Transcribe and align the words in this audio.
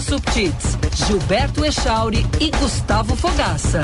Subtits, 0.00 0.78
Gilberto 0.94 1.64
Echauri 1.64 2.26
e 2.40 2.50
Gustavo 2.50 3.14
Fogaça. 3.16 3.82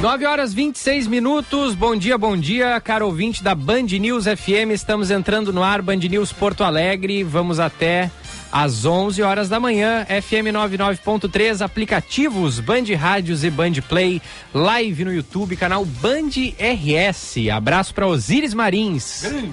Nove 0.00 0.24
horas 0.24 0.54
26 0.54 1.06
minutos. 1.06 1.74
Bom 1.74 1.94
dia, 1.94 2.16
bom 2.16 2.34
dia, 2.34 2.80
caro 2.80 3.04
ouvinte 3.04 3.44
da 3.44 3.54
Band 3.54 3.82
News 3.82 4.24
FM. 4.24 4.72
Estamos 4.72 5.10
entrando 5.10 5.52
no 5.52 5.62
ar, 5.62 5.82
Band 5.82 5.96
News 5.96 6.32
Porto 6.32 6.64
Alegre. 6.64 7.22
Vamos 7.22 7.60
até 7.60 8.10
às 8.52 8.84
11 8.84 9.22
horas 9.22 9.48
da 9.48 9.60
manhã, 9.60 10.04
FM 10.06 10.52
99.3, 10.52 11.60
aplicativos 11.60 12.58
Band 12.60 12.84
Rádios 12.98 13.44
e 13.44 13.50
Band 13.50 13.72
Play, 13.88 14.20
live 14.52 15.04
no 15.04 15.12
YouTube, 15.12 15.56
canal 15.56 15.84
Band 15.84 16.30
RS. 16.58 17.48
Abraço 17.52 17.94
para 17.94 18.06
Osíris 18.06 18.54
Marins. 18.54 19.22
Grande, 19.22 19.52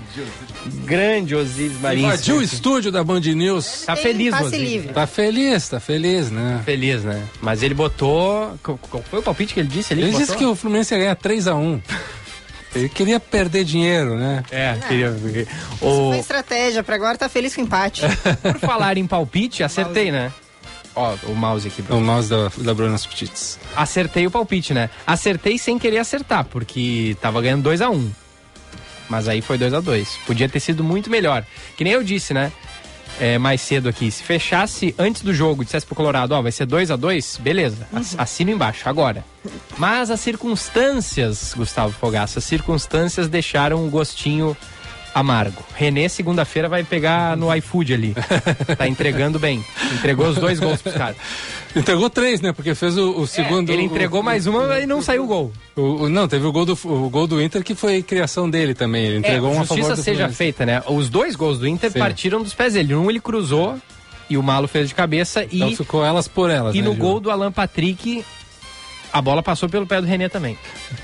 Grande 0.86 1.36
Osíris 1.36 1.80
Marins. 1.80 2.04
Invadiu 2.04 2.38
o 2.38 2.42
estúdio 2.42 2.92
da 2.92 3.04
Band 3.04 3.22
News. 3.22 3.84
Tá 3.86 3.96
feliz, 3.96 4.34
Osíris. 4.34 4.72
livre. 4.72 4.94
Tá 4.94 5.08
feliz, 5.08 5.70
tá 5.70 5.80
feliz, 5.80 6.32
né? 6.32 6.62
Feliz, 6.66 7.04
né? 7.04 7.24
Mas 7.42 7.64
ele 7.64 7.74
botou. 7.74 8.58
Qual 8.64 9.04
foi 9.10 9.20
o 9.20 9.24
palpite 9.24 9.54
que 9.54 9.60
ele 9.60 9.70
disse 9.70 9.94
ali? 9.94 10.04
Ele 10.04 10.12
que 10.12 10.18
disse 10.18 10.32
botou? 10.34 10.48
que 10.48 10.52
o 10.52 10.56
Fluminense 10.56 10.94
ia 10.94 11.00
ganhar 11.00 11.16
3x1. 11.16 11.82
Ele 12.78 12.90
queria 12.90 13.20
perder 13.20 13.64
dinheiro, 13.64 14.16
né? 14.16 14.44
É, 14.52 14.78
queria. 14.88 15.10
Isso 15.10 15.48
O... 15.82 16.10
foi 16.10 16.20
estratégia, 16.20 16.84
pra 16.84 16.96
agora 16.96 17.18
tá 17.18 17.28
feliz 17.28 17.56
com 17.56 17.62
o 17.62 17.64
empate. 17.66 18.02
Por 18.42 18.60
falar 18.60 18.98
em 18.98 19.08
palpite, 19.08 19.64
acertei, 19.64 20.12
né? 20.12 20.32
Ó, 20.96 21.16
o 21.28 21.36
mouse 21.36 21.68
aqui. 21.68 21.84
O 21.90 22.02
mouse 22.02 22.30
da, 22.30 22.50
da 22.58 22.74
Bruna 22.74 22.98
Subtits. 22.98 23.60
Acertei 23.76 24.26
o 24.26 24.32
palpite, 24.32 24.74
né? 24.74 24.90
Acertei 25.06 25.58
sem 25.58 25.78
querer 25.78 26.00
acertar, 26.00 26.46
porque 26.46 27.16
tava 27.22 27.42
ganhando 27.42 27.64
2 27.64 27.82
a 27.82 27.90
1 27.90 27.94
um. 27.94 28.12
Mas 29.10 29.28
aí 29.28 29.42
foi 29.42 29.58
2 29.58 29.74
a 29.74 29.80
2 29.80 30.20
Podia 30.26 30.50
ter 30.50 30.60
sido 30.60 30.84
muito 30.84 31.10
melhor. 31.10 31.46
Que 31.78 31.84
nem 31.84 31.94
eu 31.94 32.04
disse, 32.04 32.34
né? 32.34 32.52
É, 33.20 33.38
mais 33.40 33.62
cedo 33.62 33.90
aqui. 33.90 34.12
Se 34.12 34.22
fechasse 34.22 34.94
antes 34.98 35.24
do 35.24 35.34
jogo, 35.34 35.66
dissesse 35.66 35.86
pro 35.86 35.96
Colorado, 35.96 36.34
ó, 36.34 36.42
vai 36.42 36.52
ser 36.52 36.66
2 36.68 36.92
a 36.92 36.96
2 36.96 37.38
beleza. 37.42 37.88
Ass- 37.92 38.16
Assino 38.18 38.52
embaixo, 38.52 38.88
agora. 38.88 39.26
Mas 39.78 40.12
as 40.12 40.20
circunstâncias, 40.20 41.54
Gustavo 41.56 41.94
Fogaça, 41.94 42.40
as 42.40 42.46
circunstâncias 42.46 43.28
deixaram 43.28 43.84
um 43.84 43.90
gostinho 43.90 44.56
amargo. 45.20 45.64
Renê, 45.76 46.08
segunda-feira, 46.10 46.70
vai 46.70 46.84
pegar 46.84 47.36
no 47.38 47.54
iFood 47.56 47.94
ali. 47.94 48.16
tá 48.78 48.88
entregando 48.88 49.40
bem. 49.40 49.64
Entregou 49.94 50.28
os 50.28 50.36
dois 50.38 50.60
gols 50.60 50.82
pros 50.82 50.96
caras. 50.96 51.16
Entregou 51.76 52.10
três, 52.10 52.42
né? 52.42 52.52
Porque 52.54 52.74
fez 52.76 52.98
o, 52.98 53.12
o 53.22 53.28
segundo. 53.28 53.70
É, 53.70 53.74
Ele 53.74 53.84
entregou 53.84 54.22
o- 54.22 54.24
mais 54.24 54.48
uma 54.48 54.80
e 54.80 54.86
não 54.86 55.02
saiu 55.02 55.24
o 55.24 55.28
gol. 55.28 55.52
o- 55.76 55.82
o- 56.04 56.10
não, 56.10 56.28
teve 56.28 56.46
o 56.46 56.52
gol, 56.52 56.66
do, 56.66 56.74
o 56.86 57.10
gol 57.10 57.28
do 57.28 57.42
Inter 57.42 57.64
que 57.64 57.74
foi 57.76 58.02
criação 58.02 58.50
dele 58.50 58.74
também. 58.74 59.06
Ele 59.06 59.18
entregou 59.18 59.52
é, 59.52 59.56
um 59.58 59.62
a 59.62 59.66
favor 59.66 59.84
justiça 59.84 60.04
seja 60.04 60.30
feita, 60.30 60.66
né? 60.66 60.82
Os 60.88 61.10
dois 61.10 61.36
gols 61.36 61.60
do 61.60 61.68
Inter 61.68 61.92
Sim. 61.92 62.00
partiram 62.00 62.42
dos 62.44 62.54
pés 62.54 62.74
dele. 62.74 62.94
Um 62.96 63.10
ele 63.10 63.20
cruzou 63.20 63.78
e 64.30 64.38
o 64.38 64.44
Malo 64.44 64.68
fez 64.68 64.90
de 64.90 64.96
cabeça 64.96 65.44
e, 65.52 65.58
Então 65.58 65.76
ficou 65.76 66.06
elas 66.06 66.28
por 66.28 66.50
elas. 66.50 66.76
e 66.76 66.82
né, 66.82 66.88
no 66.88 66.94
Gil? 66.94 67.02
gol 67.02 67.20
do 67.20 67.32
Alan 67.32 67.52
Patrick 67.52 68.24
a 69.14 69.22
bola 69.22 69.42
passou 69.42 69.70
pelo 69.70 69.88
pé 69.88 70.02
do 70.02 70.06
René 70.06 70.28
também. 70.30 70.58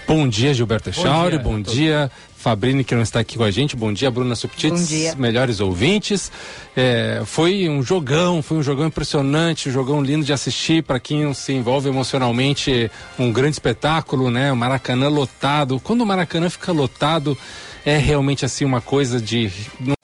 Bom 0.06 0.28
dia, 0.28 0.54
Gilberto 0.54 0.90
Echauri. 0.90 1.38
dia, 1.38 1.40
Bom 1.40 1.62
dia, 1.62 2.12
Fabrini, 2.44 2.84
que 2.84 2.94
não 2.94 3.02
está 3.02 3.22
aqui 3.22 3.38
com 3.38 3.44
a 3.46 3.50
gente. 3.50 3.74
Bom 3.76 3.94
dia, 3.94 4.12
Bruna 4.12 4.36
Subtits. 4.36 4.82
Bom 4.82 4.86
dia. 4.86 5.16
Melhores 5.16 5.62
ouvintes. 5.62 6.30
É, 6.76 7.22
foi 7.26 7.70
um 7.70 7.82
jogão, 7.82 8.42
foi 8.44 8.58
um 8.58 8.64
jogão 8.64 8.88
impressionante, 8.88 9.70
um 9.70 9.72
jogão 9.72 10.02
lindo 10.04 10.26
de 10.26 10.34
assistir 10.34 10.84
para 10.84 11.00
quem 11.00 11.34
se 11.34 11.54
envolve 11.54 11.88
emocionalmente. 11.88 12.92
Um 13.18 13.32
grande 13.32 13.54
espetáculo, 13.56 14.30
né? 14.30 14.52
O 14.52 14.56
Maracanã 14.58 15.08
lotado. 15.08 15.80
Quando 15.80 16.02
o 16.02 16.06
Maracanã 16.06 16.50
fica 16.50 16.74
lotado, 16.74 17.38
é 17.86 17.98
realmente 17.98 18.44
assim 18.44 18.66
uma 18.66 18.82
coisa 18.82 19.22
de. 19.22 19.50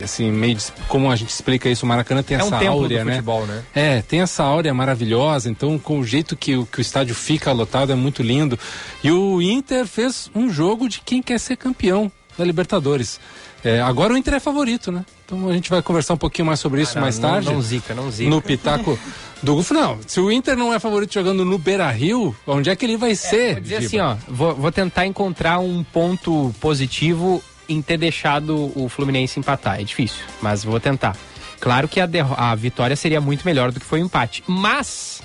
Assim, 0.02 0.32
meio 0.32 0.56
de- 0.56 0.64
como 0.88 1.12
a 1.12 1.16
gente 1.18 1.30
explica 1.30 1.68
isso, 1.70 1.86
o 1.86 1.90
Maracanã 1.90 2.24
tem 2.24 2.38
É 2.38 2.44
um 2.44 2.48
essa 2.48 2.58
templo 2.58 2.74
áurea, 2.80 3.00
do 3.00 3.06
né? 3.06 3.12
futebol, 3.16 3.46
né? 3.46 3.64
É, 3.76 4.02
tem 4.02 4.22
essa 4.22 4.44
áurea 4.44 4.74
maravilhosa, 4.74 5.50
então 5.50 5.78
com 5.78 6.00
o 6.00 6.06
jeito 6.06 6.38
que, 6.38 6.56
o- 6.56 6.66
que 6.66 6.80
o 6.80 6.82
estádio 6.82 7.14
fica 7.14 7.52
lotado 7.52 7.92
é 7.92 7.96
muito 7.96 8.24
lindo. 8.24 8.58
E 9.04 9.12
o 9.12 9.42
Inter 9.42 9.86
fez 9.86 10.32
um 10.34 10.50
jogo 10.50 10.88
de 10.88 11.02
quem 11.02 11.22
quer 11.22 11.38
ser 11.40 11.58
campeão 11.58 12.10
da 12.40 12.46
Libertadores. 12.46 13.20
É, 13.64 13.82
agora 13.82 14.14
o 14.14 14.18
Inter 14.18 14.34
é 14.36 14.40
favorito, 14.40 14.92
né? 14.92 15.06
Então 15.26 15.50
a 15.50 15.54
gente 15.54 15.70
vai 15.70 15.82
conversar 15.82 16.14
um 16.14 16.18
pouquinho 16.18 16.46
mais 16.46 16.60
sobre 16.60 16.82
isso 16.82 16.94
Ah, 16.94 16.96
não, 16.96 17.02
mais 17.02 17.20
não- 17.20 17.30
tarde. 17.30 17.50
Não, 17.52 17.62
zica, 17.62 17.94
não 17.94 18.10
zica. 18.10 18.30
no 18.30 18.42
Pitaco 18.42 18.98
do 19.44 19.56
Gufo. 19.56 19.74
Não, 19.74 20.00
se 20.08 20.20
o 20.20 20.32
Inter 20.32 20.56
não 20.58 20.74
é 20.74 20.80
favorito 20.80 21.14
jogando 21.14 21.44
no 21.46 21.58
Beira 21.60 21.90
Rio, 21.92 22.36
onde 22.48 22.70
é 22.70 22.76
que 22.76 22.86
ele 22.86 22.98
vai 22.98 23.14
ser? 23.16 23.54
Vou 23.54 23.62
dizer 23.62 23.82
Giba? 23.82 23.86
assim, 23.88 24.00
ó, 24.00 24.16
vou, 24.34 24.56
vou 24.56 24.72
tentar 24.72 25.06
encontrar 25.06 25.60
um 25.60 25.84
ponto 25.84 26.56
positivo 26.62 27.44
em 27.68 27.82
ter 27.82 27.98
deixado 27.98 28.72
o 28.76 28.88
Fluminense 28.90 29.40
empatar. 29.40 29.80
É 29.80 29.84
difícil, 29.84 30.24
mas 30.42 30.64
vou 30.64 30.80
tentar. 30.80 31.16
Claro 31.60 31.88
que 31.90 32.00
a, 32.00 32.08
a 32.38 32.56
vitória 32.56 32.96
seria 32.96 33.20
muito 33.20 33.44
melhor 33.46 33.72
do 33.74 33.80
que 33.80 33.86
foi 33.86 34.02
o 34.02 34.06
empate, 34.06 34.42
mas 34.48 35.22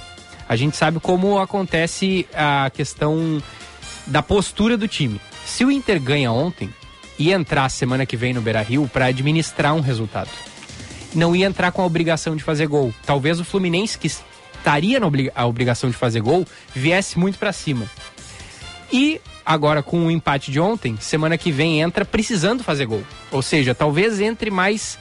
a 0.48 0.56
gente 0.56 0.76
sabe 0.76 0.98
como 0.98 1.38
acontece 1.38 2.26
a 2.34 2.68
questão 2.70 3.40
da 4.08 4.20
postura 4.22 4.76
do 4.76 4.88
time. 4.88 5.20
Se 5.46 5.64
o 5.64 5.70
Inter 5.70 6.00
ganha 6.00 6.32
ontem 6.32 6.68
e 7.18 7.32
entrar 7.32 7.68
semana 7.68 8.04
que 8.06 8.16
vem 8.16 8.32
no 8.32 8.40
Beira-Rio 8.40 8.88
para 8.92 9.06
administrar 9.06 9.74
um 9.74 9.80
resultado, 9.80 10.30
não 11.14 11.34
ia 11.34 11.46
entrar 11.46 11.70
com 11.72 11.82
a 11.82 11.86
obrigação 11.86 12.34
de 12.34 12.42
fazer 12.42 12.66
gol. 12.66 12.92
Talvez 13.06 13.38
o 13.38 13.44
Fluminense 13.44 13.98
que 13.98 14.08
estaria 14.08 14.98
na 14.98 15.06
obli- 15.06 15.30
a 15.34 15.46
obrigação 15.46 15.90
de 15.90 15.96
fazer 15.96 16.20
gol 16.20 16.46
viesse 16.74 17.18
muito 17.18 17.38
para 17.38 17.52
cima. 17.52 17.86
E 18.92 19.20
agora 19.44 19.82
com 19.82 20.06
o 20.06 20.10
empate 20.10 20.50
de 20.50 20.58
ontem, 20.58 20.96
semana 21.00 21.36
que 21.38 21.52
vem 21.52 21.80
entra 21.80 22.04
precisando 22.04 22.64
fazer 22.64 22.86
gol. 22.86 23.02
Ou 23.30 23.42
seja, 23.42 23.74
talvez 23.74 24.20
entre 24.20 24.50
mais 24.50 24.98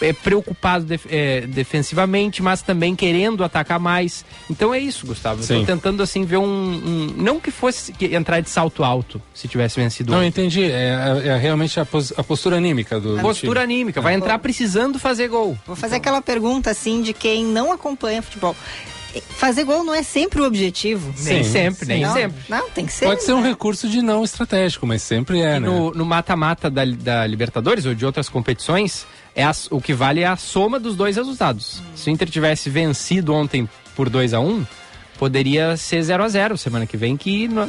é, 0.00 0.12
preocupado 0.12 0.84
def- 0.84 1.06
é, 1.10 1.42
defensivamente, 1.42 2.42
mas 2.42 2.62
também 2.62 2.94
querendo 2.94 3.42
atacar 3.44 3.78
mais. 3.78 4.24
Então 4.50 4.72
é 4.74 4.78
isso, 4.78 5.06
Gustavo. 5.06 5.40
Estou 5.40 5.64
tentando 5.64 6.02
assim 6.02 6.24
ver 6.24 6.36
um, 6.38 6.44
um- 6.44 7.14
não 7.16 7.40
que 7.40 7.50
fosse 7.50 7.92
que- 7.92 8.14
entrar 8.14 8.40
de 8.40 8.50
salto 8.50 8.84
alto 8.84 9.20
se 9.34 9.48
tivesse 9.48 9.80
vencido. 9.80 10.10
Não, 10.12 10.18
ontem. 10.18 10.28
entendi. 10.28 10.64
É, 10.64 11.22
é 11.24 11.36
realmente 11.36 11.78
a, 11.80 11.84
pos- 11.86 12.12
a 12.16 12.22
postura 12.24 12.56
anímica 12.56 12.98
do. 13.00 13.16
do 13.16 13.20
Postura 13.22 13.60
time. 13.62 13.74
anímica, 13.74 14.00
vai 14.00 14.14
entrar 14.14 14.38
precisando 14.38 14.98
fazer 14.98 15.28
gol. 15.28 15.56
Vou 15.66 15.76
fazer 15.76 15.96
aquela 15.96 16.20
pergunta 16.22 16.70
assim 16.70 17.02
de 17.02 17.12
quem 17.12 17.44
não 17.44 17.72
acompanha 17.72 18.22
futebol. 18.22 18.54
Fazer 19.30 19.64
gol 19.64 19.82
não 19.84 19.94
é 19.94 20.02
sempre 20.02 20.40
o 20.40 20.44
objetivo. 20.44 21.12
Nem 21.22 21.42
Sim, 21.42 21.50
sempre, 21.50 21.86
nem 21.86 22.02
não, 22.02 22.12
sempre. 22.12 22.38
Não, 22.48 22.68
tem 22.70 22.84
que 22.86 22.92
ser. 22.92 23.06
Pode 23.06 23.22
ser 23.22 23.32
um 23.32 23.40
né? 23.40 23.48
recurso 23.50 23.88
de 23.88 24.02
não 24.02 24.22
estratégico, 24.24 24.86
mas 24.86 25.02
sempre 25.02 25.40
é, 25.40 25.56
E 25.56 25.60
né? 25.60 25.68
no 25.94 26.04
mata-mata 26.04 26.68
da, 26.70 26.84
da 26.84 27.26
Libertadores 27.26 27.86
ou 27.86 27.94
de 27.94 28.04
outras 28.04 28.28
competições, 28.28 29.06
é 29.34 29.44
a- 29.44 29.52
o 29.70 29.80
que 29.80 29.94
vale 29.94 30.20
é 30.20 30.26
a 30.26 30.36
soma 30.36 30.78
dos 30.78 30.94
dois 30.96 31.16
resultados. 31.16 31.80
Se 31.94 32.10
o 32.10 32.12
Inter 32.12 32.28
tivesse 32.28 32.68
vencido 32.68 33.32
ontem 33.32 33.68
por 33.96 34.08
2 34.10 34.34
a 34.34 34.40
1 34.40 34.66
poderia 35.18 35.76
ser 35.76 36.02
0 36.02 36.22
a 36.22 36.28
0 36.28 36.56
semana 36.56 36.86
que 36.86 36.96
vem, 36.96 37.16
que 37.16 37.48
no- 37.48 37.68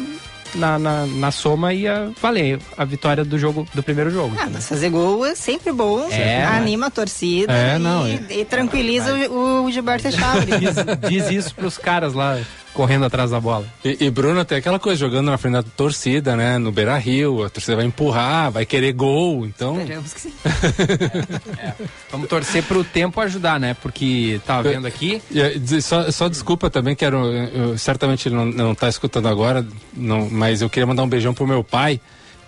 na, 0.55 0.79
na, 0.79 1.05
na 1.05 1.31
soma 1.31 1.73
ia 1.73 2.11
valer 2.21 2.59
a 2.77 2.85
vitória 2.85 3.23
do 3.23 3.37
jogo 3.37 3.67
do 3.73 3.83
primeiro 3.83 4.09
jogo. 4.11 4.35
Ah, 4.39 4.47
mas 4.51 4.67
fazer 4.67 4.89
gol 4.89 5.25
é 5.25 5.35
sempre 5.35 5.71
bom, 5.71 6.07
É, 6.09 6.45
anima 6.45 6.87
a 6.87 6.89
torcida 6.89 7.53
É, 7.53 7.75
e, 7.75 7.79
não, 7.79 8.05
é. 8.05 8.19
e 8.29 8.45
tranquiliza 8.45 9.13
o, 9.29 9.65
o 9.65 9.71
Gilberto 9.71 10.07
Echauri. 10.07 10.51
Diz, 10.59 10.75
diz 11.09 11.31
isso 11.31 11.55
pros 11.55 11.77
caras 11.77 12.13
lá 12.13 12.37
correndo 12.79 13.03
atrás 13.03 13.29
da 13.31 13.41
bola. 13.41 13.65
E, 13.83 14.05
e 14.05 14.09
Bruno 14.09 14.45
tem 14.45 14.57
aquela 14.57 14.79
coisa, 14.79 14.97
jogando 14.97 15.25
na 15.29 15.37
frente 15.37 15.51
da 15.55 15.63
torcida, 15.63 16.33
né? 16.37 16.57
No 16.57 16.71
Beira 16.71 16.97
Rio, 16.97 17.43
a 17.43 17.49
torcida 17.49 17.75
vai 17.75 17.83
empurrar, 17.83 18.49
vai 18.49 18.65
querer 18.65 18.93
gol, 18.93 19.45
então. 19.45 19.77
Esperamos 19.81 20.13
que 20.13 20.21
sim. 20.21 20.33
Vamos 22.09 22.29
torcer 22.29 22.63
pro 22.63 22.81
tempo 22.85 23.19
ajudar, 23.19 23.59
né? 23.59 23.73
Porque 23.81 24.39
tava 24.45 24.69
vendo 24.69 24.87
aqui, 24.87 25.21
E, 25.29 25.41
eh, 25.41 25.81
só, 25.81 26.09
só 26.09 26.29
desculpa 26.29 26.69
também, 26.69 26.95
quero. 26.95 27.17
eu- 27.25 27.77
certamente 27.77 28.29
ele 28.29 28.35
não, 28.35 28.45
não 28.45 28.73
tá 28.73 28.87
escutando 28.87 29.27
agora, 29.27 29.67
não, 29.93 30.29
mas 30.29 30.61
eu 30.61 30.69
queria 30.69 30.87
mandar 30.87 31.03
um 31.03 31.09
beijão 31.09 31.33
pro 31.33 31.45
meu 31.45 31.65
pai, 31.65 31.99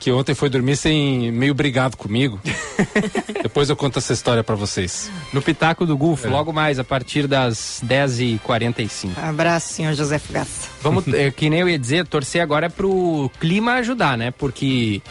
que 0.02 0.12
ontem 0.12 0.34
foi 0.34 0.50
dormir 0.50 0.76
sem 0.78 1.32
meio 1.32 1.54
brigado 1.54 1.96
comigo. 1.96 2.42
Depois 3.44 3.70
eu 3.70 3.76
conto 3.76 4.00
essa 4.00 4.12
história 4.12 4.44
pra 4.44 4.56
vocês. 4.56 5.12
no 5.32 5.44
Pitaco 5.44 5.86
do 5.86 5.96
Gulfo, 5.96 6.28
logo 6.28 6.52
mais, 6.52 6.80
a 6.80 6.84
partir 6.84 7.28
das 7.28 7.84
10h45. 7.86 9.12
Abraço, 9.16 9.74
senhor 9.74 9.94
José 9.94 10.18
Fugaça. 10.18 10.70
Vamos, 10.82 11.08
é, 11.14 11.30
que 11.30 11.52
nem 11.52 11.60
eu 11.60 11.70
ia 11.70 11.78
dizer, 11.78 12.08
torcer 12.08 12.42
agora 12.42 12.66
é 12.66 12.70
pro 12.70 13.30
clima 13.40 13.74
ajudar, 13.74 14.18
né? 14.18 14.32
Porque 14.32 15.04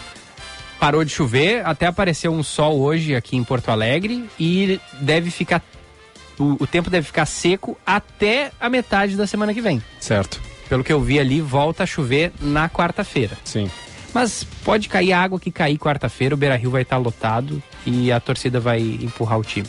parou 0.80 1.04
de 1.04 1.12
chover, 1.12 1.64
até 1.64 1.86
apareceu 1.86 2.32
um 2.32 2.42
sol 2.42 2.80
hoje 2.80 3.14
aqui 3.14 3.36
em 3.36 3.44
Porto 3.44 3.68
Alegre 3.68 4.28
e 4.40 4.80
deve 5.00 5.30
ficar. 5.30 5.62
O, 6.36 6.64
o 6.64 6.66
tempo 6.66 6.90
deve 6.90 7.06
ficar 7.06 7.26
seco 7.26 7.78
até 7.86 8.50
a 8.60 8.68
metade 8.68 9.14
da 9.14 9.26
semana 9.26 9.54
que 9.54 9.60
vem. 9.60 9.80
Certo? 10.00 10.40
Pelo 10.68 10.82
que 10.82 10.92
eu 10.92 11.00
vi 11.00 11.20
ali, 11.20 11.40
volta 11.40 11.84
a 11.84 11.86
chover 11.86 12.32
na 12.40 12.68
quarta-feira. 12.68 13.38
Sim. 13.44 13.70
Mas 14.12 14.42
pode 14.64 14.88
cair 14.88 15.12
a 15.12 15.20
água 15.20 15.38
que 15.38 15.50
cair 15.50 15.78
quarta-feira, 15.78 16.34
o 16.34 16.38
Beira 16.38 16.56
Rio 16.56 16.70
vai 16.70 16.82
estar 16.82 16.96
lotado 16.96 17.62
e 17.86 18.10
a 18.10 18.18
torcida 18.18 18.58
vai 18.58 18.80
empurrar 18.80 19.38
o 19.38 19.44
time. 19.44 19.68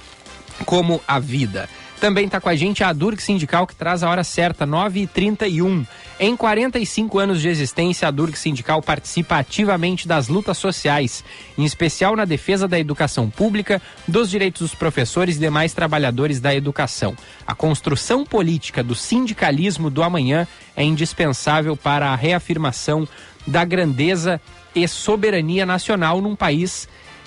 como 0.64 1.00
a 1.06 1.18
vida. 1.18 1.68
Também 2.00 2.26
está 2.26 2.40
com 2.40 2.48
a 2.48 2.54
gente 2.54 2.84
a 2.84 2.93
Durg 2.93 3.20
Sindical, 3.20 3.66
que 3.66 3.75
traz 3.75 4.02
a 4.02 4.10
hora 4.10 4.22
certa, 4.22 4.66
9h31. 4.66 5.87
Em 6.20 6.37
45 6.37 7.19
anos 7.19 7.40
de 7.40 7.48
existência, 7.48 8.06
a 8.06 8.10
Durg 8.10 8.37
Sindical 8.37 8.82
participa 8.82 9.38
ativamente 9.38 10.06
das 10.06 10.28
lutas 10.28 10.58
sociais, 10.58 11.25
em 11.56 11.64
especial 11.64 12.14
na 12.14 12.26
defesa 12.26 12.69
da 12.69 12.78
educação 12.78 13.31
pública, 13.31 13.81
dos 14.06 14.31
direitos 14.31 14.60
dos 14.60 14.75
professores 14.75 15.37
e 15.37 15.40
demais 15.40 15.72
trabalhadores 15.72 16.38
da 16.38 16.54
educação. 16.54 17.16
A 17.46 17.54
construção 17.54 18.25
política 18.25 18.82
do 18.82 18.94
sindicalismo 18.94 19.88
do 19.88 20.02
amanhã 20.02 20.46
é 20.76 20.84
indispensável 20.84 21.76
para 21.76 22.10
a 22.10 22.16
reafirmação 22.16 23.08
da 23.46 23.64
grandeza 23.64 24.40
e 24.75 24.87
soberania 24.87 25.64
nacional 25.64 26.20
num 26.20 26.37
país 26.37 26.87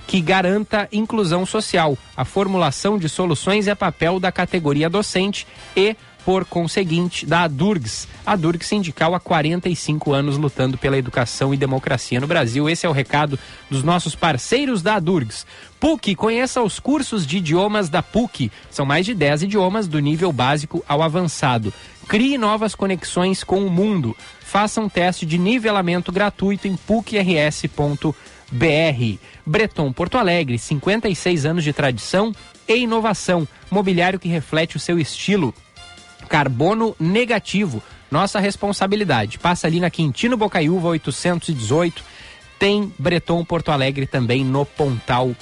que 0.10 0.22
garanta 0.22 0.90
inclusão 0.92 1.46
social. 1.46 1.96
A 2.18 2.26
formulação 2.26 2.98
de 2.98 3.08
soluções 3.08 3.68
é 3.68 3.76
papel 3.76 4.20
da 4.20 4.32
categoria 4.32 4.90
docente 4.90 5.46
e, 5.76 5.96
por 6.26 6.46
conseguinte, 6.46 7.28
da 7.28 7.44
ADURGS. 7.44 8.08
A 8.26 8.32
ADURGS 8.32 8.66
sindical 8.66 9.14
há 9.14 9.20
45 9.20 10.12
anos 10.12 10.36
lutando 10.36 10.80
pela 10.80 10.98
educação 10.98 11.54
e 11.54 11.58
democracia 11.58 12.20
no 12.20 12.26
Brasil. 12.26 12.68
Esse 12.68 12.88
é 12.88 12.90
o 12.90 12.92
recado 12.92 13.38
dos 13.70 13.84
nossos 13.84 14.16
parceiros 14.16 14.82
da 14.82 14.96
ADURGS. 14.96 15.46
PUC, 15.80 16.16
conheça 16.16 16.60
os 16.60 16.80
cursos 16.80 17.24
de 17.24 17.38
idiomas 17.38 17.88
da 17.88 18.02
PUC. 18.02 18.52
São 18.72 18.88
mais 18.88 19.06
de 19.06 19.14
10 19.14 19.44
idiomas 19.44 19.88
do 19.88 20.00
nível 20.00 20.34
básico 20.34 20.84
ao 20.88 21.04
avançado. 21.04 21.72
Crie 22.08 22.36
novas 22.36 22.74
conexões 22.74 23.44
com 23.44 23.64
o 23.64 23.70
mundo. 23.70 24.18
Faça 24.40 24.82
um 24.82 24.90
teste 24.90 25.24
de 25.24 25.38
nivelamento 25.38 26.12
gratuito 26.12 26.68
em 26.68 26.76
pucrs.br. 26.76 28.18
BR. 28.51 29.18
Breton 29.46 29.92
Porto 29.92 30.18
Alegre, 30.18 30.57
56 30.57 31.46
anos 31.46 31.63
de 31.63 31.74
tradição 31.74 32.34
e 32.68 32.75
inovação. 32.75 33.48
Mobiliário 33.69 34.19
que 34.19 34.28
reflete 34.28 34.78
o 34.78 34.80
seu 34.80 35.00
estilo. 35.00 35.54
Carbono 36.28 36.96
negativo, 37.00 37.81
nossa 38.12 38.40
responsabilidade. 38.40 39.40
Passa 39.40 39.68
ali 39.68 39.80
na 39.80 39.90
Quintino 39.90 40.38
Bocaiúva 40.38 40.90
818. 40.90 42.04
Tem 42.57 42.92
Breton 43.00 43.44
Porto 43.46 43.72
Alegre 43.72 44.06
também 44.06 44.44
no 44.44 44.66
Pontal 44.66 45.36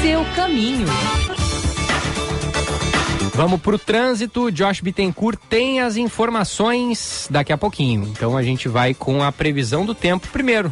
Seu 0.00 0.24
caminho. 0.34 0.86
Vamos 3.34 3.60
para 3.60 3.74
o 3.74 3.78
trânsito. 3.78 4.50
Josh 4.50 4.80
Bittencourt 4.80 5.38
tem 5.48 5.80
as 5.80 5.96
informações 5.96 7.26
daqui 7.30 7.52
a 7.52 7.58
pouquinho. 7.58 8.06
Então 8.08 8.36
a 8.36 8.42
gente 8.42 8.68
vai 8.68 8.92
com 8.92 9.22
a 9.22 9.32
previsão 9.32 9.86
do 9.86 9.94
tempo 9.94 10.28
primeiro. 10.28 10.70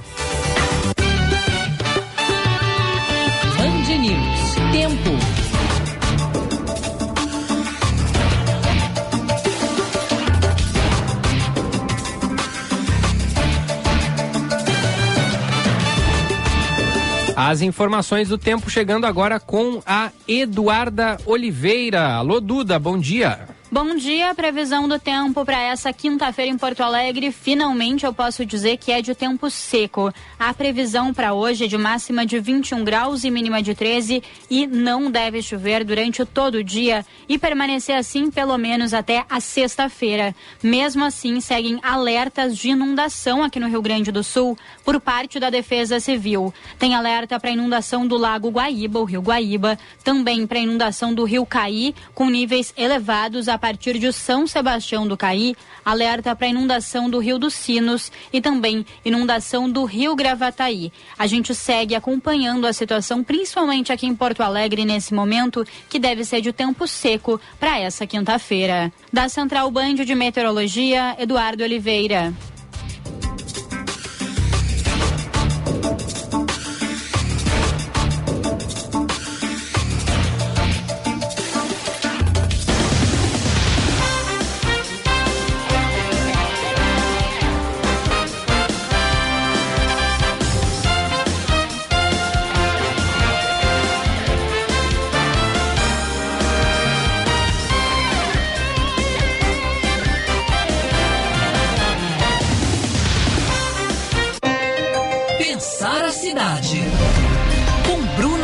As 17.43 17.63
informações 17.63 18.29
do 18.29 18.37
tempo 18.37 18.69
chegando 18.69 19.07
agora 19.07 19.41
com 19.41 19.83
a 19.87 20.11
Eduarda 20.29 21.17
Oliveira. 21.25 22.13
Alô, 22.13 22.39
Duda, 22.39 22.79
bom 22.79 22.99
dia. 22.99 23.49
Bom 23.73 23.95
dia, 23.95 24.35
previsão 24.35 24.89
do 24.89 24.99
tempo 24.99 25.45
para 25.45 25.63
essa 25.63 25.93
quinta-feira 25.93 26.51
em 26.51 26.59
Porto 26.59 26.83
Alegre. 26.83 27.31
Finalmente 27.31 28.05
eu 28.05 28.13
posso 28.13 28.45
dizer 28.45 28.79
que 28.79 28.91
é 28.91 29.01
de 29.01 29.15
tempo 29.15 29.49
seco. 29.49 30.13
A 30.37 30.53
previsão 30.53 31.15
para 31.15 31.35
hoje 31.35 31.67
é 31.67 31.69
de 31.69 31.79
máxima 31.79 32.27
de 32.27 32.41
21 32.41 32.83
graus 32.83 33.23
e 33.23 33.31
mínima 33.31 33.63
de 33.63 33.73
13 33.73 34.25
e 34.51 34.67
não 34.67 35.09
deve 35.09 35.41
chover 35.41 35.85
durante 35.85 36.25
todo 36.25 36.57
o 36.57 36.65
dia 36.65 37.07
e 37.29 37.39
permanecer 37.39 37.95
assim 37.95 38.29
pelo 38.29 38.59
menos 38.59 38.93
até 38.93 39.25
a 39.31 39.39
sexta-feira. 39.39 40.35
Mesmo 40.61 41.05
assim, 41.05 41.41
seguem 41.41 41.79
alertas 41.81 42.59
de 42.59 42.71
inundação 42.71 43.41
aqui 43.41 43.61
no 43.61 43.69
Rio 43.69 43.83
Grande 43.83 44.11
do 44.11 44.25
Sul 44.25 44.59
por 44.85 45.01
parte 45.01 45.39
da 45.39 45.49
Defesa 45.49 46.01
Civil. 46.01 46.53
Tem 46.77 46.97
alerta 46.97 47.39
para 47.39 47.53
inundação 47.53 48.05
do 48.05 48.17
Lago 48.17 48.51
Guaíba, 48.51 48.99
o 48.99 49.05
Rio 49.05 49.23
Guaíba, 49.23 49.79
também 50.03 50.45
para 50.45 50.59
inundação 50.59 51.15
do 51.15 51.23
Rio 51.23 51.47
Caí, 51.47 51.95
com 52.13 52.29
níveis 52.29 52.75
elevados 52.77 53.49
a 53.49 53.60
partir 53.61 53.99
de 53.99 54.13
São 54.13 54.47
Sebastião 54.47 55.07
do 55.07 55.17
Caí, 55.17 55.55
alerta 55.85 56.35
para 56.35 56.49
inundação 56.49 57.09
do 57.09 57.19
Rio 57.19 57.39
dos 57.39 57.55
Sinos 57.55 58.11
e 58.33 58.41
também 58.41 58.85
inundação 59.05 59.71
do 59.71 59.85
Rio 59.85 60.17
Gravataí. 60.17 60.91
A 61.19 61.27
gente 61.27 61.55
segue 61.55 61.95
acompanhando 61.95 62.67
a 62.67 62.73
situação, 62.73 63.23
principalmente 63.23 63.93
aqui 63.93 64.07
em 64.07 64.17
Porto 64.17 64.43
Alegre 64.43 64.85
nesse 64.85 65.15
momento, 65.15 65.65
que 65.89 65.99
deve 65.99 66.25
ser 66.25 66.41
de 66.41 66.53
tempo 66.53 66.89
seco 66.89 67.41
para 67.61 67.79
essa 67.79 68.07
quinta-feira. 68.07 68.93
Da 69.13 69.29
Central 69.29 69.71
Band 69.71 69.95
de 69.97 70.15
Meteorologia, 70.15 71.15
Eduardo 71.19 71.63
Oliveira. 71.63 72.35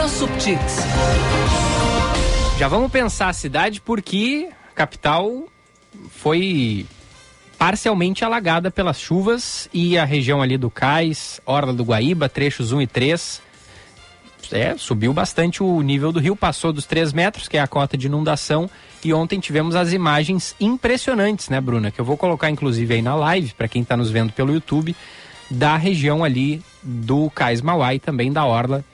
Subtits. 0.08 0.76
Já 2.58 2.68
vamos 2.68 2.90
pensar 2.90 3.28
a 3.28 3.32
cidade 3.32 3.80
porque 3.80 4.48
a 4.70 4.74
capital 4.74 5.44
foi 6.10 6.86
parcialmente 7.58 8.24
alagada 8.24 8.70
pelas 8.70 9.00
chuvas 9.00 9.68
e 9.72 9.98
a 9.98 10.04
região 10.04 10.40
ali 10.40 10.56
do 10.56 10.70
Cais, 10.70 11.40
Orla 11.44 11.72
do 11.72 11.84
Guaíba, 11.84 12.28
trechos 12.28 12.72
1 12.72 12.82
e 12.82 12.86
3, 12.86 13.42
é, 14.52 14.76
subiu 14.78 15.12
bastante 15.12 15.62
o 15.62 15.82
nível 15.82 16.12
do 16.12 16.20
rio, 16.20 16.36
passou 16.36 16.72
dos 16.72 16.86
3 16.86 17.12
metros, 17.12 17.48
que 17.48 17.56
é 17.56 17.60
a 17.60 17.66
cota 17.66 17.96
de 17.96 18.06
inundação, 18.06 18.70
e 19.04 19.12
ontem 19.12 19.40
tivemos 19.40 19.74
as 19.74 19.92
imagens 19.92 20.54
impressionantes, 20.60 21.48
né, 21.48 21.60
Bruna? 21.60 21.90
Que 21.90 22.00
eu 22.00 22.04
vou 22.04 22.16
colocar 22.16 22.48
inclusive 22.48 22.94
aí 22.94 23.02
na 23.02 23.14
live, 23.14 23.54
para 23.54 23.68
quem 23.68 23.82
está 23.82 23.96
nos 23.96 24.10
vendo 24.10 24.32
pelo 24.32 24.52
YouTube, 24.52 24.94
da 25.50 25.76
região 25.76 26.22
ali 26.22 26.62
do 26.82 27.28
Cais 27.30 27.60
Mauá 27.60 27.94
e 27.94 27.98
também 27.98 28.32
da 28.32 28.44
Orla 28.44 28.84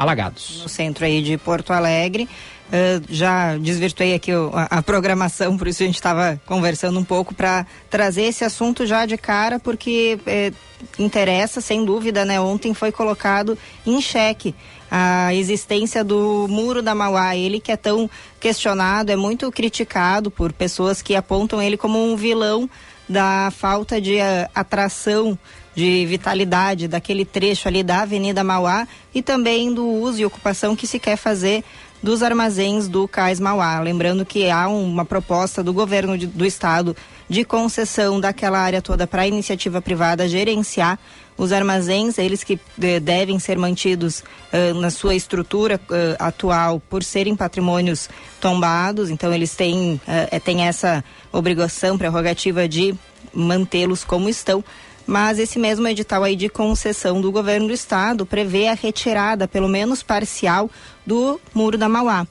alagados. 0.00 0.60
No 0.62 0.68
centro 0.68 1.04
aí 1.04 1.22
de 1.22 1.36
Porto 1.36 1.74
Alegre. 1.74 2.26
Uh, 2.68 3.04
já 3.08 3.58
desvirtuei 3.58 4.14
aqui 4.14 4.32
o, 4.32 4.50
a, 4.54 4.78
a, 4.78 4.82
programação, 4.82 5.58
por 5.58 5.66
isso 5.66 5.82
a 5.82 5.86
gente 5.86 5.96
estava 5.96 6.40
conversando 6.46 6.98
um 7.00 7.04
pouco 7.04 7.34
para 7.34 7.66
trazer 7.90 8.22
esse 8.22 8.44
assunto 8.44 8.86
já 8.86 9.04
de 9.04 9.18
cara, 9.18 9.58
porque 9.58 10.20
eh, 10.24 10.52
interessa, 10.96 11.60
sem 11.60 11.84
dúvida, 11.84 12.24
né? 12.24 12.40
Ontem 12.40 12.72
foi 12.72 12.92
colocado 12.92 13.58
em 13.84 14.00
xeque 14.00 14.54
a 14.88 15.34
existência 15.34 16.04
do 16.04 16.46
muro 16.48 16.80
da 16.80 16.94
Mauá, 16.94 17.36
ele 17.36 17.58
que 17.58 17.72
é 17.72 17.76
tão 17.76 18.08
questionado, 18.38 19.10
é 19.10 19.16
muito 19.16 19.50
criticado 19.50 20.30
por 20.30 20.52
pessoas 20.52 21.02
que 21.02 21.16
apontam 21.16 21.60
ele 21.60 21.76
como 21.76 21.98
um 21.98 22.14
vilão 22.16 22.70
da 23.08 23.50
falta 23.50 24.00
de 24.00 24.14
uh, 24.14 24.48
atração 24.54 25.36
de 25.74 26.04
vitalidade 26.06 26.88
daquele 26.88 27.24
trecho 27.24 27.68
ali 27.68 27.82
da 27.82 28.02
Avenida 28.02 28.42
Mauá 28.42 28.86
e 29.14 29.22
também 29.22 29.72
do 29.72 29.86
uso 29.86 30.20
e 30.20 30.24
ocupação 30.24 30.74
que 30.74 30.86
se 30.86 30.98
quer 30.98 31.16
fazer 31.16 31.64
dos 32.02 32.22
armazéns 32.22 32.88
do 32.88 33.06
Cais 33.06 33.38
Mauá. 33.38 33.78
Lembrando 33.80 34.24
que 34.24 34.50
há 34.50 34.68
uma 34.68 35.04
proposta 35.04 35.62
do 35.62 35.72
governo 35.72 36.16
de, 36.16 36.26
do 36.26 36.46
estado 36.46 36.96
de 37.28 37.44
concessão 37.44 38.18
daquela 38.18 38.58
área 38.58 38.82
toda 38.82 39.06
para 39.06 39.22
a 39.22 39.26
iniciativa 39.26 39.80
privada 39.80 40.26
gerenciar 40.28 40.98
os 41.36 41.52
armazéns, 41.52 42.18
eles 42.18 42.44
que 42.44 42.60
de, 42.76 43.00
devem 43.00 43.38
ser 43.38 43.56
mantidos 43.56 44.22
uh, 44.52 44.74
na 44.78 44.90
sua 44.90 45.14
estrutura 45.14 45.80
uh, 45.88 46.16
atual 46.18 46.82
por 46.90 47.02
serem 47.02 47.34
patrimônios 47.34 48.10
tombados, 48.40 49.08
então 49.08 49.32
eles 49.32 49.54
têm, 49.54 49.98
uh, 50.06 50.40
têm 50.40 50.66
essa 50.66 51.02
obrigação, 51.32 51.96
prerrogativa 51.96 52.68
de 52.68 52.94
mantê-los 53.32 54.04
como 54.04 54.28
estão 54.28 54.62
mas 55.06 55.38
esse 55.38 55.58
mesmo 55.58 55.86
edital 55.88 56.24
aí 56.24 56.36
de 56.36 56.48
concessão 56.48 57.20
do 57.20 57.32
governo 57.32 57.68
do 57.68 57.72
estado 57.72 58.24
prevê 58.24 58.68
a 58.68 58.74
retirada, 58.74 59.48
pelo 59.48 59.68
menos 59.68 60.02
parcial, 60.02 60.70
do 61.06 61.40
Muro 61.54 61.76
da 61.76 61.88
Mauá. 61.88 62.26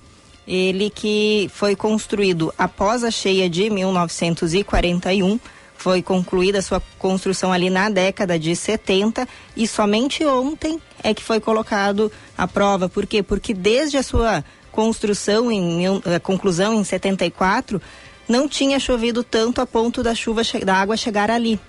Ele 0.47 0.89
que 0.89 1.49
foi 1.53 1.75
construído 1.75 2.53
após 2.57 3.03
a 3.03 3.11
cheia 3.11 3.49
de 3.49 3.69
1941, 3.69 5.39
foi 5.79 6.01
concluída 6.01 6.59
a 6.59 6.61
sua 6.61 6.81
construção 6.97 7.53
ali 7.53 7.69
na 7.69 7.89
década 7.89 8.37
de 8.37 8.53
70 8.53 9.27
e 9.55 9.65
somente 9.65 10.25
ontem 10.25 10.77
é 11.01 11.13
que 11.13 11.23
foi 11.23 11.39
colocado 11.39 12.11
à 12.37 12.45
prova. 12.47 12.89
Por 12.89 13.07
quê? 13.07 13.23
Porque 13.23 13.53
desde 13.53 13.97
a 13.97 14.03
sua 14.03 14.43
construção, 14.71 15.51
em, 15.51 15.85
a 15.87 16.19
conclusão 16.19 16.73
em 16.73 16.83
74, 16.83 17.81
não 18.27 18.47
tinha 18.47 18.79
chovido 18.79 19.23
tanto 19.23 19.61
a 19.61 19.65
ponto 19.65 20.03
da 20.03 20.13
chuva 20.13 20.41
da 20.65 20.75
água 20.75 20.97
chegar 20.97 21.31
ali. 21.31 21.59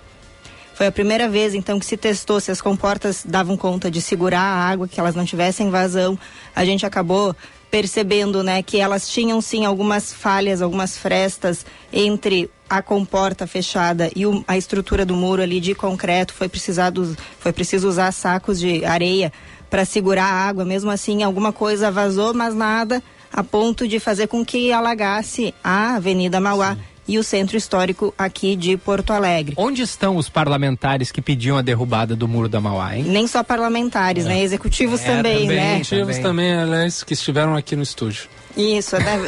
Foi 0.81 0.87
a 0.87 0.91
primeira 0.91 1.29
vez, 1.29 1.53
então, 1.53 1.79
que 1.79 1.85
se 1.85 1.95
testou 1.95 2.39
se 2.39 2.49
as 2.49 2.59
comportas 2.59 3.23
davam 3.23 3.55
conta 3.55 3.91
de 3.91 4.01
segurar 4.01 4.41
a 4.41 4.67
água, 4.67 4.87
que 4.87 4.99
elas 4.99 5.13
não 5.13 5.23
tivessem 5.23 5.69
vazão. 5.69 6.17
A 6.55 6.65
gente 6.65 6.87
acabou 6.87 7.35
percebendo, 7.69 8.41
né, 8.41 8.63
que 8.63 8.79
elas 8.79 9.07
tinham 9.07 9.39
sim 9.41 9.63
algumas 9.63 10.11
falhas, 10.11 10.59
algumas 10.59 10.97
frestas 10.97 11.67
entre 11.93 12.49
a 12.67 12.81
comporta 12.81 13.45
fechada 13.45 14.09
e 14.15 14.25
o, 14.25 14.43
a 14.47 14.57
estrutura 14.57 15.05
do 15.05 15.13
muro 15.13 15.43
ali 15.43 15.59
de 15.59 15.75
concreto. 15.75 16.33
Foi 16.33 16.49
precisado, 16.49 17.15
foi 17.37 17.53
preciso 17.53 17.87
usar 17.87 18.11
sacos 18.11 18.59
de 18.59 18.83
areia 18.83 19.31
para 19.69 19.85
segurar 19.85 20.25
a 20.25 20.47
água. 20.47 20.65
Mesmo 20.65 20.89
assim, 20.89 21.21
alguma 21.21 21.53
coisa 21.53 21.91
vazou, 21.91 22.33
mas 22.33 22.55
nada 22.55 23.03
a 23.31 23.43
ponto 23.43 23.87
de 23.87 23.99
fazer 23.99 24.25
com 24.25 24.43
que 24.43 24.71
alagasse 24.71 25.53
a 25.63 25.97
Avenida 25.97 26.41
Mauá. 26.41 26.73
Sim 26.73 26.90
e 27.07 27.17
o 27.17 27.23
Centro 27.23 27.57
Histórico 27.57 28.13
aqui 28.17 28.55
de 28.55 28.77
Porto 28.77 29.11
Alegre. 29.11 29.55
Onde 29.57 29.81
estão 29.81 30.15
os 30.15 30.29
parlamentares 30.29 31.11
que 31.11 31.21
pediam 31.21 31.57
a 31.57 31.61
derrubada 31.61 32.15
do 32.15 32.27
Muro 32.27 32.47
da 32.47 32.61
Mauá, 32.61 32.97
hein? 32.97 33.03
Nem 33.03 33.27
só 33.27 33.43
parlamentares, 33.43 34.25
é. 34.25 34.29
né? 34.29 34.41
Executivos 34.41 35.01
é, 35.01 35.05
também, 35.05 35.41
também, 35.41 35.57
né? 35.57 35.79
Executivos 35.79 36.17
também, 36.19 36.53
aliás, 36.53 37.03
que 37.03 37.13
estiveram 37.13 37.55
aqui 37.55 37.75
no 37.75 37.83
estúdio. 37.83 38.29
Isso, 38.55 38.97
né? 38.97 39.19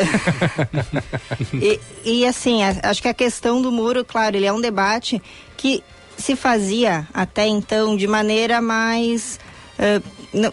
e, 1.53 1.79
e 2.03 2.25
assim, 2.25 2.61
acho 2.63 3.01
que 3.01 3.07
a 3.07 3.13
questão 3.13 3.61
do 3.61 3.71
muro, 3.71 4.03
claro, 4.03 4.35
ele 4.35 4.45
é 4.45 4.53
um 4.53 4.61
debate 4.61 5.21
que 5.57 5.83
se 6.17 6.35
fazia 6.35 7.07
até 7.13 7.47
então 7.47 7.95
de 7.95 8.07
maneira 8.07 8.61
mais 8.61 9.39
uh, 9.79 10.03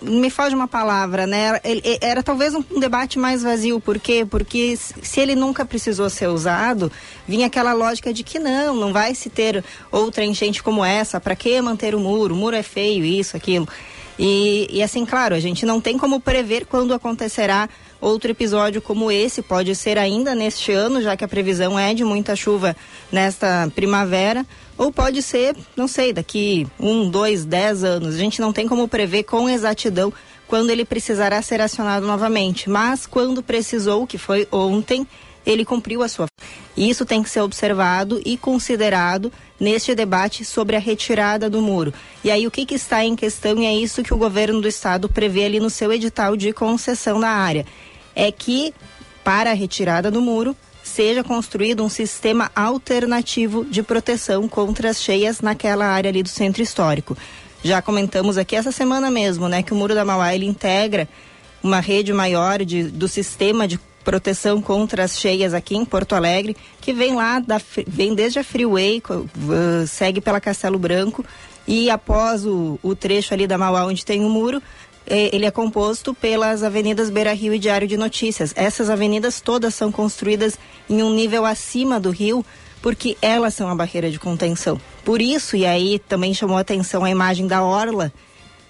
me 0.03 0.29
foge 0.31 0.55
uma 0.55 0.69
palavra, 0.69 1.27
né? 1.27 1.59
Ele, 1.65 1.83
era 2.01 2.23
talvez 2.23 2.55
um, 2.55 2.63
um, 2.71 2.79
debate 2.79 3.19
mais 3.19 3.43
vazio, 3.43 3.81
por 3.81 3.99
quê? 3.99 4.27
Porque 4.29 4.77
se 4.77 5.21
ele 5.21 5.35
nunca 5.35 5.65
precisou 5.65 6.11
ser 6.11 6.29
usado, 6.29 6.93
vinha 7.27 7.47
aquela 7.47 7.73
lógica 7.73 8.13
de 8.13 8.23
que 8.23 8.39
não, 8.39 8.77
não 8.77 8.93
vai 8.93 9.15
se 9.15 9.31
ter 9.31 9.65
outra 9.91 10.25
enchente 10.25 10.63
como 10.63 10.85
essa, 10.85 11.19
para 11.21 11.35
que 11.35 11.61
manter 11.61 11.95
o 11.95 12.01
muro? 12.01 12.35
O 12.35 12.37
muro 12.37 12.57
é 12.57 12.63
feio, 12.63 13.05
isso, 13.05 13.37
aquilo. 13.37 13.67
E, 14.19 14.69
e 14.71 14.83
assim, 14.83 15.07
claro, 15.07 15.35
a 15.35 15.41
gente 15.41 15.65
não 15.65 15.81
tem 15.81 15.97
como 15.97 16.21
prever 16.21 16.67
quando 16.67 16.93
acontecerá 16.93 17.69
outro 18.01 18.31
episódio 18.31 18.81
como 18.81 19.11
esse, 19.11 19.43
pode 19.43 19.75
ser 19.77 19.99
ainda 19.99 20.35
neste 20.35 20.73
ano, 20.73 21.03
já 21.03 21.17
que 21.17 21.25
a 21.25 21.29
previsão 21.29 21.79
é 21.79 21.93
de 21.93 22.05
muita 22.05 22.35
chuva 22.35 22.77
nesta 23.13 23.71
primavera, 23.75 24.47
ou 24.79 24.91
pode 24.91 25.23
ser, 25.23 25.55
não 25.77 25.87
sei, 25.87 26.13
daqui 26.13 26.67
um, 26.79 27.11
dois, 27.11 27.45
dez 27.45 27.85
anos. 27.85 28.15
A 28.15 28.19
gente 28.19 28.41
não 28.41 28.53
tem 28.53 28.67
como 28.67 28.89
prever 28.89 29.25
com 29.25 29.49
exatidão 29.49 30.13
quando 30.47 30.71
ele 30.71 30.85
precisará 30.85 31.41
ser 31.43 31.61
acionado 31.61 32.07
novamente, 32.07 32.69
mas 32.69 33.07
quando 33.07 33.43
precisou, 33.43 34.07
que 34.07 34.19
foi 34.19 34.49
ontem, 34.51 35.07
ele 35.45 35.65
cumpriu 35.65 36.03
a 36.03 36.09
sua. 36.09 36.27
Isso 36.77 37.05
tem 37.05 37.23
que 37.23 37.31
ser 37.31 37.41
observado 37.41 38.21
e 38.25 38.37
considerado 38.37 39.33
neste 39.59 39.95
debate 39.95 40.45
sobre 40.45 40.77
a 40.77 40.79
retirada 40.79 41.51
do 41.51 41.61
muro. 41.61 41.93
E 42.25 42.31
aí 42.31 42.47
o 42.47 42.51
que, 42.51 42.65
que 42.65 42.75
está 42.75 43.05
em 43.05 43.15
questão 43.15 43.59
e 43.59 43.67
é 43.67 43.75
isso 43.75 44.03
que 44.03 44.15
o 44.15 44.19
governo 44.19 44.61
do 44.61 44.69
estado 44.69 45.09
prevê 45.09 45.45
ali 45.45 45.61
no 45.61 45.71
seu 45.71 45.93
edital 45.93 46.37
de 46.37 46.53
concessão 46.53 47.21
da 47.21 47.29
área, 47.29 47.67
é 48.21 48.31
que 48.31 48.75
para 49.25 49.51
a 49.51 49.55
retirada 49.55 50.11
do 50.11 50.21
muro 50.21 50.57
seja 50.83 51.23
construído 51.23 51.85
um 51.85 51.89
sistema 51.89 52.51
alternativo 52.55 53.65
de 53.65 53.83
proteção 53.83 54.49
contra 54.49 54.91
as 54.91 55.03
cheias 55.03 55.41
naquela 55.41 55.87
área 55.87 56.11
ali 56.11 56.23
do 56.23 56.29
centro 56.29 56.63
histórico. 56.63 57.17
Já 57.63 57.81
comentamos 57.83 58.39
aqui 58.39 58.57
essa 58.57 58.73
semana 58.73 59.11
mesmo, 59.11 59.49
né, 59.49 59.63
que 59.63 59.73
o 59.73 59.77
Muro 59.77 59.95
da 59.95 60.05
Mauá 60.05 60.35
ele 60.35 60.47
integra 60.47 61.09
uma 61.63 61.79
rede 61.79 62.13
maior 62.13 62.65
de, 62.65 62.85
do 62.85 63.07
sistema 63.07 63.69
de 63.69 63.79
proteção 64.03 64.63
contra 64.63 65.05
as 65.05 65.19
cheias 65.19 65.53
aqui 65.53 65.77
em 65.77 65.85
Porto 65.85 66.15
Alegre, 66.15 66.57
que 66.81 66.93
vem 66.93 67.15
lá, 67.15 67.39
da, 67.39 67.61
vem 67.87 68.15
desde 68.15 68.39
a 68.39 68.45
Freeway, 68.45 69.03
segue 69.87 70.23
pela 70.23 70.41
Castelo 70.41 70.79
Branco 70.79 71.25
e 71.69 71.91
após 71.91 72.47
o, 72.47 72.79
o 72.83 72.95
trecho 72.95 73.35
ali 73.35 73.47
da 73.47 73.59
Mauá 73.59 73.85
onde 73.85 74.05
tem 74.05 74.25
o 74.25 74.29
muro, 74.29 74.63
ele 75.11 75.47
é 75.47 75.51
composto 75.51 76.15
pelas 76.15 76.63
avenidas 76.63 77.11
Beira 77.11 77.33
Rio 77.33 77.53
e 77.53 77.59
Diário 77.59 77.89
de 77.89 77.97
Notícias. 77.97 78.53
Essas 78.57 78.89
avenidas 78.89 79.41
todas 79.41 79.75
são 79.75 79.91
construídas 79.91 80.59
em 80.89 81.03
um 81.03 81.13
nível 81.13 81.45
acima 81.45 81.99
do 81.99 82.11
rio, 82.11 82.45
porque 82.81 83.17
elas 83.21 83.55
são 83.55 83.69
a 83.69 83.75
barreira 83.75 84.11
de 84.11 84.19
contenção. 84.19 84.81
Por 85.05 85.21
isso, 85.21 85.57
e 85.57 85.67
aí 85.67 85.99
também 85.99 86.33
chamou 86.33 86.57
a 86.57 86.61
atenção 86.61 87.05
a 87.05 87.11
imagem 87.11 87.47
da 87.47 87.63
orla 87.63 88.13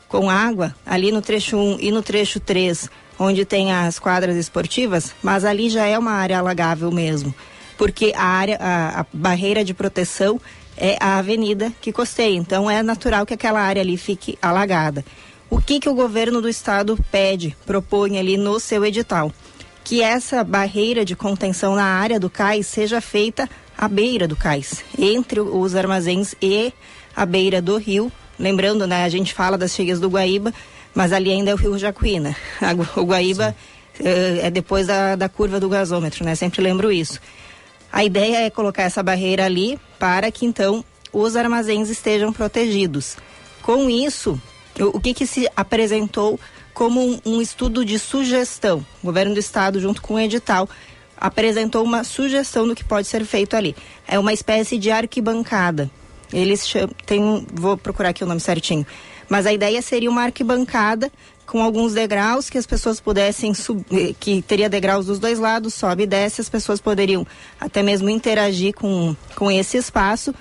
com 0.09 0.29
água, 0.29 0.75
ali 0.85 1.13
no 1.13 1.23
trecho 1.23 1.57
1 1.57 1.79
e 1.81 1.93
no 1.93 2.03
trecho 2.03 2.41
3, 2.41 2.91
onde 3.19 3.45
tem 3.45 3.73
as 3.73 3.99
quadras 3.99 4.37
esportivas, 4.37 5.15
mas 5.23 5.45
ali 5.45 5.69
já 5.69 5.87
é 5.87 5.97
uma 5.97 6.13
área 6.13 6.39
alagável 6.39 6.91
mesmo, 6.91 7.33
porque 7.79 8.13
a 8.17 8.25
área, 8.25 8.59
a, 8.61 9.01
a 9.01 9.07
barreira 9.13 9.63
de 9.63 9.73
proteção 9.73 10.41
é 10.77 10.97
a 10.99 11.19
avenida 11.19 11.73
que 11.81 11.93
costeia, 11.93 12.35
então 12.35 12.69
é 12.69 12.83
natural 12.83 13.25
que 13.25 13.35
aquela 13.35 13.61
área 13.61 13.83
ali 13.83 13.97
fique 13.97 14.37
alagada. 14.43 15.05
O 15.51 15.61
que, 15.61 15.81
que 15.81 15.89
o 15.89 15.95
governo 15.95 16.41
do 16.41 16.49
estado 16.49 16.97
pede, 17.11 17.57
propõe 17.67 18.19
ali 18.19 18.37
no 18.37 18.61
seu 18.61 18.85
edital? 18.85 19.33
Que 19.83 20.01
essa 20.01 20.45
barreira 20.45 21.05
de 21.05 21.17
contenção 21.17 21.75
na 21.75 21.85
área 21.85 22.21
do 22.21 22.31
cais 22.31 22.69
seja 22.69 23.01
feita 23.01 23.51
à 23.77 23.89
beira 23.89 24.29
do 24.29 24.37
cais, 24.37 24.85
entre 24.97 25.41
os 25.41 25.75
armazéns 25.75 26.37
e 26.41 26.73
a 27.17 27.27
beira 27.27 27.61
do 27.61 27.77
rio. 27.79 28.13
Lembrando, 28.39 28.87
né, 28.87 29.03
a 29.03 29.09
gente 29.09 29.35
fala 29.35 29.59
das 29.59 29.73
cheias 29.73 29.99
do 29.99 30.09
Guaíba, 30.09 30.55
mas 30.95 31.13
ali 31.13 31.33
ainda 31.33 31.51
é 31.51 31.55
o 31.55 31.57
rio 31.57 31.77
Jacuí, 31.77 32.21
né? 32.21 32.37
O 32.97 33.03
Guaíba 33.03 33.57
uh, 33.99 34.47
é 34.47 34.51
depois 34.51 34.87
da, 34.87 35.17
da 35.17 35.29
curva 35.29 35.59
do 35.59 35.69
gasômetro, 35.69 36.25
né? 36.25 36.37
Sempre 36.37 36.63
lembro 36.63 36.93
isso. 36.93 37.21
A 37.93 38.05
ideia 38.05 38.47
é 38.47 38.51
colocar 38.51 38.85
essa 38.85 39.03
barreira 39.03 39.47
ali 39.47 39.81
para 39.99 40.31
que 40.31 40.47
então 40.47 40.85
os 41.13 41.35
armazéns 41.35 41.91
estejam 41.91 42.33
protegidos. 42.33 43.17
Com 43.63 43.91
isso, 43.91 44.41
o 44.83 45.01
que, 45.01 45.15
que 45.15 45.27
se 45.27 45.49
apresentou 45.57 46.39
como 46.73 47.01
um, 47.01 47.21
um, 47.27 47.41
estudo 47.43 47.85
de 47.85 47.99
sugestão. 47.99 48.85
O 49.03 49.07
governo 49.07 49.35
do 49.35 49.41
estado, 49.41 49.81
junto 49.81 50.01
com 50.01 50.15
o 50.15 50.19
edital, 50.19 50.69
apresentou 51.17 51.85
uma 51.85 52.05
sugestão 52.05 52.67
do 52.67 52.75
que 52.75 52.85
pode 52.85 53.07
ser 53.07 53.25
feito 53.25 53.55
ali. 53.57 53.77
É 54.07 54.19
uma 54.19 54.33
espécie 54.33 54.79
de 54.79 54.91
arquibancada. 54.91 55.91
Eles 56.33 56.73
tem 57.05 57.47
vou 57.53 57.77
procurar 57.77 58.11
aqui 58.11 58.25
o 58.25 58.27
nome 58.27 58.41
certinho. 58.41 58.87
Mas 59.29 59.47
a 59.47 59.53
ideia 59.53 59.83
seria 59.83 60.11
uma 60.11 60.23
arquibancada 60.23 61.11
com 61.47 61.63
alguns 61.63 61.95
degraus 61.95 62.49
que 62.49 62.57
as 62.57 62.67
pessoas 62.67 63.01
pudessem 63.01 63.53
subir, 63.55 64.15
que 64.21 64.41
teria 64.41 64.69
degraus 64.69 65.07
dos 65.07 65.19
dois 65.19 65.39
lados, 65.39 65.75
sobe 65.75 66.05
e 66.05 66.07
desce, 66.07 66.41
as 66.41 66.49
pessoas 66.49 66.81
poderiam 66.81 67.27
até 67.61 67.83
mesmo 67.83 68.09
interagir 68.09 68.73
com, 68.73 69.17
com 69.35 69.51
esse 69.51 69.77
espaço 69.77 70.33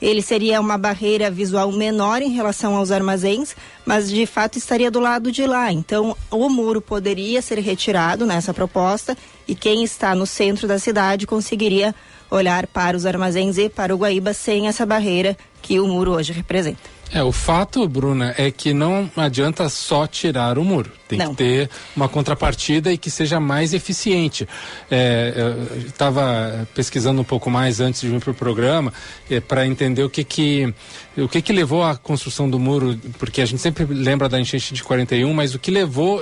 ele 0.00 0.22
seria 0.22 0.60
uma 0.60 0.78
barreira 0.78 1.30
visual 1.30 1.72
menor 1.72 2.22
em 2.22 2.30
relação 2.30 2.76
aos 2.76 2.90
armazéns, 2.90 3.54
mas 3.84 4.08
de 4.08 4.26
fato 4.26 4.56
estaria 4.56 4.90
do 4.90 5.00
lado 5.00 5.32
de 5.32 5.46
lá. 5.46 5.72
Então, 5.72 6.16
o 6.30 6.48
muro 6.48 6.80
poderia 6.80 7.42
ser 7.42 7.58
retirado 7.58 8.24
nessa 8.24 8.54
proposta 8.54 9.16
e 9.46 9.54
quem 9.54 9.82
está 9.82 10.14
no 10.14 10.26
centro 10.26 10.68
da 10.68 10.78
cidade 10.78 11.26
conseguiria 11.26 11.94
olhar 12.30 12.66
para 12.66 12.96
os 12.96 13.06
armazéns 13.06 13.58
e 13.58 13.68
para 13.68 13.94
o 13.94 13.98
Guaíba 13.98 14.32
sem 14.32 14.68
essa 14.68 14.84
barreira 14.84 15.36
que 15.62 15.80
o 15.80 15.86
muro 15.86 16.12
hoje 16.12 16.32
representa. 16.32 16.97
É, 17.12 17.22
o 17.22 17.32
fato, 17.32 17.88
Bruna, 17.88 18.34
é 18.36 18.50
que 18.50 18.74
não 18.74 19.10
adianta 19.16 19.68
só 19.68 20.06
tirar 20.06 20.58
o 20.58 20.64
muro. 20.64 20.92
Tem 21.08 21.18
Não. 21.18 21.30
que 21.30 21.36
ter 21.36 21.70
uma 21.96 22.06
contrapartida 22.06 22.92
e 22.92 22.98
que 22.98 23.10
seja 23.10 23.40
mais 23.40 23.72
eficiente. 23.72 24.46
É, 24.90 25.54
estava 25.86 26.68
pesquisando 26.74 27.22
um 27.22 27.24
pouco 27.24 27.50
mais 27.50 27.80
antes 27.80 28.02
de 28.02 28.08
vir 28.08 28.20
para 28.20 28.30
o 28.30 28.34
programa 28.34 28.92
para 29.48 29.66
entender 29.66 30.02
o 30.02 30.10
que 30.10 30.22
que 30.22 30.74
o 31.16 31.26
que 31.26 31.40
que 31.40 31.52
levou 31.52 31.82
à 31.82 31.96
construção 31.96 32.48
do 32.48 32.58
muro, 32.58 32.98
porque 33.18 33.40
a 33.40 33.46
gente 33.46 33.60
sempre 33.60 33.86
lembra 33.86 34.28
da 34.28 34.38
enchente 34.38 34.74
de 34.74 34.84
41, 34.84 35.32
mas 35.32 35.54
o 35.54 35.58
que 35.58 35.70
levou, 35.70 36.20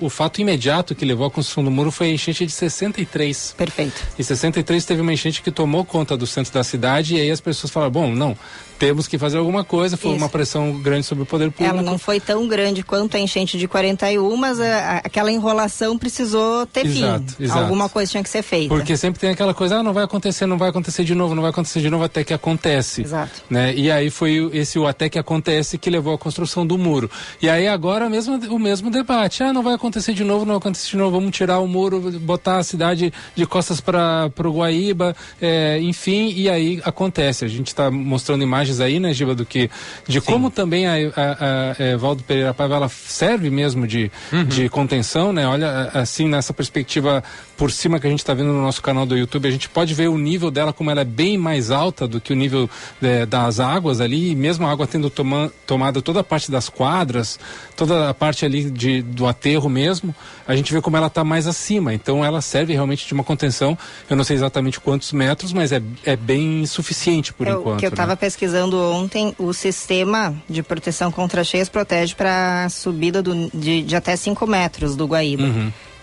o 0.00 0.08
fato 0.08 0.40
imediato 0.40 0.94
que 0.94 1.04
levou 1.04 1.26
à 1.26 1.30
construção 1.30 1.62
do 1.62 1.70
muro 1.70 1.90
foi 1.90 2.08
a 2.08 2.10
enchente 2.10 2.46
de 2.46 2.52
63. 2.52 3.54
Perfeito. 3.56 4.02
Em 4.18 4.22
63 4.22 4.84
teve 4.84 5.02
uma 5.02 5.12
enchente 5.12 5.42
que 5.42 5.50
tomou 5.50 5.84
conta 5.84 6.16
do 6.16 6.26
centro 6.26 6.52
da 6.52 6.64
cidade 6.64 7.16
e 7.16 7.20
aí 7.20 7.30
as 7.30 7.40
pessoas 7.40 7.70
falaram, 7.70 7.92
bom, 7.92 8.14
não, 8.14 8.36
temos 8.78 9.06
que 9.08 9.18
fazer 9.18 9.38
alguma 9.38 9.64
coisa, 9.64 9.96
foi 9.96 10.10
Isso. 10.12 10.18
uma 10.18 10.28
pressão 10.28 10.72
grande 10.80 11.06
sobre 11.06 11.22
o 11.22 11.26
poder 11.26 11.50
público. 11.50 11.72
Ela 11.72 11.82
não 11.82 11.98
foi 11.98 12.18
tão 12.20 12.46
grande 12.48 12.82
quanto 12.82 13.16
a 13.16 13.20
enchente 13.20 13.56
de 13.58 13.66
41, 13.68 14.36
mas 14.36 14.60
a- 14.60 14.64
a- 14.64 14.96
aquela 14.98 15.30
enrolação 15.30 15.96
precisou 15.98 16.66
ter 16.66 16.86
Exato, 16.86 17.32
fim. 17.34 17.44
exato. 17.44 17.60
Alguma 17.60 17.88
coisa 17.88 18.10
tinha 18.10 18.22
que 18.22 18.28
ser 18.30 18.42
feita. 18.42 18.74
Porque 18.74 18.96
sempre 18.96 19.20
tem 19.20 19.30
aquela 19.30 19.54
coisa, 19.54 19.76
ah, 19.78 19.82
não 19.82 19.92
vai 19.92 20.04
acontecer, 20.04 20.46
não 20.46 20.58
vai 20.58 20.70
acontecer 20.70 21.04
de 21.04 21.14
novo, 21.14 21.34
não 21.34 21.42
vai 21.42 21.50
acontecer 21.50 21.80
de 21.80 21.88
novo, 21.90 22.04
até 22.04 22.24
que 22.24 22.32
acontece. 22.34 23.02
Exato. 23.02 23.42
Né? 23.48 23.74
E 23.74 23.90
aí 23.90 24.10
foi 24.10 24.50
esse 24.52 24.78
o 24.78 24.86
até 24.86 25.08
que 25.08 25.18
acontece 25.18 25.78
que 25.78 25.88
levou 25.90 26.14
à 26.14 26.18
construção 26.18 26.66
do 26.66 26.76
muro. 26.78 27.10
E 27.40 27.48
aí 27.48 27.68
agora 27.68 28.08
mesmo, 28.08 28.36
o 28.52 28.58
mesmo 28.58 28.90
debate. 28.90 29.42
Ah, 29.42 29.52
não 29.52 29.62
vai 29.62 29.74
acontecer 29.74 30.12
de 30.14 30.24
novo, 30.24 30.44
não 30.44 30.54
vai 30.54 30.58
acontecer 30.58 30.90
de 30.90 30.96
novo, 30.96 31.12
vamos 31.18 31.36
tirar 31.36 31.60
o 31.60 31.68
muro, 31.68 32.00
botar 32.20 32.58
a 32.58 32.62
cidade 32.62 33.12
de 33.34 33.46
costas 33.46 33.80
para 33.80 34.30
o 34.44 34.50
Guaíba, 34.52 35.14
é, 35.40 35.78
enfim, 35.80 36.32
e 36.34 36.48
aí 36.48 36.80
acontece. 36.84 37.44
A 37.44 37.48
gente 37.48 37.68
está 37.68 37.90
mostrando 37.90 38.42
imagens 38.42 38.71
aí, 38.80 38.98
né, 39.00 39.12
Giba, 39.12 39.34
do 39.34 39.44
que, 39.44 39.70
de 40.06 40.20
como 40.20 40.50
também 40.50 40.86
a, 40.86 40.92
a, 40.94 40.96
a, 40.96 41.76
é, 41.78 41.96
Valdo 41.96 42.22
Pereira 42.22 42.52
Paiva, 42.54 42.76
ela 42.76 42.88
serve 42.88 43.50
mesmo 43.50 43.86
de, 43.86 44.10
de 44.48 44.68
contenção, 44.68 45.32
né? 45.32 45.46
Olha, 45.46 45.90
a- 45.94 46.00
assim, 46.00 46.28
nessa 46.28 46.52
perspectiva 46.52 47.22
por 47.62 47.70
cima 47.70 48.00
que 48.00 48.08
a 48.08 48.10
gente 48.10 48.18
está 48.18 48.34
vendo 48.34 48.52
no 48.52 48.60
nosso 48.60 48.82
canal 48.82 49.06
do 49.06 49.16
YouTube, 49.16 49.46
a 49.46 49.50
gente 49.52 49.68
pode 49.68 49.94
ver 49.94 50.08
o 50.08 50.18
nível 50.18 50.50
dela 50.50 50.72
como 50.72 50.90
ela 50.90 51.02
é 51.02 51.04
bem 51.04 51.38
mais 51.38 51.70
alta 51.70 52.08
do 52.08 52.20
que 52.20 52.32
o 52.32 52.34
nível 52.34 52.68
é, 53.00 53.24
das 53.24 53.60
águas 53.60 54.00
ali, 54.00 54.32
e 54.32 54.34
mesmo 54.34 54.66
a 54.66 54.70
água 54.72 54.84
tendo 54.84 55.08
toma, 55.08 55.48
tomado 55.64 56.02
toda 56.02 56.18
a 56.18 56.24
parte 56.24 56.50
das 56.50 56.68
quadras, 56.68 57.38
toda 57.76 58.08
a 58.10 58.14
parte 58.14 58.44
ali 58.44 58.68
de, 58.68 59.00
do 59.02 59.28
aterro 59.28 59.68
mesmo, 59.68 60.12
a 60.44 60.56
gente 60.56 60.72
vê 60.72 60.80
como 60.80 60.96
ela 60.96 61.06
está 61.06 61.22
mais 61.22 61.46
acima. 61.46 61.94
Então 61.94 62.24
ela 62.24 62.40
serve 62.40 62.72
realmente 62.72 63.06
de 63.06 63.14
uma 63.14 63.22
contenção. 63.22 63.78
Eu 64.10 64.16
não 64.16 64.24
sei 64.24 64.34
exatamente 64.34 64.80
quantos 64.80 65.12
metros, 65.12 65.52
mas 65.52 65.70
é, 65.70 65.80
é 66.04 66.16
bem 66.16 66.66
suficiente 66.66 67.32
por 67.32 67.46
É 67.46 67.54
o 67.54 67.60
enquanto. 67.60 67.78
que 67.78 67.86
eu 67.86 67.90
né? 67.90 67.94
estava 67.94 68.16
pesquisando 68.16 68.76
ontem, 68.76 69.36
o 69.38 69.52
sistema 69.52 70.34
de 70.50 70.64
proteção 70.64 71.12
contra 71.12 71.44
cheias 71.44 71.68
protege 71.68 72.16
para 72.16 72.68
subida 72.70 73.22
do- 73.22 73.48
de, 73.54 73.82
de 73.82 73.94
até 73.94 74.16
5 74.16 74.44
metros 74.48 74.96
do 74.96 75.06
Guaíba. 75.06 75.44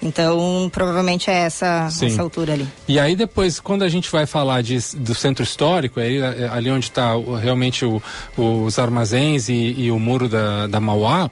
Então, 0.02 0.70
provavelmente 0.72 1.30
é 1.30 1.40
essa. 1.40 1.90
Sim. 1.92 2.08
essa 2.08 2.22
altura 2.22 2.54
ali. 2.54 2.68
E 2.88 2.98
aí 3.00 3.16
depois, 3.16 3.60
quando 3.60 3.84
a 3.84 3.90
gente 3.90 4.10
vai 4.10 4.26
falar 4.26 4.62
de, 4.64 4.78
do 4.98 5.14
centro 5.14 5.44
histórico, 5.44 6.00
aí, 6.00 6.18
é, 6.20 6.48
ali 6.52 6.72
onde 6.72 6.86
está 6.86 7.14
realmente 7.42 7.84
o- 7.86 8.02
os 8.38 8.80
armazéns 8.80 9.50
e, 9.50 9.74
e 9.78 9.92
o 9.92 10.00
muro 10.00 10.30
da, 10.30 10.68
da 10.68 10.80
Mauá, 10.80 11.30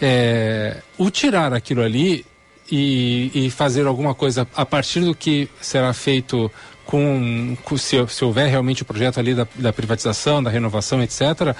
é, 0.00 0.78
o 0.98 1.10
tirar 1.10 1.52
aquilo 1.52 1.82
ali 1.82 2.24
e, 2.70 3.30
e 3.34 3.50
fazer 3.50 3.86
alguma 3.86 4.14
coisa 4.14 4.46
a 4.56 4.64
partir 4.66 5.00
do 5.00 5.14
que 5.14 5.48
será 5.60 5.92
feito 5.92 6.50
com, 6.84 7.56
com- 7.64 7.76
se, 7.76 7.96
se 8.08 8.24
houver 8.24 8.48
realmente 8.48 8.82
o 8.82 8.84
projeto 8.84 9.20
ali 9.20 9.34
da, 9.34 9.46
da 9.56 9.72
privatização, 9.72 10.42
da 10.42 10.50
renovação, 10.50 11.02
etc., 11.02 11.54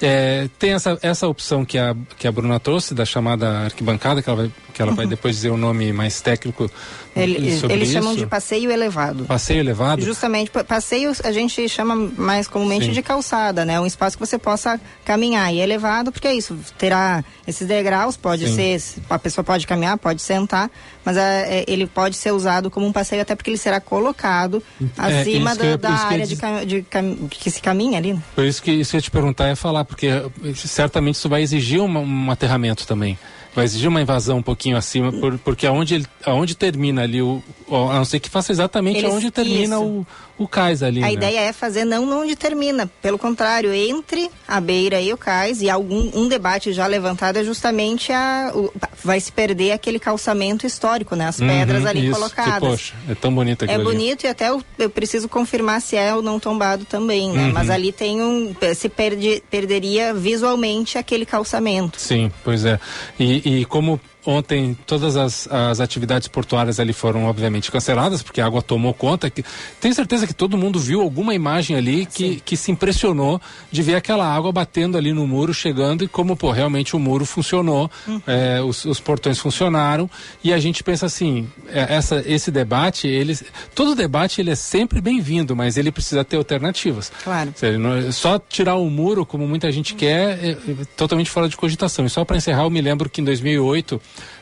é, 0.00 0.48
tem 0.60 0.74
essa, 0.74 0.96
essa 1.02 1.26
opção 1.26 1.64
que 1.64 1.76
a, 1.76 1.92
que 2.16 2.28
a 2.28 2.30
Bruna 2.30 2.60
trouxe, 2.60 2.94
da 2.94 3.04
chamada 3.04 3.64
arquibancada, 3.64 4.22
que 4.22 4.30
ela 4.30 4.42
vai, 4.42 4.50
que 4.78 4.82
ela 4.82 4.92
vai 4.94 5.06
depois 5.08 5.34
dizer 5.34 5.50
o 5.50 5.56
nome 5.56 5.92
mais 5.92 6.20
técnico 6.20 6.70
Ele- 7.16 7.58
sobre 7.58 7.74
eles 7.76 7.90
chamam 7.90 8.12
isso. 8.12 8.20
de 8.20 8.26
passeio 8.26 8.70
elevado. 8.70 9.24
Passeio 9.24 9.58
elevado? 9.58 10.02
Justamente, 10.02 10.50
pa- 10.52 10.62
passeio 10.62 11.12
a 11.24 11.32
gente 11.32 11.68
chama 11.68 11.96
mais 12.16 12.46
comumente 12.46 12.86
Sim. 12.86 12.92
de 12.92 13.02
calçada, 13.02 13.64
né? 13.64 13.80
Um 13.80 13.86
espaço 13.86 14.16
que 14.16 14.24
você 14.24 14.38
possa 14.38 14.80
caminhar. 15.04 15.52
E 15.52 15.60
é 15.60 15.64
elevado 15.64 16.12
porque 16.12 16.28
é 16.28 16.34
isso, 16.34 16.56
terá 16.78 17.24
esses 17.46 17.66
degraus, 17.66 18.16
pode 18.16 18.46
Sim. 18.48 18.78
ser, 18.78 19.02
a 19.10 19.18
pessoa 19.18 19.42
pode 19.44 19.66
caminhar, 19.66 19.98
pode 19.98 20.22
sentar, 20.22 20.70
mas 21.04 21.16
é, 21.16 21.64
ele 21.66 21.86
pode 21.86 22.14
ser 22.16 22.30
usado 22.32 22.70
como 22.70 22.86
um 22.86 22.92
passeio 22.92 23.22
até 23.22 23.34
porque 23.34 23.50
ele 23.50 23.58
será 23.58 23.80
colocado 23.80 24.62
É, 24.98 25.20
acima 25.20 25.56
que 25.56 25.66
eu- 25.66 25.76
da, 25.78 25.88
da 25.90 25.96
área 26.06 26.26
de, 26.26 26.36
cam- 26.36 26.64
de 26.64 26.82
cam- 26.82 27.16
que 27.28 27.50
se 27.50 27.60
caminha 27.60 27.98
ali. 27.98 28.12
né? 28.14 28.22
Por 28.36 28.44
isso 28.44 28.62
que 28.62 28.70
isso 28.70 28.90
que 28.92 28.96
eu 28.96 28.98
ia 28.98 29.02
te 29.02 29.10
perguntar 29.10 29.48
é 29.48 29.56
falar, 29.56 29.84
porque 29.84 30.06
eh, 30.06 30.28
certamente 30.54 31.16
isso 31.16 31.28
vai 31.28 31.42
exigir 31.42 31.80
uma- 31.80 31.98
um 32.00 32.30
aterramento 32.30 32.86
também. 32.86 33.18
Vai 33.54 33.64
exigir 33.64 33.88
uma 33.88 34.00
invasão 34.00 34.38
um 34.38 34.42
pouquinho 34.42 34.76
acima, 34.76 35.10
por- 35.12 35.38
porque 35.38 35.66
aonde, 35.66 35.94
ele, 35.96 36.06
aonde 36.24 36.54
termina 36.54 37.02
ali, 37.02 37.20
o, 37.22 37.42
a 37.68 37.94
não 37.94 38.04
ser 38.04 38.20
que 38.20 38.28
faça 38.30 38.52
exatamente 38.52 38.98
Eles- 38.98 39.10
aonde 39.10 39.30
termina 39.30 39.76
isso. 39.76 39.84
o, 39.84 40.06
o 40.38 40.46
cais 40.46 40.82
ali. 40.82 41.02
A 41.02 41.06
né? 41.06 41.12
ideia 41.12 41.40
é 41.40 41.52
fazer 41.52 41.84
não 41.84 42.08
onde 42.20 42.36
termina, 42.36 42.88
pelo 43.02 43.18
contrário, 43.18 43.72
entre 43.74 44.30
a 44.46 44.60
beira 44.60 45.00
e 45.00 45.12
o 45.12 45.16
cais, 45.16 45.60
e 45.60 45.68
algum 45.68 46.10
um 46.14 46.28
debate 46.28 46.72
já 46.72 46.86
levantado 46.86 47.36
é 47.38 47.44
justamente 47.44 48.12
a 48.12 48.52
o- 48.54 48.72
vai 49.02 49.18
se 49.20 49.32
perder 49.32 49.72
aquele 49.72 49.98
calçamento 49.98 50.66
histórico, 50.66 51.16
né? 51.16 51.26
As 51.28 51.38
pedras 51.38 51.82
Uhum, 51.82 51.88
ali 51.88 52.04
isso, 52.06 52.14
colocadas. 52.14 52.54
Que, 52.54 52.60
poxa, 52.60 52.94
é 53.08 53.14
tão 53.14 53.34
bonito 53.34 53.62
É 53.62 53.64
aquilo 53.66 53.88
ali. 53.88 53.96
bonito 53.98 54.24
e 54.24 54.26
até 54.28 54.48
eu, 54.50 54.62
eu 54.78 54.88
preciso 54.90 55.28
confirmar 55.28 55.80
se 55.80 55.96
é 55.96 56.14
ou 56.14 56.22
não 56.22 56.38
tombado 56.38 56.84
também, 56.84 57.32
né? 57.32 57.46
Uhum. 57.46 57.52
Mas 57.52 57.68
ali 57.70 57.90
tem 57.92 58.22
um. 58.22 58.54
Se 58.76 58.88
perde, 58.88 59.42
perderia 59.50 60.14
visualmente 60.14 60.98
aquele 60.98 61.26
calçamento. 61.26 62.00
Sim, 62.00 62.30
pois 62.44 62.64
é. 62.64 62.78
E, 63.18 63.60
e 63.60 63.64
como 63.64 64.00
ontem 64.24 64.76
todas 64.86 65.16
as, 65.16 65.48
as 65.50 65.80
atividades 65.80 66.28
portuárias 66.28 66.78
ali 66.78 66.92
foram 66.92 67.24
obviamente 67.24 67.72
canceladas, 67.72 68.22
porque 68.22 68.40
a 68.40 68.46
água 68.46 68.60
tomou 68.60 68.92
conta, 68.94 69.30
que, 69.30 69.42
tenho 69.80 69.94
certeza 69.94 70.26
que 70.28 70.34
todo 70.34 70.58
mundo 70.58 70.78
viu 70.78 71.00
alguma 71.00 71.34
imagem 71.34 71.74
ali 71.74 72.04
que, 72.04 72.38
que 72.40 72.54
se 72.54 72.70
impressionou 72.70 73.40
de 73.72 73.82
ver 73.82 73.94
aquela 73.94 74.26
água 74.30 74.52
batendo 74.52 74.98
ali 74.98 75.10
no 75.10 75.26
muro, 75.26 75.54
chegando, 75.54 76.04
e 76.04 76.08
como, 76.08 76.36
pô, 76.36 76.50
realmente 76.50 76.94
o 76.94 76.98
muro 76.98 77.24
funcionou, 77.24 77.90
é, 78.26 78.60
os, 78.60 78.84
os 78.84 79.00
portões 79.00 79.38
funcionaram, 79.38 80.08
e 80.44 80.52
a 80.52 80.58
gente 80.58 80.84
pensa 80.84 81.06
assim, 81.06 81.48
é, 81.68 81.94
essa, 81.94 82.22
esse 82.26 82.50
debate, 82.50 83.08
ele, 83.08 83.38
todo 83.74 83.94
debate 83.94 84.42
ele 84.42 84.50
é 84.50 84.54
sempre 84.54 85.00
bem-vindo, 85.00 85.56
mas 85.56 85.78
ele 85.78 85.90
precisa 85.90 86.22
ter 86.22 86.36
alternativas. 86.36 87.10
Claro. 87.24 87.54
Não- 87.80 88.12
só 88.12 88.38
tirar 88.38 88.74
o 88.74 88.90
muro, 88.90 89.24
como 89.24 89.48
muita 89.48 89.72
gente 89.72 89.94
quer, 89.94 90.44
é, 90.44 90.50
é 90.50 90.56
totalmente 90.94 91.30
fora 91.30 91.48
de 91.48 91.56
cogitação. 91.56 92.04
E 92.04 92.10
só 92.10 92.22
para 92.22 92.36
encerrar, 92.36 92.64
eu 92.64 92.70
me 92.70 92.82
lembro 92.82 93.08
que 93.08 93.22
em 93.22 93.24
2008 93.24 93.98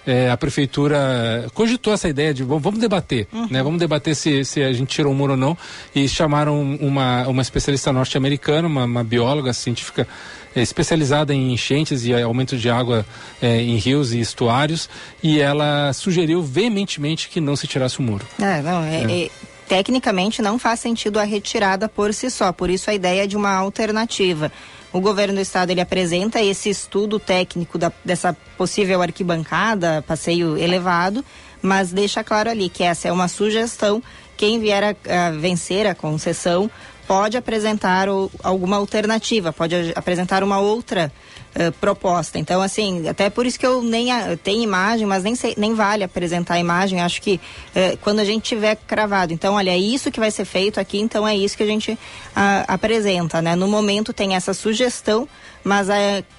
é, 0.07 0.31
a 0.31 0.37
prefeitura 0.37 1.47
cogitou 1.53 1.93
essa 1.93 2.09
ideia 2.09 2.33
de 2.33 2.43
vamos, 2.45 2.63
vamos 2.63 2.79
debater, 2.81 3.27
né? 3.51 3.63
Vamos 3.63 3.79
debater 3.81 4.15
se, 4.15 4.45
se 4.45 4.63
a 4.63 4.73
gente 4.73 4.89
tira 4.89 5.09
o 5.09 5.15
muro 5.15 5.33
ou 5.33 5.39
não. 5.39 5.57
E 5.95 6.09
chamaram 6.09 6.61
uma, 6.81 7.27
uma 7.27 7.43
especialista 7.43 7.93
norte-americana, 7.93 8.69
uma, 8.69 8.85
uma 8.85 9.03
bióloga 9.05 9.53
científica 9.53 10.07
é, 10.55 10.63
especializada 10.63 11.35
em 11.35 11.53
enchentes 11.53 12.05
e 12.05 12.15
aumento 12.15 12.57
de 12.57 12.71
água 12.71 13.05
é, 13.43 13.61
em 13.61 13.77
rios 13.77 14.13
e 14.13 14.21
estuários, 14.21 14.89
e 15.23 15.41
ela 15.41 15.93
sugeriu 15.93 16.43
veementemente 16.43 17.29
que 17.29 17.41
não 17.41 17.57
se 17.57 17.67
tirasse 17.67 17.99
o 17.99 18.03
muro. 18.03 18.25
É, 18.41 18.63
não, 18.63 18.83
é- 18.85 19.25
é- 19.25 19.31
tecnicamente 19.69 20.41
não 20.41 20.59
faz 20.59 20.79
sentido 20.81 21.19
a 21.19 21.25
retirada 21.25 21.89
por 21.89 22.15
si 22.15 22.31
só, 22.31 22.53
por 22.53 22.71
isso 22.71 22.89
a 22.89 22.95
ideia 22.95 23.27
de 23.27 23.37
uma 23.37 23.51
alternativa. 23.53 24.51
O 24.93 25.01
governo 25.01 25.35
do 25.35 25.41
estado 25.41 25.71
ele 25.71 25.81
apresenta 25.81 26.41
esse 26.41 26.71
estudo 26.71 27.19
técnico 27.19 27.77
da- 27.77 27.93
dessa 28.05 28.35
possível 28.57 29.03
arquibancada, 29.03 30.03
passeio 30.07 30.57
elevado, 30.57 31.25
mas 31.61 31.93
deixa 31.93 32.25
claro 32.25 32.49
ali 32.51 32.69
que 32.69 32.83
essa 32.83 33.09
é 33.09 33.13
uma 33.13 33.29
sugestão. 33.29 34.03
Quem 34.37 34.59
vier 34.61 34.83
a, 34.85 35.27
a 35.29 35.31
vencer 35.33 35.87
a 35.87 35.95
concessão 35.95 36.71
pode 37.07 37.37
apresentar 37.37 38.09
o- 38.09 38.31
alguma 38.43 38.77
alternativa, 38.77 39.53
pode 39.53 39.75
apresentar 39.95 40.43
uma 40.43 40.59
outra 40.61 41.13
eh, 41.59 41.71
proposta. 41.71 42.39
Então, 42.39 42.61
assim, 42.61 43.09
até 43.09 43.31
por 43.31 43.47
isso 43.47 43.59
que 43.59 43.67
eu 43.67 43.81
nem 43.81 44.09
tenho 44.45 44.63
imagem, 44.63 45.07
mas 45.07 45.25
nem, 45.25 45.35
sei, 45.35 45.55
nem 45.57 45.75
vale 45.75 46.05
apresentar 46.05 46.55
a 46.55 46.59
imagem. 46.59 47.01
Acho 47.01 47.23
que 47.23 47.41
eh, 47.75 47.97
quando 48.03 48.19
a 48.19 48.25
gente 48.27 48.43
tiver 48.43 48.77
cravado, 48.87 49.33
então, 49.33 49.55
olha, 49.55 49.71
é 49.71 49.79
isso 49.79 50.11
que 50.11 50.21
vai 50.21 50.31
ser 50.31 50.45
feito 50.45 50.79
aqui, 50.79 51.01
então 51.01 51.27
é 51.27 51.35
isso 51.35 51.57
que 51.57 51.63
a 51.63 51.67
gente 51.67 51.99
ah, 52.35 52.63
apresenta, 52.69 53.41
né? 53.41 53.57
No 53.57 53.67
momento 53.67 54.13
tem 54.13 54.35
essa 54.35 54.53
sugestão, 54.53 55.27
mas 55.65 55.89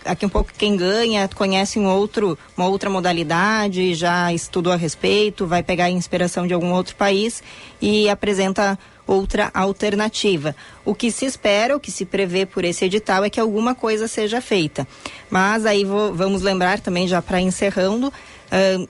aqui 0.06 0.24
um 0.24 0.30
pouco 0.30 0.52
quem 0.56 0.78
ganha 0.78 1.28
conhece 1.34 1.80
um 1.80 1.88
outro, 1.88 2.38
uma 2.56 2.68
outra 2.68 2.88
modalidade, 2.88 3.96
já 3.96 4.32
estudou 4.32 4.72
a 4.72 4.76
respeito, 4.76 5.48
vai 5.48 5.64
pegar 5.64 5.90
inspiração 5.90 6.46
de 6.46 6.54
algum 6.54 6.72
outro 6.74 6.96
país 6.96 7.42
e 7.82 8.08
apresenta 8.08 8.78
outra 9.08 9.50
alternativa. 9.54 10.56
O 10.84 10.94
que 10.94 11.10
se 11.10 11.26
espera, 11.26 11.76
o 11.76 11.80
que 11.80 11.90
se 11.90 12.06
prevê 12.06 12.46
por 12.46 12.66
esse 12.66 12.86
edital 12.86 13.24
é 13.24 13.30
que 13.30 13.40
alguma 13.40 13.74
coisa 13.74 14.08
seja 14.08 14.42
feita. 14.42 14.86
Mas 15.30 15.66
aí 15.66 15.86
vou- 15.86 16.14
vamos 16.14 16.42
lembrar 16.42 16.80
também, 16.82 17.08
já 17.08 17.22
para 17.22 17.40
encerrando, 17.42 18.12
ahn, 18.52 18.86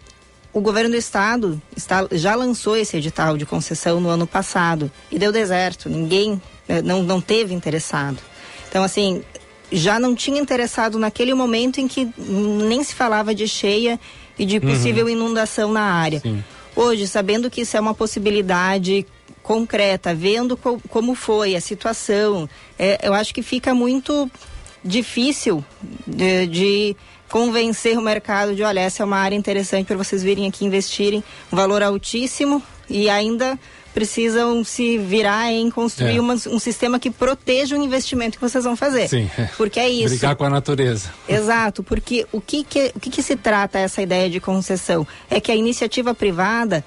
o 0.51 0.59
governo 0.59 0.89
do 0.89 0.95
estado 0.95 1.61
está, 1.75 2.07
já 2.11 2.33
lançou 2.33 2.75
esse 2.75 2.97
edital 2.97 3.37
de 3.37 3.45
concessão 3.45 3.99
no 3.99 4.09
ano 4.09 4.25
passado 4.25 4.91
e 5.11 5.19
deu 5.19 5.31
deserto. 5.31 5.87
Ninguém 5.87 6.41
eh, 6.67 6.81
não, 6.81 7.03
não 7.03 7.21
teve 7.21 7.53
interessado. 7.53 8.17
Então, 8.67 8.83
assim, 8.83 9.21
já 9.71 9.99
não 9.99 10.15
tinha 10.15 10.41
interessado 10.41 10.97
naquele 10.97 11.33
momento 11.33 11.79
em 11.79 11.87
que 11.87 12.11
nem 12.17 12.83
se 12.83 12.95
falava 12.95 13.35
de 13.35 13.47
cheia 13.47 13.99
e 14.39 14.45
de 14.45 14.59
possível 14.59 15.05
uhum. 15.05 15.11
inundação 15.11 15.71
na 15.71 15.81
área. 15.81 16.19
Sim. 16.21 16.43
Hoje, 16.75 17.07
sabendo 17.07 17.49
que 17.49 17.61
isso 17.61 17.75
é 17.77 17.79
uma 17.79 17.93
possibilidade 17.93 19.05
concreta, 19.47 20.13
vendo 20.13 20.57
co 20.57 20.77
como 20.89 21.15
foi 21.15 21.55
a 21.55 21.61
situação, 21.61 22.49
é, 22.77 22.99
eu 23.01 23.13
acho 23.13 23.33
que 23.33 23.41
fica 23.41 23.73
muito 23.73 24.29
difícil 24.83 25.63
de, 26.05 26.47
de, 26.47 26.95
convencer 27.29 27.97
o 27.97 28.01
mercado 28.01 28.53
de, 28.53 28.63
olha, 28.63 28.81
essa 28.81 29.03
é 29.03 29.05
uma 29.05 29.17
área 29.17 29.35
interessante 29.35 29.87
para 29.87 29.95
vocês 29.95 30.21
virem 30.21 30.47
aqui 30.47 30.65
investirem, 30.65 31.23
um 31.51 31.55
valor 31.55 31.81
altíssimo 31.81 32.61
e 32.89 33.09
ainda 33.09 33.57
precisam 33.93 34.63
se 34.63 34.97
virar 34.97 35.51
em 35.51 35.71
construir 35.71 36.17
é. 36.17 36.21
uma, 36.21 36.33
um 36.33 36.59
sistema 36.59 36.99
que 36.99 37.09
proteja 37.09 37.75
o 37.75 37.83
investimento 37.83 38.37
que 38.37 38.41
vocês 38.41 38.63
vão 38.63 38.75
fazer. 38.75 39.07
Sim. 39.07 39.29
Porque 39.57 39.79
é 39.79 39.89
isso. 39.89 40.09
Brigar 40.09 40.35
com 40.35 40.43
a 40.43 40.49
natureza. 40.49 41.11
Exato, 41.27 41.81
porque 41.81 42.25
o 42.31 42.39
que, 42.39 42.63
que, 42.63 42.91
o 42.95 42.99
que, 42.99 43.09
que 43.09 43.23
se 43.23 43.35
trata 43.35 43.79
essa 43.79 44.01
ideia 44.01 44.29
de 44.29 44.39
concessão? 44.39 45.07
É 45.29 45.39
que 45.39 45.51
a 45.51 45.55
iniciativa 45.55 46.13
privada 46.13 46.85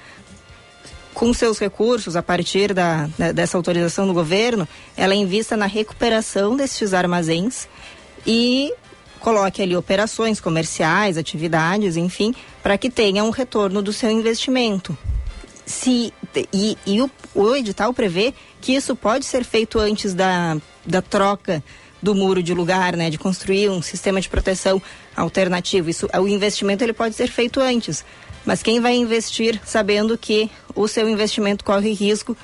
com 1.15 1.33
seus 1.35 1.59
recursos, 1.59 2.17
a 2.17 2.23
partir 2.23 2.73
da, 2.73 3.09
da, 3.19 3.33
dessa 3.33 3.57
autorização 3.57 4.07
do 4.07 4.15
governo, 4.15 4.67
ela 4.97 5.15
invista 5.15 5.57
na 5.57 5.67
recuperação 5.67 6.57
desses 6.57 6.95
armazéns 6.95 7.69
e 8.27 8.73
coloque 9.19 9.63
ali 9.63 9.77
operações 9.77 10.41
comerciais, 10.41 11.19
atividades, 11.19 11.97
enfim, 11.97 12.35
para 12.63 12.79
que 12.79 12.89
tenha 12.89 13.23
um 13.23 13.31
retorno 13.31 13.83
do 13.83 13.93
seu 13.93 14.11
investimento 14.11 14.97
se 15.71 16.13
e, 16.53 16.77
e 16.85 17.01
o, 17.01 17.11
o 17.35 17.55
edital 17.55 17.95
prevê 17.95 18.35
que 18.61 18.73
isso 18.75 18.95
pode 18.97 19.25
ser 19.25 19.45
feito 19.45 19.79
antes 19.79 20.13
da, 20.13 20.57
da 20.85 21.01
troca 21.01 21.63
do 22.03 22.15
muro 22.15 22.43
de 22.43 22.53
lugar, 22.55 22.97
né, 22.97 23.11
de 23.11 23.19
construir 23.19 23.69
um 23.69 23.83
sistema 23.83 24.21
de 24.21 24.29
proteção 24.29 24.83
alternativo. 25.17 25.91
Isso, 25.91 26.09
o 26.13 26.27
investimento 26.27 26.83
ele 26.83 26.93
pode 26.93 27.15
ser 27.15 27.29
feito 27.29 27.61
antes, 27.61 28.05
mas 28.45 28.63
quem 28.63 28.81
vai 28.81 28.95
investir 28.95 29.61
sabendo 29.65 30.17
que 30.17 30.51
o 30.75 30.89
seu 30.89 31.09
investimento 31.09 31.65
corre 31.65 31.93
risco 31.93 32.37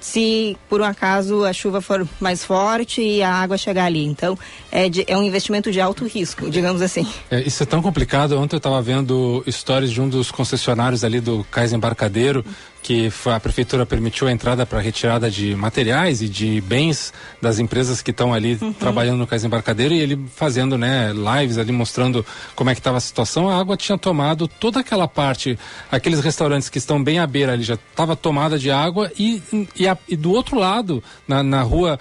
se 0.00 0.56
por 0.68 0.82
um 0.82 0.84
acaso 0.84 1.44
a 1.44 1.52
chuva 1.52 1.80
for 1.80 2.06
mais 2.20 2.44
forte 2.44 3.00
e 3.00 3.22
a 3.22 3.32
água 3.32 3.56
chegar 3.56 3.86
ali. 3.86 4.04
Então, 4.04 4.38
é, 4.74 4.88
de, 4.88 5.04
é 5.06 5.16
um 5.16 5.22
investimento 5.22 5.70
de 5.70 5.80
alto 5.80 6.04
risco, 6.04 6.50
digamos 6.50 6.82
assim. 6.82 7.06
É, 7.30 7.40
isso 7.40 7.62
é 7.62 7.66
tão 7.66 7.80
complicado. 7.80 8.36
Ontem 8.36 8.56
eu 8.56 8.58
estava 8.58 8.82
vendo 8.82 9.40
histórias 9.46 9.92
de 9.92 10.00
um 10.00 10.08
dos 10.08 10.32
concessionários 10.32 11.04
ali 11.04 11.20
do 11.20 11.46
Cais 11.48 11.72
Embarcadeiro, 11.72 12.44
que 12.84 13.10
a 13.32 13.40
prefeitura 13.40 13.86
permitiu 13.86 14.26
a 14.26 14.32
entrada 14.32 14.66
para 14.66 14.78
retirada 14.78 15.30
de 15.30 15.54
materiais 15.54 16.20
e 16.20 16.28
de 16.28 16.60
bens 16.60 17.14
das 17.40 17.58
empresas 17.58 18.02
que 18.02 18.10
estão 18.10 18.34
ali 18.34 18.58
uhum. 18.60 18.74
trabalhando 18.74 19.16
no 19.16 19.26
cais 19.26 19.42
embarcadeiro 19.42 19.94
e 19.94 20.00
ele 20.00 20.22
fazendo 20.36 20.76
né, 20.76 21.10
lives 21.10 21.56
ali 21.56 21.72
mostrando 21.72 22.26
como 22.54 22.68
é 22.68 22.74
que 22.74 22.80
estava 22.80 22.98
a 22.98 23.00
situação. 23.00 23.48
A 23.48 23.58
água 23.58 23.74
tinha 23.74 23.96
tomado 23.96 24.46
toda 24.46 24.80
aquela 24.80 25.08
parte, 25.08 25.58
aqueles 25.90 26.20
restaurantes 26.20 26.68
que 26.68 26.76
estão 26.76 27.02
bem 27.02 27.18
à 27.18 27.26
beira 27.26 27.54
ali 27.54 27.62
já 27.62 27.74
estava 27.74 28.14
tomada 28.14 28.58
de 28.58 28.70
água 28.70 29.10
e, 29.18 29.42
e, 29.74 29.88
a, 29.88 29.96
e, 30.06 30.14
do 30.14 30.32
outro 30.32 30.58
lado, 30.58 31.02
na, 31.26 31.42
na 31.42 31.62
rua 31.62 31.98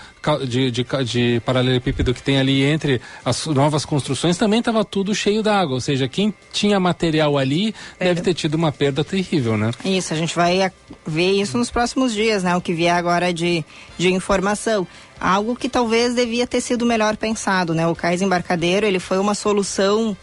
de, 0.47 0.71
de, 0.71 0.85
de 1.05 1.41
paralelepípedo 1.45 2.13
que 2.13 2.23
tem 2.23 2.39
ali 2.39 2.63
entre 2.63 3.01
as 3.23 3.45
novas 3.47 3.85
construções, 3.85 4.37
também 4.37 4.59
estava 4.59 4.83
tudo 4.85 5.13
cheio 5.13 5.43
d'água. 5.43 5.75
Ou 5.75 5.81
seja, 5.81 6.07
quem 6.07 6.33
tinha 6.51 6.79
material 6.79 7.37
ali 7.37 7.75
é. 7.99 8.05
deve 8.05 8.21
ter 8.21 8.33
tido 8.33 8.55
uma 8.55 8.71
perda 8.71 9.03
terrível, 9.03 9.57
né? 9.57 9.71
Isso, 9.83 10.13
a 10.13 10.17
gente 10.17 10.35
vai 10.35 10.71
ver 11.05 11.31
isso 11.31 11.57
nos 11.57 11.69
próximos 11.69 12.13
dias, 12.13 12.43
né? 12.43 12.55
O 12.55 12.61
que 12.61 12.73
vier 12.73 12.95
agora 12.95 13.33
de, 13.33 13.63
de 13.97 14.11
informação. 14.11 14.87
Algo 15.19 15.55
que 15.55 15.69
talvez 15.69 16.15
devia 16.15 16.47
ter 16.47 16.61
sido 16.61 16.85
melhor 16.85 17.17
pensado, 17.17 17.73
né? 17.73 17.87
O 17.87 17.95
cais 17.95 18.21
embarcadeiro, 18.21 18.85
ele 18.85 18.99
foi 18.99 19.17
uma 19.17 19.35
solução 19.35 20.15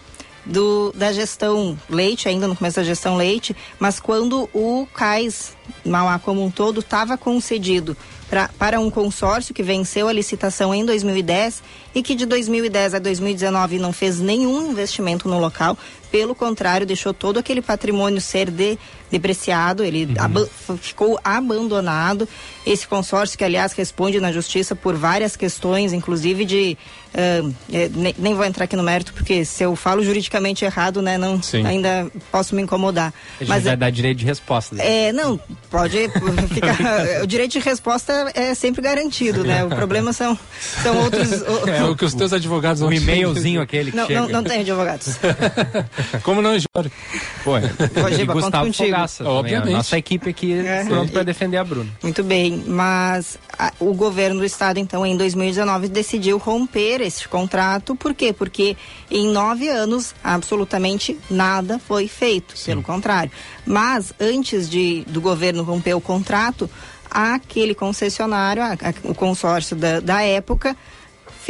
do, 0.45 0.93
da 0.93 1.13
gestão 1.13 1.79
leite, 1.89 2.29
ainda 2.29 2.49
no 2.49 2.57
começo 2.57 2.77
da 2.77 2.85
gestão 2.85 3.17
leite, 3.17 3.55
mas 3.79 4.01
quando 4.01 4.49
o 4.55 4.87
cais 4.93 5.57
Mauá 5.85 6.19
como 6.19 6.45
um 6.45 6.51
todo 6.51 6.81
estava 6.81 7.17
concedido 7.17 7.97
pra, 8.31 8.49
para 8.57 8.79
um 8.79 8.89
consórcio 8.89 9.53
que 9.53 9.63
venceu 9.63 10.07
a 10.07 10.13
licitação 10.13 10.73
em 10.73 10.87
2010 10.87 11.63
e 11.95 12.03
que 12.03 12.15
de 12.15 12.27
2010 12.27 12.95
a 12.95 12.99
2019 12.99 13.79
não 13.79 13.93
fez 13.93 14.21
nenhum 14.21 14.71
investimento 14.71 15.29
no 15.29 15.39
local, 15.39 15.77
pelo 16.11 16.35
contrário, 16.35 16.87
deixou 16.87 17.15
todo 17.15 17.39
aquele 17.39 17.63
patrimônio 17.63 18.21
ser 18.21 18.51
de, 18.51 18.77
depreciado, 19.11 19.85
ele 19.85 20.07
uhum. 20.07 20.15
ab 20.19 20.51
ficou 20.81 21.21
abandonado. 21.23 22.29
Esse 22.67 22.87
consórcio, 22.87 23.39
que 23.39 23.45
aliás 23.45 23.73
responde 23.73 24.21
na 24.21 24.33
justiça 24.33 24.75
por 24.75 24.97
várias 24.97 25.37
questões, 25.37 25.93
inclusive 25.93 26.45
de. 26.45 26.77
Uh, 27.13 27.55
nem, 27.95 28.15
nem, 28.19 28.35
vou 28.35 28.45
entrar 28.45 28.65
aqui 28.65 28.77
no 28.77 28.83
mérito, 28.83 29.13
porque 29.13 29.45
se 29.45 29.65
eu 29.65 29.75
falo 29.75 30.03
juridicamente 30.03 30.65
errado, 30.65 31.03
né, 31.03 31.19
não, 31.19 31.41
ainda 31.65 32.09
posso 32.31 32.55
me 32.55 32.63
incomodar. 32.63 33.13
A 33.37 33.45
gente 33.45 33.49
Mas 33.49 33.65
vai 33.65 33.73
é, 33.73 33.77
dar 33.77 33.91
direito 33.91 34.19
de 34.19 34.25
resposta. 34.25 34.77
Né? 34.77 35.09
É, 35.09 35.13
não, 35.13 35.41
pode 35.71 35.97
ficar. 36.55 37.23
o 37.23 37.27
direito 37.27 37.53
de 37.53 37.59
resposta 37.61 38.31
é 38.35 38.55
sempre 38.55 38.83
garantido, 38.83 39.43
né? 39.43 39.65
O 39.65 39.71
problema 39.75 40.13
são, 40.13 40.39
são 40.83 40.99
outros. 40.99 41.31
É 41.81 41.91
o 41.91 41.97
que 41.97 42.05
os 42.05 42.15
teus 42.15 42.33
advogados 42.33 42.81
vão. 42.81 42.91
Um 42.91 42.93
e-mailzinho 42.93 43.61
aquele 43.61 43.91
que 43.91 43.97
não, 43.97 44.07
chega. 44.07 44.21
Não, 44.21 44.29
não 44.29 44.45
tem 44.45 44.61
advogados. 44.61 45.17
Como 46.23 46.43
não, 46.43 46.51
Jorge? 46.53 46.93
Pô, 47.45 47.59
e 48.09 48.25
Gustavo 48.25 48.73
Fogaça. 48.73 49.25
Obviamente. 49.25 49.73
Nossa 49.73 49.99
equipe 49.99 50.31
aqui 50.31 50.53
é. 50.53 50.85
pronto 50.85 51.13
para 51.13 51.23
defender 51.23 51.57
a 51.57 51.65
Bruna. 51.65 51.91
Muito 52.03 52.23
bem, 52.23 52.63
mas 52.67 53.39
a, 53.59 53.73
o 53.81 53.93
governo 53.95 54.41
do 54.41 54.47
estado, 54.47 54.79
então, 54.79 55.05
em 55.05 55.17
2019, 55.17 55.89
decidiu 55.89 56.39
romper 56.39 57.01
esse 57.01 57.27
contrato. 57.29 57.95
Por 57.95 58.15
quê? 58.15 58.33
Porque 58.33 58.77
em 59.11 59.29
nove 59.29 59.69
anos, 59.69 60.15
absolutamente 60.23 61.19
nada 61.31 61.79
foi 61.79 62.09
feito. 62.09 62.57
Sim. 62.57 62.73
Pelo 62.73 62.83
contrário. 62.83 63.31
Mas, 63.67 64.13
antes 64.21 64.69
de, 64.69 65.05
do 65.07 65.21
governo 65.21 65.63
romper 65.63 65.95
o 65.95 66.01
contrato, 66.01 66.69
aquele 67.11 67.75
concessionário, 67.75 68.63
a, 68.63 68.73
a, 68.73 68.95
o 69.05 69.15
consórcio 69.15 69.77
da, 69.77 70.01
da 70.01 70.23
época, 70.23 70.77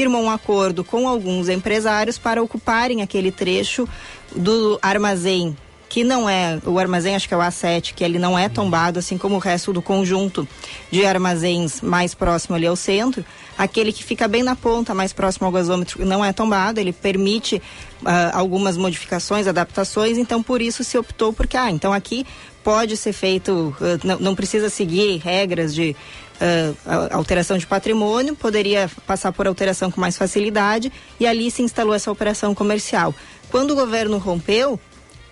firmou 0.01 0.23
um 0.23 0.31
acordo 0.31 0.83
com 0.83 1.07
alguns 1.07 1.51
empresários 1.51 2.17
para 2.17 2.43
ocuparem 2.43 3.03
aquele 3.03 3.31
trecho 3.31 3.87
do 4.35 4.79
armazém 4.81 5.55
que 5.91 6.03
não 6.05 6.31
é 6.31 6.59
o 6.65 6.79
armazém, 6.79 7.17
acho 7.17 7.27
que 7.27 7.35
é 7.35 7.37
o 7.37 7.41
A7, 7.41 7.93
que 7.95 8.05
ele 8.05 8.19
não 8.19 8.39
é 8.39 8.49
tombado, 8.49 8.99
assim 9.01 9.19
como 9.19 9.35
o 9.35 9.39
resto 9.39 9.73
do 9.73 9.83
conjunto 9.83 10.49
de 10.89 11.05
armazéns 11.05 11.83
mais 11.83 12.15
próximo 12.15 12.55
ali 12.55 12.65
ao 12.65 12.77
centro. 12.77 13.25
Aquele 13.59 13.93
que 13.93 14.05
fica 14.05 14.29
bem 14.29 14.45
na 14.45 14.55
ponta, 14.55 14.95
mais 14.95 15.13
próximo 15.13 15.47
ao 15.47 15.53
gasômetro, 15.53 16.07
não 16.07 16.25
é 16.25 16.33
tombado, 16.33 16.79
ele 16.79 16.93
permite 16.93 17.57
uh, 17.57 18.09
algumas 18.33 18.77
modificações, 18.77 19.49
adaptações, 19.49 20.17
então 20.17 20.45
por 20.45 20.63
isso 20.63 20.85
se 20.85 20.97
optou, 20.97 21.33
porque, 21.33 21.57
ah, 21.57 21.71
então 21.71 21.93
aqui 21.93 22.25
pode 22.63 22.97
ser 22.97 23.13
feito, 23.13 23.75
uh, 23.81 24.07
não, 24.07 24.19
não 24.21 24.35
precisa 24.37 24.71
seguir 24.71 25.19
regras 25.19 25.75
de 25.75 25.97
uh, 26.41 26.77
alteração 27.15 27.59
de 27.59 27.67
patrimônio, 27.67 28.35
poderia 28.35 28.91
passar 29.07 29.33
por 29.33 29.47
alteração 29.47 29.91
com 29.91 30.01
mais 30.01 30.17
facilidade 30.17 30.93
e 31.19 31.27
ali 31.27 31.51
se 31.51 31.63
instalou 31.63 31.95
essa 31.95 32.11
operação 32.11 32.55
comercial. 32.55 33.15
Quando 33.51 33.73
o 33.73 33.77
governo 33.77 34.19
rompeu, 34.19 34.81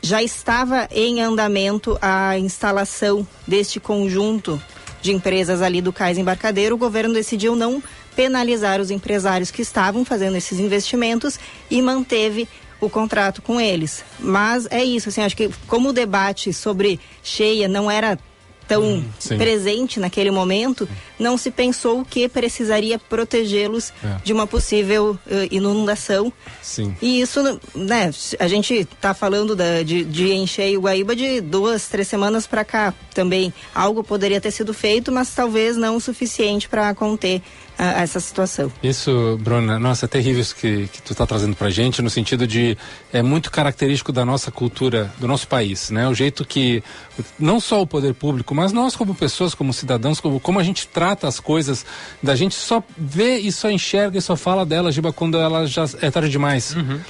já 0.03 0.23
estava 0.23 0.89
em 0.91 1.21
andamento 1.21 1.99
a 2.01 2.39
instalação 2.39 3.27
deste 3.47 3.81
conjunto 3.81 4.61
de 5.01 5.13
empresas 5.13 5.63
ali 5.63 5.81
do 5.81 5.93
Cais 5.93 6.19
Embarcadeiro. 6.19 6.75
O 6.75 6.79
governo 6.79 7.15
decidiu 7.15 7.55
não 7.57 7.83
penalizar 8.15 8.81
os 8.81 8.91
empresários 8.91 9.51
que 9.51 9.63
estavam 9.63 10.05
fazendo 10.05 10.37
esses 10.37 10.59
investimentos 10.59 11.39
e 11.71 11.81
manteve 11.81 12.49
o 12.81 12.89
contrato 12.89 13.43
com 13.43 13.61
eles. 13.61 14.05
Mas 14.19 14.67
é 14.71 14.85
isso, 14.85 15.09
assim, 15.09 15.23
acho 15.23 15.37
que 15.37 15.51
como 15.67 15.91
o 15.91 15.93
debate 15.93 16.53
sobre 16.53 17.01
cheia 17.23 17.69
não 17.69 17.91
era 17.91 18.19
tão 18.69 18.83
hum, 18.83 19.05
presente 19.39 19.99
naquele 19.99 20.31
momento, 20.31 20.87
não 21.19 21.37
se 21.37 21.51
pensou 21.51 22.05
que 22.05 22.29
precisaria 22.29 22.99
protegê-los 22.99 23.93
é. 24.03 24.17
de 24.23 24.33
uma 24.33 24.47
possível 24.47 25.19
uh, 25.27 25.49
inundação. 25.51 26.33
Sim. 26.63 26.97
E 27.01 27.21
isso, 27.21 27.43
né, 27.75 28.11
a 28.39 28.49
gente 28.49 28.75
está 28.75 29.15
falando 29.15 29.55
da, 29.57 29.83
de, 29.83 30.05
de 30.05 30.33
encher 30.33 30.77
o 30.77 30.83
Guaíba 30.83 31.15
de 31.17 31.41
duas, 31.41 31.89
três 31.89 32.09
semanas 32.09 32.47
para 32.47 32.65
cá 32.65 32.95
também. 33.15 33.53
Algo 33.75 34.05
poderia 34.05 34.41
ter 34.41 34.51
sido 34.51 34.73
feito, 34.73 35.11
mas 35.11 35.35
talvez 35.35 35.77
não 35.77 35.97
o 35.97 36.01
suficiente 36.01 36.69
para 36.69 36.95
conter 36.95 37.43
a, 37.79 38.03
essa 38.03 38.21
situação. 38.21 38.71
Isso, 38.83 39.39
Bruna, 39.41 39.79
nossa, 39.79 40.07
é 40.07 40.09
terrível 40.09 40.41
isso 40.41 40.55
que, 40.57 40.89
que 40.89 41.01
tu 41.03 41.13
está 41.13 41.27
trazendo 41.27 41.55
para 41.57 41.71
gente, 41.71 42.03
no 42.03 42.11
sentido 42.11 42.47
de 42.47 42.77
é 43.13 43.23
muito 43.23 43.51
característico 43.51 44.13
da 44.13 44.25
nossa 44.25 44.51
cultura, 44.51 45.13
do 45.19 45.29
nosso 45.29 45.47
país, 45.47 45.91
né? 45.91 46.09
O 46.09 46.15
jeito 46.15 46.45
que 46.45 46.83
não 47.39 47.61
só 47.61 47.83
o 47.83 47.87
poder 47.87 48.15
público, 48.15 48.55
mas 48.55 48.73
nós 48.73 48.97
como 48.97 49.15
pessoas, 49.15 49.55
como 49.55 49.73
cidadãos, 49.73 50.21
como, 50.21 50.41
como 50.41 50.59
a 50.59 50.63
gente 50.63 50.87
trata 50.89 51.08
as 51.23 51.41
coisas, 51.41 51.85
da 52.23 52.35
gente 52.35 52.55
só 52.55 52.83
vê 52.97 53.39
e 53.39 53.53
só 53.53 53.71
enxerga 53.71 54.19
e 54.19 54.23
só 54.23 54.37
fala 54.37 54.65
dela, 54.67 54.91
Giba, 54.93 55.13
quando 55.13 55.39
ela 55.39 55.67
já 55.67 55.85
é 56.01 56.11
tarde 56.11 56.31
demais. 56.31 56.75
Uhum. 56.75 57.01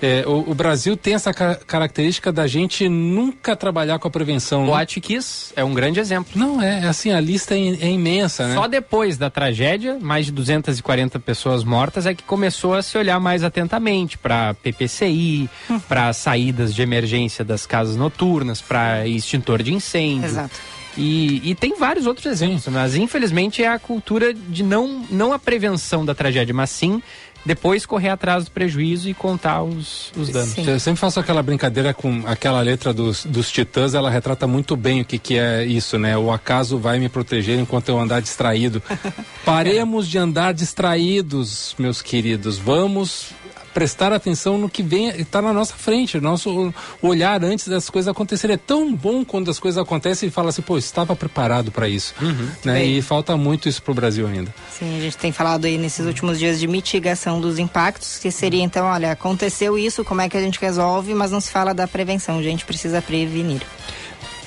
É, 0.00 0.24
o, 0.26 0.50
o, 0.50 0.54
Brasil 0.54 0.94
tem 0.94 1.14
essa 1.14 1.32
ca 1.32 1.54
característica 1.54 2.30
da 2.30 2.46
gente 2.46 2.86
nunca 2.86 3.56
trabalhar 3.56 3.98
com 3.98 4.06
a 4.06 4.10
prevenção. 4.10 4.68
O 4.68 4.76
né? 4.76 4.84
Kiss 4.84 5.52
é 5.56 5.64
um 5.64 5.72
grande 5.72 5.98
exemplo. 5.98 6.32
Não, 6.34 6.60
é 6.60 6.86
assim, 6.86 7.12
a 7.12 7.20
lista 7.20 7.54
é, 7.54 7.58
é, 7.58 7.90
imensa, 7.90 8.46
né? 8.46 8.54
Só 8.54 8.68
depois 8.68 9.16
da 9.16 9.30
tragédia, 9.30 9.98
mais 9.98 10.26
de 10.26 10.32
240 10.32 11.18
pessoas 11.20 11.64
mortas, 11.64 12.04
é 12.04 12.14
que 12.14 12.22
começou 12.22 12.74
a 12.74 12.82
se 12.82 12.98
olhar 12.98 13.18
mais 13.18 13.42
atentamente 13.42 14.18
para 14.18 14.52
PPCI, 14.54 15.48
hum. 15.70 15.80
para 15.80 16.12
saídas 16.12 16.74
de 16.74 16.82
emergência 16.82 17.42
das 17.42 17.64
casas 17.64 17.96
noturnas, 17.96 18.60
para 18.60 19.06
extintor 19.06 19.62
de 19.62 19.72
incêndio. 19.72 20.26
Exato. 20.26 20.75
E, 20.96 21.50
e, 21.50 21.54
tem 21.54 21.76
vários 21.76 22.06
outros 22.06 22.26
exemplos, 22.26 22.66
mas 22.68 22.96
infelizmente 22.96 23.62
é 23.62 23.68
a 23.68 23.78
cultura 23.78 24.32
de 24.32 24.62
não, 24.62 25.04
não 25.10 25.32
a 25.32 25.38
prevenção 25.38 26.04
da 26.04 26.14
tragédia, 26.14 26.54
mas 26.54 26.70
sim 26.70 27.02
depois 27.46 27.86
correr 27.86 28.08
atrás 28.08 28.46
do 28.46 28.50
prejuízo 28.50 29.08
e 29.08 29.14
contar 29.14 29.62
os, 29.62 30.10
os 30.16 30.28
danos. 30.30 30.50
Sim. 30.50 30.68
Eu 30.68 30.80
sempre 30.80 31.00
faço 31.00 31.20
aquela 31.20 31.42
brincadeira 31.42 31.94
com 31.94 32.24
aquela 32.26 32.60
letra 32.60 32.92
dos, 32.92 33.24
dos 33.24 33.52
Titãs, 33.52 33.94
ela 33.94 34.10
retrata 34.10 34.46
muito 34.48 34.76
bem 34.76 35.00
o 35.00 35.04
que, 35.04 35.16
que 35.16 35.38
é 35.38 35.64
isso, 35.64 35.96
né? 35.96 36.18
O 36.18 36.32
acaso 36.32 36.76
vai 36.76 36.98
me 36.98 37.08
proteger 37.08 37.58
enquanto 37.58 37.88
eu 37.88 37.98
andar 37.98 38.20
distraído. 38.20 38.82
Paremos 39.46 40.08
de 40.08 40.18
andar 40.18 40.52
distraídos, 40.52 41.74
meus 41.78 42.02
queridos. 42.02 42.58
Vamos 42.58 43.30
prestar 43.76 44.10
atenção 44.10 44.56
no 44.56 44.70
que 44.70 44.82
vem, 44.82 45.08
está 45.20 45.42
na 45.42 45.52
nossa 45.52 45.74
frente, 45.74 46.18
nosso 46.18 46.72
olhar 47.02 47.44
antes 47.44 47.68
das 47.68 47.90
coisas 47.90 48.08
acontecerem. 48.08 48.54
É 48.54 48.56
tão 48.56 48.96
bom 48.96 49.22
quando 49.22 49.50
as 49.50 49.58
coisas 49.58 49.76
acontecem 49.76 50.30
e 50.30 50.32
fala 50.32 50.48
assim, 50.48 50.62
pô, 50.62 50.78
estava 50.78 51.14
preparado 51.14 51.70
para 51.70 51.86
isso. 51.86 52.14
Uhum, 52.18 52.48
né? 52.64 52.82
E 52.82 53.02
falta 53.02 53.36
muito 53.36 53.68
isso 53.68 53.82
para 53.82 53.92
o 53.92 53.94
Brasil 53.94 54.26
ainda. 54.26 54.54
Sim, 54.70 54.96
a 54.96 55.00
gente 55.02 55.18
tem 55.18 55.30
falado 55.30 55.66
aí 55.66 55.76
nesses 55.76 56.06
últimos 56.06 56.38
dias 56.38 56.58
de 56.58 56.66
mitigação 56.66 57.38
dos 57.38 57.58
impactos, 57.58 58.18
que 58.18 58.30
seria 58.30 58.62
então, 58.62 58.86
olha, 58.86 59.12
aconteceu 59.12 59.76
isso, 59.76 60.02
como 60.02 60.22
é 60.22 60.28
que 60.30 60.38
a 60.38 60.40
gente 60.40 60.58
resolve, 60.58 61.14
mas 61.14 61.30
não 61.30 61.40
se 61.42 61.50
fala 61.50 61.74
da 61.74 61.86
prevenção, 61.86 62.38
a 62.38 62.42
gente 62.42 62.64
precisa 62.64 63.02
prevenir. 63.02 63.60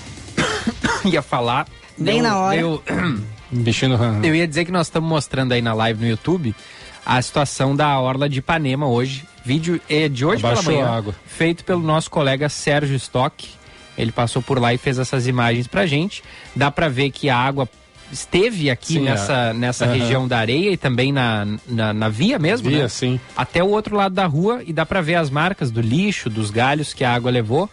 ia 1.06 1.22
falar. 1.22 1.68
Bem 1.96 2.16
deu, 2.16 2.24
na 2.24 2.40
hora. 2.40 2.58
Deu... 2.58 2.84
Eu 4.24 4.36
ia 4.36 4.48
dizer 4.48 4.66
que 4.66 4.72
nós 4.72 4.88
estamos 4.88 5.10
mostrando 5.10 5.54
aí 5.54 5.62
na 5.62 5.74
live 5.74 6.02
no 6.02 6.08
YouTube 6.08 6.56
a 7.06 7.22
situação 7.22 7.76
da 7.76 8.00
Orla 8.00 8.30
de 8.30 8.40
Ipanema 8.40 8.88
hoje. 8.88 9.26
Vídeo 9.44 9.82
é 9.90 10.08
de 10.08 10.26
hoje 10.26 10.46
Abaixou 10.46 10.66
pela 10.66 10.82
manhã, 10.82 10.98
água. 10.98 11.16
feito 11.26 11.64
pelo 11.64 11.82
nosso 11.82 12.10
colega 12.12 12.50
Sérgio 12.50 12.96
Stock. 12.96 13.48
Ele 13.98 14.12
passou 14.12 14.42
por 14.42 14.60
lá 14.60 14.74
e 14.74 14.78
fez 14.78 15.00
essas 15.00 15.28
imagens 15.28 15.68
pra 15.68 15.86
gente. 15.86 16.24
Dá 16.56 16.70
pra 16.72 16.88
ver 16.88 17.12
que 17.12 17.30
a 17.30 17.38
água 17.38 17.68
esteve 18.12 18.70
aqui 18.70 18.94
sim, 18.94 19.02
nessa, 19.02 19.34
é. 19.34 19.54
nessa 19.54 19.86
uhum. 19.86 19.94
região 19.94 20.28
da 20.28 20.40
areia 20.40 20.72
e 20.72 20.78
também 20.78 21.12
na, 21.12 21.48
na, 21.68 21.94
na 21.94 22.10
via 22.10 22.40
mesmo, 22.40 22.70
via, 22.70 22.84
né? 22.84 22.88
sim. 22.88 23.20
Até 23.36 23.64
o 23.64 23.68
outro 23.68 23.96
lado 23.96 24.16
da 24.16 24.26
rua 24.26 24.62
e 24.66 24.74
dá 24.74 24.86
pra 24.86 25.02
ver 25.02 25.16
as 25.16 25.30
marcas 25.30 25.70
do 25.72 25.82
lixo, 25.82 26.30
dos 26.30 26.50
galhos 26.50 26.94
que 26.94 27.04
a 27.04 27.14
água 27.14 27.30
levou. 27.32 27.70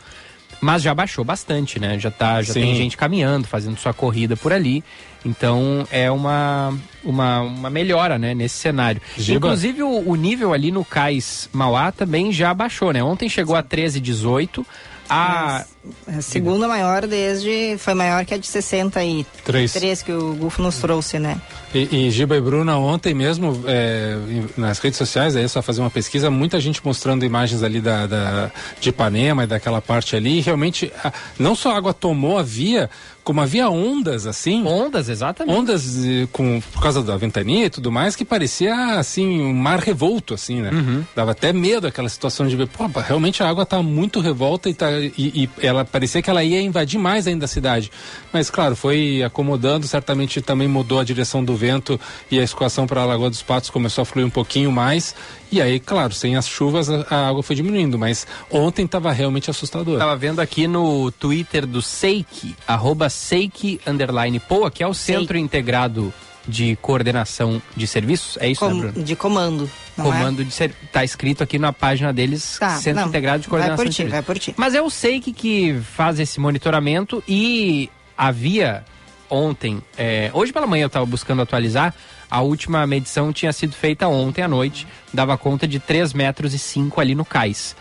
Mas 0.61 0.83
já 0.83 0.95
baixou 0.95 1.23
bastante, 1.25 1.79
né? 1.79 1.99
Já, 1.99 2.11
tá, 2.11 2.41
já 2.41 2.55
tem 2.55 2.75
gente 2.75 2.97
caminhando, 2.97 3.47
fazendo 3.47 3.79
sua 3.79 3.93
corrida 3.93 4.37
por 4.37 4.53
ali. 4.55 4.83
Então 5.27 5.87
é 5.91 6.09
uma, 6.09 6.73
uma, 7.05 7.41
uma 7.41 7.69
melhora 7.69 8.17
né, 8.17 8.33
nesse 8.33 8.55
cenário. 8.57 9.03
Giba. 9.19 9.39
Inclusive 9.39 9.83
o, 9.83 10.09
o, 10.09 10.15
nível 10.15 10.53
ali 10.53 10.71
no 10.71 10.85
Cais 10.85 11.49
Mauá 11.53 11.91
também 11.91 12.33
já 12.33 12.55
baixou, 12.55 12.93
né? 12.93 13.03
Ontem 13.03 13.29
chegou 13.29 13.57
a 13.57 13.63
13,18. 13.63 14.65
A... 15.09 15.65
a 16.09 16.21
segunda 16.21 16.67
maior 16.67 17.07
desde. 17.07 17.77
Foi 17.79 17.95
maior 17.95 18.25
que 18.25 18.35
a 18.35 18.39
de 18.39 18.47
63 18.47 19.73
Três. 19.73 20.03
que 20.03 20.13
o 20.13 20.35
Gufo 20.35 20.61
nos 20.61 20.79
trouxe, 20.79 21.19
né? 21.19 21.41
E, 21.73 22.07
e 22.07 22.11
Giba 22.11 22.37
e 22.37 22.41
Bruna, 22.41 22.77
ontem 22.77 23.15
mesmo, 23.15 23.63
é, 23.67 24.17
nas 24.57 24.79
redes 24.79 24.99
sociais, 24.99 25.37
aí 25.37 25.49
só 25.49 25.63
fazer 25.63 25.81
uma 25.81 25.91
pesquisa, 25.91 26.29
muita 26.31 26.59
gente 26.59 26.81
mostrando 26.85 27.25
imagens 27.25 27.63
ali 27.63 27.81
da, 27.81 28.07
da, 28.07 28.51
de 28.81 28.89
Ipanema 28.89 29.45
e 29.45 29.47
daquela 29.47 29.81
parte 29.81 30.17
ali. 30.17 30.39
E 30.39 30.41
realmente, 30.41 30.93
a, 31.05 31.13
não 31.39 31.55
só 31.55 31.73
a 31.73 31.77
água 31.77 31.95
tomou 31.95 32.37
a 32.39 32.43
via, 32.43 32.91
como 33.27 33.41
havia 33.41 33.69
ondas 33.69 34.25
assim. 34.25 34.65
Ondas, 34.65 35.09
exatamente. 35.09 35.59
Ondas 35.59 36.07
eh, 36.07 36.29
com, 36.31 36.63
por 36.73 36.81
causa 36.81 37.03
da 37.03 37.17
ventania 37.17 37.67
e 37.67 37.71
tudo 37.71 37.91
mais, 37.91 38.15
que 38.15 38.25
parecia 38.25 39.01
assim, 39.01 39.41
um 39.41 39.53
mar 39.53 39.81
revolto, 39.81 40.33
assim, 40.33 40.61
né? 40.61 40.71
Uhum. 40.71 41.05
Dava 41.13 41.33
até 41.33 41.53
medo 41.53 41.89
aquela 41.89 42.09
situação 42.09 42.47
de 42.47 42.55
ver, 42.55 42.69
pô, 42.69 42.87
realmente 43.01 43.43
a 43.43 43.49
água 43.49 43.65
está 43.65 43.83
muito 43.83 44.21
revolta 44.21 44.71
e, 44.71 44.75
tá, 44.75 44.93
e, 44.93 45.13
e, 45.19 45.51
ela 45.61 45.85
parecia 45.85 46.23
que 46.23 46.31
ela 46.31 46.45
ia 46.45 46.63
invadir 46.63 47.01
mais 47.01 47.27
ainda 47.27 47.47
a 47.47 47.49
cidade. 47.49 47.91
Mas 48.33 48.49
claro, 48.49 48.77
foi 48.77 49.21
acomodando, 49.25 49.89
certamente 49.89 50.41
também 50.41 50.69
mudou 50.69 51.01
a 51.01 51.05
direção 51.05 51.45
do 51.45 51.57
vento 51.57 51.99
e 52.31 52.39
a 52.39 52.45
escoação 52.45 52.87
para 52.87 53.01
a 53.01 53.07
Lagoa 53.07 53.29
dos 53.29 53.43
Patos 53.43 53.71
começou 53.71 54.03
a 54.03 54.05
fluir 54.05 54.25
um 54.25 54.31
pouquinho 54.31 54.71
mais. 54.71 55.17
E 55.51 55.61
aí, 55.61 55.79
claro, 55.79 56.13
sem 56.13 56.37
as 56.37 56.49
chuvas 56.49 56.91
a, 56.91 57.07
a 57.09 57.29
água 57.29 57.43
foi 57.43 57.57
diminuindo, 57.57 57.99
mas 57.99 58.27
ontem 58.51 58.85
estava 58.85 59.13
realmente 59.13 59.51
assustador. 59.51 59.99
Tava 59.99 60.17
vendo 60.17 60.41
aqui 60.41 60.67
no 60.67 61.11
Twitter 61.13 61.67
do 61.67 61.81
Seik, 61.81 62.57
arroba 62.67 63.09
Seik 63.09 63.81
underline 63.87 64.41
Poa, 64.41 64.71
que 64.71 64.83
é 64.83 64.87
o 64.87 64.95
Centro 64.95 65.37
Integrado 65.39 66.13
de 66.47 66.77
Coordenação 66.77 67.61
de 67.75 67.87
Serviços, 67.87 68.39
é 68.41 68.49
isso, 68.49 68.61
Com, 68.61 68.73
né, 68.73 68.81
Bruno? 68.81 69.05
De 69.05 69.17
comando. 69.17 69.71
É? 69.99 70.03
comando 70.03 70.43
é? 70.43 70.45
de 70.45 70.51
ser, 70.53 70.73
tá 70.93 71.03
escrito 71.03 71.43
aqui 71.43 71.59
na 71.59 71.73
página 71.73 72.13
deles, 72.13 72.57
tá, 72.59 72.77
Centro 72.77 73.01
não, 73.03 73.09
Integrado 73.09 73.43
de 73.43 73.49
Coordenação 73.49 73.77
vai 73.77 73.87
por 73.87 73.93
ti, 73.93 74.05
de 74.05 74.11
Vai 74.11 74.23
por 74.23 74.39
ti. 74.39 74.55
Mas 74.57 74.75
é 74.75 74.83
o 74.83 74.91
Seik 74.91 75.33
que 75.33 75.81
faz 75.95 76.21
esse 76.21 76.39
monitoramento 76.39 77.23
e 77.27 77.91
havia 78.17 78.85
ontem, 79.31 79.83
é, 79.97 80.31
hoje 80.33 80.53
pela 80.53 80.67
manhã 80.67 80.85
eu 80.85 80.89
estava 80.89 81.07
buscando 81.07 81.43
atualizar, 81.43 81.95
a 82.31 82.41
última 82.41 82.87
medição 82.87 83.33
tinha 83.33 83.53
sido 83.53 83.75
feita 83.75 84.09
ontem 84.09 84.43
à 84.43 84.49
noite, 84.49 84.87
dava 85.13 85.39
conta 85.39 85.67
de 85.67 85.79
3 85.79 86.13
metros 86.13 86.55
e 86.55 86.59
5 86.59 87.01
ali 87.01 87.15
no 87.15 87.25
cais. 87.25 87.77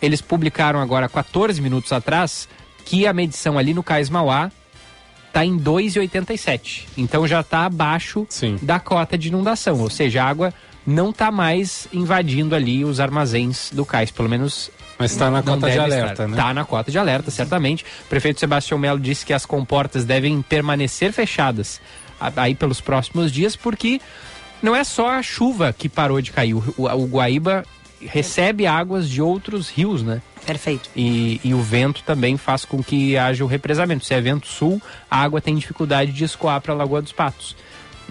Eles 0.00 0.20
publicaram 0.20 0.80
agora, 0.80 1.08
14 1.08 1.60
minutos 1.60 1.92
atrás, 1.92 2.48
que 2.84 3.06
a 3.06 3.12
medição 3.12 3.58
ali 3.58 3.74
no 3.74 3.82
cais 3.82 4.08
Mauá 4.08 4.50
está 5.26 5.44
em 5.44 5.58
2,87. 5.58 6.86
Então 6.96 7.26
já 7.26 7.40
está 7.40 7.64
abaixo 7.64 8.26
Sim. 8.28 8.58
da 8.62 8.80
cota 8.80 9.18
de 9.18 9.28
inundação, 9.28 9.80
ou 9.80 9.90
seja, 9.90 10.22
a 10.22 10.26
água 10.26 10.54
não 10.88 11.10
está 11.10 11.30
mais 11.30 11.86
invadindo 11.92 12.54
ali 12.54 12.82
os 12.82 12.98
armazéns 12.98 13.70
do 13.70 13.84
cais, 13.84 14.10
pelo 14.10 14.28
menos 14.28 14.70
mas 14.98 15.12
está 15.12 15.30
na 15.30 15.42
cota 15.42 15.70
de 15.70 15.78
alerta, 15.78 16.12
estar. 16.12 16.28
né? 16.28 16.32
Está 16.32 16.54
na 16.54 16.64
cota 16.64 16.90
de 16.90 16.98
alerta, 16.98 17.30
certamente. 17.30 17.84
O 18.06 18.08
prefeito 18.08 18.40
Sebastião 18.40 18.78
Melo 18.78 18.98
disse 18.98 19.24
que 19.24 19.34
as 19.34 19.44
comportas 19.44 20.04
devem 20.04 20.40
permanecer 20.40 21.12
fechadas 21.12 21.80
aí 22.36 22.54
pelos 22.54 22.80
próximos 22.80 23.30
dias, 23.30 23.54
porque 23.54 24.00
não 24.62 24.74
é 24.74 24.82
só 24.82 25.10
a 25.10 25.22
chuva 25.22 25.72
que 25.76 25.88
parou 25.88 26.20
de 26.22 26.32
cair. 26.32 26.54
O, 26.54 26.64
o, 26.76 27.06
Guaíba 27.06 27.64
recebe 28.00 28.66
águas 28.66 29.08
de 29.08 29.20
outros 29.20 29.68
rios, 29.68 30.02
né? 30.02 30.22
Perfeito. 30.44 30.88
E, 30.96 31.38
e, 31.44 31.52
o 31.52 31.60
vento 31.60 32.02
também 32.02 32.36
faz 32.36 32.64
com 32.64 32.82
que 32.82 33.16
haja 33.16 33.44
o 33.44 33.46
represamento. 33.46 34.04
Se 34.04 34.14
é 34.14 34.20
vento 34.20 34.46
sul, 34.46 34.80
a 35.10 35.22
água 35.22 35.40
tem 35.40 35.54
dificuldade 35.54 36.12
de 36.12 36.24
escoar 36.24 36.60
para 36.60 36.72
a 36.72 36.76
Lagoa 36.76 37.02
dos 37.02 37.12
Patos. 37.12 37.54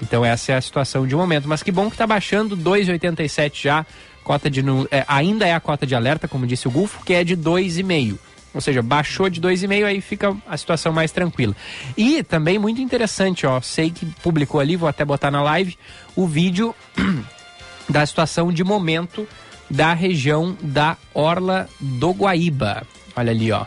Então 0.02 0.24
essa 0.24 0.52
é 0.52 0.56
a 0.56 0.62
situação 0.62 1.08
de 1.08 1.16
momento. 1.16 1.48
Mas 1.48 1.64
que 1.64 1.72
bom 1.72 1.88
que 1.88 1.96
está 1.96 2.08
baixando 2.08 2.56
2,87 2.56 3.62
já. 3.64 3.86
Cota 4.24 4.50
de 4.50 4.62
é, 4.92 5.06
ainda 5.08 5.48
é 5.48 5.54
a 5.54 5.60
cota 5.60 5.86
de 5.86 5.96
alerta, 5.96 6.28
como 6.28 6.46
disse 6.46 6.68
o 6.68 6.72
Gulfo, 6.72 7.04
que 7.06 7.14
é 7.14 7.24
de 7.24 7.38
2,5. 7.38 8.18
Ou 8.54 8.62
seja, 8.62 8.82
baixou 8.82 9.30
de 9.30 9.40
2,5, 9.40 9.86
aí 9.86 10.02
fica 10.02 10.36
a 10.48 10.58
situação 10.58 10.92
mais 10.92 11.12
tranquila. 11.12 11.56
E 11.96 12.24
também 12.24 12.58
muito 12.58 12.82
interessante, 12.82 13.46
ó, 13.46 13.62
sei 13.62 13.92
que 13.92 14.06
publicou 14.22 14.60
ali, 14.60 14.76
vou 14.76 14.90
até 14.90 15.06
botar 15.06 15.30
na 15.30 15.42
live, 15.44 15.78
o 16.16 16.28
vídeo 16.28 16.76
da 17.88 18.06
situação 18.06 18.52
de 18.52 18.64
momento 18.64 19.28
da 19.70 19.94
região 19.94 20.58
da 20.62 20.98
Orla 21.14 21.70
do 21.80 22.12
Guaíba. 22.12 22.84
Olha 23.16 23.32
ali, 23.32 23.52
ó. 23.52 23.66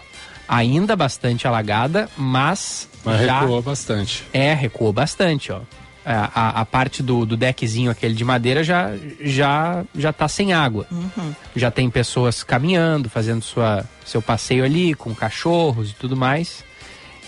Ainda 0.49 0.97
bastante 0.97 1.47
alagada, 1.47 2.09
mas. 2.16 2.88
Mas 3.05 3.25
já 3.25 3.40
recuou 3.40 3.62
bastante. 3.62 4.25
É, 4.33 4.53
recuou 4.53 4.93
bastante, 4.93 5.53
ó. 5.53 5.61
É, 6.05 6.13
a, 6.13 6.61
a, 6.61 6.65
parte 6.65 7.03
do, 7.03 7.27
do 7.27 7.37
deckzinho 7.37 7.91
aquele 7.91 8.15
de 8.15 8.25
madeira 8.25 8.65
já 8.65 8.91
já 9.21 9.85
já 9.95 10.13
tá 10.13 10.27
sem 10.29 10.53
água. 10.55 10.87
Uhum. 10.91 11.35
Já 11.55 11.71
tem 11.71 11.91
pessoas 11.91 12.43
caminhando, 12.43 13.11
fazendo 13.11 13.43
sua, 13.43 13.85
seu 14.05 14.23
passeio 14.23 14.65
ali 14.65 14.95
com 14.95 15.15
cachorros 15.15 15.91
e 15.91 15.95
tudo 15.95 16.17
mais. 16.17 16.65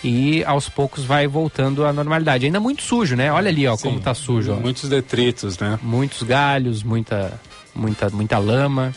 E 0.03 0.43
aos 0.45 0.71
poucos 0.71 1.05
vai 1.05 1.27
voltando 1.27 1.85
à 1.85 1.93
normalidade. 1.93 2.47
Ainda 2.47 2.59
muito 2.59 2.83
sujo, 2.83 3.15
né? 3.15 3.31
Olha 3.31 3.51
ali, 3.51 3.69
ó, 3.69 3.77
Sim, 3.77 3.83
como 3.83 4.01
tá 4.01 4.15
sujo. 4.15 4.55
Ó. 4.55 4.57
Muitos 4.57 4.89
detritos, 4.89 5.59
né? 5.59 5.79
Muitos 5.83 6.23
galhos, 6.23 6.83
muita 6.83 7.39
muita 7.75 8.09
muita 8.09 8.39
lama. 8.39 8.95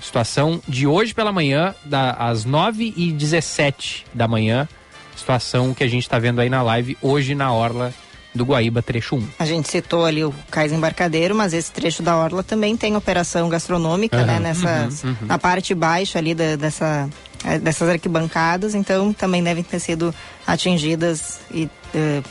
Situação 0.00 0.60
de 0.66 0.86
hoje 0.86 1.14
pela 1.14 1.30
manhã, 1.30 1.74
da, 1.84 2.12
às 2.12 2.46
9h17 2.46 4.04
da 4.12 4.26
manhã. 4.26 4.66
Situação 5.14 5.74
que 5.74 5.84
a 5.84 5.88
gente 5.88 6.02
está 6.02 6.18
vendo 6.18 6.40
aí 6.40 6.48
na 6.48 6.62
live 6.62 6.96
hoje 7.02 7.34
na 7.34 7.52
Orla 7.52 7.92
do 8.34 8.44
Guaíba, 8.44 8.82
trecho 8.82 9.16
1. 9.16 9.28
A 9.38 9.44
gente 9.44 9.68
citou 9.68 10.04
ali 10.04 10.24
o 10.24 10.34
cais 10.50 10.72
embarcadeiro, 10.72 11.34
mas 11.34 11.52
esse 11.52 11.70
trecho 11.70 12.02
da 12.02 12.16
Orla 12.16 12.42
também 12.42 12.76
tem 12.76 12.96
operação 12.96 13.48
gastronômica, 13.48 14.18
uhum, 14.18 14.26
né? 14.26 14.40
Nessa, 14.40 14.88
uhum, 15.04 15.10
uhum. 15.10 15.26
Na 15.26 15.38
parte 15.38 15.74
baixa 15.74 16.18
ali 16.18 16.34
da, 16.34 16.56
dessa, 16.56 17.08
é, 17.44 17.58
dessas 17.58 17.88
arquibancadas, 17.88 18.74
então 18.74 19.12
também 19.12 19.42
devem 19.42 19.62
ter 19.62 19.78
sido 19.78 20.14
atingidas 20.46 21.40
e 21.50 21.64
uh, 21.64 22.24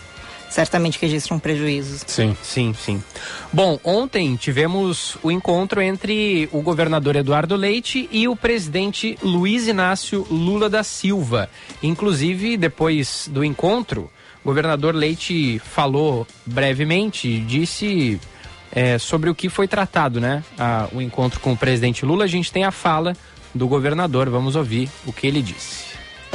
certamente 0.51 0.99
registram 1.01 1.39
prejuízos. 1.39 2.03
Sim, 2.05 2.35
sim, 2.43 2.75
sim. 2.77 3.03
Bom, 3.51 3.79
ontem 3.83 4.35
tivemos 4.35 5.17
o 5.23 5.31
encontro 5.31 5.81
entre 5.81 6.49
o 6.51 6.61
governador 6.61 7.15
Eduardo 7.15 7.55
Leite 7.55 8.07
e 8.11 8.27
o 8.27 8.35
presidente 8.35 9.17
Luiz 9.23 9.67
Inácio 9.67 10.27
Lula 10.29 10.69
da 10.69 10.83
Silva. 10.83 11.49
Inclusive, 11.81 12.57
depois 12.57 13.29
do 13.31 13.43
encontro, 13.43 14.11
o 14.43 14.47
governador 14.47 14.93
Leite 14.93 15.59
falou 15.59 16.27
brevemente, 16.45 17.39
disse 17.39 18.19
é, 18.71 18.97
sobre 18.97 19.29
o 19.29 19.35
que 19.35 19.49
foi 19.49 19.67
tratado, 19.67 20.19
né? 20.19 20.43
A, 20.59 20.87
o 20.91 21.01
encontro 21.01 21.39
com 21.39 21.53
o 21.53 21.57
presidente 21.57 22.05
Lula. 22.05 22.25
A 22.25 22.27
gente 22.27 22.51
tem 22.51 22.65
a 22.65 22.71
fala 22.71 23.15
do 23.55 23.67
governador. 23.67 24.29
Vamos 24.29 24.55
ouvir 24.55 24.89
o 25.05 25.13
que 25.13 25.27
ele 25.27 25.41
disse. 25.41 25.90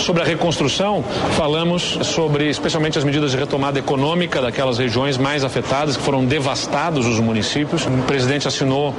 Sobre 0.07 0.23
a 0.23 0.25
reconstrução, 0.25 1.03
falamos 1.33 1.99
sobre 2.03 2.49
especialmente 2.49 2.97
as 2.97 3.03
medidas 3.03 3.33
de 3.33 3.37
retomada 3.37 3.81
econômica 3.81 4.40
daquelas 4.40 4.79
regiões 4.79 5.19
mais 5.19 5.42
afetadas, 5.42 5.97
que 5.97 6.03
foram 6.05 6.25
devastados 6.25 7.07
os 7.07 7.19
municípios. 7.19 7.85
O 7.87 8.03
presidente 8.07 8.47
assinou 8.47 8.95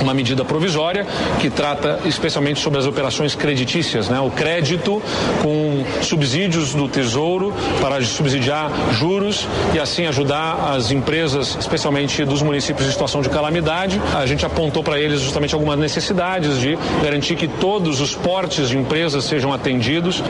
uma 0.00 0.12
medida 0.12 0.44
provisória 0.44 1.06
que 1.38 1.48
trata 1.48 2.00
especialmente 2.06 2.58
sobre 2.58 2.80
as 2.80 2.86
operações 2.86 3.36
creditícias, 3.36 4.08
né? 4.08 4.18
o 4.18 4.30
crédito 4.30 5.00
com 5.40 5.84
subsídios 6.02 6.74
do 6.74 6.88
Tesouro 6.88 7.54
para 7.80 8.02
subsidiar 8.02 8.68
juros 8.94 9.46
e 9.72 9.78
assim 9.78 10.06
ajudar 10.06 10.72
as 10.74 10.90
empresas, 10.90 11.56
especialmente 11.60 12.24
dos 12.24 12.42
municípios 12.42 12.88
em 12.88 12.90
situação 12.90 13.22
de 13.22 13.28
calamidade. 13.28 14.00
A 14.12 14.26
gente 14.26 14.44
apontou 14.44 14.82
para 14.82 14.98
eles 14.98 15.20
justamente 15.20 15.54
algumas 15.54 15.78
necessidades 15.78 16.58
de 16.58 16.76
garantir 17.00 17.36
que 17.36 17.46
todos 17.46 18.00
os 18.00 18.16
portes 18.16 18.70
de 18.70 18.76
empresas 18.76 19.24
sejam 19.24 19.52
atendidos 19.52 20.20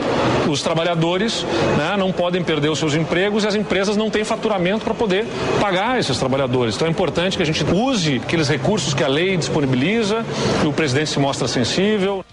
os 0.47 0.61
trabalhadores 0.61 1.45
né, 1.77 1.95
não 1.97 2.11
podem 2.11 2.43
perder 2.43 2.69
os 2.69 2.79
seus 2.79 2.93
empregos 2.93 3.43
e 3.43 3.47
as 3.47 3.55
empresas 3.55 3.95
não 3.95 4.09
têm 4.09 4.23
faturamento 4.23 4.83
para 4.83 4.93
poder 4.93 5.25
pagar 5.59 5.99
esses 5.99 6.17
trabalhadores. 6.17 6.75
Então 6.75 6.87
é 6.87 6.91
importante 6.91 7.37
que 7.37 7.43
a 7.43 7.45
gente 7.45 7.63
use 7.65 8.21
aqueles 8.23 8.47
recursos 8.49 8.93
que 8.93 9.03
a 9.03 9.07
lei 9.07 9.37
disponibiliza, 9.37 10.25
e 10.63 10.67
o 10.67 10.73
presidente 10.73 11.09
se 11.09 11.19
mostra 11.19 11.47
sensível. 11.47 12.23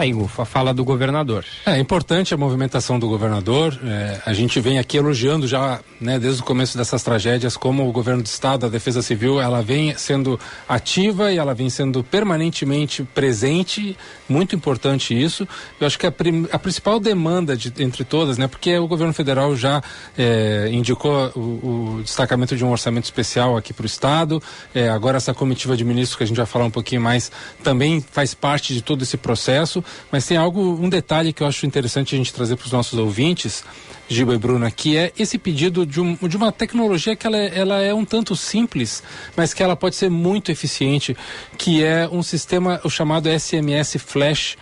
Aí, 0.00 0.14
Ufa, 0.14 0.46
fala 0.46 0.72
do 0.72 0.82
governador. 0.82 1.44
É 1.66 1.78
importante 1.78 2.32
a 2.32 2.36
movimentação 2.38 2.98
do 2.98 3.06
governador. 3.06 3.78
É, 3.84 4.18
a 4.24 4.32
gente 4.32 4.58
vem 4.58 4.78
aqui 4.78 4.96
elogiando 4.96 5.46
já, 5.46 5.78
né, 6.00 6.18
desde 6.18 6.40
o 6.40 6.44
começo 6.46 6.78
dessas 6.78 7.02
tragédias, 7.02 7.54
como 7.54 7.86
o 7.86 7.92
governo 7.92 8.22
do 8.22 8.26
estado, 8.26 8.64
a 8.64 8.70
Defesa 8.70 9.02
Civil, 9.02 9.38
ela 9.38 9.60
vem 9.60 9.94
sendo 9.98 10.40
ativa 10.66 11.30
e 11.30 11.36
ela 11.36 11.52
vem 11.52 11.68
sendo 11.68 12.02
permanentemente 12.02 13.02
presente. 13.02 13.94
Muito 14.26 14.56
importante 14.56 15.12
isso. 15.12 15.46
Eu 15.78 15.86
acho 15.86 15.98
que 15.98 16.06
a, 16.06 16.10
prim, 16.10 16.48
a 16.50 16.58
principal 16.58 16.98
demanda 16.98 17.54
de, 17.54 17.70
entre 17.78 18.02
todas, 18.02 18.38
né, 18.38 18.48
porque 18.48 18.78
o 18.78 18.88
governo 18.88 19.12
federal 19.12 19.54
já 19.54 19.82
é, 20.16 20.70
indicou 20.72 21.30
o, 21.36 21.98
o, 21.98 22.02
destacamento 22.02 22.56
de 22.56 22.64
um 22.64 22.70
orçamento 22.70 23.04
especial 23.04 23.54
aqui 23.54 23.74
para 23.74 23.82
o 23.82 23.86
estado. 23.86 24.42
É, 24.74 24.88
agora 24.88 25.18
essa 25.18 25.34
comitiva 25.34 25.76
de 25.76 25.84
ministros 25.84 26.16
que 26.16 26.24
a 26.24 26.26
gente 26.26 26.38
vai 26.38 26.46
falar 26.46 26.64
um 26.64 26.70
pouquinho 26.70 27.02
mais 27.02 27.30
também 27.62 28.00
faz 28.00 28.32
parte 28.32 28.72
de 28.72 28.80
todo 28.80 29.02
esse 29.02 29.18
processo 29.18 29.84
mas 30.10 30.26
tem 30.26 30.36
algo, 30.36 30.60
um 30.60 30.88
detalhe 30.88 31.32
que 31.32 31.42
eu 31.42 31.46
acho 31.46 31.66
interessante 31.66 32.14
a 32.14 32.18
gente 32.18 32.32
trazer 32.32 32.56
para 32.56 32.66
os 32.66 32.72
nossos 32.72 32.98
ouvintes, 32.98 33.64
Giba 34.08 34.34
e 34.34 34.38
Bruna, 34.38 34.70
que 34.70 34.96
é 34.96 35.12
esse 35.18 35.38
pedido 35.38 35.86
de, 35.86 36.00
um, 36.00 36.16
de 36.16 36.36
uma 36.36 36.50
tecnologia 36.50 37.14
que 37.14 37.26
ela 37.26 37.36
é, 37.36 37.58
ela 37.58 37.80
é 37.80 37.94
um 37.94 38.04
tanto 38.04 38.34
simples, 38.34 39.02
mas 39.36 39.54
que 39.54 39.62
ela 39.62 39.76
pode 39.76 39.94
ser 39.94 40.10
muito 40.10 40.50
eficiente, 40.50 41.16
que 41.56 41.84
é 41.84 42.08
um 42.08 42.22
sistema, 42.22 42.80
o 42.82 42.90
chamado 42.90 43.28
SMS 43.28 43.96
Flash, 43.98 44.56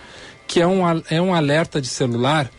que 0.46 0.60
é 0.60 0.66
um, 0.66 0.82
é 1.10 1.20
um 1.20 1.34
alerta 1.34 1.80
de 1.80 1.88
celular 1.88 2.50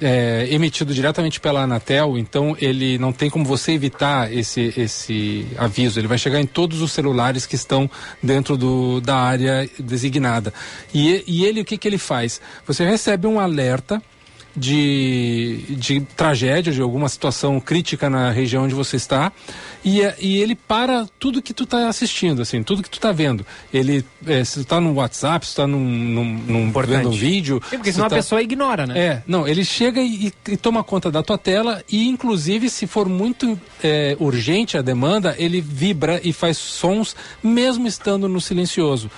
é, 0.00 0.46
emitido 0.50 0.94
diretamente 0.94 1.40
pela 1.40 1.62
Anatel, 1.62 2.18
então 2.18 2.56
ele 2.60 2.98
não 2.98 3.12
tem 3.12 3.28
como 3.28 3.44
você 3.44 3.72
evitar 3.72 4.32
esse, 4.32 4.72
esse 4.76 5.46
aviso. 5.56 5.98
Ele 5.98 6.08
vai 6.08 6.18
chegar 6.18 6.40
em 6.40 6.46
todos 6.46 6.80
os 6.80 6.92
celulares 6.92 7.46
que 7.46 7.54
estão 7.54 7.90
dentro 8.22 8.56
do, 8.56 9.00
da 9.00 9.16
área 9.16 9.68
designada. 9.78 10.52
E, 10.94 11.24
e 11.26 11.44
ele, 11.44 11.60
o 11.60 11.64
que, 11.64 11.76
que 11.76 11.88
ele 11.88 11.98
faz? 11.98 12.40
Você 12.66 12.84
recebe 12.84 13.26
um 13.26 13.40
alerta 13.40 14.02
de, 14.58 15.64
de 15.70 16.00
tragédia, 16.00 16.72
de 16.72 16.80
alguma 16.80 17.08
situação 17.08 17.60
crítica 17.60 18.10
na 18.10 18.30
região 18.30 18.64
onde 18.64 18.74
você 18.74 18.96
está, 18.96 19.32
e, 19.84 20.00
e 20.18 20.40
ele 20.40 20.54
para 20.54 21.06
tudo 21.18 21.40
que 21.40 21.54
tu 21.54 21.64
está 21.64 21.88
assistindo, 21.88 22.42
assim, 22.42 22.62
tudo 22.62 22.82
que 22.82 22.90
tu 22.90 22.98
está 22.98 23.12
vendo. 23.12 23.46
Ele, 23.72 24.04
é, 24.26 24.44
se 24.44 24.54
tu 24.54 24.60
está 24.60 24.80
no 24.80 24.94
WhatsApp, 24.94 25.46
se 25.46 25.52
tu 25.52 25.54
está 25.54 25.66
num, 25.66 25.78
num, 25.78 26.24
num 26.24 26.72
vendo 26.72 27.08
um 27.08 27.12
vídeo... 27.12 27.62
É 27.72 27.76
porque 27.76 27.92
senão 27.92 28.08
tá... 28.08 28.16
a 28.16 28.18
pessoa 28.18 28.42
ignora, 28.42 28.86
né? 28.86 28.98
É, 28.98 29.22
não, 29.26 29.46
ele 29.46 29.64
chega 29.64 30.00
e, 30.00 30.32
e, 30.48 30.56
toma 30.56 30.82
conta 30.82 31.10
da 31.10 31.22
tua 31.22 31.38
tela 31.38 31.82
e, 31.88 32.08
inclusive, 32.08 32.68
se 32.68 32.86
for 32.86 33.08
muito 33.08 33.58
é, 33.82 34.16
urgente 34.18 34.76
a 34.76 34.82
demanda, 34.82 35.34
ele 35.38 35.60
vibra 35.60 36.20
e 36.24 36.32
faz 36.32 36.58
sons 36.58 37.14
mesmo 37.42 37.86
estando 37.86 38.28
no 38.28 38.40
silencioso. 38.40 39.10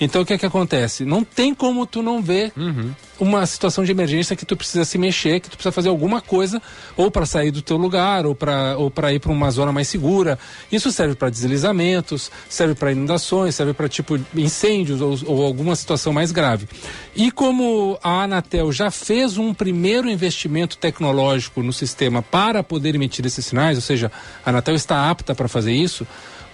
Então 0.00 0.22
o 0.22 0.26
que 0.26 0.34
é 0.34 0.38
que 0.38 0.46
acontece? 0.46 1.04
Não 1.04 1.24
tem 1.24 1.54
como 1.54 1.86
tu 1.86 2.02
não 2.02 2.20
ver 2.20 2.52
uhum. 2.56 2.92
uma 3.18 3.46
situação 3.46 3.82
de 3.84 3.90
emergência 3.90 4.36
que 4.36 4.44
tu 4.44 4.56
precisa 4.56 4.84
se 4.84 4.98
mexer, 4.98 5.40
que 5.40 5.48
tu 5.48 5.56
precisa 5.56 5.72
fazer 5.72 5.88
alguma 5.88 6.20
coisa, 6.20 6.60
ou 6.96 7.10
para 7.10 7.24
sair 7.24 7.50
do 7.50 7.62
teu 7.62 7.76
lugar, 7.76 8.26
ou 8.26 8.34
para 8.34 8.76
ou 8.76 8.92
ir 9.10 9.18
para 9.18 9.32
uma 9.32 9.50
zona 9.50 9.72
mais 9.72 9.88
segura. 9.88 10.38
Isso 10.70 10.92
serve 10.92 11.14
para 11.14 11.30
deslizamentos, 11.30 12.30
serve 12.48 12.74
para 12.74 12.92
inundações, 12.92 13.54
serve 13.54 13.72
para 13.72 13.88
tipo 13.88 14.18
incêndios 14.34 15.00
ou, 15.00 15.18
ou 15.26 15.44
alguma 15.44 15.74
situação 15.74 16.12
mais 16.12 16.30
grave. 16.30 16.68
E 17.14 17.30
como 17.30 17.98
a 18.02 18.24
Anatel 18.24 18.70
já 18.72 18.90
fez 18.90 19.38
um 19.38 19.54
primeiro 19.54 20.10
investimento 20.10 20.76
tecnológico 20.76 21.62
no 21.62 21.72
sistema 21.72 22.20
para 22.22 22.62
poder 22.62 22.94
emitir 22.94 23.24
esses 23.24 23.46
sinais, 23.46 23.78
ou 23.78 23.82
seja, 23.82 24.12
a 24.44 24.50
Anatel 24.50 24.74
está 24.74 25.10
apta 25.10 25.34
para 25.34 25.48
fazer 25.48 25.72
isso, 25.72 26.06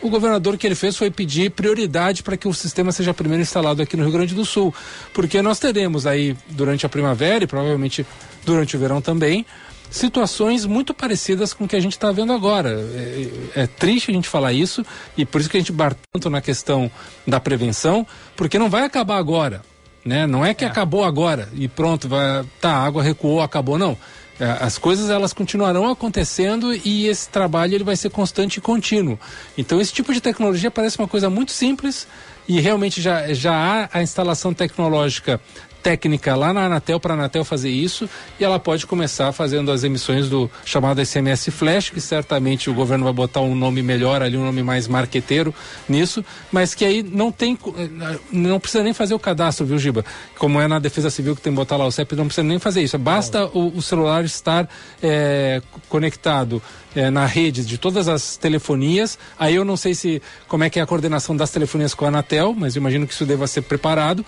o 0.02 0.10
governador 0.10 0.58
que 0.58 0.66
ele 0.66 0.74
fez 0.74 0.96
foi 0.96 1.10
pedir 1.10 1.50
prioridade 1.50 2.22
para 2.22 2.36
que 2.36 2.48
o 2.48 2.52
sistema 2.52 2.92
seja 2.92 3.14
primeiro 3.14 3.42
instalado 3.42 3.80
aqui 3.80 3.96
no 3.96 4.02
Rio 4.02 4.12
Grande 4.12 4.34
do 4.34 4.44
Sul, 4.44 4.74
porque 5.14 5.40
nós 5.40 5.58
teremos 5.58 6.06
aí 6.06 6.36
durante 6.50 6.84
a 6.84 6.88
primavera 6.88 7.44
e 7.44 7.46
provavelmente 7.46 8.04
durante 8.44 8.76
o 8.76 8.80
verão 8.80 9.00
também 9.00 9.46
situações 9.92 10.64
muito 10.64 10.94
parecidas 10.94 11.52
com 11.52 11.64
o 11.64 11.68
que 11.68 11.76
a 11.76 11.80
gente 11.80 11.92
está 11.92 12.10
vendo 12.10 12.32
agora. 12.32 12.70
É, 12.70 13.62
é, 13.62 13.66
triste 13.66 14.10
a 14.10 14.14
gente 14.14 14.26
falar 14.26 14.52
isso 14.52 14.84
e 15.16 15.24
por 15.24 15.40
isso 15.40 15.50
que 15.50 15.56
a 15.56 15.60
gente 15.60 15.70
bar 15.70 15.94
tanto 16.10 16.30
na 16.30 16.40
questão 16.40 16.90
da 17.26 17.38
prevenção, 17.38 18.06
porque 18.34 18.58
não 18.58 18.70
vai 18.70 18.84
acabar 18.84 19.18
agora. 19.18 19.62
Né? 20.04 20.26
Não 20.26 20.44
é 20.44 20.52
que 20.52 20.64
é. 20.64 20.66
acabou 20.66 21.04
agora 21.04 21.48
e 21.54 21.68
pronto, 21.68 22.08
vai, 22.08 22.44
tá, 22.60 22.72
a 22.72 22.84
água 22.84 23.02
recuou, 23.02 23.40
acabou, 23.40 23.78
não. 23.78 23.96
É, 24.42 24.56
as 24.58 24.76
coisas 24.76 25.08
elas 25.08 25.32
continuarão 25.32 25.88
acontecendo 25.88 26.74
e 26.74 27.06
esse 27.06 27.28
trabalho 27.28 27.76
ele 27.76 27.84
vai 27.84 27.94
ser 27.94 28.10
constante 28.10 28.56
e 28.56 28.60
contínuo. 28.60 29.16
Então 29.56 29.80
esse 29.80 29.92
tipo 29.92 30.12
de 30.12 30.20
tecnologia 30.20 30.68
parece 30.68 30.98
uma 30.98 31.06
coisa 31.06 31.30
muito 31.30 31.52
simples 31.52 32.08
e 32.48 32.58
realmente 32.58 33.00
já, 33.00 33.32
já 33.32 33.54
há 33.54 33.88
a 33.92 34.02
instalação 34.02 34.52
tecnológica 34.52 35.40
técnica 35.82 36.36
lá 36.36 36.52
na 36.52 36.66
Anatel 36.66 37.00
para 37.00 37.14
a 37.14 37.16
Anatel 37.16 37.44
fazer 37.44 37.70
isso 37.70 38.08
e 38.38 38.44
ela 38.44 38.58
pode 38.58 38.86
começar 38.86 39.32
fazendo 39.32 39.72
as 39.72 39.82
emissões 39.82 40.28
do 40.28 40.50
chamado 40.64 41.04
SMS 41.04 41.50
Flash, 41.50 41.90
que 41.90 42.00
certamente 42.00 42.70
o 42.70 42.74
governo 42.74 43.04
vai 43.04 43.12
botar 43.12 43.40
um 43.40 43.54
nome 43.54 43.82
melhor 43.82 44.22
ali, 44.22 44.36
um 44.36 44.44
nome 44.44 44.62
mais 44.62 44.86
marqueteiro 44.86 45.54
nisso, 45.88 46.24
mas 46.50 46.74
que 46.74 46.84
aí 46.84 47.02
não 47.02 47.32
tem, 47.32 47.58
não 48.30 48.60
precisa 48.60 48.84
nem 48.84 48.92
fazer 48.92 49.14
o 49.14 49.18
cadastro, 49.18 49.66
viu, 49.66 49.78
Giba? 49.78 50.04
Como 50.38 50.60
é 50.60 50.68
na 50.68 50.78
Defesa 50.78 51.10
Civil 51.10 51.34
que 51.34 51.42
tem 51.42 51.52
que 51.52 51.56
botar 51.56 51.76
lá 51.76 51.86
o 51.86 51.90
CEP, 51.90 52.14
não 52.14 52.26
precisa 52.26 52.46
nem 52.46 52.58
fazer 52.58 52.82
isso. 52.82 52.96
Basta 52.98 53.46
o, 53.46 53.76
o 53.76 53.82
celular 53.82 54.24
estar 54.24 54.68
é, 55.02 55.60
conectado 55.88 56.62
é, 56.94 57.10
na 57.10 57.26
rede 57.26 57.64
de 57.64 57.78
todas 57.78 58.08
as 58.08 58.36
telefonias. 58.36 59.18
Aí 59.38 59.54
eu 59.54 59.64
não 59.64 59.76
sei 59.76 59.94
se 59.94 60.22
como 60.46 60.64
é 60.64 60.70
que 60.70 60.78
é 60.78 60.82
a 60.82 60.86
coordenação 60.86 61.36
das 61.36 61.50
telefonias 61.50 61.94
com 61.94 62.04
a 62.04 62.08
Anatel, 62.08 62.54
mas 62.56 62.76
imagino 62.76 63.06
que 63.06 63.14
isso 63.14 63.26
deva 63.26 63.46
ser 63.46 63.62
preparado. 63.62 64.24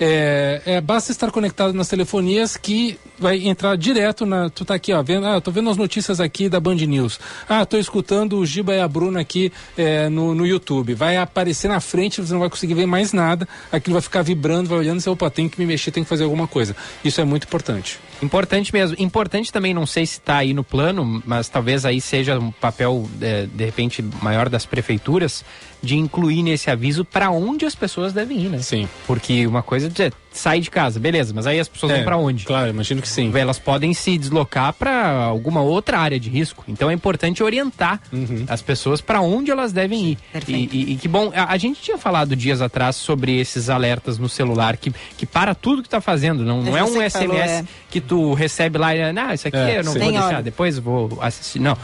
É, 0.00 0.60
é, 0.66 0.80
basta 0.80 1.12
estar 1.12 1.30
conectado 1.30 1.72
nas 1.72 1.88
telefonias 1.88 2.56
que 2.56 2.98
vai 3.18 3.46
entrar 3.46 3.76
direto 3.76 4.26
na. 4.26 4.50
Tu 4.50 4.64
tá 4.64 4.74
aqui, 4.74 4.92
ó, 4.92 5.02
vendo. 5.02 5.26
Ah, 5.26 5.40
tô 5.40 5.50
vendo 5.50 5.70
as 5.70 5.76
notícias 5.76 6.20
aqui 6.20 6.48
da 6.48 6.58
Band 6.58 6.76
News. 6.76 7.20
Ah, 7.48 7.64
tô 7.64 7.76
escutando 7.78 8.38
o 8.38 8.46
Giba 8.46 8.74
e 8.74 8.80
a 8.80 8.88
Bruna 8.88 9.20
aqui 9.20 9.52
é, 9.76 10.08
no, 10.08 10.34
no 10.34 10.46
YouTube. 10.46 10.94
Vai 10.94 11.16
aparecer 11.16 11.68
na 11.68 11.80
frente, 11.80 12.20
você 12.20 12.32
não 12.32 12.40
vai 12.40 12.50
conseguir 12.50 12.74
ver 12.74 12.86
mais 12.86 13.12
nada. 13.12 13.48
Aquilo 13.70 13.94
vai 13.94 14.02
ficar 14.02 14.22
vibrando, 14.22 14.68
vai 14.68 14.78
olhando 14.78 15.00
e 15.04 15.08
opa, 15.08 15.30
tem 15.30 15.48
que 15.48 15.58
me 15.60 15.66
mexer, 15.66 15.90
tem 15.90 16.02
que 16.02 16.08
fazer 16.08 16.24
alguma 16.24 16.48
coisa. 16.48 16.74
Isso 17.04 17.20
é 17.20 17.24
muito 17.24 17.44
importante. 17.44 17.98
Importante 18.22 18.72
mesmo. 18.72 18.96
Importante 18.98 19.52
também, 19.52 19.74
não 19.74 19.86
sei 19.86 20.06
se 20.06 20.14
está 20.14 20.38
aí 20.38 20.54
no 20.54 20.64
plano, 20.64 21.22
mas 21.26 21.48
talvez 21.48 21.84
aí 21.84 22.00
seja 22.00 22.38
um 22.38 22.50
papel, 22.50 23.08
é, 23.20 23.46
de 23.46 23.64
repente, 23.64 24.02
maior 24.22 24.48
das 24.48 24.64
prefeituras, 24.64 25.44
de 25.84 25.96
incluir 25.96 26.42
nesse 26.42 26.70
aviso 26.70 27.04
para 27.04 27.30
onde 27.30 27.64
as 27.64 27.74
pessoas 27.74 28.12
devem 28.12 28.38
ir, 28.38 28.48
né? 28.48 28.58
Sim. 28.58 28.88
Porque 29.06 29.46
uma 29.46 29.62
coisa 29.62 29.86
é 29.86 29.90
dizer, 29.90 30.12
sai 30.32 30.60
de 30.60 30.70
casa, 30.70 30.98
beleza, 30.98 31.32
mas 31.34 31.46
aí 31.46 31.60
as 31.60 31.68
pessoas 31.68 31.92
é, 31.92 31.96
vão 31.96 32.04
para 32.04 32.16
onde? 32.16 32.44
Claro, 32.44 32.70
imagino 32.70 33.00
que 33.00 33.08
sim. 33.08 33.30
Elas 33.34 33.58
podem 33.58 33.94
se 33.94 34.16
deslocar 34.18 34.72
para 34.72 35.14
alguma 35.24 35.60
outra 35.60 35.98
área 35.98 36.18
de 36.18 36.28
risco. 36.28 36.64
Então 36.66 36.90
é 36.90 36.94
importante 36.94 37.42
orientar 37.42 38.00
uhum. 38.12 38.44
as 38.48 38.62
pessoas 38.62 39.00
para 39.00 39.20
onde 39.20 39.50
elas 39.50 39.72
devem 39.72 40.12
ir. 40.12 40.18
E, 40.48 40.52
e, 40.52 40.92
e, 40.92 40.96
que 40.96 41.06
bom, 41.06 41.32
a, 41.34 41.52
a, 41.52 41.56
gente 41.56 41.80
tinha 41.80 41.98
falado 41.98 42.34
dias 42.34 42.60
atrás 42.60 42.96
sobre 42.96 43.38
esses 43.38 43.68
alertas 43.70 44.18
no 44.18 44.28
celular 44.28 44.76
que, 44.76 44.92
que 45.16 45.26
para 45.26 45.54
tudo 45.54 45.82
que 45.82 45.88
está 45.88 46.00
fazendo, 46.00 46.44
não, 46.44 46.62
não 46.62 46.76
é 46.76 46.82
um 46.82 46.88
SMS 46.88 47.12
falou, 47.12 47.36
é. 47.36 47.64
que 47.90 48.00
tu 48.00 48.34
recebe 48.34 48.78
lá 48.78 48.94
e, 48.94 49.02
ah, 49.02 49.34
isso 49.34 49.48
aqui 49.48 49.56
é, 49.56 49.78
eu 49.78 49.84
não 49.84 49.92
sim. 49.92 49.98
vou 50.00 50.10
deixar, 50.10 50.42
depois 50.42 50.78
vou 50.78 51.18
assistir. 51.20 51.60
Não 51.60 51.76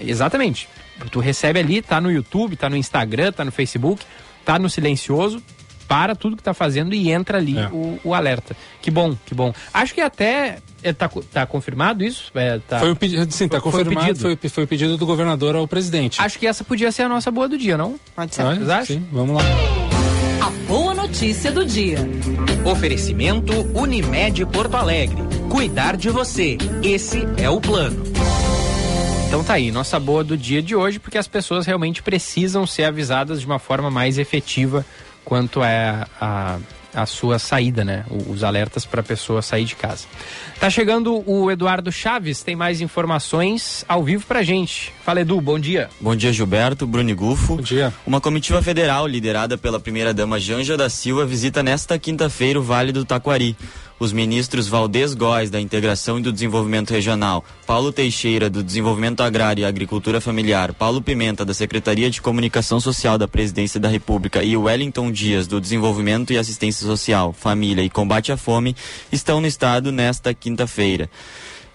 Exatamente. 0.00 0.68
Tu 1.10 1.20
recebe 1.20 1.58
ali, 1.60 1.82
tá 1.82 2.00
no 2.00 2.10
YouTube, 2.10 2.56
tá 2.56 2.68
no 2.68 2.76
Instagram, 2.76 3.32
tá 3.32 3.44
no 3.44 3.52
Facebook, 3.52 4.04
tá 4.44 4.58
no 4.58 4.68
silencioso, 4.70 5.42
para 5.88 6.16
tudo 6.16 6.36
que 6.36 6.42
tá 6.42 6.52
fazendo 6.52 6.94
e 6.94 7.12
entra 7.12 7.38
ali 7.38 7.56
É. 7.58 7.68
o, 7.68 7.98
o 8.02 8.14
alerta. 8.14 8.56
Que 8.82 8.90
bom, 8.90 9.14
que 9.24 9.34
bom. 9.34 9.54
Acho 9.72 9.94
que 9.94 10.00
até 10.00 10.58
é, 10.82 10.92
tá, 10.92 11.08
tá 11.32 11.46
confirmado 11.46 12.02
isso? 12.02 12.30
É, 12.34 12.58
tá- 12.66 12.80
Foi 12.80 12.90
o 12.90 12.96
pedido, 12.96 13.30
sim, 13.32 13.46
tá 13.46 13.60
Foi- 13.60 13.70
foi 13.70 13.80
o 13.82 13.84
confirmado. 13.84 14.06
pedido. 14.08 14.22
Foi, 14.22 14.34
o- 14.34 14.50
foi 14.50 14.64
o 14.64 14.66
pedido 14.66 14.96
do 14.96 15.06
governador 15.06 15.54
ao 15.54 15.68
presidente. 15.68 16.20
Acho 16.20 16.38
que 16.38 16.46
essa 16.46 16.64
podia 16.64 16.90
ser 16.90 17.02
a 17.02 17.08
nossa 17.08 17.30
boa 17.30 17.48
do 17.48 17.56
dia, 17.56 17.76
não? 17.76 18.00
Pode 18.16 18.34
ser. 18.34 18.42
Ah, 18.42 18.54
Vocês 18.54 18.68
acham? 18.68 18.84
sim, 18.96 19.06
vamos 19.12 19.36
lá. 19.36 19.42
A 20.44 20.50
boa 20.66 20.92
notícia 20.94 21.52
do 21.52 21.64
dia. 21.64 21.98
Oferecimento 22.64 23.52
Unimed 23.78 24.44
Porto 24.46 24.74
Alegre. 24.76 25.16
Cuidar 25.48 25.96
de 25.96 26.10
você. 26.10 26.58
Esse 26.82 27.22
é 27.36 27.48
o 27.48 27.60
plano. 27.60 28.02
Então 29.26 29.42
tá 29.42 29.54
aí, 29.54 29.70
nossa 29.70 29.98
boa 29.98 30.22
do 30.22 30.36
dia 30.36 30.62
de 30.62 30.74
hoje, 30.74 30.98
porque 30.98 31.18
as 31.18 31.26
pessoas 31.28 31.66
realmente 31.66 32.02
precisam 32.02 32.66
ser 32.66 32.84
avisadas 32.84 33.40
de 33.40 33.46
uma 33.46 33.58
forma 33.58 33.90
mais 33.90 34.18
efetiva 34.18 34.86
quanto 35.24 35.62
é 35.62 36.06
a, 36.20 36.58
a 36.94 37.04
sua 37.04 37.38
saída, 37.38 37.84
né? 37.84 38.06
Os 38.28 38.42
alertas 38.44 38.86
para 38.86 39.00
a 39.00 39.04
pessoa 39.04 39.42
sair 39.42 39.64
de 39.64 39.74
casa. 39.74 40.06
Tá 40.58 40.70
chegando 40.70 41.22
o 41.28 41.50
Eduardo 41.50 41.90
Chaves, 41.92 42.42
tem 42.42 42.56
mais 42.56 42.80
informações 42.80 43.84
ao 43.88 44.02
vivo 44.02 44.24
pra 44.24 44.42
gente. 44.42 44.92
Fala 45.04 45.20
Edu, 45.20 45.40
bom 45.40 45.58
dia. 45.58 45.90
Bom 46.00 46.16
dia, 46.16 46.32
Gilberto, 46.32 46.86
Bruno 46.86 47.10
e 47.10 47.14
Gufo. 47.14 47.56
Bom 47.56 47.62
dia. 47.62 47.92
Uma 48.06 48.20
comitiva 48.20 48.62
federal 48.62 49.06
liderada 49.06 49.58
pela 49.58 49.78
primeira-dama 49.80 50.40
Janja 50.40 50.76
da 50.76 50.88
Silva 50.88 51.26
visita 51.26 51.62
nesta 51.62 51.98
quinta-feira 51.98 52.58
o 52.58 52.62
Vale 52.62 52.92
do 52.92 53.04
Taquari. 53.04 53.56
Os 53.98 54.12
ministros 54.12 54.68
Valdez 54.68 55.14
Góes, 55.14 55.48
da 55.48 55.58
Integração 55.58 56.18
e 56.18 56.22
do 56.22 56.30
Desenvolvimento 56.30 56.90
Regional, 56.90 57.42
Paulo 57.66 57.90
Teixeira, 57.90 58.50
do 58.50 58.62
Desenvolvimento 58.62 59.22
Agrário 59.22 59.62
e 59.62 59.64
Agricultura 59.64 60.20
Familiar, 60.20 60.74
Paulo 60.74 61.00
Pimenta, 61.00 61.46
da 61.46 61.54
Secretaria 61.54 62.10
de 62.10 62.20
Comunicação 62.20 62.78
Social 62.78 63.16
da 63.16 63.26
Presidência 63.26 63.80
da 63.80 63.88
República 63.88 64.42
e 64.42 64.54
Wellington 64.54 65.10
Dias, 65.10 65.46
do 65.46 65.58
Desenvolvimento 65.58 66.30
e 66.30 66.36
Assistência 66.36 66.86
Social, 66.86 67.32
Família 67.32 67.82
e 67.82 67.88
Combate 67.88 68.30
à 68.30 68.36
Fome, 68.36 68.76
estão 69.10 69.40
no 69.40 69.46
estado 69.46 69.90
nesta 69.90 70.34
quinta-feira. 70.34 71.08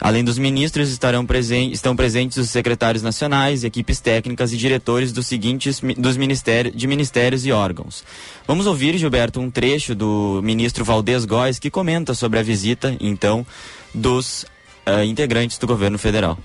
Além 0.02 0.24
dos 0.24 0.40
ministros, 0.40 0.90
estarão 0.90 1.24
presen 1.28 1.72
estão 1.72 1.96
presentes 1.96 2.38
os 2.38 2.50
secretários 2.50 3.04
nacionais, 3.04 3.64
equipes 3.64 4.00
técnicas 4.00 4.52
e 4.52 4.58
diretores 4.58 5.12
dos 5.12 5.28
seguintes 5.28 5.80
dos 5.96 6.18
ministérios, 6.18 6.76
de 6.76 6.88
ministérios 6.88 7.46
e 7.46 7.52
órgãos. 7.52 8.04
Vamos 8.48 8.66
ouvir, 8.66 8.98
Gilberto, 8.98 9.40
um 9.40 9.52
trecho 9.52 9.94
do 9.94 10.42
ministro 10.44 10.84
Valdez 10.84 11.24
Góes 11.24 11.60
que 11.60 11.70
comenta 11.70 12.16
sobre 12.16 12.40
a 12.40 12.42
visita, 12.42 12.98
então, 13.00 13.46
dos 13.94 14.44
eh, 14.88 15.06
integrantes 15.06 15.60
do 15.60 15.68
governo 15.68 16.00
federal. 16.00 16.36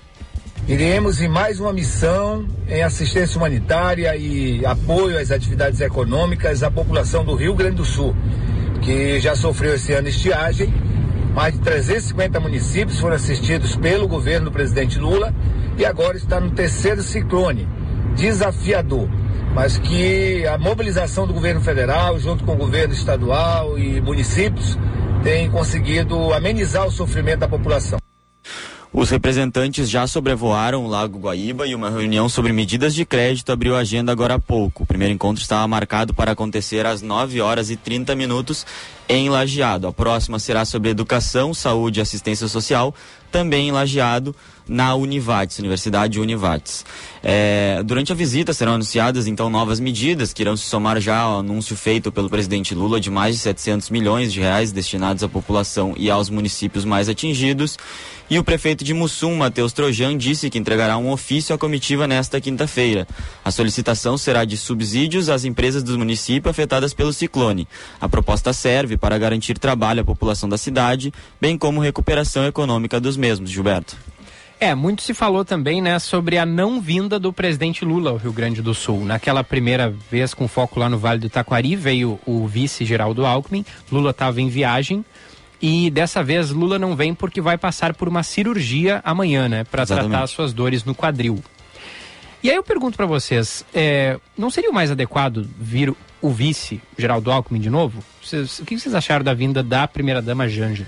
Iremos 0.67 1.19
em 1.19 1.27
mais 1.27 1.59
uma 1.59 1.73
missão 1.73 2.45
em 2.67 2.83
assistência 2.83 3.37
humanitária 3.37 4.15
e 4.15 4.63
apoio 4.65 5.17
às 5.17 5.31
atividades 5.31 5.81
econômicas 5.81 6.61
à 6.61 6.69
população 6.69 7.25
do 7.25 7.33
Rio 7.33 7.55
Grande 7.55 7.77
do 7.77 7.85
Sul, 7.85 8.15
que 8.83 9.19
já 9.19 9.35
sofreu 9.35 9.73
esse 9.73 9.93
ano 9.93 10.09
estiagem. 10.09 10.71
Mais 11.37 11.53
de 11.53 11.59
350 11.59 12.39
municípios 12.39 12.99
foram 12.99 13.15
assistidos 13.15 13.75
pelo 13.75 14.07
governo 14.07 14.45
do 14.45 14.51
presidente 14.51 14.97
Lula 14.97 15.31
e 15.77 15.85
agora 15.85 16.17
está 16.17 16.39
no 16.39 16.49
terceiro 16.49 17.03
ciclone, 17.03 17.67
desafiador, 18.15 19.07
mas 19.53 19.77
que 19.77 20.47
a 20.47 20.57
mobilização 20.57 21.27
do 21.27 21.35
governo 21.35 21.61
federal, 21.61 22.17
junto 22.17 22.43
com 22.43 22.53
o 22.53 22.57
governo 22.57 22.91
estadual 22.91 23.77
e 23.77 24.01
municípios, 24.01 24.79
tem 25.21 25.47
conseguido 25.51 26.33
amenizar 26.33 26.87
o 26.87 26.91
sofrimento 26.91 27.41
da 27.41 27.47
população. 27.47 27.99
Os 28.99 29.11
representantes 29.11 29.87
já 29.87 30.07
sobrevoaram 30.07 30.83
o 30.83 30.87
Lago 30.87 31.19
Guaíba 31.19 31.67
e 31.67 31.75
uma 31.75 31.87
reunião 31.87 32.27
sobre 32.27 32.51
medidas 32.51 32.95
de 32.95 33.05
crédito 33.05 33.51
abriu 33.51 33.75
a 33.75 33.81
agenda 33.81 34.11
agora 34.11 34.33
há 34.33 34.39
pouco. 34.39 34.81
O 34.81 34.85
primeiro 34.87 35.13
encontro 35.13 35.39
estava 35.39 35.67
marcado 35.67 36.15
para 36.15 36.31
acontecer 36.31 36.83
às 36.83 37.03
9 37.03 37.39
horas 37.39 37.69
e 37.69 37.75
30 37.75 38.15
minutos 38.15 38.65
em 39.07 39.29
Lajeado. 39.29 39.85
A 39.85 39.93
próxima 39.93 40.39
será 40.39 40.65
sobre 40.65 40.89
educação, 40.89 41.53
saúde 41.53 41.99
e 41.99 42.01
assistência 42.01 42.47
social, 42.47 42.91
também 43.31 43.67
em 43.67 43.71
Lajeado, 43.71 44.35
na 44.67 44.95
Univates, 44.95 45.59
Universidade 45.59 46.19
Univates. 46.19 46.85
É, 47.23 47.81
durante 47.83 48.11
a 48.11 48.15
visita 48.15 48.53
serão 48.53 48.73
anunciadas 48.73 49.27
então 49.27 49.49
novas 49.49 49.79
medidas 49.79 50.33
que 50.33 50.41
irão 50.41 50.55
se 50.55 50.65
somar 50.65 50.99
já 50.99 51.19
ao 51.19 51.39
anúncio 51.39 51.75
feito 51.75 52.11
pelo 52.11 52.29
presidente 52.29 52.75
Lula 52.75 52.99
de 52.99 53.09
mais 53.09 53.35
de 53.35 53.41
700 53.41 53.89
milhões 53.89 54.31
de 54.31 54.39
reais 54.39 54.71
destinados 54.71 55.23
à 55.23 55.27
população 55.29 55.93
e 55.97 56.09
aos 56.09 56.29
municípios 56.29 56.85
mais 56.85 57.09
atingidos. 57.09 57.77
E 58.29 58.37
o 58.37 58.43
prefeito 58.43 58.83
de 58.83 58.93
Mussum, 58.93 59.37
Matheus 59.37 59.71
Trojan, 59.71 60.17
disse 60.17 60.49
que 60.49 60.59
entregará 60.59 60.97
um 60.97 61.09
ofício 61.11 61.55
à 61.55 61.57
comitiva 61.57 62.05
nesta 62.05 62.41
quinta-feira. 62.41 63.07
A 63.43 63.51
solicitação 63.51 64.17
será 64.17 64.43
de 64.43 64.57
subsídios 64.57 65.29
às 65.29 65.45
empresas 65.45 65.81
do 65.81 65.97
município 65.97 66.51
afetadas 66.51 66.93
pelo 66.93 67.13
ciclone. 67.13 67.67
A 68.01 68.09
proposta 68.09 68.51
serve 68.51 68.97
para 68.97 69.17
garantir 69.17 69.57
trabalho 69.57 70.01
à 70.01 70.03
população 70.03 70.49
da 70.49 70.57
cidade, 70.57 71.13
bem 71.39 71.57
como 71.57 71.79
recuperação 71.79 72.45
econômica 72.45 72.99
dos 72.99 73.15
mesmos, 73.15 73.49
Gilberto. 73.49 73.95
É, 74.59 74.73
muito 74.73 75.03
se 75.03 75.13
falou 75.13 75.45
também, 75.45 75.81
né, 75.81 75.99
sobre 75.99 76.35
a 76.37 76.45
não 76.45 76.81
vinda 76.81 77.19
do 77.19 77.31
presidente 77.31 77.85
Lula 77.85 78.09
ao 78.09 78.17
Rio 78.17 78.33
Grande 78.33 78.59
do 78.61 78.73
Sul. 78.73 79.05
Naquela 79.05 79.43
primeira 79.43 79.93
vez 80.09 80.33
com 80.33 80.47
foco 80.47 80.79
lá 80.79 80.89
no 80.89 80.97
Vale 80.97 81.19
do 81.19 81.29
Taquari, 81.29 81.75
veio 81.75 82.19
o 82.25 82.47
vice 82.47 82.83
Geraldo 82.83 83.23
Alckmin. 83.23 83.63
Lula 83.91 84.09
estava 84.09 84.41
em 84.41 84.49
viagem 84.49 85.05
e 85.61 85.91
dessa 85.91 86.23
vez 86.23 86.49
Lula 86.49 86.79
não 86.79 86.95
vem 86.95 87.13
porque 87.13 87.39
vai 87.39 87.55
passar 87.55 87.93
por 87.93 88.07
uma 88.07 88.23
cirurgia 88.23 88.99
amanhã, 89.03 89.47
né, 89.47 89.63
para 89.63 89.83
tratar 89.95 90.23
as 90.23 90.31
suas 90.31 90.53
dores 90.53 90.83
no 90.83 90.95
quadril. 90.95 91.43
E 92.43 92.49
aí 92.49 92.55
eu 92.55 92.63
pergunto 92.63 92.97
para 92.97 93.05
vocês, 93.05 93.63
é, 93.73 94.19
não 94.35 94.49
seria 94.49 94.71
o 94.71 94.73
mais 94.73 94.89
adequado 94.89 95.47
vir 95.59 95.93
o 96.19 96.29
vice 96.31 96.81
Geraldo 96.97 97.31
Alckmin 97.31 97.59
de 97.59 97.69
novo? 97.69 98.03
Vocês- 98.23 98.57
o 98.59 98.65
que 98.65 98.79
vocês 98.79 98.95
acharam 98.95 99.23
da 99.23 99.35
vinda 99.35 99.61
da 99.61 99.87
primeira 99.87 100.19
dama 100.21 100.47
Janja? 100.47 100.87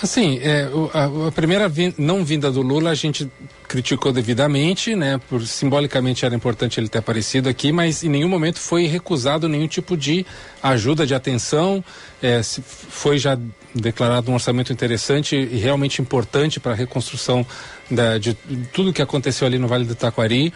Assim, 0.00 0.38
é, 0.42 0.68
a, 0.94 1.28
a 1.28 1.32
primeira 1.32 1.68
vin- 1.68 1.92
não 1.98 2.24
vinda 2.24 2.52
do 2.52 2.62
Lula 2.62 2.90
a 2.90 2.94
gente 2.94 3.28
criticou 3.66 4.12
devidamente, 4.12 4.94
né? 4.94 5.20
Por 5.28 5.44
simbolicamente 5.44 6.24
era 6.24 6.34
importante 6.36 6.78
ele 6.78 6.88
ter 6.88 6.98
aparecido 6.98 7.48
aqui, 7.48 7.72
mas 7.72 8.04
em 8.04 8.08
nenhum 8.08 8.28
momento 8.28 8.60
foi 8.60 8.86
recusado 8.86 9.48
nenhum 9.48 9.66
tipo 9.66 9.96
de 9.96 10.24
ajuda, 10.62 11.04
de 11.04 11.14
atenção. 11.16 11.84
É, 12.22 12.40
foi 12.42 13.18
já 13.18 13.36
declarado 13.74 14.30
um 14.30 14.34
orçamento 14.34 14.72
interessante 14.72 15.34
e 15.34 15.58
realmente 15.58 16.00
importante 16.00 16.60
para 16.60 16.72
a 16.72 16.76
reconstrução 16.76 17.44
da- 17.90 18.18
de 18.18 18.34
tudo 18.72 18.92
que 18.92 19.02
aconteceu 19.02 19.48
ali 19.48 19.58
no 19.58 19.66
Vale 19.66 19.84
do 19.84 19.96
Taquari. 19.96 20.52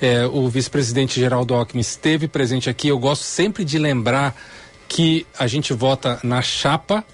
É, 0.00 0.24
o 0.24 0.48
vice-presidente 0.48 1.18
Geraldo 1.18 1.52
Alckmin 1.54 1.80
esteve 1.80 2.28
presente 2.28 2.70
aqui. 2.70 2.88
Eu 2.88 2.98
gosto 3.00 3.22
sempre 3.22 3.64
de 3.64 3.76
lembrar 3.76 4.40
que 4.88 5.26
a 5.36 5.48
gente 5.48 5.72
vota 5.72 6.20
na 6.22 6.40
chapa 6.40 7.04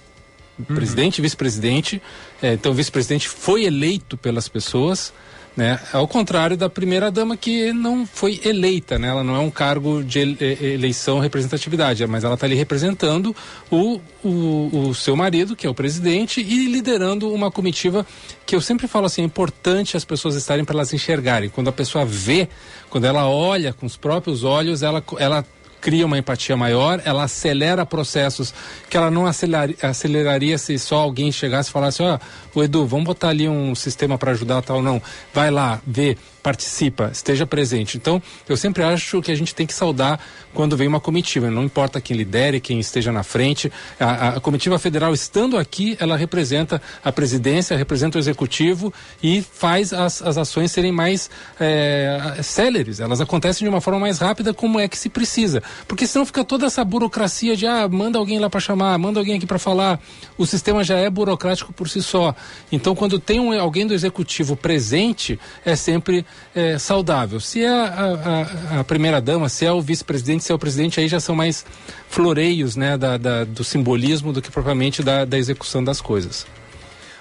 presidente 0.62 1.18
e 1.18 1.22
vice-presidente. 1.22 2.00
É, 2.42 2.54
então, 2.54 2.72
o 2.72 2.74
vice-presidente 2.74 3.28
foi 3.28 3.64
eleito 3.64 4.16
pelas 4.16 4.48
pessoas, 4.48 5.12
né? 5.56 5.80
Ao 5.92 6.06
contrário 6.06 6.56
da 6.56 6.70
primeira-dama, 6.70 7.36
que 7.36 7.72
não 7.72 8.06
foi 8.06 8.40
eleita, 8.44 8.98
né? 9.00 9.08
Ela 9.08 9.24
não 9.24 9.34
é 9.34 9.40
um 9.40 9.50
cargo 9.50 10.02
de 10.02 10.20
ele- 10.20 10.36
e- 10.40 10.64
eleição 10.74 11.18
representatividade, 11.18 12.06
mas 12.06 12.22
ela 12.22 12.34
está 12.34 12.46
ali 12.46 12.54
representando 12.54 13.34
o, 13.68 14.00
o, 14.22 14.88
o 14.88 14.94
seu 14.94 15.16
marido, 15.16 15.56
que 15.56 15.66
é 15.66 15.70
o 15.70 15.74
presidente, 15.74 16.40
e 16.40 16.66
liderando 16.66 17.32
uma 17.32 17.50
comitiva 17.50 18.06
que 18.46 18.54
eu 18.54 18.60
sempre 18.60 18.86
falo 18.86 19.06
assim, 19.06 19.22
é 19.22 19.24
importante 19.24 19.96
as 19.96 20.04
pessoas 20.04 20.36
estarem 20.36 20.64
para 20.64 20.76
elas 20.76 20.94
enxergarem. 20.94 21.48
Quando 21.50 21.68
a 21.68 21.72
pessoa 21.72 22.04
vê, 22.04 22.48
quando 22.88 23.04
ela 23.04 23.28
olha 23.28 23.72
com 23.72 23.86
os 23.86 23.96
próprios 23.96 24.44
olhos, 24.44 24.82
ela, 24.84 25.02
ela 25.18 25.44
cria 25.80 26.04
uma 26.06 26.18
empatia 26.18 26.56
maior, 26.56 27.00
ela 27.04 27.24
acelera 27.24 27.86
processos 27.86 28.52
que 28.88 28.96
ela 28.96 29.10
não 29.10 29.26
aceleraria, 29.26 29.76
aceleraria 29.82 30.58
se 30.58 30.78
só 30.78 30.96
alguém 30.98 31.32
chegasse 31.32 31.70
e 31.70 31.72
falasse, 31.72 32.02
ó, 32.02 32.18
o 32.54 32.62
Edu, 32.62 32.86
vamos 32.86 33.06
botar 33.06 33.28
ali 33.28 33.48
um 33.48 33.74
sistema 33.74 34.18
para 34.18 34.32
ajudar 34.32 34.62
tal, 34.62 34.82
não. 34.82 35.00
Vai 35.32 35.50
lá, 35.50 35.80
vê, 35.86 36.16
participa, 36.42 37.10
esteja 37.12 37.46
presente. 37.46 37.96
Então, 37.96 38.20
eu 38.48 38.56
sempre 38.56 38.82
acho 38.82 39.20
que 39.22 39.30
a 39.30 39.34
gente 39.34 39.54
tem 39.54 39.66
que 39.66 39.74
saudar 39.74 40.18
quando 40.54 40.76
vem 40.76 40.88
uma 40.88 40.98
comitiva, 41.00 41.50
não 41.50 41.62
importa 41.62 42.00
quem 42.00 42.16
lidere, 42.16 42.60
quem 42.60 42.80
esteja 42.80 43.12
na 43.12 43.22
frente. 43.22 43.70
A, 43.98 44.04
a- 44.04 44.28
a 44.36 44.40
comitiva 44.40 44.78
federal 44.78 45.12
estando 45.14 45.56
aqui, 45.58 45.96
ela 46.00 46.16
representa 46.16 46.80
a 47.04 47.12
presidência, 47.12 47.76
representa 47.76 48.16
o 48.18 48.20
executivo 48.20 48.92
e 49.22 49.42
faz 49.42 49.92
as, 49.92 50.22
as 50.22 50.36
ações 50.38 50.72
serem 50.72 50.90
mais 50.92 51.30
é, 51.60 52.38
céleres. 52.42 53.00
Elas 53.00 53.20
acontecem 53.20 53.64
de 53.64 53.68
uma 53.68 53.80
forma 53.80 54.00
mais 54.00 54.18
rápida, 54.18 54.52
como 54.54 54.80
é 54.80 54.88
que 54.88 54.98
se 54.98 55.08
precisa. 55.08 55.62
Porque 55.88 56.06
senão 56.06 56.24
fica 56.26 56.44
toda 56.44 56.66
essa 56.66 56.84
burocracia 56.84 57.56
de, 57.56 57.66
ah, 57.66 57.88
manda 57.88 58.18
alguém 58.18 58.38
lá 58.38 58.48
para 58.50 58.60
chamar, 58.60 58.96
manda 58.98 59.18
alguém 59.20 59.36
aqui 59.36 59.46
para 59.46 59.58
falar. 59.58 60.00
O 60.38 60.46
sistema 60.46 60.82
já 60.84 60.96
é 60.96 61.08
burocrático 61.10 61.72
por 61.72 61.88
si 61.88 62.02
só. 62.02 62.34
Então, 62.70 62.94
quando 62.94 63.18
tem 63.18 63.40
um, 63.40 63.58
alguém 63.60 63.86
do 63.86 63.94
executivo 63.94 64.56
presente, 64.56 65.38
é 65.64 65.74
sempre 65.76 66.24
é, 66.54 66.78
saudável. 66.78 67.40
Se 67.40 67.62
é 67.64 67.68
a, 67.68 68.46
a- 68.76 68.80
a 68.80 68.84
primeira-dama, 68.84 69.48
se 69.48 69.64
é 69.66 69.72
o 69.72 69.80
vice-presidente, 69.80 70.44
se 70.44 70.52
é 70.52 70.54
o 70.54 70.58
presidente, 70.58 71.00
aí 71.00 71.08
já 71.08 71.20
são 71.20 71.34
mais 71.34 71.64
floreios 72.08 72.76
né, 72.76 72.96
da- 72.96 73.16
da- 73.16 73.44
do 73.44 73.64
simbolismo 73.64 74.32
do 74.32 74.40
que 74.40 74.50
propriamente 74.50 75.02
da, 75.02 75.24
da 75.24 75.38
execução 75.38 75.82
das 75.82 76.00
coisas. 76.00 76.46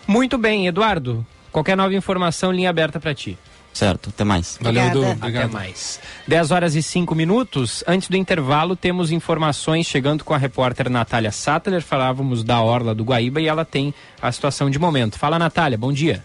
Muito 0.08 0.38
bem, 0.38 0.68
Eduardo. 0.68 1.26
Qualquer 1.52 1.76
nova 1.76 1.94
informação, 1.94 2.52
linha 2.52 2.70
aberta 2.70 3.00
para 3.00 3.14
ti. 3.14 3.38
Certo, 3.74 4.10
até 4.10 4.24
mais. 4.24 4.58
Valeu, 4.60 4.84
Edu. 4.84 5.00
Obrigada. 5.00 5.18
Obrigado. 5.18 5.46
Até 5.46 5.54
mais. 5.54 6.00
10 6.28 6.52
horas 6.52 6.76
e 6.76 6.84
5 6.84 7.16
minutos. 7.16 7.84
Antes 7.88 8.10
do 8.10 8.18
intervalo, 8.18 8.76
temos 8.76 9.12
informações 9.12 9.86
chegando 9.86 10.24
com 10.24 10.34
a 10.34 10.38
repórter 10.38 10.90
Natália 10.90 11.32
Sattler. 11.32 11.82
Falávamos 11.82 12.44
da 12.44 12.62
Orla 12.62 12.94
do 12.94 13.04
Guaíba 13.04 13.40
e 13.40 13.48
ela 13.48 13.64
tem 13.64 13.94
a 14.22 14.32
situação 14.32 14.70
de 14.70 14.80
momento. 14.80 15.18
Fala, 15.18 15.40
Natália, 15.40 15.78
bom 15.78 15.94
dia. 15.94 16.24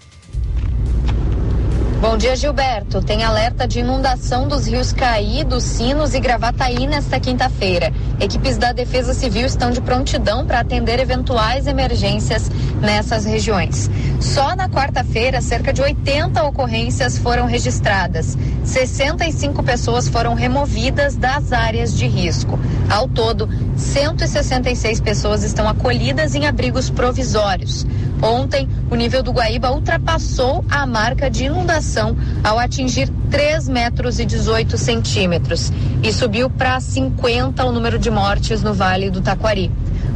Bom 2.05 2.18
dia, 2.18 2.36
Gilberto. 2.36 3.00
Tem 3.00 3.24
alerta 3.24 3.66
de 3.66 3.80
inundação 3.80 4.46
dos 4.46 4.66
rios 4.66 4.92
Caídos, 4.92 5.64
Sinos 5.64 6.12
e 6.12 6.20
Gravataí 6.20 6.86
nesta 6.86 7.18
quinta-feira. 7.18 7.90
Equipes 8.20 8.59
da 8.59 8.72
Defesa 8.72 9.14
Civil 9.14 9.46
estão 9.46 9.70
de 9.70 9.80
prontidão 9.80 10.46
para 10.46 10.61
atender 10.61 11.00
eventuais 11.00 11.66
emergências 11.66 12.50
nessas 12.78 13.24
regiões. 13.24 13.90
Só 14.20 14.55
na 14.55 14.68
quarta-feira, 14.68 15.40
cerca 15.40 15.72
de 15.72 15.80
80 15.80 16.44
ocorrências 16.44 17.16
foram 17.16 17.46
registradas. 17.46 18.36
65 18.64 19.62
pessoas 19.62 20.07
foram 20.07 20.34
removidas 20.34 21.16
das 21.16 21.55
áreas 21.55 21.96
de 21.96 22.07
risco. 22.07 22.59
Ao 22.90 23.09
todo, 23.09 23.48
166 23.78 25.00
pessoas 25.00 25.42
estão 25.42 25.66
acolhidas 25.66 26.34
em 26.34 26.46
abrigos 26.46 26.90
provisórios. 26.90 27.86
Ontem, 28.22 28.68
o 28.90 28.94
nível 28.94 29.22
do 29.22 29.32
Guaíba 29.32 29.70
ultrapassou 29.70 30.64
a 30.70 30.86
marca 30.86 31.28
de 31.28 31.44
inundação 31.44 31.93
ao 32.42 32.59
atingir 32.59 33.09
3 33.30 33.68
metros 33.68 34.18
e 34.18 34.24
18 34.24 34.76
centímetros 34.76 35.72
e 36.03 36.12
subiu 36.12 36.49
para 36.51 36.80
50 36.80 37.64
o 37.64 37.72
número 37.72 37.99
de 37.99 38.11
mortes 38.11 38.62
no 38.62 38.72
Vale 38.74 39.11
do 39.11 39.20
Taquari. 39.20 39.70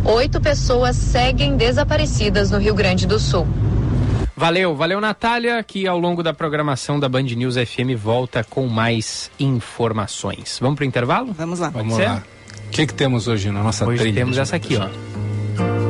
Oito 0.04 0.40
pessoas 0.40 0.96
seguem 0.96 1.56
desaparecidas 1.56 2.50
no 2.50 2.58
Rio 2.58 2.74
Grande 2.74 3.06
do 3.06 3.18
Sul. 3.18 3.46
Valeu, 4.36 4.76
valeu, 4.76 5.00
Natália, 5.00 5.60
que 5.64 5.86
ao 5.88 5.98
longo 5.98 6.22
da 6.22 6.32
programação 6.32 7.00
da 7.00 7.08
Band 7.08 7.22
News 7.24 7.56
FM 7.56 7.96
volta 8.00 8.44
com 8.44 8.68
mais 8.68 9.30
informações. 9.40 10.58
Vamos 10.60 10.76
pro 10.76 10.84
intervalo? 10.84 11.32
Vamos 11.32 11.58
lá. 11.58 11.70
Vamos 11.70 11.98
lá. 11.98 12.22
O 12.66 12.70
que, 12.70 12.86
que 12.86 12.94
temos 12.94 13.26
hoje 13.26 13.50
na 13.50 13.62
nossa 13.62 13.84
Hoje 13.84 13.98
trilha? 14.02 14.14
temos 14.14 14.38
essa 14.38 14.54
aqui, 14.54 14.76
ó. 14.76 15.87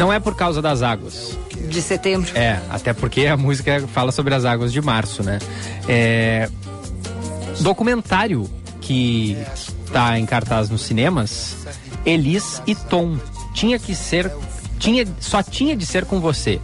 Não 0.00 0.10
é 0.10 0.18
por 0.18 0.34
causa 0.34 0.62
das 0.62 0.80
águas. 0.80 1.36
De 1.68 1.82
setembro. 1.82 2.30
É, 2.34 2.58
até 2.70 2.94
porque 2.94 3.26
a 3.26 3.36
música 3.36 3.86
fala 3.92 4.10
sobre 4.10 4.34
as 4.34 4.46
águas 4.46 4.72
de 4.72 4.80
março, 4.80 5.22
né? 5.22 5.38
É, 5.86 6.48
documentário 7.60 8.48
que 8.80 9.36
tá 9.92 10.18
em 10.18 10.24
cartaz 10.24 10.70
nos 10.70 10.80
cinemas, 10.80 11.66
Elis 12.06 12.62
e 12.66 12.74
Tom. 12.74 13.18
Tinha 13.52 13.78
que 13.78 13.94
ser. 13.94 14.32
Tinha, 14.78 15.06
só 15.20 15.42
tinha 15.42 15.76
de 15.76 15.84
ser 15.84 16.06
com 16.06 16.18
você. 16.18 16.58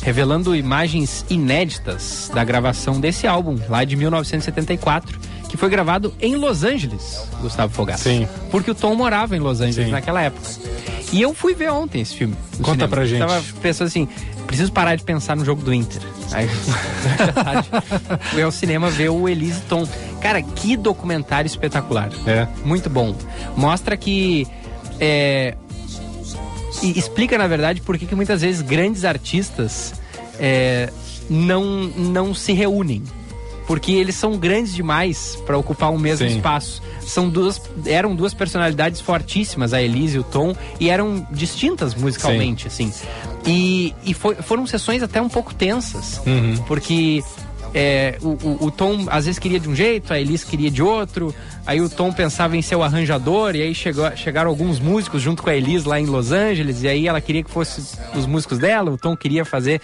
Revelando 0.00 0.56
imagens 0.56 1.26
inéditas 1.28 2.30
da 2.32 2.42
gravação 2.42 2.98
desse 2.98 3.26
álbum, 3.26 3.58
lá 3.68 3.84
de 3.84 3.96
1974, 3.96 5.20
que 5.50 5.58
foi 5.58 5.68
gravado 5.68 6.14
em 6.22 6.36
Los 6.36 6.64
Angeles, 6.64 7.20
Gustavo 7.42 7.70
Fogaça. 7.74 8.04
Sim. 8.04 8.26
Porque 8.50 8.70
o 8.70 8.74
Tom 8.74 8.94
morava 8.94 9.36
em 9.36 9.40
Los 9.40 9.60
Angeles 9.60 9.88
Sim. 9.88 9.92
naquela 9.92 10.22
época. 10.22 10.48
E 11.12 11.22
eu 11.22 11.32
fui 11.34 11.54
ver 11.54 11.70
ontem 11.70 12.00
esse 12.00 12.14
filme. 12.14 12.34
Conta 12.58 12.72
cinema. 12.72 12.88
pra 12.88 13.06
gente. 13.06 13.18
Tava 13.20 13.42
pensando 13.62 13.86
assim, 13.86 14.08
preciso 14.46 14.72
parar 14.72 14.96
de 14.96 15.02
pensar 15.04 15.36
no 15.36 15.44
jogo 15.44 15.62
do 15.62 15.72
Inter. 15.72 16.02
Aí, 16.32 16.48
tarde, 17.34 17.68
fui 18.30 18.42
ao 18.42 18.50
cinema 18.50 18.90
ver 18.90 19.10
o 19.10 19.28
Elise 19.28 19.60
Tom. 19.62 19.86
Cara, 20.20 20.42
que 20.42 20.76
documentário 20.76 21.46
espetacular. 21.46 22.10
É. 22.26 22.46
Muito 22.64 22.90
bom. 22.90 23.14
Mostra 23.56 23.96
que. 23.96 24.46
É, 25.00 25.54
e 26.82 26.98
explica, 26.98 27.38
na 27.38 27.46
verdade, 27.46 27.80
por 27.80 27.96
que 27.98 28.06
que 28.06 28.14
muitas 28.14 28.42
vezes 28.42 28.62
grandes 28.62 29.04
artistas 29.04 29.94
é, 30.38 30.92
não, 31.28 31.64
não 31.84 32.34
se 32.34 32.52
reúnem. 32.52 33.02
Porque 33.68 33.92
eles 33.92 34.16
são 34.16 34.36
grandes 34.36 34.74
demais 34.74 35.36
para 35.46 35.56
ocupar 35.56 35.92
o 35.92 35.98
mesmo 35.98 36.26
Sim. 36.28 36.34
espaço. 36.36 36.82
São 37.02 37.28
duas, 37.28 37.60
eram 37.86 38.16
duas 38.16 38.34
personalidades 38.34 39.00
fortíssimas, 39.00 39.72
a 39.72 39.80
Elise 39.80 40.16
e 40.16 40.20
o 40.20 40.24
Tom, 40.24 40.56
e 40.80 40.88
eram 40.90 41.24
distintas 41.30 41.94
musicalmente, 41.94 42.66
assim. 42.66 42.90
E, 43.46 43.94
e 44.04 44.12
foi- 44.14 44.34
foram 44.36 44.66
sessões 44.66 45.02
até 45.02 45.20
um 45.22 45.28
pouco 45.28 45.54
tensas, 45.54 46.20
Uhum. 46.26 46.56
porque 46.66 47.22
é, 47.74 48.18
o, 48.22 48.28
o- 48.28 48.58
o 48.66 48.70
Tom 48.70 49.06
às 49.10 49.24
vezes 49.26 49.38
queria 49.38 49.58
de 49.60 49.68
um 49.68 49.74
jeito, 49.74 50.12
a 50.12 50.20
Elise 50.20 50.44
queria 50.46 50.70
de 50.70 50.82
outro, 50.82 51.34
aí 51.66 51.80
o 51.80 51.88
Tom 51.88 52.12
pensava 52.12 52.56
em 52.56 52.62
ser 52.62 52.76
o 52.76 52.82
arranjador, 52.82 53.54
e 53.56 53.62
aí 53.62 53.74
chegou, 53.74 54.10
chegaram 54.16 54.50
alguns 54.50 54.78
músicos 54.80 55.20
junto 55.22 55.42
com 55.42 55.50
a 55.50 55.54
Elise 55.54 55.86
lá 55.86 56.00
em 56.00 56.06
Los 56.06 56.32
Angeles, 56.32 56.82
e 56.82 56.88
aí 56.88 57.06
ela 57.08 57.20
queria 57.20 57.42
que 57.42 57.50
fosse 57.50 57.82
os 58.14 58.26
músicos 58.26 58.58
dela, 58.58 58.90
o 58.90 58.96
Tom 58.98 59.16
queria 59.16 59.44
fazer, 59.44 59.80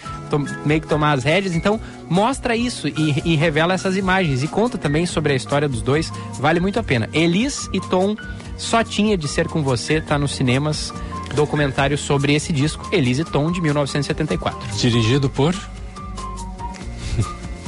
meio 0.65 0.81
que 0.81 0.87
tomar 0.87 1.13
as 1.13 1.23
rédeas, 1.23 1.55
então 1.55 1.79
mostra 2.09 2.55
isso 2.55 2.87
e, 2.87 3.21
e 3.25 3.35
revela 3.35 3.73
essas 3.73 3.95
imagens, 3.97 4.43
e 4.43 4.47
conta 4.47 4.77
também 4.77 5.05
sobre 5.05 5.33
a 5.33 5.35
história 5.35 5.67
dos 5.67 5.81
dois, 5.81 6.11
vale 6.39 6.59
muito 6.59 6.79
a 6.79 6.83
pena. 6.83 7.09
Elise 7.13 7.69
e 7.73 7.79
Tom, 7.79 8.15
só 8.57 8.83
tinha 8.83 9.17
de 9.17 9.27
ser 9.27 9.47
com 9.47 9.61
você, 9.63 9.99
tá 10.01 10.17
nos 10.17 10.33
cinemas, 10.35 10.93
documentário 11.35 11.97
sobre 11.97 12.33
esse 12.33 12.53
disco, 12.53 12.87
Elise 12.91 13.21
e 13.21 13.25
Tom, 13.25 13.51
de 13.51 13.59
1974. 13.61 14.77
Dirigido 14.77 15.29
por. 15.29 15.53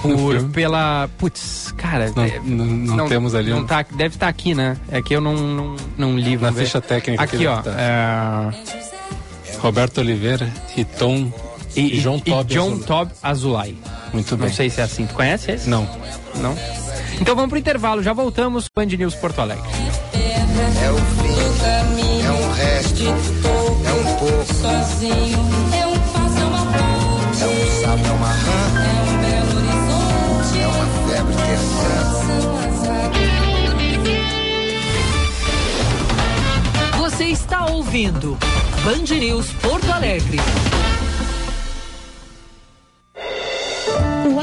Por, 0.01 0.43
pela. 0.49 1.09
Putz, 1.17 1.73
cara. 1.77 2.11
Não, 2.15 2.23
é, 2.23 2.39
não, 2.43 2.65
não 2.65 3.07
temos 3.07 3.33
ali 3.33 3.49
Não 3.49 3.59
um- 3.59 3.65
tá, 3.65 3.83
deve 3.83 4.15
estar 4.15 4.27
aqui, 4.27 4.53
né? 4.53 4.77
É 4.91 5.01
que 5.01 5.15
eu 5.15 5.21
não, 5.21 5.33
não, 5.35 5.75
não 5.97 6.17
li. 6.17 6.37
na 6.37 6.51
ver. 6.51 6.65
ficha 6.65 6.79
técnica. 6.81 7.23
Aqui, 7.23 7.45
ó. 7.47 7.61
tá. 7.61 7.71
é, 7.71 9.57
Roberto 9.59 9.99
Oliveira 9.99 10.51
e 10.75 10.83
Tom 10.85 11.31
e, 11.75 11.99
João 11.99 12.21
e. 12.25 12.43
John 12.45 12.71
Azul. 12.73 12.83
Tob 12.83 13.11
Azulay. 13.23 13.77
Muito 14.13 14.37
bem. 14.37 14.47
Não 14.47 14.55
sei 14.55 14.69
se 14.69 14.81
é 14.81 14.83
assim. 14.83 15.05
Tu 15.05 15.13
conhece 15.13 15.51
esse? 15.51 15.69
Não. 15.69 15.87
Não? 16.35 16.55
Então 17.19 17.35
vamos 17.35 17.49
pro 17.49 17.57
intervalo. 17.57 18.03
Já 18.03 18.13
voltamos. 18.13 18.69
Band 18.73 18.85
News 18.85 19.15
Porto 19.15 19.39
Alegre. 19.41 19.63
É 20.83 20.91
o 20.91 20.95
fim, 20.97 22.25
é 22.25 22.31
um 22.31 22.51
resto, 22.53 23.03
é 23.03 23.93
um 23.93 24.15
pouco, 24.17 24.53
Sozinho. 24.53 25.56
Ouvindo 37.97 38.37
Band 38.85 39.17
News 39.19 39.51
Porto 39.53 39.91
Alegre. 39.91 40.37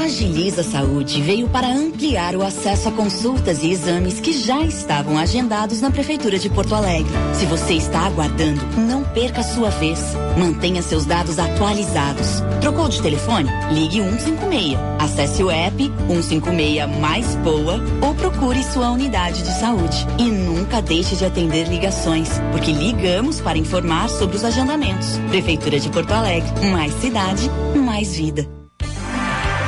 Agiliza 0.05 0.61
Saúde 0.61 1.19
veio 1.19 1.49
para 1.49 1.67
ampliar 1.67 2.35
o 2.35 2.43
acesso 2.43 2.89
a 2.89 2.91
consultas 2.91 3.63
e 3.63 3.71
exames 3.71 4.19
que 4.19 4.33
já 4.33 4.61
estavam 4.61 5.17
agendados 5.17 5.81
na 5.81 5.89
Prefeitura 5.89 6.37
de 6.37 6.47
Porto 6.47 6.75
Alegre. 6.75 7.11
Se 7.33 7.47
você 7.47 7.73
está 7.73 8.01
aguardando, 8.01 8.61
não 8.77 9.03
perca 9.03 9.41
a 9.41 9.43
sua 9.43 9.71
vez. 9.71 9.99
Mantenha 10.37 10.83
seus 10.83 11.07
dados 11.07 11.39
atualizados. 11.39 12.43
Trocou 12.61 12.87
de 12.87 13.01
telefone? 13.01 13.49
Ligue 13.71 13.99
156. 13.99 14.77
Acesse 14.99 15.41
o 15.41 15.49
app 15.49 15.91
156 16.07 16.99
mais 16.99 17.35
boa 17.37 17.81
ou 17.99 18.13
procure 18.13 18.63
sua 18.63 18.91
unidade 18.91 19.41
de 19.41 19.59
saúde. 19.59 20.05
E 20.19 20.25
nunca 20.25 20.83
deixe 20.83 21.15
de 21.15 21.25
atender 21.25 21.67
ligações, 21.67 22.29
porque 22.51 22.71
ligamos 22.71 23.41
para 23.41 23.57
informar 23.57 24.07
sobre 24.07 24.37
os 24.37 24.43
agendamentos. 24.43 25.17
Prefeitura 25.31 25.79
de 25.79 25.89
Porto 25.89 26.11
Alegre. 26.11 26.69
Mais 26.69 26.93
cidade, 27.01 27.49
mais 27.75 28.15
vida. 28.15 28.64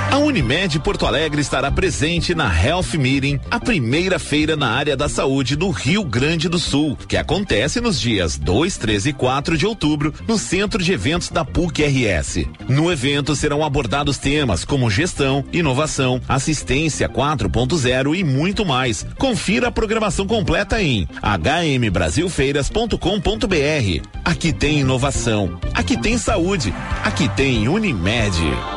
A 0.10 0.18
Unimed 0.18 0.80
Porto 0.80 1.05
Alegre 1.05 1.41
estará 1.41 1.70
presente 1.70 2.34
na 2.34 2.49
Health 2.49 2.93
Meeting, 2.97 3.41
a 3.51 3.60
primeira 3.60 4.18
feira 4.18 4.55
na 4.55 4.72
área 4.72 4.95
da 4.95 5.10
saúde 5.10 5.53
do 5.55 5.70
Rio 5.70 6.03
Grande 6.03 6.47
do 6.47 6.58
Sul, 6.58 6.97
que 7.08 7.18
acontece 7.18 7.82
nos 7.82 7.99
dias 7.99 8.38
2, 8.38 8.78
13 8.78 9.10
e 9.10 9.14
4 9.14 9.58
de 9.58 9.66
outubro 9.66 10.14
no 10.26 10.38
Centro 10.38 10.82
de 10.82 10.93
Eventos 10.93 11.28
da 11.30 11.43
PUC 11.43 11.84
RS. 11.84 12.45
No 12.70 12.89
evento 12.91 13.36
serão 13.36 13.66
abordados 13.66 14.18
temas 14.18 14.64
como 14.64 14.89
gestão, 14.89 15.43
inovação, 15.51 16.22
assistência 16.28 17.10
4.0 17.10 18.18
e 18.18 18.24
muito 18.24 18.66
mais. 18.66 19.05
Confira 19.18 19.68
a 19.68 19.72
programação 19.72 20.26
completa 20.26 20.82
em 20.82 21.05
hmbrasilfeiras.com.br. 21.22 24.08
Aqui 24.24 24.53
tem 24.53 24.80
inovação, 24.80 25.60
aqui 25.74 25.97
tem 25.97 26.18
saúde, 26.18 26.74
aqui 27.03 27.28
tem 27.30 27.68
Unimed. 27.68 28.76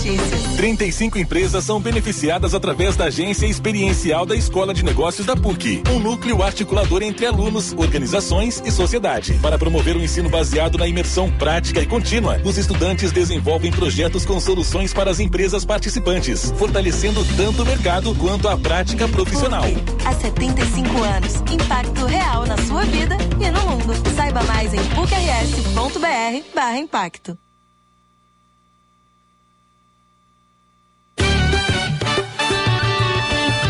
Notícias. 0.00 0.56
35 0.56 1.18
empresas 1.18 1.64
são 1.64 1.78
beneficiadas 1.80 2.54
através 2.54 2.96
da 2.96 3.06
agência 3.06 3.46
experiencial 3.46 4.26
da 4.26 4.34
Escola 4.34 4.74
de 4.74 4.84
Negócios 4.84 5.26
da 5.26 5.36
PUC, 5.36 5.82
um 5.90 5.98
núcleo 5.98 6.42
articulador 6.42 7.02
entre 7.02 7.26
alunos, 7.26 7.72
organizações 7.72 8.62
e 8.64 8.70
sociedade. 8.70 9.34
Para 9.42 9.58
promover 9.58 9.96
o 9.96 10.02
ensino 10.02 10.28
baseado 10.28 10.78
na 10.78 10.86
imersão 10.86 11.28
prática 11.30 11.80
e 11.80 11.86
contínua, 11.86 12.40
os 12.44 12.58
estudantes 12.58 13.12
desenvolvem 13.12 13.70
projetos 13.70 14.24
com 14.24 14.40
soluções 14.40 14.92
para 14.92 15.10
as 15.10 15.20
empresas 15.20 15.64
participantes, 15.64 16.52
fortalecendo 16.56 17.24
tanto 17.36 17.62
o 17.62 17.66
mercado 17.66 18.14
quanto 18.14 18.48
a 18.48 18.56
prática 18.56 19.06
profissional. 19.08 19.64
Há 20.04 20.12
75 20.14 21.02
anos, 21.02 21.34
impacto 21.52 22.06
real 22.06 22.46
na 22.46 22.56
sua 22.58 22.84
vida 22.84 23.16
e 23.40 23.50
no 23.50 23.60
mundo. 23.62 23.92
Saiba 24.16 24.42
mais 24.44 24.72
em 24.74 24.84
pucrs.br/impacto. 24.94 27.49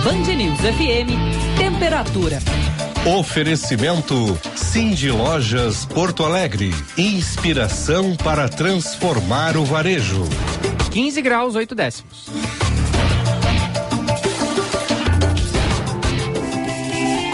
Band 0.05 0.35
News 0.35 0.61
FM, 0.61 1.59
temperatura. 1.59 2.39
Oferecimento 3.19 4.39
Cindy 4.57 5.11
Lojas 5.11 5.85
Porto 5.85 6.25
Alegre. 6.25 6.73
Inspiração 6.97 8.17
para 8.17 8.49
transformar 8.49 9.59
o 9.59 9.65
varejo. 9.65 10.23
15 10.91 11.21
graus, 11.21 11.55
8 11.55 11.75
décimos. 11.75 12.27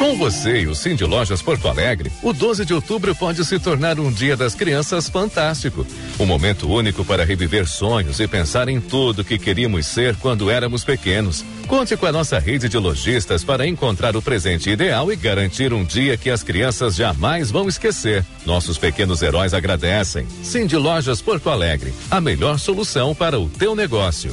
Com 0.06 0.14
você 0.14 0.60
e 0.60 0.68
o 0.68 0.74
Cindy 0.76 1.02
Lojas 1.02 1.42
Porto 1.42 1.66
Alegre, 1.66 2.12
o 2.22 2.32
12 2.32 2.64
de 2.64 2.72
outubro 2.72 3.12
pode 3.12 3.44
se 3.44 3.58
tornar 3.58 3.98
um 3.98 4.08
dia 4.08 4.36
das 4.36 4.54
crianças 4.54 5.08
fantástico. 5.08 5.84
Um 6.20 6.24
momento 6.24 6.70
único 6.70 7.04
para 7.04 7.24
reviver 7.24 7.66
sonhos 7.66 8.20
e 8.20 8.28
pensar 8.28 8.68
em 8.68 8.80
tudo 8.80 9.24
que 9.24 9.36
queríamos 9.36 9.84
ser 9.84 10.14
quando 10.14 10.48
éramos 10.48 10.84
pequenos. 10.84 11.44
Conte 11.66 11.96
com 11.96 12.06
a 12.06 12.12
nossa 12.12 12.38
rede 12.38 12.68
de 12.68 12.78
lojistas 12.78 13.42
para 13.42 13.66
encontrar 13.66 14.16
o 14.16 14.22
presente 14.22 14.70
ideal 14.70 15.10
e 15.10 15.16
garantir 15.16 15.72
um 15.72 15.84
dia 15.84 16.16
que 16.16 16.30
as 16.30 16.44
crianças 16.44 16.94
jamais 16.94 17.50
vão 17.50 17.68
esquecer. 17.68 18.24
Nossos 18.46 18.78
pequenos 18.78 19.22
heróis 19.22 19.52
agradecem. 19.52 20.24
Cindy 20.40 20.76
Lojas 20.76 21.20
Porto 21.20 21.50
Alegre, 21.50 21.92
a 22.08 22.20
melhor 22.20 22.60
solução 22.60 23.12
para 23.12 23.40
o 23.40 23.48
teu 23.48 23.74
negócio. 23.74 24.32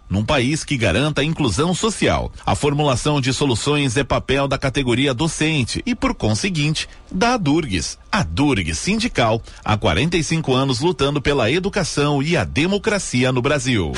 num 0.11 0.23
país 0.25 0.65
que 0.65 0.77
garanta 0.77 1.21
a 1.21 1.23
inclusão 1.23 1.73
social. 1.73 2.31
A 2.45 2.53
formulação 2.53 3.21
de 3.21 3.33
soluções 3.33 3.95
é 3.95 4.03
papel 4.03 4.47
da 4.47 4.57
categoria 4.57 5.13
docente 5.13 5.81
e, 5.85 5.95
por 5.95 6.13
conseguinte, 6.13 6.87
da 7.09 7.35
Adurgs. 7.35 7.97
A 8.11 8.21
Durg 8.21 8.75
Sindical, 8.75 9.41
há 9.63 9.77
45 9.77 10.53
anos 10.53 10.81
lutando 10.81 11.21
pela 11.21 11.49
educação 11.49 12.21
e 12.21 12.35
a 12.35 12.43
democracia 12.43 13.31
no 13.31 13.41
Brasil. 13.41 13.93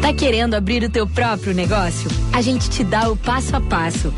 Tá 0.00 0.14
querendo 0.14 0.54
abrir 0.54 0.84
o 0.84 0.88
teu 0.88 1.06
próprio 1.06 1.52
negócio? 1.52 2.08
A 2.32 2.40
gente 2.40 2.70
te 2.70 2.84
dá 2.84 3.10
o 3.10 3.16
passo 3.16 3.56
a 3.56 3.60
passo. 3.60 4.14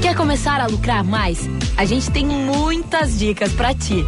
Quer 0.00 0.16
começar 0.16 0.60
a 0.60 0.66
lucrar 0.66 1.04
mais? 1.04 1.48
A 1.76 1.84
gente 1.84 2.10
tem 2.10 2.24
muitas 2.26 3.18
dicas 3.18 3.52
para 3.52 3.74
ti. 3.74 4.04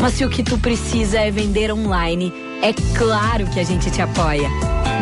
Mas 0.00 0.14
se 0.14 0.24
o 0.24 0.30
que 0.30 0.42
tu 0.42 0.58
precisa 0.58 1.18
é 1.18 1.30
vender 1.30 1.72
online, 1.72 2.32
é 2.62 2.72
claro 2.96 3.46
que 3.46 3.60
a 3.60 3.64
gente 3.64 3.90
te 3.90 4.02
apoia. 4.02 4.48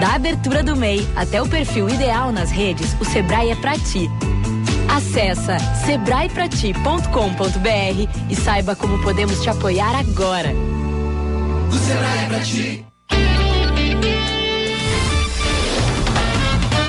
Da 0.00 0.14
abertura 0.14 0.62
do 0.62 0.76
MEI 0.76 1.06
até 1.14 1.40
o 1.40 1.48
perfil 1.48 1.88
ideal 1.88 2.32
nas 2.32 2.50
redes, 2.50 2.96
o 3.00 3.04
Sebrae 3.04 3.50
é 3.50 3.54
pra 3.54 3.78
ti. 3.78 4.10
Acesse 4.88 5.56
sebraeprati.com.br 5.86 8.08
e 8.28 8.36
saiba 8.36 8.76
como 8.76 9.00
podemos 9.02 9.40
te 9.40 9.48
apoiar 9.48 9.98
agora. 9.98 10.50
O 11.70 11.78
Sebrae 11.78 12.18
é 12.18 12.26
pra 12.26 12.40
ti. 12.40 12.84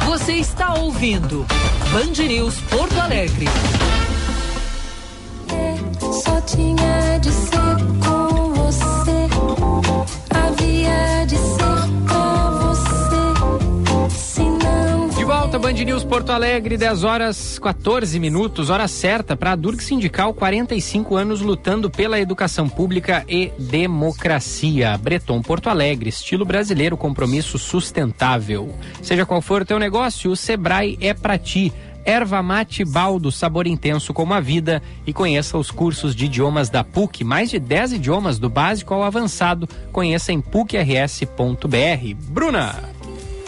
Você 0.05 0.33
está 0.33 0.73
ouvindo 0.75 1.45
Band 1.91 2.23
News 2.27 2.55
Porto 2.69 2.99
Alegre. 2.99 3.47
Só 6.23 6.39
tinha 6.41 7.17
de 7.19 7.29
ser 7.29 7.75
com 7.99 8.53
você. 8.53 9.27
Havia 10.29 11.25
de 11.25 11.35
ser 11.35 11.83
você. 14.07 14.15
Senão. 14.15 15.09
De 15.09 15.25
volta, 15.25 15.59
Band 15.59 15.73
News 15.73 16.05
Porto 16.05 16.31
Alegre, 16.31 16.77
10 16.77 17.03
horas 17.03 17.59
14 17.59 18.17
minutos, 18.21 18.69
hora 18.69 18.87
certa 18.87 19.35
para 19.35 19.51
a 19.51 19.55
Durg 19.57 19.83
Sindical, 19.83 20.33
45 20.33 21.17
anos 21.17 21.41
lutando 21.41 21.89
pela 21.89 22.17
educação 22.17 22.69
pública 22.69 23.25
e 23.27 23.51
democracia. 23.59 24.97
Breton 24.97 25.41
Porto 25.41 25.67
Alegre, 25.67 26.07
estilo 26.07 26.45
brasileiro, 26.45 26.95
compromisso 26.95 27.59
sustentável. 27.59 28.73
Seja 29.01 29.25
qual 29.25 29.41
for 29.41 29.63
o 29.63 29.65
teu 29.65 29.77
negócio, 29.77 30.31
o 30.31 30.37
Sebrae 30.37 30.97
é 31.01 31.13
para 31.13 31.37
ti. 31.37 31.73
Erva 32.05 32.41
mate 32.43 32.83
baldo, 32.83 33.31
sabor 33.31 33.65
intenso 33.65 34.13
como 34.13 34.33
a 34.33 34.39
vida 34.39 34.81
e 35.07 35.13
conheça 35.13 35.57
os 35.57 35.71
cursos 35.71 36.15
de 36.15 36.25
idiomas 36.25 36.69
da 36.69 36.83
PUC, 36.83 37.23
mais 37.23 37.49
de 37.49 37.59
10 37.59 37.93
idiomas 37.93 38.37
do 38.37 38.49
básico 38.49 38.93
ao 38.93 39.03
avançado. 39.03 39.67
Conheça 39.91 40.33
em 40.33 40.41
pucrs.br. 40.41 42.15
Bruna. 42.29 42.93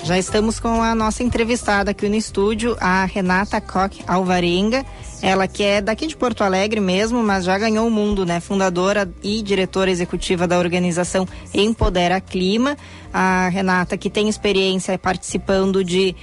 Já 0.06 0.20
estamos 0.20 0.60
com 0.60 0.84
a 0.84 0.94
nossa 0.94 1.24
entrevistada 1.24 1.90
aqui 1.90 2.08
no 2.08 2.14
estúdio, 2.14 2.78
a 2.80 3.06
Renata 3.06 3.60
Koch 3.60 4.04
Alvarenga. 4.06 4.86
Ela 5.20 5.48
que 5.48 5.64
é 5.64 5.82
daqui 5.82 6.06
de 6.06 6.16
Porto 6.16 6.44
Alegre 6.44 6.80
mesmo, 6.80 7.24
mas 7.24 7.44
já 7.44 7.58
ganhou 7.58 7.88
o 7.88 7.90
mundo, 7.90 8.24
né? 8.24 8.40
Fundadora 8.40 9.12
e 9.24 9.42
diretora 9.42 9.90
executiva 9.90 10.48
da 10.48 10.60
organização 10.60 11.28
Empodera 11.52 12.22
Clima. 12.22 12.78
A 13.12 13.50
Renata 13.50 13.98
que 13.98 14.08
tem 14.08 14.30
experiência 14.30 14.96
participando 14.96 15.84
de 15.84 16.16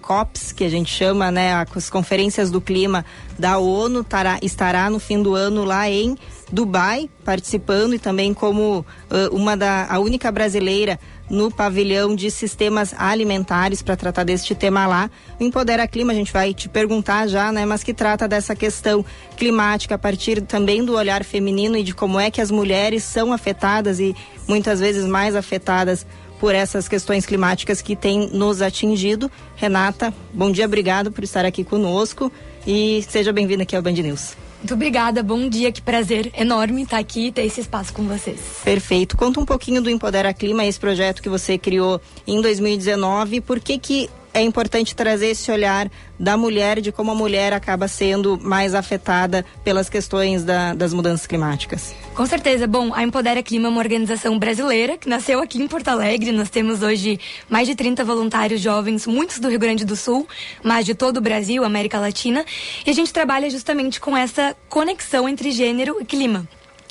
COPs, 0.00 0.52
que 0.52 0.64
a 0.64 0.68
gente 0.68 0.92
chama, 0.92 1.30
né, 1.30 1.52
as 1.74 1.90
conferências 1.90 2.50
do 2.50 2.60
clima 2.60 3.04
da 3.38 3.58
ONU, 3.58 4.02
tará, 4.02 4.38
estará 4.42 4.88
no 4.90 4.98
fim 4.98 5.22
do 5.22 5.34
ano 5.34 5.64
lá 5.64 5.88
em 5.90 6.16
Dubai, 6.50 7.10
participando 7.24 7.94
e 7.94 7.98
também 7.98 8.32
como 8.32 8.86
uh, 9.10 9.34
uma 9.34 9.56
da 9.56 9.86
a 9.90 9.98
única 9.98 10.30
brasileira 10.30 10.98
no 11.28 11.50
pavilhão 11.50 12.14
de 12.14 12.30
sistemas 12.30 12.94
alimentares 12.96 13.82
para 13.82 13.96
tratar 13.96 14.22
deste 14.22 14.54
tema 14.54 14.86
lá. 14.86 15.10
O 15.40 15.42
Empodera 15.42 15.86
Clima, 15.88 16.12
a 16.12 16.14
gente 16.14 16.32
vai 16.32 16.54
te 16.54 16.68
perguntar 16.68 17.26
já, 17.26 17.50
né, 17.50 17.66
mas 17.66 17.82
que 17.82 17.92
trata 17.92 18.28
dessa 18.28 18.54
questão 18.54 19.04
climática 19.36 19.96
a 19.96 19.98
partir 19.98 20.40
também 20.42 20.84
do 20.84 20.94
olhar 20.94 21.24
feminino 21.24 21.76
e 21.76 21.82
de 21.82 21.92
como 21.92 22.18
é 22.20 22.30
que 22.30 22.40
as 22.40 22.50
mulheres 22.50 23.02
são 23.02 23.32
afetadas 23.32 23.98
e 23.98 24.14
muitas 24.46 24.78
vezes 24.78 25.04
mais 25.04 25.34
afetadas 25.34 26.06
por 26.38 26.54
essas 26.54 26.88
questões 26.88 27.26
climáticas 27.26 27.80
que 27.82 27.96
têm 27.96 28.28
nos 28.32 28.62
atingido. 28.62 29.30
Renata, 29.56 30.12
bom 30.32 30.50
dia, 30.50 30.66
obrigado 30.66 31.10
por 31.10 31.24
estar 31.24 31.44
aqui 31.44 31.64
conosco 31.64 32.30
e 32.66 33.04
seja 33.08 33.32
bem-vinda 33.32 33.62
aqui 33.62 33.76
ao 33.76 33.82
Band 33.82 33.92
News. 33.92 34.36
Muito 34.58 34.74
obrigada, 34.74 35.22
bom 35.22 35.48
dia, 35.48 35.70
que 35.70 35.82
prazer 35.82 36.32
enorme 36.36 36.82
estar 36.82 36.98
aqui 36.98 37.28
e 37.28 37.32
ter 37.32 37.42
esse 37.42 37.60
espaço 37.60 37.92
com 37.92 38.02
vocês. 38.04 38.40
Perfeito. 38.64 39.16
Conta 39.16 39.38
um 39.38 39.44
pouquinho 39.44 39.80
do 39.80 39.90
Empodera 39.90 40.32
Clima, 40.32 40.64
esse 40.64 40.80
projeto 40.80 41.22
que 41.22 41.28
você 41.28 41.58
criou 41.58 42.00
em 42.26 42.40
2019. 42.40 43.42
Por 43.42 43.60
que 43.60 43.78
que 43.78 44.10
é 44.36 44.42
importante 44.42 44.94
trazer 44.94 45.28
esse 45.28 45.50
olhar 45.50 45.90
da 46.20 46.36
mulher, 46.36 46.82
de 46.82 46.92
como 46.92 47.10
a 47.10 47.14
mulher 47.14 47.54
acaba 47.54 47.88
sendo 47.88 48.38
mais 48.38 48.74
afetada 48.74 49.46
pelas 49.64 49.88
questões 49.88 50.44
da, 50.44 50.74
das 50.74 50.92
mudanças 50.92 51.26
climáticas? 51.26 51.94
Com 52.14 52.26
certeza. 52.26 52.66
Bom, 52.66 52.92
a 52.92 53.02
Empodera 53.02 53.42
Clima 53.42 53.68
é 53.68 53.70
uma 53.70 53.78
organização 53.78 54.38
brasileira 54.38 54.98
que 54.98 55.08
nasceu 55.08 55.40
aqui 55.40 55.58
em 55.58 55.66
Porto 55.66 55.88
Alegre. 55.88 56.32
Nós 56.32 56.50
temos 56.50 56.82
hoje 56.82 57.18
mais 57.48 57.66
de 57.66 57.74
30 57.74 58.04
voluntários 58.04 58.60
jovens, 58.60 59.06
muitos 59.06 59.38
do 59.38 59.48
Rio 59.48 59.58
Grande 59.58 59.86
do 59.86 59.96
Sul, 59.96 60.28
mas 60.62 60.84
de 60.84 60.94
todo 60.94 61.16
o 61.16 61.20
Brasil, 61.22 61.64
América 61.64 61.98
Latina. 61.98 62.44
E 62.84 62.90
a 62.90 62.92
gente 62.92 63.14
trabalha 63.14 63.48
justamente 63.48 63.98
com 63.98 64.14
essa 64.14 64.54
conexão 64.68 65.26
entre 65.26 65.50
gênero 65.50 65.96
e 65.98 66.04
clima 66.04 66.46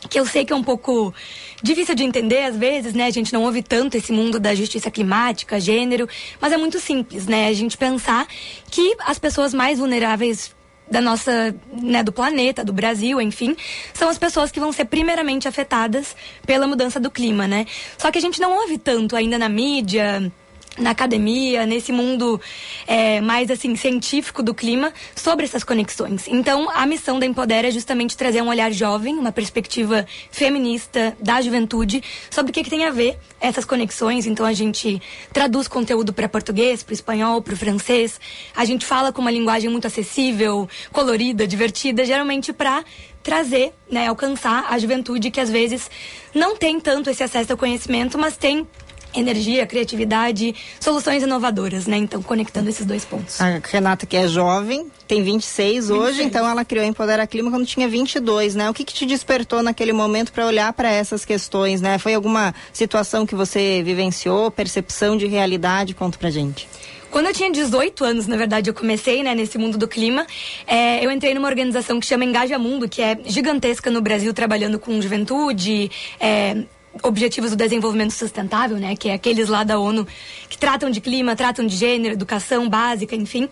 que 0.09 0.19
eu 0.19 0.25
sei 0.25 0.45
que 0.45 0.53
é 0.53 0.55
um 0.55 0.63
pouco 0.63 1.13
difícil 1.61 1.95
de 1.95 2.03
entender 2.03 2.43
às 2.43 2.55
vezes, 2.55 2.93
né? 2.93 3.05
A 3.05 3.11
gente 3.11 3.33
não 3.33 3.43
ouve 3.43 3.61
tanto 3.61 3.95
esse 3.97 4.11
mundo 4.11 4.39
da 4.39 4.53
justiça 4.53 4.91
climática, 4.91 5.59
gênero, 5.59 6.07
mas 6.39 6.53
é 6.53 6.57
muito 6.57 6.79
simples, 6.79 7.27
né? 7.27 7.47
A 7.47 7.53
gente 7.53 7.77
pensar 7.77 8.27
que 8.69 8.95
as 9.05 9.19
pessoas 9.19 9.53
mais 9.53 9.79
vulneráveis 9.79 10.53
da 10.89 11.01
nossa, 11.01 11.55
né, 11.81 12.03
do 12.03 12.11
planeta, 12.11 12.63
do 12.63 12.71
Brasil, 12.71 13.19
enfim, 13.19 13.55
são 13.93 14.07
as 14.07 14.19
pessoas 14.19 14.51
que 14.51 14.59
vão 14.59 14.71
ser 14.71 14.85
primeiramente 14.85 15.47
afetadas 15.47 16.15
pela 16.45 16.67
mudança 16.67 16.99
do 16.99 17.09
clima, 17.09 17.47
né? 17.47 17.65
Só 17.97 18.11
que 18.11 18.19
a 18.19 18.21
gente 18.21 18.39
não 18.39 18.55
ouve 18.55 18.77
tanto 18.77 19.15
ainda 19.15 19.37
na 19.37 19.49
mídia, 19.49 20.31
na 20.77 20.91
academia, 20.91 21.65
nesse 21.65 21.91
mundo 21.91 22.39
é, 22.85 23.21
mais 23.21 23.49
assim 23.49 23.75
científico 23.75 24.43
do 24.43 24.53
clima, 24.53 24.93
sobre 25.15 25.45
essas 25.45 25.63
conexões. 25.63 26.27
Então, 26.27 26.69
a 26.69 26.85
missão 26.85 27.19
da 27.19 27.25
Empodera 27.25 27.67
é 27.67 27.71
justamente 27.71 28.17
trazer 28.17 28.41
um 28.41 28.49
olhar 28.49 28.71
jovem, 28.71 29.15
uma 29.17 29.31
perspectiva 29.31 30.05
feminista 30.31 31.15
da 31.19 31.41
juventude 31.41 32.03
sobre 32.29 32.51
o 32.51 32.53
que, 32.53 32.63
que 32.63 32.69
tem 32.69 32.85
a 32.85 32.91
ver 32.91 33.17
essas 33.39 33.65
conexões. 33.65 34.25
Então, 34.25 34.45
a 34.45 34.53
gente 34.53 35.01
traduz 35.31 35.67
conteúdo 35.67 36.11
para 36.13 36.27
português, 36.27 36.83
para 36.83 36.93
espanhol, 36.93 37.41
para 37.41 37.55
francês. 37.55 38.19
A 38.55 38.65
gente 38.65 38.85
fala 38.85 39.11
com 39.11 39.21
uma 39.21 39.31
linguagem 39.31 39.69
muito 39.69 39.87
acessível, 39.87 40.67
colorida, 40.91 41.47
divertida, 41.47 42.05
geralmente 42.05 42.51
para 42.51 42.83
trazer, 43.25 43.73
né, 43.89 44.07
alcançar 44.07 44.67
a 44.69 44.77
juventude 44.77 45.31
que 45.31 45.41
às 45.41 45.49
vezes 45.49 45.89
não 46.31 46.55
tem 46.55 46.79
tanto 46.79 47.09
esse 47.09 47.23
acesso 47.23 47.51
ao 47.51 47.57
conhecimento, 47.57 48.19
mas 48.19 48.37
tem 48.37 48.67
energia, 49.15 49.65
criatividade, 49.65 50.53
soluções 50.79 51.23
inovadoras, 51.23 51.87
né? 51.87 51.97
Então, 51.97 52.21
conectando 52.21 52.69
esses 52.69 52.85
dois 52.85 53.05
pontos. 53.05 53.39
A 53.41 53.61
Renata, 53.63 54.05
que 54.05 54.17
é 54.17 54.27
jovem, 54.27 54.87
tem 55.07 55.23
26 55.23 55.89
hoje, 55.89 56.17
26. 56.17 56.27
então 56.27 56.47
ela 56.47 56.65
criou 56.65 56.85
Empodera 56.85 57.25
Clima 57.27 57.49
quando 57.49 57.65
tinha 57.65 57.87
22, 57.87 58.55
né? 58.55 58.69
O 58.69 58.73
que, 58.73 58.83
que 58.83 58.93
te 58.93 59.05
despertou 59.05 59.61
naquele 59.61 59.93
momento 59.93 60.31
para 60.31 60.45
olhar 60.45 60.71
para 60.73 60.91
essas 60.91 61.25
questões, 61.25 61.81
né? 61.81 61.97
Foi 61.97 62.13
alguma 62.13 62.53
situação 62.73 63.25
que 63.25 63.35
você 63.35 63.81
vivenciou, 63.83 64.51
percepção 64.51 65.17
de 65.17 65.27
realidade? 65.27 65.93
Conta 65.93 66.17
pra 66.17 66.29
gente. 66.29 66.67
Quando 67.15 67.27
eu 67.27 67.33
tinha 67.33 67.49
18 67.49 68.03
anos, 68.03 68.27
na 68.27 68.35
verdade, 68.35 68.69
eu 68.69 68.73
comecei 68.73 69.23
né, 69.23 69.33
nesse 69.33 69.57
mundo 69.57 69.77
do 69.77 69.87
clima. 69.87 70.27
É, 70.67 71.05
eu 71.05 71.09
entrei 71.09 71.33
numa 71.33 71.47
organização 71.47 71.97
que 71.97 72.05
chama 72.05 72.25
Engaja 72.25 72.59
Mundo, 72.59 72.89
que 72.89 73.01
é 73.01 73.17
gigantesca 73.25 73.89
no 73.89 74.01
Brasil, 74.01 74.33
trabalhando 74.33 74.77
com 74.77 75.01
juventude, 75.01 75.89
é, 76.19 76.65
Objetivos 77.03 77.51
do 77.51 77.55
Desenvolvimento 77.55 78.11
Sustentável, 78.11 78.77
né, 78.77 78.95
que 78.95 79.09
é 79.09 79.13
aqueles 79.13 79.49
lá 79.49 79.63
da 79.63 79.77
ONU 79.79 80.07
que 80.49 80.57
tratam 80.57 80.89
de 80.89 81.01
clima, 81.01 81.35
tratam 81.35 81.65
de 81.65 81.75
gênero, 81.75 82.13
educação 82.13 82.69
básica, 82.69 83.15
enfim. 83.15 83.49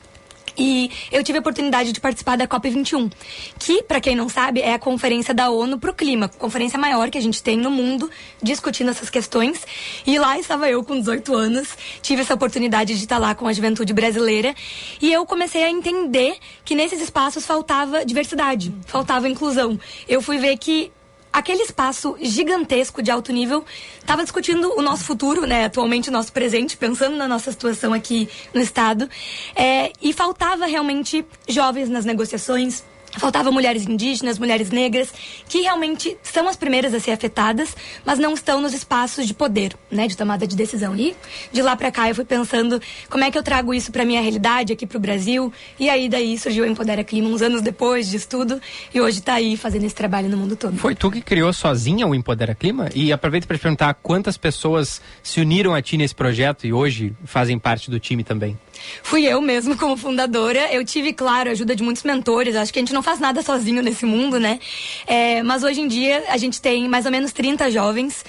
E 0.57 0.91
eu 1.11 1.23
tive 1.23 1.39
a 1.39 1.41
oportunidade 1.41 1.91
de 1.91 1.99
participar 1.99 2.37
da 2.37 2.47
COP21, 2.47 3.11
que, 3.57 3.83
para 3.83 3.99
quem 3.99 4.15
não 4.15 4.29
sabe, 4.29 4.61
é 4.61 4.73
a 4.73 4.79
conferência 4.79 5.33
da 5.33 5.49
ONU 5.49 5.79
para 5.79 5.89
o 5.89 5.93
clima, 5.93 6.27
conferência 6.27 6.77
maior 6.77 7.09
que 7.09 7.17
a 7.17 7.21
gente 7.21 7.41
tem 7.41 7.57
no 7.57 7.71
mundo 7.71 8.09
discutindo 8.41 8.91
essas 8.91 9.09
questões. 9.09 9.65
E 10.05 10.19
lá 10.19 10.37
estava 10.37 10.69
eu 10.69 10.83
com 10.83 10.99
18 10.99 11.33
anos, 11.33 11.69
tive 12.01 12.21
essa 12.21 12.33
oportunidade 12.33 12.95
de 12.95 13.03
estar 13.03 13.17
lá 13.17 13.33
com 13.33 13.47
a 13.47 13.53
juventude 13.53 13.93
brasileira 13.93 14.53
e 15.01 15.11
eu 15.11 15.25
comecei 15.25 15.63
a 15.63 15.69
entender 15.69 16.37
que 16.63 16.75
nesses 16.75 17.01
espaços 17.01 17.45
faltava 17.45 18.05
diversidade, 18.05 18.73
faltava 18.85 19.27
inclusão. 19.27 19.79
Eu 20.07 20.21
fui 20.21 20.37
ver 20.37 20.57
que 20.57 20.91
aquele 21.33 21.63
espaço 21.63 22.15
gigantesco 22.21 23.01
de 23.01 23.09
alto 23.09 23.33
nível 23.33 23.65
estava 23.99 24.21
discutindo 24.21 24.71
o 24.77 24.81
nosso 24.81 25.03
futuro, 25.03 25.47
né? 25.47 25.65
Atualmente 25.65 26.09
o 26.09 26.11
nosso 26.11 26.31
presente, 26.31 26.77
pensando 26.77 27.17
na 27.17 27.27
nossa 27.27 27.51
situação 27.51 27.91
aqui 27.91 28.29
no 28.53 28.61
estado, 28.61 29.09
é, 29.55 29.91
e 29.99 30.13
faltava 30.13 30.67
realmente 30.67 31.25
jovens 31.49 31.89
nas 31.89 32.05
negociações, 32.05 32.83
Faltavam 33.17 33.51
mulheres 33.53 33.85
indígenas, 33.87 34.39
mulheres 34.39 34.69
negras, 34.71 35.13
que 35.47 35.61
realmente 35.61 36.17
são 36.23 36.47
as 36.47 36.55
primeiras 36.55 36.93
a 36.93 36.99
ser 36.99 37.11
afetadas, 37.11 37.75
mas 38.05 38.17
não 38.19 38.33
estão 38.33 38.61
nos 38.61 38.73
espaços 38.73 39.27
de 39.27 39.33
poder, 39.33 39.75
né, 39.91 40.07
de 40.07 40.17
tomada 40.17 40.47
de 40.47 40.55
decisão. 40.55 40.95
E 40.95 41.15
de 41.51 41.61
lá 41.61 41.75
para 41.75 41.91
cá 41.91 42.09
eu 42.09 42.15
fui 42.15 42.25
pensando 42.25 42.81
como 43.09 43.23
é 43.23 43.31
que 43.31 43.37
eu 43.37 43.43
trago 43.43 43.73
isso 43.73 43.91
para 43.91 44.03
minha 44.05 44.21
realidade 44.21 44.73
aqui 44.73 44.85
para 44.85 44.97
o 44.97 45.01
Brasil. 45.01 45.53
E 45.79 45.89
aí 45.89 46.09
daí 46.09 46.37
surgiu 46.37 46.63
o 46.63 46.67
Empodera 46.67 47.03
Clima 47.03 47.29
uns 47.29 47.41
anos 47.41 47.61
depois 47.61 48.09
de 48.09 48.17
estudo 48.17 48.59
e 48.93 48.99
hoje 48.99 49.19
está 49.19 49.35
aí 49.35 49.55
fazendo 49.57 49.85
esse 49.85 49.95
trabalho 49.95 50.29
no 50.29 50.37
mundo 50.37 50.55
todo. 50.55 50.77
Foi 50.77 50.95
tu 50.95 51.11
que 51.11 51.21
criou 51.21 51.53
sozinha 51.53 52.07
o 52.07 52.15
Empodera 52.15 52.55
Clima? 52.55 52.89
E 52.95 53.11
aproveito 53.11 53.47
para 53.47 53.57
te 53.57 53.61
perguntar 53.61 53.93
quantas 53.95 54.37
pessoas 54.37 55.01
se 55.21 55.39
uniram 55.39 55.73
a 55.73 55.81
ti 55.81 55.97
nesse 55.97 56.15
projeto 56.15 56.65
e 56.65 56.73
hoje 56.73 57.13
fazem 57.25 57.59
parte 57.59 57.91
do 57.91 57.99
time 57.99 58.23
também. 58.23 58.57
Fui 59.01 59.25
eu 59.25 59.41
mesmo 59.41 59.77
como 59.77 59.97
fundadora. 59.97 60.71
Eu 60.73 60.83
tive, 60.83 61.13
claro, 61.13 61.49
a 61.49 61.51
ajuda 61.53 61.75
de 61.75 61.83
muitos 61.83 62.03
mentores. 62.03 62.55
Acho 62.55 62.71
que 62.71 62.79
a 62.79 62.81
gente 62.81 62.93
não 62.93 63.03
faz 63.03 63.19
nada 63.19 63.41
sozinho 63.41 63.81
nesse 63.81 64.05
mundo, 64.05 64.39
né? 64.39 64.59
É, 65.05 65.43
mas 65.43 65.63
hoje 65.63 65.81
em 65.81 65.87
dia 65.87 66.23
a 66.29 66.37
gente 66.37 66.61
tem 66.61 66.87
mais 66.87 67.05
ou 67.05 67.11
menos 67.11 67.31
30 67.31 67.69
jovens 67.71 68.23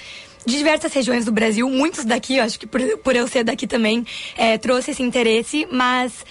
de 0.45 0.57
diversas 0.57 0.93
regiões 0.93 1.25
do 1.25 1.31
Brasil, 1.31 1.67
muitos 1.69 2.05
daqui, 2.05 2.39
acho 2.39 2.59
que 2.59 2.67
por, 2.67 2.79
por 2.99 3.15
eu 3.15 3.27
ser 3.27 3.43
daqui 3.43 3.65
também, 3.65 4.05
é, 4.37 4.57
trouxe 4.57 4.91
esse 4.91 5.01
interesse, 5.01 5.67
mas 5.71 6.23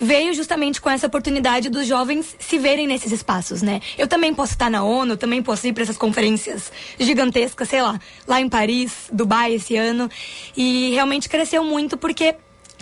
veio 0.00 0.32
justamente 0.34 0.80
com 0.80 0.90
essa 0.90 1.06
oportunidade 1.06 1.68
dos 1.68 1.86
jovens 1.86 2.34
se 2.38 2.58
verem 2.58 2.86
nesses 2.86 3.12
espaços, 3.12 3.62
né? 3.62 3.80
Eu 3.96 4.08
também 4.08 4.34
posso 4.34 4.52
estar 4.52 4.70
na 4.70 4.82
ONU, 4.82 5.16
também 5.16 5.42
posso 5.42 5.66
ir 5.66 5.72
para 5.72 5.82
essas 5.82 5.98
conferências 5.98 6.72
gigantescas, 6.98 7.68
sei 7.68 7.82
lá, 7.82 8.00
lá 8.26 8.40
em 8.40 8.48
Paris, 8.48 9.08
Dubai 9.12 9.54
esse 9.54 9.76
ano, 9.76 10.10
e 10.56 10.90
realmente 10.94 11.28
cresceu 11.28 11.62
muito 11.62 11.96
porque 11.96 12.34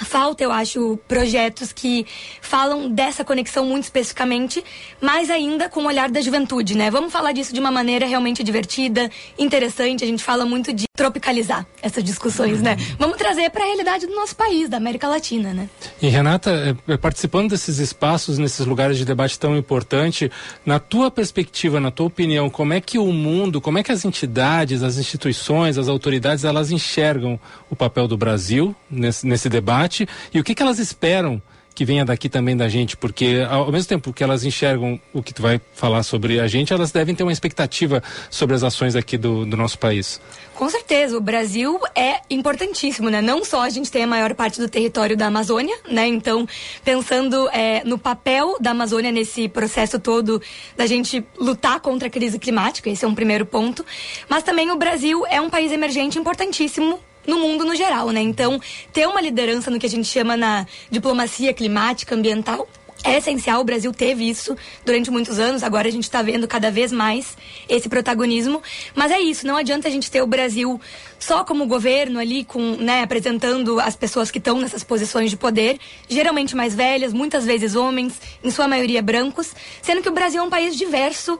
Falta, 0.04 0.42
eu 0.42 0.50
acho, 0.52 0.98
projetos 1.08 1.72
que 1.72 2.06
falam 2.40 2.88
dessa 2.88 3.24
conexão 3.24 3.64
muito 3.64 3.84
especificamente, 3.84 4.64
mas 5.00 5.30
ainda 5.30 5.68
com 5.68 5.80
o 5.80 5.86
olhar 5.86 6.10
da 6.10 6.20
juventude, 6.20 6.76
né? 6.76 6.90
Vamos 6.90 7.12
falar 7.12 7.32
disso 7.32 7.52
de 7.52 7.60
uma 7.60 7.70
maneira 7.70 8.06
realmente 8.06 8.42
divertida, 8.42 9.10
interessante. 9.38 10.04
A 10.04 10.06
gente 10.06 10.22
fala 10.22 10.44
muito 10.46 10.72
de 10.72 10.87
tropicalizar 10.98 11.64
essas 11.80 12.04
discussões, 12.04 12.60
né? 12.60 12.76
Vamos 12.98 13.16
trazer 13.16 13.48
para 13.50 13.62
a 13.62 13.66
realidade 13.66 14.06
do 14.06 14.14
nosso 14.14 14.36
país, 14.36 14.68
da 14.68 14.76
América 14.76 15.08
Latina, 15.08 15.54
né? 15.54 15.70
E 16.02 16.08
Renata, 16.08 16.50
é, 16.50 16.92
é, 16.92 16.96
participando 16.96 17.50
desses 17.50 17.78
espaços, 17.78 18.36
nesses 18.36 18.66
lugares 18.66 18.98
de 18.98 19.04
debate 19.04 19.38
tão 19.38 19.56
importante, 19.56 20.30
na 20.66 20.78
tua 20.78 21.10
perspectiva, 21.10 21.80
na 21.80 21.90
tua 21.90 22.06
opinião, 22.06 22.50
como 22.50 22.74
é 22.74 22.80
que 22.80 22.98
o 22.98 23.12
mundo, 23.12 23.60
como 23.60 23.78
é 23.78 23.82
que 23.82 23.92
as 23.92 24.04
entidades, 24.04 24.82
as 24.82 24.98
instituições, 24.98 25.78
as 25.78 25.88
autoridades, 25.88 26.44
elas 26.44 26.70
enxergam 26.70 27.40
o 27.70 27.76
papel 27.76 28.06
do 28.06 28.16
Brasil 28.16 28.76
nesse, 28.90 29.26
nesse 29.26 29.48
debate? 29.48 29.78
debate 29.78 30.08
e 30.32 30.40
o 30.40 30.44
que, 30.44 30.54
que 30.54 30.62
elas 30.62 30.78
esperam 30.78 31.40
que 31.78 31.84
venha 31.84 32.04
daqui 32.04 32.28
também 32.28 32.56
da 32.56 32.68
gente, 32.68 32.96
porque 32.96 33.46
ao 33.48 33.70
mesmo 33.70 33.88
tempo 33.88 34.12
que 34.12 34.24
elas 34.24 34.42
enxergam 34.42 35.00
o 35.12 35.22
que 35.22 35.32
tu 35.32 35.40
vai 35.40 35.60
falar 35.74 36.02
sobre 36.02 36.40
a 36.40 36.48
gente, 36.48 36.72
elas 36.72 36.90
devem 36.90 37.14
ter 37.14 37.22
uma 37.22 37.30
expectativa 37.30 38.02
sobre 38.28 38.56
as 38.56 38.64
ações 38.64 38.96
aqui 38.96 39.16
do, 39.16 39.46
do 39.46 39.56
nosso 39.56 39.78
país. 39.78 40.20
Com 40.56 40.68
certeza, 40.68 41.16
o 41.16 41.20
Brasil 41.20 41.78
é 41.94 42.16
importantíssimo, 42.28 43.08
né? 43.08 43.22
Não 43.22 43.44
só 43.44 43.62
a 43.62 43.70
gente 43.70 43.92
tem 43.92 44.02
a 44.02 44.08
maior 44.08 44.34
parte 44.34 44.60
do 44.60 44.68
território 44.68 45.16
da 45.16 45.26
Amazônia, 45.26 45.78
né? 45.88 46.08
Então, 46.08 46.48
pensando 46.84 47.48
é, 47.50 47.84
no 47.84 47.96
papel 47.96 48.56
da 48.60 48.72
Amazônia 48.72 49.12
nesse 49.12 49.48
processo 49.48 50.00
todo 50.00 50.42
da 50.76 50.84
gente 50.84 51.24
lutar 51.38 51.78
contra 51.78 52.08
a 52.08 52.10
crise 52.10 52.40
climática, 52.40 52.90
esse 52.90 53.04
é 53.04 53.08
um 53.08 53.14
primeiro 53.14 53.46
ponto. 53.46 53.86
Mas 54.28 54.42
também 54.42 54.68
o 54.72 54.76
Brasil 54.76 55.24
é 55.28 55.40
um 55.40 55.48
país 55.48 55.70
emergente 55.70 56.18
importantíssimo 56.18 56.98
no 57.28 57.38
mundo 57.38 57.64
no 57.64 57.76
geral, 57.76 58.10
né? 58.10 58.20
Então, 58.20 58.60
ter 58.92 59.06
uma 59.06 59.20
liderança 59.20 59.70
no 59.70 59.78
que 59.78 59.86
a 59.86 59.90
gente 59.90 60.08
chama 60.08 60.36
na 60.36 60.66
diplomacia 60.90 61.52
climática, 61.52 62.14
ambiental, 62.14 62.66
é 63.04 63.16
essencial, 63.16 63.60
o 63.60 63.64
Brasil 63.64 63.92
teve 63.92 64.28
isso 64.28 64.56
durante 64.84 65.08
muitos 65.10 65.38
anos, 65.38 65.62
agora 65.62 65.86
a 65.86 65.90
gente 65.90 66.02
está 66.02 66.20
vendo 66.20 66.48
cada 66.48 66.68
vez 66.68 66.90
mais 66.90 67.36
esse 67.68 67.88
protagonismo. 67.88 68.60
Mas 68.94 69.12
é 69.12 69.20
isso, 69.20 69.46
não 69.46 69.56
adianta 69.56 69.86
a 69.86 69.90
gente 69.90 70.10
ter 70.10 70.20
o 70.20 70.26
Brasil 70.26 70.80
só 71.18 71.44
como 71.44 71.66
governo 71.66 72.18
ali, 72.18 72.44
com, 72.44 72.60
né, 72.76 73.02
apresentando 73.02 73.78
as 73.78 73.94
pessoas 73.94 74.30
que 74.30 74.38
estão 74.38 74.58
nessas 74.58 74.82
posições 74.82 75.30
de 75.30 75.36
poder, 75.36 75.78
geralmente 76.08 76.56
mais 76.56 76.74
velhas, 76.74 77.12
muitas 77.12 77.44
vezes 77.44 77.76
homens, 77.76 78.20
em 78.42 78.50
sua 78.50 78.66
maioria 78.66 79.00
brancos, 79.00 79.54
sendo 79.80 80.02
que 80.02 80.08
o 80.08 80.12
Brasil 80.12 80.40
é 80.40 80.44
um 80.44 80.50
país 80.50 80.76
diverso 80.76 81.38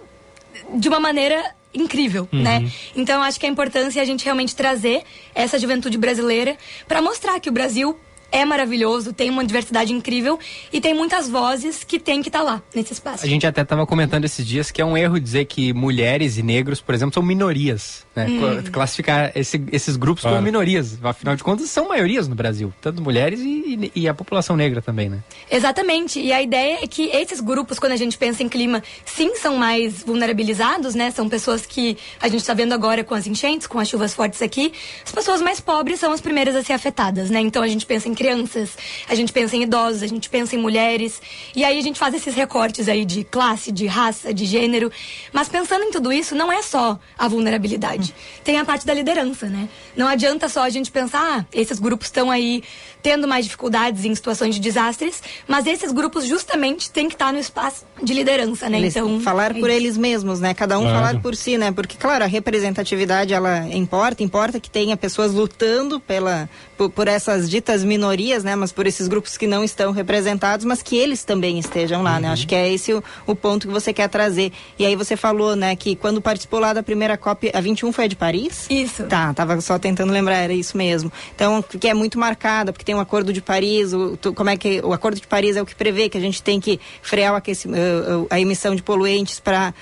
de 0.74 0.88
uma 0.88 1.00
maneira 1.00 1.57
incrível, 1.72 2.28
né? 2.32 2.70
Então 2.96 3.22
acho 3.22 3.38
que 3.38 3.46
a 3.46 3.48
importância 3.48 4.00
é 4.00 4.02
a 4.02 4.06
gente 4.06 4.24
realmente 4.24 4.54
trazer 4.54 5.02
essa 5.34 5.58
juventude 5.58 5.98
brasileira 5.98 6.56
para 6.86 7.02
mostrar 7.02 7.38
que 7.40 7.48
o 7.48 7.52
Brasil 7.52 7.98
é 8.30 8.44
maravilhoso, 8.44 9.12
tem 9.12 9.30
uma 9.30 9.44
diversidade 9.44 9.92
incrível 9.92 10.38
e 10.72 10.80
tem 10.80 10.94
muitas 10.94 11.28
vozes 11.28 11.82
que 11.82 11.98
tem 11.98 12.22
que 12.22 12.28
estar 12.28 12.42
lá 12.42 12.62
nesse 12.74 12.92
espaço. 12.92 13.24
A 13.24 13.28
gente 13.28 13.46
até 13.46 13.62
estava 13.62 13.86
comentando 13.86 14.24
esses 14.24 14.46
dias 14.46 14.70
que 14.70 14.82
é 14.82 14.84
um 14.84 14.96
erro 14.96 15.18
dizer 15.18 15.46
que 15.46 15.72
mulheres 15.72 16.36
e 16.36 16.42
negros, 16.42 16.80
por 16.80 16.94
exemplo, 16.94 17.14
são 17.14 17.22
minorias. 17.22 18.06
Né? 18.18 18.26
Hum. 18.28 18.62
Classificar 18.72 19.30
esse- 19.34 19.62
esses 19.70 19.96
grupos 19.96 20.22
como 20.22 20.32
Claro. 20.32 20.44
minorias. 20.44 20.98
Afinal 21.02 21.36
de 21.36 21.44
contas, 21.44 21.70
são 21.70 21.88
maiorias 21.88 22.26
no 22.26 22.34
Brasil. 22.34 22.72
Tanto 22.80 23.00
mulheres 23.00 23.40
e, 23.40 23.90
e- 23.94 24.02
e 24.02 24.08
a 24.08 24.14
população 24.14 24.56
negra 24.56 24.82
também, 24.82 25.08
né? 25.08 25.18
Exatamente. 25.50 26.20
E 26.20 26.32
a 26.32 26.42
ideia 26.42 26.78
é 26.82 26.86
que 26.86 27.04
esses 27.12 27.40
grupos, 27.40 27.78
quando 27.78 27.92
a 27.92 27.96
gente 27.96 28.18
pensa 28.18 28.42
em 28.42 28.48
clima, 28.48 28.82
sim, 29.04 29.36
são 29.36 29.56
mais 29.56 30.02
vulnerabilizados, 30.02 30.94
né? 30.94 31.10
São 31.10 31.28
pessoas 31.28 31.64
que 31.66 31.96
a 32.20 32.28
gente 32.28 32.40
está 32.40 32.54
vendo 32.54 32.72
agora 32.72 33.04
com 33.04 33.14
as 33.14 33.26
enchentes, 33.26 33.66
com 33.66 33.78
as 33.78 33.88
chuvas 33.88 34.14
fortes 34.14 34.42
aqui. 34.42 34.72
As 35.04 35.12
pessoas 35.12 35.40
mais 35.40 35.60
pobres 35.60 36.00
são 36.00 36.12
as 36.12 36.20
primeiras 36.20 36.56
a 36.56 36.62
ser 36.62 36.72
afetadas, 36.72 37.30
né? 37.30 37.40
Então 37.40 37.62
a 37.62 37.68
gente 37.68 37.86
pensa 37.86 38.08
em 38.08 38.14
crianças, 38.14 38.76
a 39.08 39.14
gente 39.14 39.32
pensa 39.32 39.56
em 39.56 39.62
idosos, 39.62 40.02
a 40.02 40.06
gente 40.06 40.28
pensa 40.28 40.56
em 40.56 40.58
mulheres. 40.58 41.20
E 41.54 41.64
aí 41.64 41.78
a 41.78 41.82
gente 41.82 41.98
faz 41.98 42.14
esses 42.14 42.34
recortes 42.34 42.88
aí 42.88 43.04
de 43.04 43.24
classe, 43.24 43.70
de 43.72 43.86
raça, 43.86 44.32
de 44.34 44.44
gênero. 44.44 44.90
Mas 45.32 45.48
pensando 45.48 45.84
em 45.84 45.90
tudo 45.90 46.12
isso, 46.12 46.34
não 46.34 46.50
é 46.52 46.62
só 46.62 46.98
a 47.16 47.28
vulnerabilidade. 47.28 48.07
Tem 48.44 48.58
a 48.58 48.64
parte 48.64 48.86
da 48.86 48.94
liderança, 48.94 49.46
né? 49.46 49.68
Não 49.96 50.06
adianta 50.06 50.48
só 50.48 50.62
a 50.62 50.70
gente 50.70 50.90
pensar, 50.90 51.40
ah, 51.40 51.44
esses 51.52 51.78
grupos 51.78 52.08
estão 52.08 52.30
aí 52.30 52.62
tendo 53.02 53.28
mais 53.28 53.44
dificuldades 53.44 54.04
em 54.04 54.14
situações 54.14 54.54
de 54.54 54.60
desastres, 54.60 55.22
mas 55.46 55.66
esses 55.66 55.92
grupos 55.92 56.24
justamente 56.26 56.90
têm 56.90 57.08
que 57.08 57.14
estar 57.14 57.32
no 57.32 57.38
espaço 57.38 57.86
de 58.02 58.12
liderança, 58.12 58.68
né? 58.68 58.78
Eles 58.78 58.96
então, 58.96 59.20
falar 59.20 59.56
é 59.56 59.60
por 59.60 59.70
eles 59.70 59.96
mesmos, 59.96 60.40
né? 60.40 60.52
Cada 60.54 60.78
um 60.78 60.82
Claro. 60.82 60.96
falar 60.96 61.20
por 61.20 61.36
si, 61.36 61.56
né? 61.56 61.70
Porque 61.70 61.96
claro, 61.96 62.24
a 62.24 62.26
representatividade 62.26 63.32
ela 63.32 63.66
importa, 63.72 64.22
importa 64.22 64.60
que 64.60 64.70
tenha 64.70 64.96
pessoas 64.96 65.32
lutando 65.32 66.00
pela 66.00 66.48
por, 66.76 66.90
por 66.90 67.08
essas 67.08 67.48
ditas 67.48 67.84
minorias, 67.84 68.44
né? 68.44 68.54
Mas 68.56 68.72
por 68.72 68.86
esses 68.86 69.08
grupos 69.08 69.36
que 69.36 69.46
não 69.46 69.62
estão 69.64 69.92
representados, 69.92 70.64
mas 70.64 70.82
que 70.82 70.96
eles 70.96 71.24
também 71.24 71.58
estejam 71.58 72.02
lá, 72.02 72.18
né? 72.20 72.28
Acho 72.28 72.46
que 72.46 72.54
é 72.54 72.72
esse 72.72 72.92
o, 72.92 73.02
o 73.26 73.34
ponto 73.34 73.66
que 73.66 73.72
você 73.72 73.92
quer 73.92 74.08
trazer. 74.08 74.52
E 74.78 74.84
aí 74.86 74.94
você 74.96 75.16
falou, 75.16 75.56
né, 75.56 75.74
que 75.76 75.96
quando 75.96 76.20
participou 76.20 76.60
lá 76.60 76.72
da 76.72 76.82
primeira 76.82 77.16
COP, 77.16 77.50
a 77.54 77.60
21 77.60 77.92
foi 77.98 78.04
a 78.04 78.08
de 78.08 78.14
Paris? 78.16 78.66
Isso. 78.70 79.04
Tá, 79.06 79.34
tava 79.34 79.60
só 79.60 79.76
tentando 79.76 80.12
lembrar, 80.12 80.36
era 80.36 80.52
isso 80.52 80.76
mesmo. 80.76 81.10
Então, 81.34 81.60
que 81.62 81.88
é 81.88 81.94
muito 81.94 82.16
marcada, 82.18 82.72
porque 82.72 82.84
tem 82.84 82.94
o 82.94 83.00
Acordo 83.00 83.32
de 83.32 83.40
Paris, 83.40 83.92
o, 83.92 84.16
tu- 84.16 84.32
como 84.32 84.48
é 84.50 84.56
que 84.56 84.80
o 84.84 84.92
Acordo 84.92 85.20
de 85.20 85.26
Paris 85.26 85.56
é 85.56 85.62
o 85.62 85.66
que 85.66 85.74
prevê 85.74 86.08
que 86.08 86.16
a 86.16 86.20
gente 86.20 86.40
tem 86.40 86.60
que 86.60 86.78
frear 87.02 87.34
eh, 87.44 88.26
a 88.30 88.40
emissão 88.40 88.76
de 88.76 88.82
poluentes 88.82 89.40
para 89.40 89.74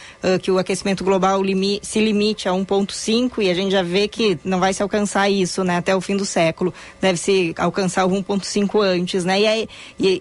que 0.42 0.50
o 0.50 0.58
aquecimento 0.58 1.04
global 1.04 1.42
limi- 1.42 1.78
se 1.82 2.00
limite 2.00 2.48
a 2.48 2.52
1.5 2.52 3.42
e 3.42 3.50
a 3.50 3.54
gente 3.54 3.70
já 3.72 3.82
vê 3.82 4.08
que 4.08 4.38
não 4.44 4.58
vai 4.60 4.72
se 4.72 4.82
alcançar 4.82 5.28
isso, 5.28 5.62
né, 5.62 5.76
até 5.76 5.94
o 5.94 6.00
fim 6.00 6.16
do 6.16 6.24
século. 6.24 6.72
Deve 7.00 7.18
se 7.18 7.54
alcançar 7.58 8.06
o 8.06 8.10
1.5 8.10 8.80
antes, 8.82 9.24
né? 9.24 9.40
E 9.40 9.46
aí 9.46 9.68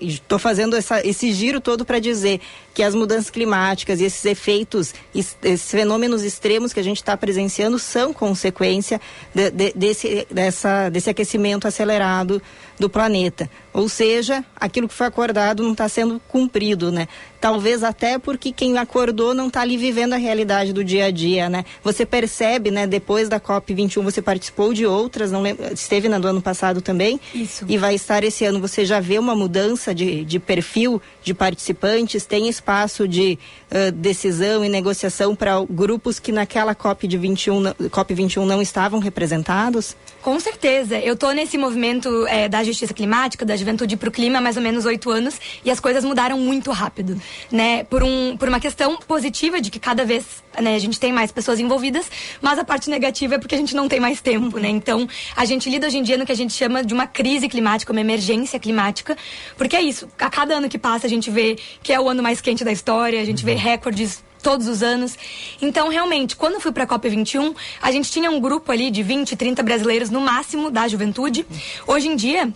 estou 0.01 0.37
fazendo 0.37 0.75
essa- 0.75 1.05
esse 1.05 1.31
giro 1.31 1.61
todo 1.61 1.85
para 1.85 1.99
dizer 1.99 2.41
que 2.75 2.83
as 2.83 2.93
mudanças 2.93 3.29
climáticas 3.31 4.01
e 4.01 4.03
esses 4.03 4.23
efeitos, 4.25 4.93
es- 5.15 5.35
esses 5.41 5.71
fenômenos 5.71 6.23
extremos 6.23 6.73
que 6.73 6.79
a 6.79 6.83
gente 6.83 6.97
está 6.97 7.15
presenciando 7.15 7.79
são 7.79 8.13
consequência 8.13 8.99
de- 9.33 9.49
de- 9.49 9.73
desse, 9.73 10.27
dessa, 10.29 10.89
desse 10.89 11.09
aquecimento 11.09 11.67
acelerado 11.67 12.41
do 12.79 12.89
planeta. 12.89 13.49
Ou 13.73 13.87
seja, 13.89 14.43
aquilo 14.55 14.87
que 14.87 14.93
foi 14.93 15.07
acordado 15.07 15.63
não 15.63 15.71
está 15.71 15.87
sendo 15.89 16.21
cumprido, 16.27 16.91
né? 16.91 17.07
Talvez 17.41 17.83
até 17.83 18.17
porque 18.17 18.51
quem 18.51 18.77
acordou 18.77 19.33
não 19.33 19.47
está 19.47 19.61
ali 19.61 19.77
vivendo 19.77 20.13
a 20.13 20.17
realidade 20.17 20.73
do 20.73 20.83
dia 20.83 21.05
a 21.05 21.11
dia, 21.11 21.49
né? 21.49 21.63
Você 21.83 22.05
percebe, 22.05 22.71
né? 22.71 22.87
Depois 22.87 23.29
da 23.29 23.39
COP21 23.39 24.01
você 24.01 24.21
participou 24.21 24.73
de 24.73 24.85
outras, 24.85 25.31
não 25.31 25.41
lembro, 25.41 25.71
esteve 25.73 26.09
na 26.09 26.17
do 26.17 26.27
ano 26.27 26.41
passado 26.41 26.81
também. 26.81 27.19
Isso. 27.33 27.65
E 27.67 27.77
vai 27.77 27.95
estar 27.95 28.23
esse 28.23 28.45
ano. 28.45 28.59
Você 28.59 28.83
já 28.85 28.99
vê 28.99 29.19
uma 29.19 29.35
mudança 29.35 29.93
de, 29.93 30.23
de 30.25 30.39
perfil 30.39 31.01
de 31.23 31.33
participantes? 31.33 32.25
Tem 32.25 32.47
espaço 32.49 33.07
de 33.07 33.37
ãh, 33.71 33.91
decisão 33.93 34.63
e 34.65 34.69
negociação 34.69 35.35
para 35.35 35.53
grupos 35.69 36.17
que 36.19 36.31
naquela 36.31 36.73
COP 36.73 37.07
de 37.07 37.17
21, 37.17 37.59
não- 37.59 37.73
COP21 37.73 38.45
não 38.45 38.61
estavam 38.61 38.99
representados? 38.99 39.95
Com 40.25 40.39
certeza. 40.39 40.97
Eu 40.97 41.15
tô 41.15 41.29
nesse 41.29 41.55
movimento 41.55 42.25
eh, 42.25 42.49
da 42.49 42.63
justiça 42.63 42.95
climática, 42.95 43.45
da 43.45 43.55
juventude 43.55 43.95
pro 43.95 44.09
clima 44.09 44.39
há 44.39 44.41
mais 44.41 44.57
ou 44.57 44.63
menos 44.63 44.83
oito 44.83 45.11
anos 45.11 45.39
e 45.63 45.69
as 45.69 45.79
coisas 45.79 46.03
mudaram 46.03 46.39
muito 46.39 46.71
rápido, 46.71 47.21
né? 47.51 47.83
Por, 47.83 48.01
um, 48.01 48.35
por 48.35 48.49
uma 48.49 48.59
questão 48.59 48.97
positiva 48.97 49.61
de 49.61 49.69
que 49.69 49.79
cada 49.79 50.03
vez 50.03 50.43
né, 50.59 50.73
a 50.73 50.79
gente 50.79 50.99
tem 50.99 51.13
mais 51.13 51.31
pessoas 51.31 51.59
envolvidas, 51.59 52.09
mas 52.41 52.57
a 52.57 52.63
parte 52.63 52.89
negativa 52.89 53.35
é 53.35 53.37
porque 53.37 53.53
a 53.53 53.57
gente 53.59 53.75
não 53.75 53.87
tem 53.87 53.99
mais 53.99 54.19
tempo, 54.19 54.57
né? 54.57 54.67
Então, 54.67 55.07
a 55.35 55.45
gente 55.45 55.69
lida 55.69 55.85
hoje 55.85 55.99
em 55.99 56.01
dia 56.01 56.17
no 56.17 56.25
que 56.25 56.31
a 56.31 56.35
gente 56.35 56.53
chama 56.53 56.83
de 56.83 56.91
uma 56.91 57.05
crise 57.05 57.47
climática, 57.47 57.91
uma 57.91 58.01
emergência 58.01 58.59
climática, 58.59 59.15
porque 59.55 59.75
é 59.75 59.81
isso. 59.83 60.09
A 60.17 60.31
cada 60.31 60.55
ano 60.55 60.67
que 60.67 60.79
passa 60.79 61.05
a 61.05 61.09
gente 61.09 61.29
vê 61.29 61.55
que 61.83 61.93
é 61.93 62.01
o 62.01 62.09
ano 62.09 62.23
mais 62.23 62.41
quente 62.41 62.63
da 62.63 62.71
história, 62.71 63.21
a 63.21 63.25
gente 63.25 63.45
vê 63.45 63.53
recordes 63.53 64.23
todos 64.45 64.67
os 64.67 64.83
anos. 64.83 65.17
Então, 65.59 65.89
realmente, 65.89 66.35
quando 66.35 66.53
eu 66.53 66.59
fui 66.59 66.71
para 66.71 66.83
a 66.83 66.87
COP21, 66.87 67.55
a 67.81 67.91
gente 67.91 68.11
tinha 68.11 68.29
um 68.29 68.39
grupo 68.39 68.71
ali 68.71 68.91
de 68.91 69.01
20, 69.01 69.35
30 69.35 69.63
brasileiros 69.63 70.11
no 70.11 70.21
máximo 70.21 70.69
da 70.69 70.87
juventude. 70.87 71.43
Hoje 71.87 72.09
em 72.09 72.15
dia, 72.15 72.53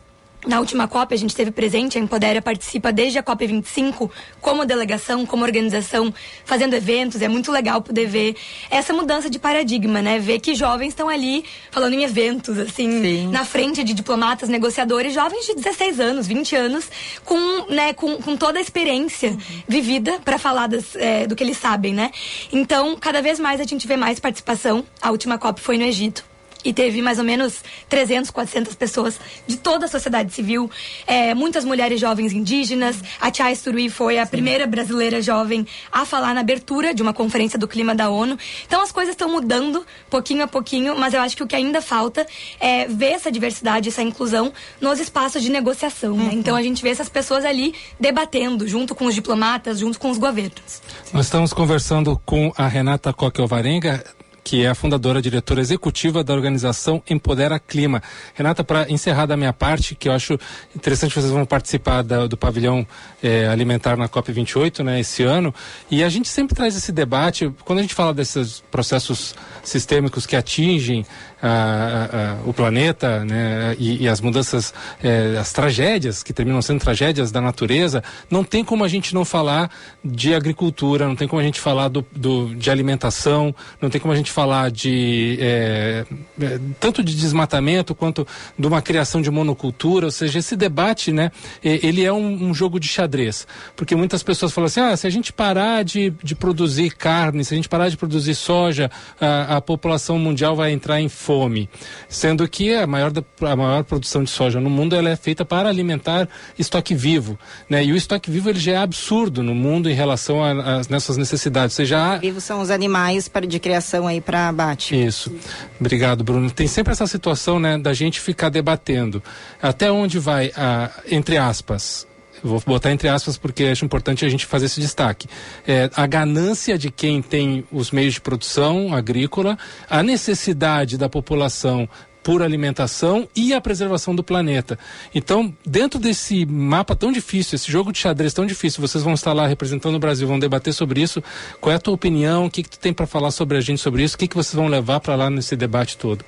na 0.48 0.60
última 0.60 0.88
COP, 0.88 1.14
a 1.14 1.18
gente 1.18 1.32
esteve 1.32 1.52
presente, 1.52 1.98
a 1.98 2.02
Empodera 2.02 2.42
participa 2.42 2.94
desde 2.94 3.20
a 3.20 3.24
COP25 3.24 4.10
como 4.40 4.66
delegação, 4.66 5.26
como 5.26 5.44
organização, 5.44 6.14
fazendo 6.46 6.74
eventos. 6.76 7.22
É 7.22 7.28
muito 7.28 7.52
legal 7.52 7.82
poder 7.82 8.08
ver 8.08 8.36
essa 8.70 8.94
mudança 8.94 9.30
de 9.30 9.38
paradigma, 9.38 10.02
né? 10.02 10.18
Ver 10.18 10.40
que 10.40 10.56
jovens 10.56 10.90
estão 10.90 11.10
ali 11.10 11.44
falando 11.72 11.94
em 11.94 12.04
eventos, 12.04 12.58
assim, 12.58 13.28
na 13.28 13.44
frente 13.44 13.84
de 13.84 13.94
diplomatas, 13.94 14.48
negociadores, 14.48 15.14
jovens 15.14 15.46
de 15.46 15.56
16 15.56 16.00
anos, 16.00 16.26
20 16.26 16.56
anos, 16.56 16.90
com, 17.26 17.66
né, 17.70 17.94
com, 17.94 18.18
com 18.18 18.38
toda 18.38 18.60
a 18.60 18.62
experiência 18.62 19.38
vivida 19.68 20.20
para 20.24 20.38
falar 20.38 20.68
das, 20.68 20.96
eh, 20.96 21.28
do 21.28 21.36
que 21.36 21.44
eles 21.44 21.58
sabem, 21.58 21.94
né? 21.94 22.12
Então, 22.52 22.96
cada 22.96 23.22
vez 23.22 23.40
mais 23.40 23.60
a 23.60 23.66
gente 23.66 23.86
vê 23.86 23.98
mais 23.98 24.20
participação. 24.20 24.86
A 25.02 25.12
última 25.12 25.38
COP 25.38 25.60
foi 25.60 25.78
no 25.78 25.84
Egito. 25.84 26.29
E 26.64 26.74
teve 26.74 27.02
mais 27.02 27.18
ou 27.20 27.24
menos 27.24 27.64
300, 27.88 28.32
400 28.32 28.76
pessoas 28.76 29.20
de 29.48 29.58
toda 29.58 29.86
a 29.86 29.88
sociedade 29.88 30.34
civil, 30.34 30.70
eh, 31.08 31.34
muitas 31.34 31.64
mulheres 31.64 32.00
jovens 32.00 32.34
indígenas. 32.34 32.98
A 33.20 33.32
Tia 33.32 33.46
Turui 33.56 33.90
foi 33.90 34.20
a 34.20 34.26
primeira 34.26 34.68
brasileira 34.68 35.22
jovem 35.22 35.66
a 35.92 36.06
falar 36.06 36.34
na 36.34 36.42
abertura 36.42 36.94
de 36.94 37.02
uma 37.02 37.14
conferência 37.14 37.58
do 37.58 37.68
clima 37.68 37.96
da 37.96 38.10
ONU. 38.10 38.38
Então 38.68 38.82
as 38.82 38.92
coisas 38.92 39.14
estão 39.14 39.30
mudando 39.30 39.86
pouquinho 40.10 40.44
a 40.44 40.48
pouquinho, 40.48 40.98
mas 40.98 41.14
eu 41.14 41.22
acho 41.22 41.36
que 41.38 41.44
o 41.44 41.48
que 41.48 41.56
ainda 41.56 41.82
falta 41.82 42.28
é 42.60 42.88
ver 42.88 43.12
essa 43.12 43.32
diversidade, 43.32 43.90
essa 43.90 44.02
inclusão 44.02 44.52
nos 44.82 45.00
espaços 45.00 45.42
de 45.42 45.50
negociação. 45.50 46.16
né? 46.18 46.32
Então 46.34 46.56
a 46.56 46.62
gente 46.62 46.82
vê 46.82 46.90
essas 46.90 47.10
pessoas 47.10 47.46
ali 47.46 47.74
debatendo, 48.00 48.68
junto 48.68 48.94
com 48.94 49.06
os 49.06 49.16
diplomatas, 49.16 49.80
junto 49.80 50.00
com 50.00 50.10
os 50.10 50.18
governos. 50.18 50.82
Nós 51.14 51.26
estamos 51.26 51.54
conversando 51.54 52.20
com 52.26 52.52
a 52.58 52.68
Renata 52.68 53.14
Coque 53.14 53.42
Alvarenga, 53.42 54.04
que 54.50 54.66
é 54.66 54.70
a 54.70 54.74
fundadora, 54.74 55.22
diretora 55.22 55.62
executiva 55.62 56.24
da 56.24 56.34
organização 56.34 57.04
Empodera 57.08 57.60
Clima. 57.60 58.02
Renata, 58.34 58.64
para 58.64 58.90
encerrar 58.92 59.28
da 59.28 59.38
minha 59.38 59.54
parte, 59.54 59.94
que 59.94 60.10
eu 60.10 60.12
acho 60.12 60.40
interessante, 60.76 61.14
vocês 61.14 61.32
vão 61.32 61.46
participar 61.46 62.02
da- 62.02 62.26
do 62.26 62.36
pavilhão 62.36 62.84
eh, 63.22 63.48
alimentar 63.48 63.96
na 63.96 64.10
COP28, 64.10 64.84
né, 64.84 65.00
esse 65.00 65.22
ano, 65.22 65.54
e 65.92 66.04
a 66.04 66.10
gente 66.10 66.28
sempre 66.28 66.56
traz 66.56 66.76
esse 66.76 66.92
debate, 66.92 67.54
quando 67.64 67.78
a 67.78 67.84
gente 67.84 67.94
fala 67.94 68.12
desses 68.12 68.64
processos 68.72 69.36
sistêmicos 69.64 70.26
que 70.26 70.36
atingem 70.36 71.06
ah, 71.42 72.10
ah, 72.12 72.38
o 72.46 72.54
planeta, 72.54 73.24
né, 73.26 73.76
e, 73.80 74.04
e 74.04 74.08
as 74.08 74.22
mudanças, 74.22 74.74
eh, 75.04 75.38
as 75.40 75.52
tragédias, 75.54 76.22
que 76.24 76.34
terminam 76.34 76.62
sendo 76.62 76.80
tragédias 76.80 77.32
da 77.32 77.40
natureza, 77.42 78.04
não 78.30 78.44
tem 78.44 78.64
como 78.64 78.84
a 78.84 78.88
gente 78.88 79.14
não 79.14 79.24
falar 79.24 79.70
de 80.04 80.34
agricultura, 80.34 81.08
não 81.08 81.16
tem 81.16 81.28
como 81.28 81.40
a 81.42 81.44
gente 81.46 81.60
falar 81.60 81.88
do, 81.88 82.06
do- 82.16 82.54
de 82.56 82.70
alimentação, 82.70 83.54
não 83.82 83.90
tem 83.90 84.00
como 84.02 84.14
a 84.14 84.18
gente 84.18 84.32
falar 84.32 84.70
de 84.72 85.38
eh, 85.40 86.06
eh, 86.42 86.60
tanto 86.80 87.04
de 87.04 87.16
desmatamento 87.16 87.96
quanto 87.96 88.28
de 88.58 88.68
uma 88.68 88.82
criação 88.82 89.22
de 89.22 89.32
monocultura, 89.32 90.08
ou 90.08 90.12
seja, 90.12 90.40
esse 90.40 90.56
debate, 90.56 91.12
né, 91.12 91.32
ele 91.64 92.04
é 92.04 92.12
um, 92.12 92.50
um 92.50 92.54
jogo 92.54 92.80
de 92.80 92.88
xadrez, 92.88 93.48
porque 93.76 93.96
muitas 93.96 94.24
pessoas 94.24 94.52
falam 94.52 94.66
assim, 94.68 94.80
ah, 94.82 94.96
se 94.98 95.08
a 95.08 95.10
gente 95.10 95.32
parar 95.32 95.84
de, 95.84 96.12
de 96.24 96.36
produzir 96.36 96.92
carne, 96.92 97.44
se 97.46 97.54
a 97.54 97.58
gente 97.58 97.70
parar 97.70 97.90
de 97.90 97.98
produzir 97.98 98.36
soja, 98.36 98.90
a, 99.20 99.58
a 99.58 99.62
população 99.62 100.18
mundial 100.20 100.56
vai 100.56 100.72
entrar 100.72 101.00
em 101.00 101.08
fome, 101.30 101.70
sendo 102.08 102.48
que 102.48 102.74
a 102.74 102.88
maior, 102.88 103.12
da- 103.12 103.24
a 103.42 103.56
maior 103.56 103.84
produção 103.84 104.24
de 104.24 104.32
soja 104.32 104.60
no 104.60 104.68
mundo 104.68 104.96
ela 104.96 105.10
é 105.12 105.16
feita 105.16 105.46
para 105.46 105.70
alimentar 105.70 106.28
estoque 106.58 106.96
vivo, 106.96 107.38
né? 107.70 107.86
E 107.86 107.92
o 107.92 107.96
estoque 107.96 108.32
vivo 108.32 108.50
ele 108.50 108.58
já 108.60 108.72
é 108.72 108.78
absurdo 108.78 109.44
no 109.44 109.54
mundo 109.54 109.88
em 109.88 109.94
relação 109.94 110.44
a, 110.44 110.50
a 110.50 110.82
nessas 110.90 111.18
necessidades. 111.18 111.76
Ou 111.76 111.86
seja, 111.86 112.00
há- 112.00 112.18
Vivos 112.18 112.44
são 112.44 112.62
os 112.62 112.72
animais 112.72 113.28
para, 113.28 113.46
de 113.46 113.60
criação 113.60 114.08
aí 114.08 114.20
para 114.20 114.50
abate. 114.50 114.96
isso. 115.00 115.32
Obrigado, 115.80 116.24
Bruno. 116.24 116.50
Tem 116.50 116.66
sempre 116.66 116.94
essa 116.94 117.06
situação, 117.06 117.60
né, 117.60 117.78
da 117.78 117.94
gente 117.94 118.20
ficar 118.20 118.50
debatendo 118.50 119.22
até 119.62 119.92
onde 119.92 120.18
vai, 120.18 120.52
a, 120.58 120.90
entre 121.12 121.38
aspas, 121.38 122.08
vou 122.44 122.62
botar 122.66 122.92
entre 122.92 123.08
aspas 123.08 123.38
porque 123.38 123.66
acho 123.66 123.86
importante 123.86 124.26
a 124.26 124.30
gente 124.30 124.46
fazer 124.46 124.66
esse 124.66 124.80
destaque. 124.80 125.28
É, 125.68 125.90
a 125.96 126.06
ganância 126.08 126.78
de 126.78 126.92
quem 126.92 127.22
tem 127.22 127.64
os 127.72 127.92
meios 127.92 128.16
de 128.16 128.22
produção 128.22 128.94
agrícola, 128.94 129.58
a 129.90 130.04
necessidade 130.04 130.98
da 130.98 131.10
população 131.10 131.88
por 132.24 132.44
alimentação 132.44 133.28
e 133.36 133.54
a 133.54 133.62
preservação 133.62 134.14
do 134.14 134.24
planeta. 134.24 134.78
Então, 135.16 135.52
dentro 135.66 136.00
desse 136.00 136.46
mapa 136.46 136.96
tão 136.96 137.12
difícil, 137.12 137.56
esse 137.56 137.72
jogo 137.72 137.92
de 137.92 137.98
xadrez 137.98 138.34
tão 138.34 138.46
difícil, 138.46 138.82
vocês 138.82 139.04
vão 139.04 139.14
estar 139.14 139.34
lá 139.34 139.48
representando 139.48 139.96
o 139.96 140.00
Brasil, 140.00 140.28
vão 140.28 140.38
debater 140.38 140.74
sobre 140.74 141.02
isso. 141.02 141.24
Qual 141.60 141.72
é 141.72 141.78
a 141.78 141.80
tua 141.80 141.94
opinião? 141.94 142.46
O 142.46 142.52
que, 142.52 142.64
que 142.64 142.70
tu 142.70 142.80
tem 142.80 142.94
para 142.94 143.08
falar 143.08 143.32
sobre 143.32 143.58
a 143.58 143.62
gente 143.62 143.82
sobre 143.82 144.04
isso? 144.04 144.16
O 144.16 144.20
que, 144.20 144.28
que 144.28 144.36
vocês 144.36 144.54
vão 144.54 144.68
levar 144.68 145.00
para 145.00 145.16
lá 145.16 145.30
nesse 145.30 145.56
debate 145.56 145.98
todo? 145.98 146.24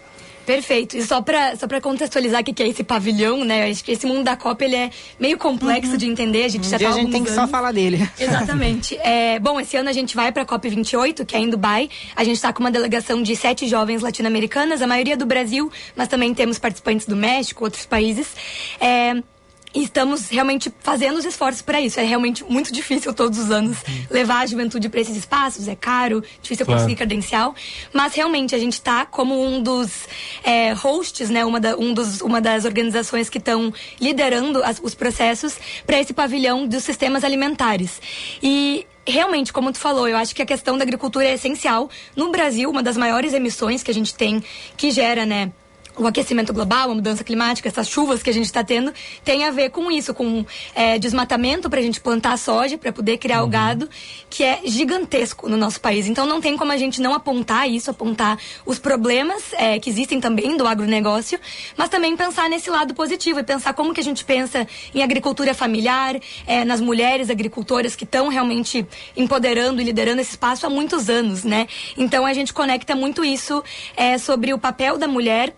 Perfeito. 0.56 0.97
E 0.97 1.04
só 1.04 1.22
para 1.22 1.56
só 1.56 1.68
pra 1.68 1.80
contextualizar 1.80 2.41
o 2.41 2.43
que 2.43 2.54
que 2.54 2.64
é 2.64 2.68
esse 2.68 2.84
pavilhão, 2.84 3.43
né? 3.43 3.70
Acho 3.70 3.84
que 3.84 3.91
esse 3.91 4.06
mundo 4.06 4.24
da 4.24 4.36
Copa 4.36 4.66
ele 4.66 4.76
é 4.76 4.89
meio 5.20 5.38
complexo 5.38 5.97
de 5.97 6.06
entender. 6.06 6.43
A 6.43 6.49
gente 6.49 6.68
Um 6.68 6.70
já 6.70 6.80
tá 6.80 6.89
a 6.89 6.91
gente 6.91 7.12
tem 7.12 7.24
que 7.24 7.32
só 7.32 7.47
falar 7.47 7.72
dele. 7.72 8.10
Exatamente. 8.20 8.97
É, 8.97 9.39
bom, 9.39 9.60
esse 9.60 9.78
ano 9.78 9.89
a 9.89 9.93
gente 9.93 10.16
vai 10.16 10.32
para 10.32 10.43
a 10.43 10.45
COP28, 10.45 11.26
que 11.26 11.36
é 11.36 11.39
em 11.39 11.49
Dubai. 11.49 11.89
A 12.16 12.24
gente 12.24 12.36
está 12.36 12.52
com 12.52 12.60
uma 12.60 12.72
delegação 12.72 13.22
de 13.24 13.36
sete 13.36 13.68
jovens 13.68 14.02
latino-americanas, 14.02 14.82
a 14.82 14.88
maioria 14.88 15.16
do 15.16 15.26
Brasil, 15.26 15.72
mas 15.95 16.08
também 16.08 16.34
temos 16.34 16.60
participantes 16.60 17.06
do 17.06 17.16
México, 17.16 17.64
outros 17.64 17.86
países. 17.86 18.28
É, 18.80 19.22
e 19.74 19.84
estamos 19.84 20.30
realmente 20.30 20.72
fazendo 20.82 21.17
os 21.17 21.26
esforços 21.26 21.61
para 21.61 21.80
isso. 21.80 21.99
É 21.99 22.03
realmente 22.03 22.43
muito 22.43 22.72
difícil 22.74 23.13
todos 23.13 23.39
os 23.39 23.51
anos 23.51 23.78
levar 24.09 24.41
a 24.41 24.45
juventude 24.45 24.89
para 24.89 24.99
esses 24.99 25.15
espaços. 25.15 25.67
É 25.67 25.76
caro, 25.76 26.22
difícil 26.41 26.65
Claro. 26.65 26.82
conseguir 26.82 26.97
credencial. 26.97 27.55
Mas 27.93 28.13
realmente 28.13 28.53
a 28.53 28.57
gente 28.59 28.74
está 28.74 29.05
como 29.05 29.41
um 29.41 29.61
dos 29.61 30.07
é, 30.43 30.74
hosts, 30.74 31.30
né? 31.30 31.45
Uma, 31.45 31.59
da- 31.59 31.78
um 31.78 31.93
dos, 31.93 32.22
uma 32.22 32.41
das 32.41 32.65
organizações 32.65 33.30
que 33.30 33.38
estão 33.38 33.74
liderando 33.99 34.63
as- 34.63 34.80
os 34.84 34.93
processos 34.93 35.57
para 35.86 35.99
esse 35.99 36.13
pavilhão 36.13 36.67
dos 36.67 36.84
sistemas 36.84 37.24
alimentares. 37.24 38.01
E 38.43 38.86
realmente, 39.07 39.51
como 39.53 39.72
tu 39.72 39.80
falou, 39.80 40.07
eu 40.07 40.15
acho 40.17 40.36
que 40.36 40.41
a 40.41 40.45
questão 40.45 40.78
da 40.78 40.84
agricultura 40.84 41.26
é 41.26 41.34
essencial. 41.34 41.89
No 42.15 42.30
Brasil, 42.30 42.69
uma 42.69 42.84
das 42.84 42.97
maiores 42.97 43.34
emissões 43.34 43.82
que 43.84 43.89
a 43.89 43.93
gente 43.93 44.13
tem, 44.13 44.43
que 44.78 44.91
gera, 44.91 45.26
né? 45.26 45.51
O 45.97 46.07
aquecimento 46.07 46.53
global, 46.53 46.91
a 46.91 46.95
mudança 46.95 47.23
climática, 47.23 47.67
essas 47.67 47.87
chuvas 47.87 48.23
que 48.23 48.29
a 48.29 48.33
gente 48.33 48.45
está 48.45 48.63
tendo, 48.63 48.93
tem 49.23 49.45
a 49.45 49.51
ver 49.51 49.69
com 49.69 49.91
isso, 49.91 50.13
com 50.13 50.45
é, 50.73 50.97
desmatamento 50.97 51.69
para 51.69 51.79
a 51.79 51.83
gente 51.83 51.99
plantar 51.99 52.37
soja, 52.37 52.77
para 52.77 52.91
poder 52.91 53.17
criar 53.17 53.43
o 53.43 53.47
gado, 53.47 53.89
que 54.29 54.43
é 54.43 54.61
gigantesco 54.65 55.49
no 55.49 55.57
nosso 55.57 55.79
país. 55.81 56.07
Então 56.07 56.25
não 56.25 56.41
tem 56.41 56.55
como 56.57 56.71
a 56.71 56.77
gente 56.77 57.01
não 57.01 57.13
apontar 57.13 57.69
isso, 57.69 57.91
apontar 57.91 58.37
os 58.65 58.79
problemas 58.79 59.53
é, 59.53 59.79
que 59.79 59.89
existem 59.89 60.19
também 60.19 60.57
do 60.57 60.65
agronegócio, 60.65 61.39
mas 61.75 61.89
também 61.89 62.15
pensar 62.15 62.49
nesse 62.49 62.69
lado 62.69 62.93
positivo 62.93 63.39
e 63.39 63.43
pensar 63.43 63.73
como 63.73 63.93
que 63.93 63.99
a 63.99 64.03
gente 64.03 64.23
pensa 64.23 64.67
em 64.93 65.03
agricultura 65.03 65.53
familiar, 65.53 66.19
é, 66.47 66.63
nas 66.63 66.79
mulheres 66.79 67.29
agricultoras 67.29 67.95
que 67.95 68.03
estão 68.03 68.27
realmente 68.27 68.85
empoderando 69.15 69.81
e 69.81 69.83
liderando 69.83 70.21
esse 70.21 70.31
espaço 70.31 70.65
há 70.65 70.69
muitos 70.69 71.09
anos, 71.09 71.43
né? 71.43 71.67
Então 71.97 72.25
a 72.25 72.33
gente 72.33 72.53
conecta 72.53 72.95
muito 72.95 73.23
isso 73.23 73.63
é, 73.95 74.17
sobre 74.17 74.53
o 74.53 74.59
papel 74.59 74.97
da 74.97 75.07
mulher 75.07 75.53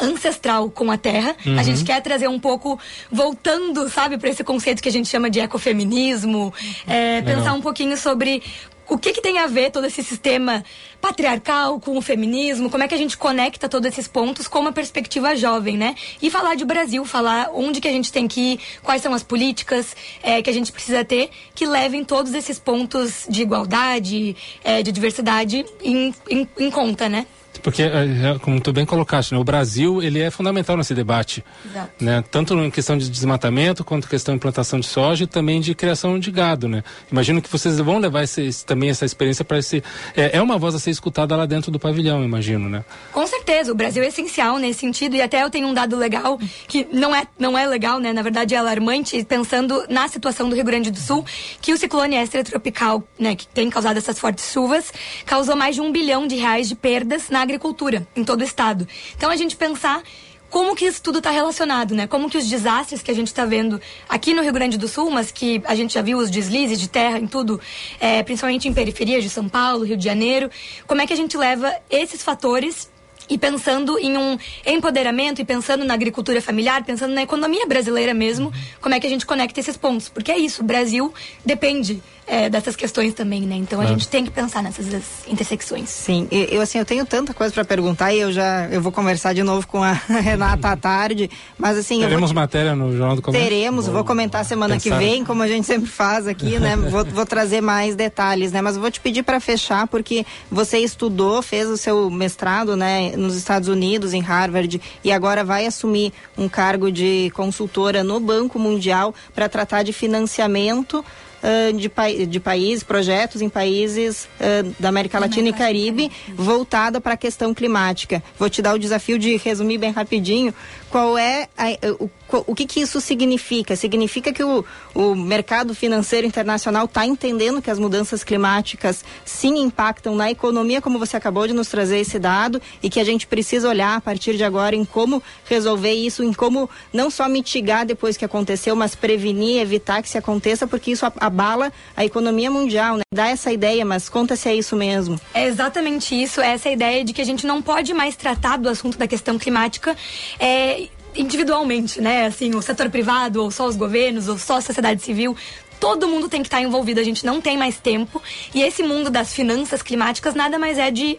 ancestral 0.00 0.70
com 0.70 0.90
a 0.90 0.96
terra. 0.96 1.34
Uhum. 1.44 1.58
A 1.58 1.62
gente 1.62 1.84
quer 1.84 2.00
trazer 2.02 2.28
um 2.28 2.38
pouco, 2.38 2.78
voltando, 3.10 3.88
sabe, 3.88 4.18
para 4.18 4.28
esse 4.28 4.44
conceito 4.44 4.82
que 4.82 4.88
a 4.88 4.92
gente 4.92 5.08
chama 5.08 5.30
de 5.30 5.40
ecofeminismo, 5.40 6.52
é, 6.86 7.22
pensar 7.22 7.52
um 7.54 7.60
pouquinho 7.60 7.96
sobre 7.96 8.42
o 8.88 8.96
que, 8.96 9.12
que 9.12 9.20
tem 9.20 9.38
a 9.38 9.46
ver 9.46 9.70
todo 9.70 9.86
esse 9.86 10.02
sistema 10.02 10.64
patriarcal 11.00 11.78
com 11.78 11.96
o 11.96 12.00
feminismo, 12.00 12.70
como 12.70 12.82
é 12.82 12.88
que 12.88 12.94
a 12.94 12.98
gente 12.98 13.16
conecta 13.16 13.68
todos 13.68 13.86
esses 13.86 14.08
pontos 14.08 14.48
com 14.48 14.60
uma 14.60 14.72
perspectiva 14.72 15.36
jovem, 15.36 15.76
né? 15.76 15.94
E 16.22 16.30
falar 16.30 16.54
de 16.54 16.64
Brasil, 16.64 17.04
falar 17.04 17.50
onde 17.52 17.80
que 17.80 17.88
a 17.88 17.92
gente 17.92 18.10
tem 18.10 18.26
que 18.26 18.40
ir, 18.40 18.60
quais 18.82 19.02
são 19.02 19.12
as 19.12 19.22
políticas 19.22 19.94
é, 20.22 20.40
que 20.40 20.48
a 20.48 20.52
gente 20.52 20.72
precisa 20.72 21.04
ter 21.04 21.30
que 21.54 21.66
levem 21.66 22.02
todos 22.02 22.32
esses 22.32 22.58
pontos 22.58 23.26
de 23.28 23.42
igualdade, 23.42 24.34
é, 24.64 24.82
de 24.82 24.90
diversidade 24.90 25.64
em, 25.82 26.14
em, 26.30 26.48
em 26.58 26.70
conta, 26.70 27.08
né? 27.08 27.26
Porque, 27.62 27.82
é, 27.82 28.38
como 28.40 28.60
tu 28.60 28.72
bem 28.72 28.84
colocaste, 28.86 29.34
né, 29.34 29.40
o 29.40 29.44
Brasil 29.44 30.02
ele 30.02 30.20
é 30.20 30.30
fundamental 30.30 30.76
nesse 30.76 30.94
debate. 30.94 31.44
Exato. 31.64 31.90
Né? 32.04 32.24
Tanto 32.30 32.54
em 32.54 32.70
questão 32.70 32.96
de 32.96 33.08
desmatamento, 33.10 33.84
quanto 33.84 34.04
em 34.06 34.08
questão 34.08 34.34
de 34.34 34.40
plantação 34.40 34.80
de 34.80 34.86
soja 34.86 35.24
e 35.24 35.26
também 35.26 35.60
de 35.60 35.74
criação 35.74 36.18
de 36.18 36.30
gado. 36.30 36.68
Né? 36.68 36.82
Imagino 37.10 37.40
que 37.42 37.48
vocês 37.50 37.78
vão 37.78 37.98
levar 37.98 38.22
esse- 38.22 38.64
também 38.64 38.90
essa 38.90 39.04
experiência 39.04 39.44
para 39.44 39.58
esse. 39.58 39.82
É, 40.16 40.36
é 40.38 40.42
uma 40.42 40.58
voz 40.58 40.74
a 40.74 40.78
ser 40.78 40.90
escutada 40.90 41.36
lá 41.36 41.46
dentro 41.46 41.70
do 41.70 41.78
pavilhão, 41.78 42.24
imagino, 42.24 42.68
né? 42.68 42.84
Com 43.12 43.26
certeza, 43.26 43.72
o 43.72 43.74
Brasil 43.74 44.02
é 44.02 44.06
essencial 44.08 44.58
nesse 44.58 44.80
sentido 44.80 45.16
e 45.16 45.22
até 45.22 45.42
eu 45.42 45.50
tenho 45.50 45.66
um 45.68 45.74
dado 45.74 45.96
legal 45.96 46.38
que 46.66 46.86
não 46.92 47.14
é, 47.14 47.26
não 47.38 47.56
é 47.58 47.66
legal, 47.66 47.98
né? 47.98 48.12
Na 48.12 48.22
verdade 48.22 48.54
é 48.54 48.58
alarmante, 48.58 49.24
pensando 49.24 49.84
na 49.88 50.08
situação 50.08 50.48
do 50.48 50.54
Rio 50.54 50.64
Grande 50.64 50.90
do 50.90 50.98
Sul, 50.98 51.24
que 51.60 51.72
o 51.72 51.76
ciclone 51.78 52.16
extratropical, 52.16 53.02
né, 53.18 53.34
que 53.34 53.46
tem 53.46 53.68
causado 53.70 53.96
essas 53.96 54.18
fortes 54.18 54.50
chuvas, 54.52 54.92
causou 55.26 55.56
mais 55.56 55.74
de 55.74 55.80
um 55.80 55.90
bilhão 55.92 56.26
de 56.26 56.36
reais 56.36 56.68
de 56.68 56.74
perdas 56.74 57.30
na 57.30 57.44
agricultura 57.48 58.06
em 58.14 58.22
todo 58.22 58.42
o 58.42 58.44
estado. 58.44 58.86
Então 59.16 59.30
a 59.30 59.36
gente 59.36 59.56
pensar 59.56 60.02
como 60.50 60.74
que 60.74 60.86
isso 60.86 61.02
tudo 61.02 61.18
está 61.18 61.30
relacionado, 61.30 61.94
né? 61.94 62.06
Como 62.06 62.30
que 62.30 62.38
os 62.38 62.46
desastres 62.46 63.02
que 63.02 63.10
a 63.10 63.14
gente 63.14 63.26
está 63.26 63.44
vendo 63.44 63.80
aqui 64.08 64.32
no 64.32 64.42
Rio 64.42 64.52
Grande 64.52 64.78
do 64.78 64.88
Sul, 64.88 65.10
mas 65.10 65.30
que 65.30 65.60
a 65.64 65.74
gente 65.74 65.94
já 65.94 66.02
viu 66.02 66.18
os 66.18 66.30
deslizes 66.30 66.80
de 66.80 66.88
terra 66.88 67.18
em 67.18 67.26
tudo, 67.26 67.60
é, 68.00 68.22
principalmente 68.22 68.66
em 68.68 68.72
periferias 68.72 69.22
de 69.22 69.30
São 69.30 69.48
Paulo, 69.48 69.84
Rio 69.84 69.96
de 69.96 70.04
Janeiro, 70.04 70.50
como 70.86 71.02
é 71.02 71.06
que 71.06 71.12
a 71.12 71.16
gente 71.16 71.36
leva 71.36 71.74
esses 71.90 72.22
fatores 72.22 72.90
e 73.28 73.36
pensando 73.36 73.98
em 73.98 74.16
um 74.16 74.38
empoderamento 74.64 75.40
e 75.42 75.44
pensando 75.44 75.84
na 75.84 75.92
agricultura 75.92 76.40
familiar, 76.40 76.82
pensando 76.82 77.12
na 77.12 77.22
economia 77.22 77.66
brasileira 77.66 78.14
mesmo, 78.14 78.50
como 78.80 78.94
é 78.94 79.00
que 79.00 79.06
a 79.06 79.10
gente 79.10 79.26
conecta 79.26 79.60
esses 79.60 79.76
pontos? 79.76 80.08
Porque 80.08 80.32
é 80.32 80.38
isso, 80.38 80.62
o 80.62 80.64
Brasil 80.64 81.12
depende 81.44 82.02
é, 82.28 82.50
dessas 82.50 82.76
questões 82.76 83.14
também, 83.14 83.40
né? 83.42 83.56
Então 83.56 83.80
a 83.80 83.84
Claro. 83.84 83.98
gente 83.98 84.08
tem 84.08 84.24
que 84.24 84.30
pensar 84.30 84.62
nessas 84.62 84.86
intersecções. 85.26 85.88
Sim, 85.88 86.28
eu 86.30 86.60
assim, 86.60 86.78
eu 86.78 86.84
tenho 86.84 87.06
tanta 87.06 87.32
coisa 87.32 87.52
para 87.54 87.64
perguntar 87.64 88.12
e 88.12 88.20
eu 88.20 88.30
já 88.30 88.66
eu 88.70 88.82
vou 88.82 88.92
conversar 88.92 89.32
de 89.32 89.42
novo 89.42 89.66
com 89.66 89.82
a 89.82 89.92
Renata 90.20 90.68
à 90.68 90.76
tarde, 90.76 91.30
mas 91.56 91.78
assim, 91.78 91.96
vou 92.00 92.04
Teremos 92.08 92.32
matéria 92.32 92.74
no 92.76 92.94
Jornal 92.96 93.16
do 93.16 93.22
Comércio? 93.22 93.48
Teremos, 93.48 93.86
vou 93.88 94.04
comentar 94.04 94.44
semana 94.44 94.76
que 94.76 94.84
Pensaram. 94.90 95.04
vem, 95.04 95.24
como 95.24 95.42
a 95.42 95.48
gente 95.48 95.66
sempre 95.66 95.88
faz 95.88 96.26
aqui, 96.26 96.58
né? 96.58 96.76
Vou, 96.88 97.04
vou 97.04 97.26
trazer 97.26 97.60
mais 97.60 97.94
detalhes, 97.96 98.52
né? 98.52 98.60
Mas 98.62 98.76
vou 98.76 98.90
te 98.90 99.00
pedir 99.00 99.22
para 99.22 99.40
fechar, 99.40 99.86
porque 99.86 100.24
você 100.50 100.78
estudou, 100.78 101.42
fez 101.42 101.68
o 101.68 101.76
seu 101.76 102.10
mestrado, 102.10 102.76
né, 102.76 103.12
nos 103.16 103.36
Estados 103.36 103.68
Unidos, 103.68 104.12
em 104.14 104.20
Harvard, 104.20 104.80
e 105.04 105.10
agora 105.12 105.42
vai 105.44 105.66
assumir 105.66 106.12
um 106.36 106.48
cargo 106.48 106.90
de 106.92 107.30
consultora 107.34 108.02
no 108.04 108.20
Banco 108.20 108.58
Mundial 108.58 109.14
para 109.34 109.48
tratar 109.48 109.82
de 109.82 109.92
financiamento. 109.92 111.04
Ah, 111.42 111.72
de, 111.76 111.88
pai- 111.88 112.26
de 112.26 112.40
países, 112.40 112.82
projetos 112.82 113.40
em 113.42 113.48
países 113.48 114.28
ah, 114.40 114.64
da 114.78 114.88
América 114.88 115.18
Latina 115.18 115.48
e 115.48 115.52
Caribe, 115.52 116.10
voltada 116.34 117.00
para 117.00 117.14
a 117.14 117.16
questão 117.16 117.52
climática. 117.54 118.22
Vou 118.38 118.48
te 118.50 118.60
dar 118.62 118.74
o 118.74 118.78
desafio 118.78 119.18
de 119.18 119.36
resumir 119.36 119.78
bem 119.78 119.90
rapidinho 119.92 120.54
qual 120.90 121.16
é 121.18 121.48
a- 121.56 121.76
o, 122.00 122.10
o 122.46 122.54
que, 122.54 122.66
que 122.66 122.80
isso 122.80 123.00
significa? 123.00 123.74
Significa 123.76 124.32
que 124.32 124.42
o, 124.44 124.64
o 124.94 125.14
mercado 125.14 125.74
financeiro 125.74 126.26
internacional 126.26 126.84
está 126.84 127.06
entendendo 127.06 127.60
que 127.62 127.70
as 127.70 127.78
mudanças 127.78 128.22
climáticas 128.24 129.04
sim 129.24 129.58
impactam 129.60 130.14
na 130.14 130.30
economia, 130.30 130.80
como 130.80 130.98
você 130.98 131.16
acabou 131.16 131.46
de 131.46 131.52
nos 131.54 131.68
trazer 131.68 131.98
esse 131.98 132.18
dado, 132.18 132.60
e 132.82 132.90
que 132.90 133.00
a 133.00 133.04
gente 133.04 133.26
precisa 133.26 133.68
olhar 133.68 133.96
a 133.96 134.00
partir 134.00 134.36
de 134.36 134.44
agora 134.44 134.76
em 134.76 134.84
como 134.84 135.22
resolver 135.46 135.92
isso, 135.92 136.22
em 136.22 136.32
como 136.32 136.68
não 136.92 137.10
só 137.10 137.28
mitigar 137.28 137.86
depois 137.86 138.16
que 138.16 138.24
aconteceu, 138.24 138.76
mas 138.76 138.94
prevenir, 138.94 139.60
evitar 139.60 140.02
que 140.02 140.08
se 140.08 140.18
aconteça, 140.18 140.66
porque 140.66 140.90
isso 140.90 141.06
abala 141.18 141.72
a 141.96 142.04
economia 142.04 142.50
mundial, 142.50 142.96
né? 142.96 143.02
Dá 143.14 143.28
essa 143.28 143.50
ideia, 143.52 143.84
mas 143.84 144.08
conta 144.08 144.36
se 144.36 144.48
é 144.48 144.54
isso 144.54 144.76
mesmo. 144.76 145.18
É 145.34 145.46
exatamente 145.46 146.14
isso, 146.20 146.40
essa 146.40 146.68
ideia 146.68 147.04
de 147.04 147.12
que 147.12 147.22
a 147.22 147.24
gente 147.24 147.46
não 147.46 147.62
pode 147.62 147.92
mais 147.94 148.16
tratar 148.16 148.58
do 148.58 148.68
assunto 148.68 148.98
da 148.98 149.06
questão 149.06 149.38
climática 149.38 149.96
é, 150.38 150.87
individualmente, 151.14 152.00
né? 152.00 152.26
Assim, 152.26 152.54
o 152.54 152.62
setor 152.62 152.90
privado, 152.90 153.42
ou 153.42 153.50
só 153.50 153.66
os 153.66 153.76
governos, 153.76 154.28
ou 154.28 154.38
só 154.38 154.56
a 154.56 154.60
sociedade 154.60 155.02
civil. 155.02 155.36
Todo 155.80 156.08
mundo 156.08 156.28
tem 156.28 156.42
que 156.42 156.48
estar 156.48 156.60
envolvido, 156.60 157.00
a 157.00 157.04
gente 157.04 157.24
não 157.24 157.40
tem 157.40 157.56
mais 157.56 157.78
tempo. 157.78 158.20
E 158.54 158.62
esse 158.62 158.82
mundo 158.82 159.10
das 159.10 159.32
finanças 159.32 159.82
climáticas 159.82 160.34
nada 160.34 160.58
mais 160.58 160.76
é 160.78 160.90
de 160.90 161.18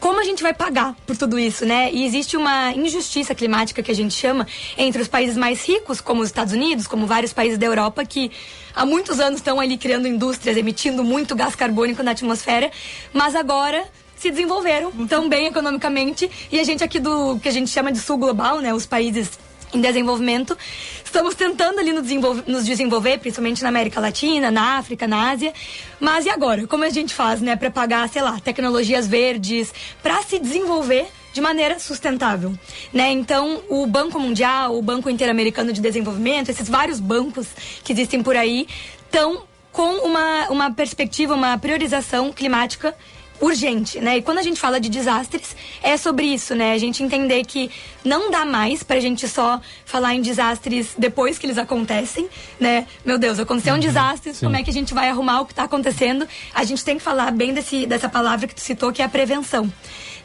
como 0.00 0.20
a 0.20 0.24
gente 0.24 0.42
vai 0.42 0.54
pagar 0.54 0.94
por 1.06 1.16
tudo 1.16 1.38
isso, 1.38 1.66
né? 1.66 1.90
E 1.92 2.04
existe 2.04 2.36
uma 2.36 2.72
injustiça 2.72 3.34
climática 3.34 3.82
que 3.82 3.90
a 3.90 3.94
gente 3.94 4.14
chama 4.14 4.46
entre 4.76 5.02
os 5.02 5.08
países 5.08 5.36
mais 5.36 5.66
ricos, 5.66 6.00
como 6.00 6.22
os 6.22 6.28
Estados 6.28 6.52
Unidos, 6.52 6.86
como 6.86 7.06
vários 7.06 7.32
países 7.32 7.58
da 7.58 7.66
Europa, 7.66 8.04
que 8.04 8.30
há 8.74 8.86
muitos 8.86 9.18
anos 9.18 9.40
estão 9.40 9.58
ali 9.58 9.76
criando 9.76 10.06
indústrias, 10.06 10.56
emitindo 10.56 11.02
muito 11.02 11.34
gás 11.34 11.56
carbônico 11.56 12.02
na 12.02 12.12
atmosfera, 12.12 12.70
mas 13.12 13.34
agora 13.34 13.84
se 14.18 14.30
desenvolveram 14.30 14.90
tão 15.06 15.28
bem 15.28 15.46
economicamente 15.46 16.30
e 16.50 16.58
a 16.58 16.64
gente 16.64 16.82
aqui 16.82 16.98
do 16.98 17.38
que 17.38 17.48
a 17.48 17.52
gente 17.52 17.70
chama 17.70 17.92
de 17.92 17.98
sul 17.98 18.18
global, 18.18 18.60
né? 18.60 18.74
Os 18.74 18.86
países 18.86 19.38
em 19.72 19.82
desenvolvimento, 19.82 20.56
estamos 21.04 21.34
tentando 21.34 21.78
ali 21.78 21.92
nos 21.92 22.64
desenvolver, 22.64 23.18
principalmente 23.18 23.62
na 23.62 23.68
América 23.68 24.00
Latina, 24.00 24.50
na 24.50 24.78
África, 24.78 25.06
na 25.06 25.30
Ásia. 25.30 25.52
Mas 26.00 26.24
e 26.24 26.30
agora? 26.30 26.66
Como 26.66 26.84
a 26.84 26.88
gente 26.88 27.12
faz, 27.12 27.42
né, 27.42 27.54
para 27.54 27.70
pagar, 27.70 28.08
sei 28.08 28.22
lá, 28.22 28.40
tecnologias 28.40 29.06
verdes, 29.06 29.74
para 30.02 30.22
se 30.22 30.38
desenvolver 30.38 31.06
de 31.32 31.38
de 31.38 31.40
maneira 31.40 31.78
sustentável, 31.78 32.52
né? 32.92 33.12
Então, 33.12 33.62
o 33.68 33.86
Banco 33.86 34.18
Mundial, 34.18 34.76
o 34.76 34.82
Banco 34.82 35.08
Interamericano 35.08 35.72
de 35.72 35.80
Desenvolvimento, 35.80 36.48
esses 36.48 36.68
vários 36.68 36.98
bancos 36.98 37.46
que 37.84 37.92
existem 37.92 38.22
por 38.24 38.36
aí, 38.36 38.66
estão 39.04 39.44
com 39.70 39.98
uma, 39.98 40.48
uma 40.50 40.72
perspectiva, 40.72 41.34
uma 41.34 41.56
priorização 41.56 42.32
climática 42.32 42.92
urgente, 43.40 44.00
né? 44.00 44.18
E 44.18 44.22
quando 44.22 44.38
a 44.38 44.42
gente 44.42 44.60
fala 44.60 44.80
de 44.80 44.88
desastres, 44.88 45.56
é 45.82 45.96
sobre 45.96 46.26
isso, 46.26 46.54
né? 46.54 46.72
A 46.72 46.78
gente 46.78 47.02
entender 47.02 47.44
que 47.44 47.70
não 48.04 48.30
dá 48.30 48.44
mais 48.44 48.82
pra 48.82 49.00
gente 49.00 49.28
só 49.28 49.60
falar 49.84 50.14
em 50.14 50.20
desastres 50.20 50.94
depois 50.98 51.38
que 51.38 51.46
eles 51.46 51.58
acontecem, 51.58 52.28
né? 52.58 52.86
Meu 53.04 53.18
Deus, 53.18 53.38
aconteceu 53.38 53.74
um 53.74 53.78
desastre, 53.78 54.34
sim. 54.34 54.46
como 54.46 54.56
é 54.56 54.62
que 54.62 54.70
a 54.70 54.72
gente 54.72 54.92
vai 54.92 55.08
arrumar 55.08 55.40
o 55.40 55.46
que 55.46 55.54
tá 55.54 55.64
acontecendo? 55.64 56.26
A 56.54 56.64
gente 56.64 56.84
tem 56.84 56.96
que 56.96 57.02
falar 57.02 57.30
bem 57.30 57.54
desse, 57.54 57.86
dessa 57.86 58.08
palavra 58.08 58.46
que 58.46 58.54
tu 58.54 58.60
citou, 58.60 58.92
que 58.92 59.02
é 59.02 59.04
a 59.04 59.08
prevenção, 59.08 59.72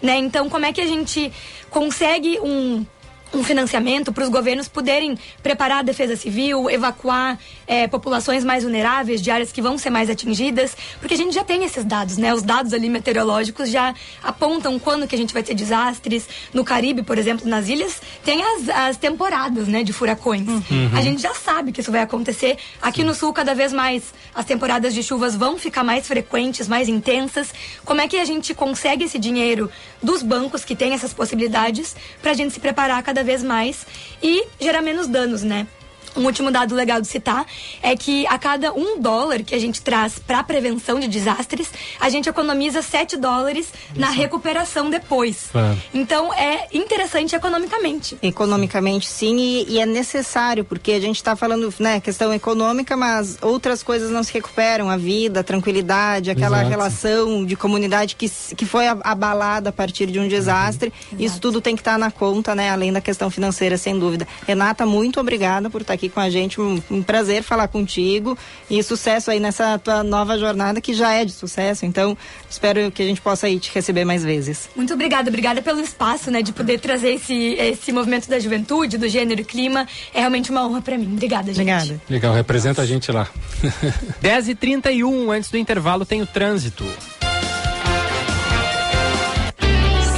né? 0.02 0.18
Então, 0.18 0.50
como 0.50 0.66
é 0.66 0.74
que 0.74 0.82
a 0.82 0.88
gente 0.88 1.32
consegue 1.70 2.40
um 2.40 2.86
um 3.34 3.44
financiamento 3.44 4.14
para 4.14 4.24
os 4.24 4.30
governos 4.30 4.68
poderem 4.68 5.18
preparar 5.42 5.80
a 5.80 5.82
defesa 5.82 6.16
civil, 6.16 6.70
evacuar 6.70 7.38
eh, 7.68 7.88
populações 7.88 8.44
mais 8.44 8.64
vulneráveis 8.64 9.22
de 9.22 9.32
áreas 9.32 9.52
que 9.52 9.62
vão 9.62 9.78
ser 9.78 9.90
mais 9.90 10.10
atingidas, 10.10 10.76
porque 11.00 11.16
a 11.16 11.18
gente 11.18 11.34
já 11.34 11.44
tem 11.44 11.64
esses 11.64 11.84
dados, 11.84 12.18
né? 12.18 12.34
Os 12.34 12.44
dados 12.44 12.74
ali 12.74 12.90
meteorológicos 12.90 13.70
já 13.70 13.94
apontam 14.22 14.78
quando 14.78 15.08
que 15.08 15.16
a 15.16 15.18
gente 15.18 15.34
vai 15.34 15.42
ter 15.42 15.56
desastres. 15.56 16.28
No 16.54 16.64
Caribe, 16.64 17.02
por 17.04 17.18
exemplo, 17.18 17.48
nas 17.50 17.68
ilhas, 17.68 18.02
tem 18.24 18.42
as, 18.42 18.70
as 18.70 18.98
temporadas, 18.98 19.68
né, 19.68 19.84
de 19.84 19.92
furacões. 19.92 20.48
Uhum. 20.48 20.92
A 20.96 21.02
gente 21.02 21.22
já 21.22 21.34
sabe 21.34 21.72
que 21.72 21.82
isso 21.82 21.92
vai 21.92 22.02
acontecer. 22.02 22.58
Aqui 22.82 23.04
no 23.04 23.14
sul, 23.14 23.34
cada 23.34 23.56
vez 23.56 23.74
mais 23.74 24.14
as 24.36 24.46
temporadas 24.46 24.94
de 24.94 25.02
chuvas 25.02 25.36
vão 25.36 25.58
ficar 25.58 25.84
mais 25.84 26.08
frequentes, 26.08 26.68
mais 26.68 26.88
intensas. 26.88 27.54
Como 27.84 28.02
é 28.02 28.08
que 28.08 28.18
a 28.18 28.26
gente 28.26 28.54
consegue 28.54 29.06
esse 29.06 29.18
dinheiro 29.18 29.70
dos 30.02 30.22
bancos 30.22 30.64
que 30.64 30.76
têm 30.76 30.94
essas 30.94 31.14
possibilidades 31.14 31.96
para 32.22 32.32
a 32.32 32.34
gente 32.34 32.54
se 32.54 32.60
preparar 32.60 33.02
cada 33.02 33.23
vez 33.24 33.44
mais 33.44 33.86
e 34.22 34.46
gerar 34.60 34.82
menos 34.82 35.08
danos, 35.08 35.44
né? 35.44 35.68
Um 36.16 36.26
último 36.26 36.52
dado 36.52 36.76
legal 36.76 37.02
de 37.02 37.08
citar 37.08 37.46
é 37.82 37.96
que 37.96 38.26
a 38.28 38.38
cada 38.38 38.74
um 38.74 39.00
dólar 39.00 39.44
que 39.44 39.56
a 39.56 39.60
gente 39.60 39.82
traz 39.82 40.20
para 40.20 40.40
a 40.40 40.44
prevenção 40.44 41.00
de 41.00 41.08
desastres, 41.08 41.70
a 42.00 42.10
gente 42.10 42.30
economiza 42.30 42.82
7 42.82 43.18
dólares 43.18 43.74
na 43.96 44.10
recuperação 44.10 44.90
depois. 44.90 45.50
Claro. 45.52 45.78
Então 45.94 46.34
é 46.34 46.68
interessante 46.74 47.36
economicamente. 47.36 48.18
Economicamente, 48.22 49.08
sim, 49.08 49.38
e, 49.38 49.74
e 49.74 49.80
é 49.80 49.86
necessário, 49.86 50.64
porque 50.64 50.92
a 50.92 51.00
gente 51.00 51.18
está 51.18 51.36
falando, 51.36 51.74
né, 51.80 52.00
questão 52.00 52.34
econômica, 52.34 52.96
mas 52.96 53.38
outras 53.42 53.82
coisas 53.82 54.12
não 54.12 54.24
se 54.24 54.34
recuperam, 54.34 54.90
a 54.90 54.98
vida, 54.98 55.40
a 55.40 55.44
tranquilidade, 55.44 56.30
aquela 56.30 56.58
Exato. 56.58 56.70
relação 56.70 57.46
de 57.46 57.56
comunidade 57.56 58.16
que, 58.16 58.30
que 58.56 58.66
foi 58.66 58.88
abalada 58.88 59.70
a 59.70 59.74
partir 59.74 60.08
de 60.08 60.20
um 60.20 60.28
desastre. 60.28 60.94
Isso 61.18 61.40
tudo 61.40 61.62
tem 61.62 61.76
que 61.76 61.82
estar 61.82 61.98
na 61.98 62.12
conta, 62.12 62.54
né, 62.56 62.70
além 62.70 62.92
da 62.92 63.02
questão 63.02 63.30
financeira, 63.30 63.78
sem 63.78 63.98
dúvida. 63.98 64.28
Renata, 64.48 64.86
muito 64.86 65.20
obrigada 65.20 65.70
por 65.70 65.82
estar 65.82 65.94
aqui 65.94 66.03
com 66.10 66.20
a 66.20 66.30
gente, 66.30 66.60
um, 66.60 66.82
um 66.90 67.04
prazer 67.04 67.44
falar 67.44 67.68
contigo 67.68 68.38
e 68.70 68.82
sucesso 68.84 69.32
aí 69.32 69.40
nessa 69.40 69.78
tua 69.80 70.04
nova 70.04 70.38
jornada, 70.38 70.82
que 70.82 70.94
já 70.94 71.14
é 71.14 71.26
de 71.26 71.32
sucesso, 71.32 71.86
então 71.86 72.18
espero 72.50 72.92
que 72.92 73.02
a 73.02 73.06
gente 73.06 73.22
possa 73.22 73.48
aí 73.48 73.60
te 73.60 73.72
receber 73.74 74.06
mais 74.06 74.24
vezes. 74.24 74.70
Muito 74.76 74.94
obrigada, 74.94 75.30
obrigada 75.30 75.62
pelo 75.62 75.80
espaço, 75.80 76.30
né, 76.32 76.42
de 76.42 76.52
poder 76.52 76.80
trazer 76.80 77.14
esse, 77.14 77.34
esse 77.34 77.92
movimento 77.92 78.30
da 78.30 78.40
juventude, 78.40 78.98
do 78.98 79.08
gênero 79.08 79.42
e 79.42 79.46
clima. 79.46 79.88
É 80.14 80.20
realmente 80.20 80.52
uma 80.52 80.66
honra 80.68 80.82
para 80.82 80.98
mim. 80.98 81.12
Obrigada, 81.14 81.54
gente. 81.54 81.62
Obrigada. 81.62 82.02
Legal, 82.10 82.34
representa 82.34 82.82
a 82.82 82.86
gente 82.86 83.12
lá. 83.12 83.28
10 84.22 84.50
e 84.50 84.56
31 84.56 85.32
antes 85.32 85.50
do 85.50 85.58
intervalo 85.58 86.06
tem 86.06 86.22
o 86.22 86.28
trânsito. 86.28 86.84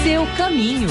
Seu 0.04 0.26
caminho. 0.38 0.88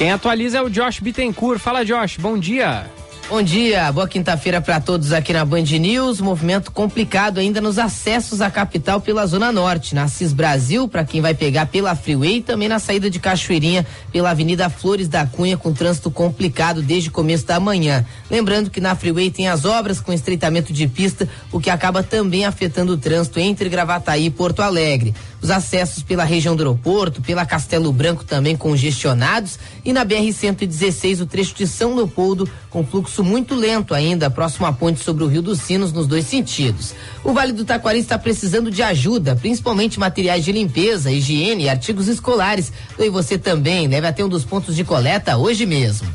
Quem 0.00 0.10
atualiza 0.10 0.56
é 0.56 0.62
o 0.62 0.70
Josh 0.70 0.98
Bittencourt. 0.98 1.60
Fala, 1.60 1.84
Josh, 1.84 2.16
bom 2.16 2.38
dia. 2.38 2.86
Bom 3.28 3.42
dia, 3.42 3.92
boa 3.92 4.08
quinta-feira 4.08 4.58
para 4.58 4.80
todos 4.80 5.12
aqui 5.12 5.30
na 5.30 5.44
Band 5.44 5.60
News. 5.60 6.22
Movimento 6.22 6.72
complicado 6.72 7.38
ainda 7.38 7.60
nos 7.60 7.78
acessos 7.78 8.40
à 8.40 8.50
capital 8.50 9.00
pela 9.00 9.26
Zona 9.26 9.52
Norte, 9.52 9.94
na 9.94 10.08
Cis 10.08 10.32
Brasil, 10.32 10.88
para 10.88 11.04
quem 11.04 11.20
vai 11.20 11.34
pegar 11.34 11.66
pela 11.66 11.94
Freeway, 11.94 12.38
e 12.38 12.42
também 12.42 12.66
na 12.66 12.78
saída 12.78 13.10
de 13.10 13.20
Cachoeirinha 13.20 13.86
pela 14.10 14.30
Avenida 14.30 14.70
Flores 14.70 15.06
da 15.06 15.26
Cunha, 15.26 15.58
com 15.58 15.72
trânsito 15.72 16.10
complicado 16.10 16.80
desde 16.80 17.10
o 17.10 17.12
começo 17.12 17.46
da 17.46 17.60
manhã. 17.60 18.04
Lembrando 18.30 18.70
que 18.70 18.80
na 18.80 18.96
Freeway 18.96 19.30
tem 19.30 19.48
as 19.48 19.66
obras 19.66 20.00
com 20.00 20.14
estreitamento 20.14 20.72
de 20.72 20.88
pista, 20.88 21.28
o 21.52 21.60
que 21.60 21.68
acaba 21.68 22.02
também 22.02 22.46
afetando 22.46 22.94
o 22.94 22.98
trânsito 22.98 23.38
entre 23.38 23.68
Gravataí 23.68 24.26
e 24.26 24.30
Porto 24.30 24.60
Alegre. 24.60 25.14
Os 25.42 25.50
acessos 25.50 26.02
pela 26.02 26.24
região 26.24 26.54
do 26.54 26.62
aeroporto, 26.62 27.22
pela 27.22 27.46
Castelo 27.46 27.92
Branco 27.92 28.24
também 28.24 28.56
congestionados 28.56 29.58
e 29.84 29.92
na 29.92 30.04
BR-116 30.04 31.22
o 31.22 31.26
trecho 31.26 31.54
de 31.54 31.66
São 31.66 31.94
Leopoldo 31.94 32.48
com 32.68 32.84
fluxo 32.84 33.24
muito 33.24 33.54
lento 33.54 33.94
ainda, 33.94 34.30
próximo 34.30 34.66
à 34.66 34.72
ponte 34.72 35.02
sobre 35.02 35.24
o 35.24 35.26
Rio 35.26 35.42
dos 35.42 35.60
Sinos 35.60 35.92
nos 35.92 36.06
dois 36.06 36.26
sentidos. 36.26 36.94
O 37.24 37.32
Vale 37.32 37.52
do 37.52 37.64
Taquari 37.64 37.98
está 37.98 38.18
precisando 38.18 38.70
de 38.70 38.82
ajuda, 38.82 39.34
principalmente 39.34 39.98
materiais 39.98 40.44
de 40.44 40.52
limpeza, 40.52 41.10
higiene 41.10 41.64
e 41.64 41.68
artigos 41.68 42.06
escolares. 42.06 42.72
E 42.98 43.08
você 43.08 43.38
também 43.38 43.88
deve 43.88 44.06
até 44.06 44.24
um 44.24 44.28
dos 44.28 44.44
pontos 44.44 44.76
de 44.76 44.84
coleta 44.84 45.36
hoje 45.36 45.66
mesmo. 45.66 46.08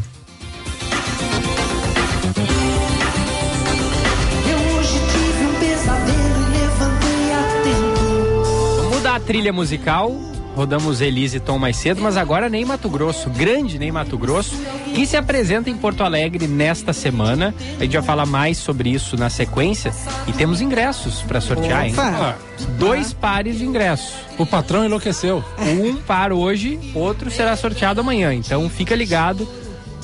Trilha 9.25 9.51
musical. 9.51 10.15
Rodamos 10.55 11.01
Elise 11.01 11.35
e 11.35 11.39
Tom 11.41 11.59
mais 11.59 11.75
cedo, 11.75 12.01
mas 12.01 12.15
agora 12.15 12.47
nem 12.47 12.63
Mato 12.63 12.87
Grosso, 12.87 13.29
grande 13.29 13.77
nem 13.77 13.91
Mato 13.91 14.17
Grosso, 14.17 14.55
que 14.93 15.05
se 15.05 15.17
apresenta 15.17 15.69
em 15.69 15.75
Porto 15.75 16.01
Alegre 16.01 16.47
nesta 16.47 16.93
semana. 16.93 17.53
A 17.77 17.83
gente 17.83 17.91
vai 17.91 18.01
falar 18.01 18.25
mais 18.25 18.57
sobre 18.57 18.89
isso 18.89 19.17
na 19.17 19.29
sequência 19.29 19.91
e 20.25 20.31
temos 20.31 20.61
ingressos 20.61 21.21
para 21.23 21.41
sortear, 21.41 21.85
hein? 21.85 21.91
Opa! 21.91 22.37
Dois 22.79 23.11
pares 23.11 23.57
de 23.57 23.65
ingressos. 23.65 24.13
O 24.37 24.45
patrão 24.45 24.85
enlouqueceu. 24.85 25.43
Um 25.59 25.97
par 25.97 26.31
hoje, 26.31 26.79
outro 26.95 27.29
será 27.29 27.53
sorteado 27.57 27.99
amanhã. 27.99 28.33
Então 28.33 28.69
fica 28.69 28.95
ligado. 28.95 29.45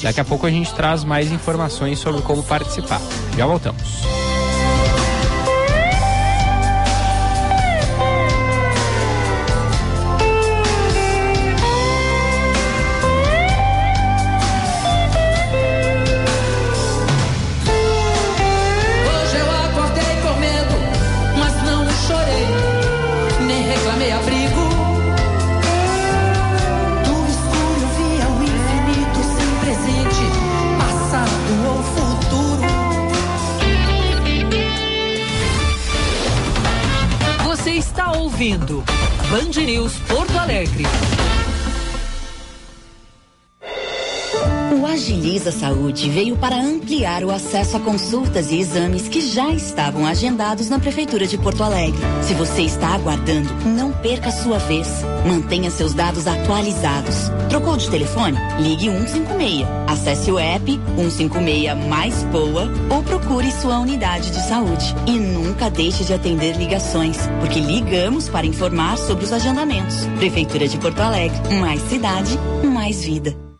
Daqui 0.03 0.19
a 0.19 0.25
pouco 0.25 0.45
a 0.45 0.51
gente 0.51 0.73
traz 0.73 1.05
mais 1.05 1.31
informações 1.31 1.97
sobre 1.97 2.21
como 2.23 2.43
participar. 2.43 2.99
Já 3.37 3.45
voltamos. 3.45 3.81
Agiliza 45.41 45.51
Saúde 45.51 46.09
veio 46.09 46.37
para 46.37 46.55
ampliar 46.55 47.23
o 47.23 47.31
acesso 47.31 47.77
a 47.77 47.79
consultas 47.79 48.51
e 48.51 48.59
exames 48.59 49.07
que 49.07 49.21
já 49.21 49.49
estavam 49.51 50.05
agendados 50.05 50.69
na 50.69 50.77
Prefeitura 50.77 51.25
de 51.25 51.37
Porto 51.37 51.63
Alegre. 51.63 51.99
Se 52.21 52.35
você 52.35 52.61
está 52.61 52.89
aguardando, 52.89 53.49
não 53.65 53.91
perca 53.91 54.29
sua 54.29 54.59
vez. 54.59 54.87
Mantenha 55.25 55.71
seus 55.71 55.95
dados 55.95 56.27
atualizados. 56.27 57.31
Trocou 57.49 57.75
de 57.75 57.89
telefone? 57.89 58.37
Ligue 58.59 58.91
156. 58.91 59.67
Acesse 59.87 60.31
o 60.31 60.37
app 60.37 60.79
156 60.95 61.87
mais 61.87 62.23
boa 62.25 62.69
ou 62.89 63.01
procure 63.01 63.51
sua 63.51 63.79
unidade 63.79 64.29
de 64.29 64.47
saúde. 64.47 64.95
E 65.07 65.17
nunca 65.17 65.71
deixe 65.71 66.03
de 66.03 66.13
atender 66.13 66.55
ligações, 66.55 67.17
porque 67.39 67.59
ligamos 67.59 68.29
para 68.29 68.45
informar 68.45 68.97
sobre 68.97 69.25
os 69.25 69.33
agendamentos. 69.33 70.05
Prefeitura 70.17 70.67
de 70.67 70.77
Porto 70.77 70.99
Alegre. 70.99 71.37
Mais 71.59 71.81
cidade, 71.89 72.37
mais 72.63 73.03
vida. 73.03 73.50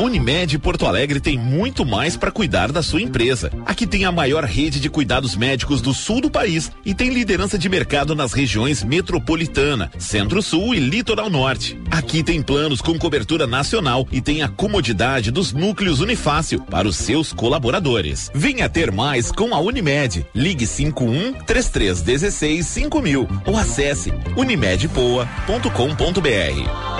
Unimed 0.00 0.58
Porto 0.58 0.86
Alegre 0.86 1.20
tem 1.20 1.36
muito 1.36 1.84
mais 1.84 2.16
para 2.16 2.30
cuidar 2.30 2.72
da 2.72 2.82
sua 2.82 3.02
empresa. 3.02 3.52
Aqui 3.66 3.86
tem 3.86 4.06
a 4.06 4.12
maior 4.12 4.44
rede 4.44 4.80
de 4.80 4.88
cuidados 4.88 5.36
médicos 5.36 5.82
do 5.82 5.92
sul 5.92 6.22
do 6.22 6.30
país 6.30 6.72
e 6.86 6.94
tem 6.94 7.10
liderança 7.10 7.58
de 7.58 7.68
mercado 7.68 8.14
nas 8.14 8.32
regiões 8.32 8.82
metropolitana, 8.82 9.92
Centro-Sul 9.98 10.74
e 10.74 10.80
Litoral 10.80 11.28
Norte. 11.28 11.78
Aqui 11.90 12.22
tem 12.22 12.40
planos 12.40 12.80
com 12.80 12.98
cobertura 12.98 13.46
nacional 13.46 14.08
e 14.10 14.22
tem 14.22 14.42
a 14.42 14.48
comodidade 14.48 15.30
dos 15.30 15.52
núcleos 15.52 16.00
Unifácil 16.00 16.62
para 16.62 16.88
os 16.88 16.96
seus 16.96 17.30
colaboradores. 17.30 18.30
Venha 18.34 18.70
ter 18.70 18.90
mais 18.90 19.30
com 19.30 19.54
a 19.54 19.60
Unimed. 19.60 20.24
Ligue 20.34 20.66
51 20.66 21.34
3316 21.44 22.66
5000 22.66 23.28
ou 23.44 23.58
acesse 23.58 24.10
unimedpoa.com.br. 24.34 26.99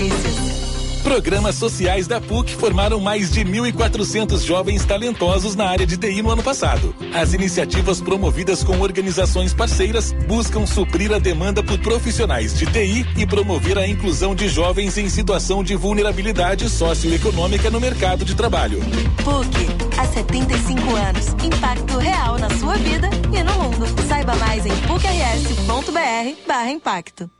Notícias. 0.00 0.60
Programas 1.02 1.54
sociais 1.54 2.06
da 2.06 2.20
PUC 2.20 2.54
formaram 2.56 3.00
mais 3.00 3.30
de 3.30 3.42
1.400 3.42 4.44
jovens 4.44 4.84
talentosos 4.84 5.56
na 5.56 5.66
área 5.66 5.86
de 5.86 5.96
TI 5.96 6.20
no 6.20 6.30
ano 6.30 6.42
passado. 6.42 6.94
As 7.14 7.32
iniciativas 7.32 8.02
promovidas 8.02 8.62
com 8.62 8.78
organizações 8.80 9.54
parceiras 9.54 10.12
buscam 10.28 10.66
suprir 10.66 11.10
a 11.12 11.18
demanda 11.18 11.62
por 11.62 11.78
profissionais 11.78 12.52
de 12.54 12.66
TI 12.66 13.06
e 13.16 13.26
promover 13.26 13.78
a 13.78 13.88
inclusão 13.88 14.34
de 14.34 14.46
jovens 14.48 14.98
em 14.98 15.08
situação 15.08 15.64
de 15.64 15.74
vulnerabilidade 15.74 16.68
socioeconômica 16.68 17.70
no 17.70 17.80
mercado 17.80 18.22
de 18.22 18.34
trabalho. 18.34 18.80
PUC, 19.24 19.98
há 19.98 20.04
75 20.04 20.96
anos. 20.96 21.28
Impacto 21.42 21.96
real 21.96 22.38
na 22.38 22.50
sua 22.50 22.76
vida 22.76 23.08
e 23.32 23.42
no 23.42 23.54
mundo. 23.54 23.86
Saiba 24.06 24.36
mais 24.36 24.66
em 24.66 24.76
pucrs.br 24.82 26.46
barra 26.46 26.70
impacto. 26.70 27.39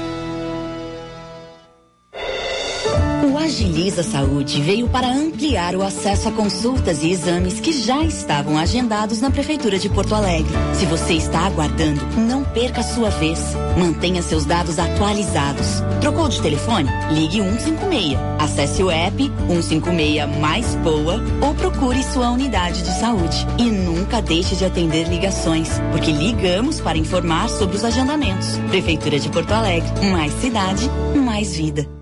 Agiliza 3.43 4.03
Saúde 4.03 4.61
veio 4.61 4.87
para 4.87 5.07
ampliar 5.07 5.75
o 5.75 5.81
acesso 5.81 6.29
a 6.29 6.31
consultas 6.31 7.01
e 7.03 7.11
exames 7.11 7.59
que 7.59 7.73
já 7.73 8.03
estavam 8.03 8.57
agendados 8.57 9.19
na 9.19 9.31
Prefeitura 9.31 9.79
de 9.79 9.89
Porto 9.89 10.13
Alegre. 10.13 10.53
Se 10.73 10.85
você 10.85 11.13
está 11.13 11.39
aguardando, 11.39 12.01
não 12.17 12.43
perca 12.43 12.81
a 12.81 12.83
sua 12.83 13.09
vez. 13.09 13.39
Mantenha 13.77 14.21
seus 14.21 14.45
dados 14.45 14.77
atualizados. 14.77 15.81
Trocou 15.99 16.29
de 16.29 16.41
telefone? 16.41 16.89
Ligue 17.11 17.41
156. 17.41 18.17
Acesse 18.39 18.83
o 18.83 18.91
app 18.91 19.31
156 19.47 20.39
mais 20.39 20.75
boa 20.75 21.21
ou 21.41 21.53
procure 21.55 22.03
sua 22.03 22.29
unidade 22.31 22.81
de 22.81 22.99
saúde. 22.99 23.45
E 23.57 23.63
nunca 23.63 24.21
deixe 24.21 24.55
de 24.55 24.65
atender 24.65 25.07
ligações, 25.07 25.69
porque 25.91 26.11
ligamos 26.11 26.79
para 26.79 26.97
informar 26.97 27.49
sobre 27.49 27.75
os 27.75 27.83
agendamentos. 27.83 28.57
Prefeitura 28.69 29.19
de 29.19 29.29
Porto 29.29 29.51
Alegre. 29.51 29.89
Mais 30.11 30.31
cidade, 30.33 30.89
mais 31.15 31.55
vida. 31.55 32.00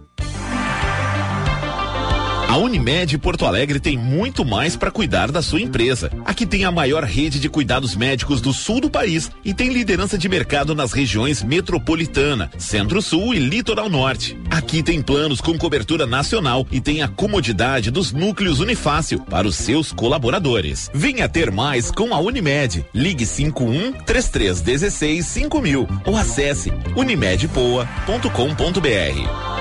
A 2.49 2.57
Unimed 2.57 3.17
Porto 3.19 3.45
Alegre 3.45 3.79
tem 3.79 3.95
muito 3.95 4.43
mais 4.43 4.75
para 4.75 4.89
cuidar 4.89 5.31
da 5.31 5.39
sua 5.39 5.61
empresa. 5.61 6.11
Aqui 6.25 6.47
tem 6.47 6.65
a 6.65 6.71
maior 6.71 7.03
rede 7.03 7.39
de 7.39 7.47
cuidados 7.47 7.95
médicos 7.95 8.41
do 8.41 8.51
sul 8.51 8.81
do 8.81 8.89
país 8.89 9.29
e 9.45 9.53
tem 9.53 9.69
liderança 9.69 10.17
de 10.17 10.27
mercado 10.27 10.73
nas 10.73 10.91
regiões 10.91 11.43
metropolitana, 11.43 12.49
Centro-Sul 12.57 13.35
e 13.35 13.39
Litoral 13.39 13.87
Norte. 13.87 14.35
Aqui 14.49 14.81
tem 14.81 14.99
planos 14.99 15.39
com 15.39 15.55
cobertura 15.59 16.07
nacional 16.07 16.65
e 16.71 16.81
tem 16.81 17.03
a 17.03 17.07
comodidade 17.07 17.91
dos 17.91 18.11
núcleos 18.11 18.59
Unifácil 18.59 19.19
para 19.19 19.47
os 19.47 19.55
seus 19.55 19.93
colaboradores. 19.93 20.89
Venha 20.91 21.29
ter 21.29 21.51
mais 21.51 21.91
com 21.91 22.15
a 22.15 22.19
Unimed. 22.19 22.83
Ligue 22.95 23.27
51 23.27 23.91
3316 23.91 25.23
5000 25.23 25.87
ou 26.03 26.17
acesse 26.17 26.73
unimedpoa.com.br. 26.95 29.58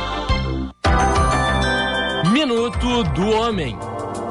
Minuto 2.33 3.05
do 3.15 3.31
Homem. 3.31 3.79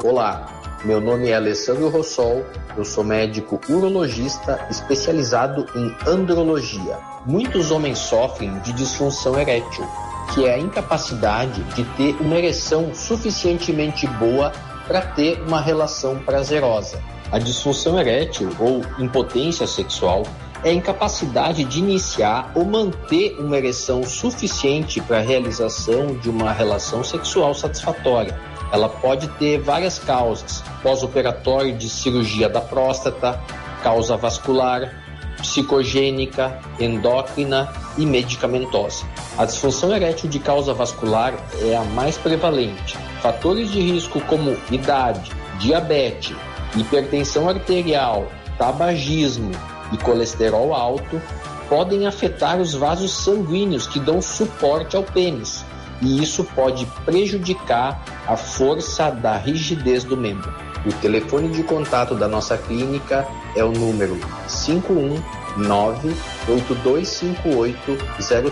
Olá, 0.04 0.46
meu 0.84 1.00
nome 1.00 1.30
é 1.30 1.34
Alessandro 1.34 1.88
Rossol, 1.88 2.46
eu 2.76 2.84
sou 2.84 3.02
médico 3.02 3.60
urologista 3.68 4.64
especializado 4.70 5.66
em 5.74 6.08
andrologia. 6.08 6.98
Muitos 7.26 7.72
homens 7.72 7.98
sofrem 7.98 8.56
de 8.60 8.72
disfunção 8.72 9.38
erétil, 9.38 9.84
que 10.32 10.46
é 10.46 10.54
a 10.54 10.58
incapacidade 10.58 11.60
de 11.74 11.82
ter 11.96 12.14
uma 12.20 12.36
ereção 12.36 12.94
suficientemente 12.94 14.06
boa 14.06 14.52
para 14.86 15.00
ter 15.00 15.42
uma 15.42 15.60
relação 15.60 16.20
prazerosa. 16.20 17.02
A 17.32 17.38
disfunção 17.38 17.98
erétil 17.98 18.48
ou 18.60 18.80
impotência 19.02 19.66
sexual 19.66 20.22
é 20.64 20.70
a 20.70 20.72
incapacidade 20.72 21.64
de 21.64 21.78
iniciar 21.78 22.50
ou 22.54 22.64
manter 22.64 23.36
uma 23.38 23.56
ereção 23.56 24.02
suficiente 24.02 25.00
para 25.00 25.18
a 25.18 25.22
realização 25.22 26.16
de 26.16 26.28
uma 26.28 26.52
relação 26.52 27.04
sexual 27.04 27.54
satisfatória. 27.54 28.38
Ela 28.72 28.88
pode 28.88 29.28
ter 29.38 29.58
várias 29.60 29.98
causas: 29.98 30.62
pós-operatório 30.82 31.76
de 31.76 31.88
cirurgia 31.88 32.48
da 32.48 32.60
próstata, 32.60 33.40
causa 33.82 34.16
vascular, 34.16 34.92
psicogênica, 35.38 36.58
endócrina 36.78 37.72
e 37.96 38.04
medicamentosa. 38.04 39.06
A 39.36 39.44
disfunção 39.44 39.94
erétil 39.94 40.28
de 40.28 40.38
causa 40.38 40.74
vascular 40.74 41.34
é 41.62 41.76
a 41.76 41.84
mais 41.84 42.18
prevalente. 42.18 42.96
Fatores 43.22 43.70
de 43.70 43.80
risco 43.80 44.20
como 44.22 44.56
idade, 44.70 45.30
diabetes, 45.58 46.36
hipertensão 46.76 47.48
arterial, 47.48 48.26
tabagismo, 48.58 49.52
e 49.92 49.96
colesterol 49.98 50.74
alto 50.74 51.20
podem 51.68 52.06
afetar 52.06 52.58
os 52.58 52.74
vasos 52.74 53.12
sanguíneos 53.12 53.86
que 53.86 54.00
dão 54.00 54.22
suporte 54.22 54.96
ao 54.96 55.02
pênis, 55.02 55.64
e 56.00 56.22
isso 56.22 56.44
pode 56.44 56.86
prejudicar 57.04 58.02
a 58.26 58.36
força 58.36 59.10
da 59.10 59.36
rigidez 59.36 60.04
do 60.04 60.16
membro. 60.16 60.52
O 60.86 60.92
telefone 60.92 61.48
de 61.48 61.62
contato 61.62 62.14
da 62.14 62.28
nossa 62.28 62.56
clínica 62.56 63.26
é 63.56 63.64
o 63.64 63.72
número 63.72 64.18
519 64.46 66.14
8258 66.48 67.98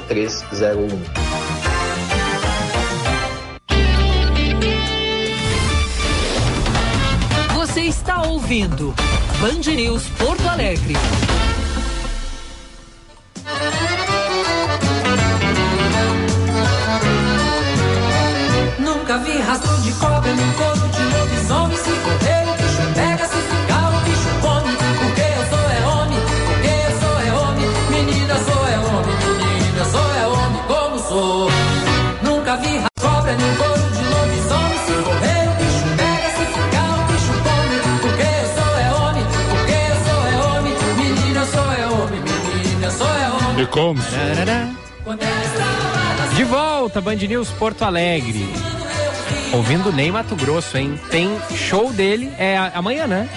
0301. 0.07 1.46
Ouvindo 8.37 8.95
Band 9.41 9.75
News 9.75 10.03
Porto 10.19 10.47
Alegre. 10.47 10.93
Nunca 18.79 19.19
vi 19.19 19.39
rastro 19.39 19.75
de 19.81 19.93
cobra 19.93 20.35
no 20.35 20.53
corpo 20.53 20.87
de 20.89 21.03
lobisomem. 21.03 21.77
Se 21.79 21.91
correr, 21.91 22.46
como? 43.77 44.01
De 46.35 46.45
volta, 46.45 46.99
Band 47.03 47.17
News 47.17 47.51
Porto 47.51 47.83
Alegre. 47.83 48.49
Ouvindo 49.53 49.93
Ney 49.93 50.11
Mato 50.11 50.35
Grosso, 50.35 50.79
hein? 50.79 50.99
Tem 51.11 51.37
show 51.55 51.93
dele, 51.93 52.33
é 52.39 52.57
amanhã, 52.75 53.07
né? 53.07 53.29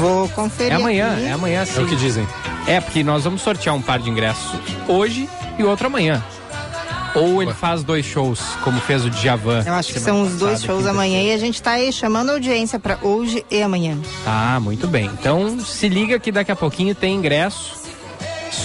Vou 0.00 0.28
conferir. 0.30 0.72
É 0.72 0.74
amanhã, 0.74 1.12
aqui. 1.12 1.24
é 1.26 1.32
amanhã 1.32 1.64
sim. 1.64 1.78
É 1.78 1.84
o 1.84 1.86
que 1.86 1.94
dizem. 1.94 2.26
É, 2.66 2.80
porque 2.80 3.04
nós 3.04 3.22
vamos 3.22 3.42
sortear 3.42 3.76
um 3.76 3.80
par 3.80 4.00
de 4.00 4.10
ingressos 4.10 4.58
hoje 4.88 5.28
e 5.56 5.62
outro 5.62 5.86
amanhã. 5.86 6.20
Ou 7.14 7.40
ele 7.40 7.54
faz 7.54 7.84
dois 7.84 8.04
shows, 8.04 8.40
como 8.64 8.80
fez 8.80 9.04
o 9.04 9.10
Djavan. 9.10 9.62
Eu 9.64 9.74
acho 9.74 9.92
que 9.92 10.00
são 10.00 10.22
os 10.22 10.36
dois 10.36 10.62
passada, 10.62 10.66
shows 10.66 10.86
amanhã 10.86 11.22
e 11.22 11.32
a 11.32 11.38
gente 11.38 11.62
tá 11.62 11.72
aí 11.72 11.92
chamando 11.92 12.30
a 12.30 12.32
audiência 12.32 12.76
para 12.80 12.98
hoje 13.00 13.46
e 13.48 13.62
amanhã. 13.62 13.96
Tá, 14.24 14.58
muito 14.60 14.88
bem. 14.88 15.08
Então 15.20 15.60
se 15.60 15.88
liga 15.88 16.18
que 16.18 16.32
daqui 16.32 16.50
a 16.50 16.56
pouquinho 16.56 16.92
tem 16.92 17.14
ingresso 17.14 17.83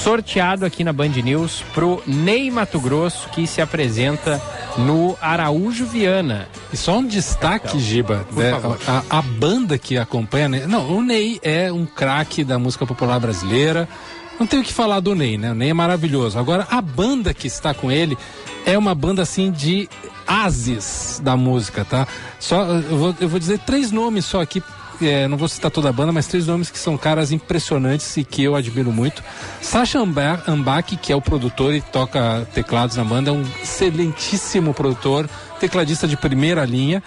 sorteado 0.03 0.65
aqui 0.65 0.83
na 0.83 0.93
Band 0.93 1.09
News 1.09 1.63
pro 1.73 2.01
Ney 2.07 2.49
Mato 2.49 2.79
Grosso, 2.79 3.27
que 3.29 3.45
se 3.45 3.61
apresenta 3.61 4.41
no 4.77 5.17
Araújo 5.21 5.85
Viana. 5.85 6.47
E 6.71 6.77
só 6.77 6.97
um 6.99 7.05
destaque, 7.05 7.77
Giba, 7.79 8.25
Por 8.33 8.41
né, 8.43 8.53
a, 8.87 9.17
a 9.19 9.21
banda 9.21 9.77
que 9.77 9.97
acompanha. 9.97 10.47
né, 10.47 10.65
Não, 10.67 10.89
o 10.89 11.01
Ney 11.03 11.39
é 11.43 11.71
um 11.71 11.85
craque 11.85 12.43
da 12.43 12.57
música 12.57 12.85
popular 12.85 13.19
brasileira. 13.19 13.87
Não 14.39 14.47
tenho 14.47 14.61
o 14.61 14.65
que 14.65 14.71
falar 14.73 15.01
do 15.01 15.13
Ney, 15.13 15.37
né? 15.37 15.51
O 15.51 15.55
Ney 15.55 15.71
é 15.71 15.73
maravilhoso. 15.73 16.39
Agora, 16.39 16.65
a 16.71 16.81
banda 16.81 17.33
que 17.33 17.47
está 17.47 17.73
com 17.73 17.91
ele 17.91 18.17
é 18.65 18.77
uma 18.77 18.95
banda 18.95 19.21
assim 19.21 19.51
de 19.51 19.89
ases 20.25 21.19
da 21.21 21.35
música, 21.35 21.83
tá? 21.83 22.07
Só 22.39 22.63
eu 22.63 22.97
vou, 22.97 23.15
eu 23.19 23.27
vou 23.27 23.37
dizer 23.39 23.59
três 23.59 23.91
nomes 23.91 24.23
só 24.23 24.41
aqui. 24.41 24.63
É, 25.01 25.27
não 25.27 25.37
vou 25.37 25.47
citar 25.47 25.69
toda 25.71 25.89
a 25.89 25.93
banda, 25.93 26.11
mas 26.11 26.27
três 26.27 26.47
nomes 26.47 26.69
que 26.69 26.77
são 26.79 26.97
caras 26.97 27.31
impressionantes 27.31 28.15
e 28.17 28.23
que 28.23 28.43
eu 28.43 28.55
admiro 28.55 28.91
muito. 28.91 29.23
Sasha 29.61 29.99
Amba- 29.99 30.43
Ambach, 30.47 30.95
que 30.97 31.11
é 31.11 31.15
o 31.15 31.21
produtor 31.21 31.73
e 31.73 31.81
toca 31.81 32.47
teclados 32.53 32.95
na 32.95 33.03
banda, 33.03 33.29
é 33.29 33.33
um 33.33 33.43
excelentíssimo 33.63 34.73
produtor, 34.73 35.29
tecladista 35.59 36.07
de 36.07 36.15
primeira 36.17 36.65
linha. 36.65 37.01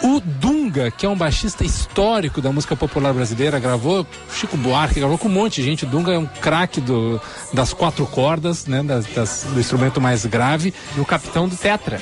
O 0.00 0.20
Dunga, 0.20 0.92
que 0.92 1.04
é 1.04 1.08
um 1.08 1.16
baixista 1.16 1.64
histórico 1.64 2.40
da 2.40 2.52
música 2.52 2.76
popular 2.76 3.12
brasileira, 3.12 3.58
gravou 3.58 4.06
Chico 4.32 4.56
Buarque, 4.56 5.00
gravou 5.00 5.18
com 5.18 5.26
um 5.26 5.32
monte 5.32 5.56
de 5.56 5.64
gente. 5.64 5.84
O 5.84 5.88
Dunga 5.88 6.12
é 6.12 6.18
um 6.18 6.26
craque 6.26 6.80
do- 6.80 7.20
das 7.52 7.72
quatro 7.72 8.06
cordas, 8.06 8.66
né, 8.66 8.80
das- 8.84 9.06
das- 9.06 9.46
do 9.52 9.58
instrumento 9.58 10.00
mais 10.00 10.24
grave. 10.24 10.72
E 10.96 11.00
o 11.00 11.04
capitão 11.04 11.48
do 11.48 11.56
Tetra. 11.56 12.00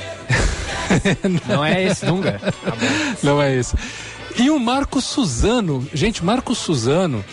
Não 1.49 1.65
é 1.65 1.83
esse 1.85 2.05
Dunga? 2.05 2.39
Não 3.23 3.41
é 3.41 3.55
esse. 3.57 3.75
E 4.39 4.51
o 4.51 4.59
Marco 4.59 5.01
Suzano, 5.01 5.87
gente, 5.95 6.25
Marco 6.25 6.55
Suzano 6.55 7.25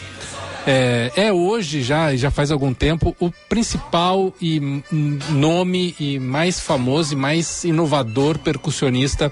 é, 0.66 1.12
é 1.16 1.34
hoje 1.34 1.84
já, 1.84 2.16
já 2.16 2.32
faz 2.32 2.50
algum 2.50 2.74
tempo, 2.74 3.14
o 3.20 3.30
principal 3.50 4.34
e 4.42 4.82
nome 5.30 5.94
e 6.00 6.18
mais 6.18 6.60
famoso 6.62 7.14
e 7.14 7.18
mais 7.18 7.66
inovador 7.66 8.40
percussionista 8.40 9.32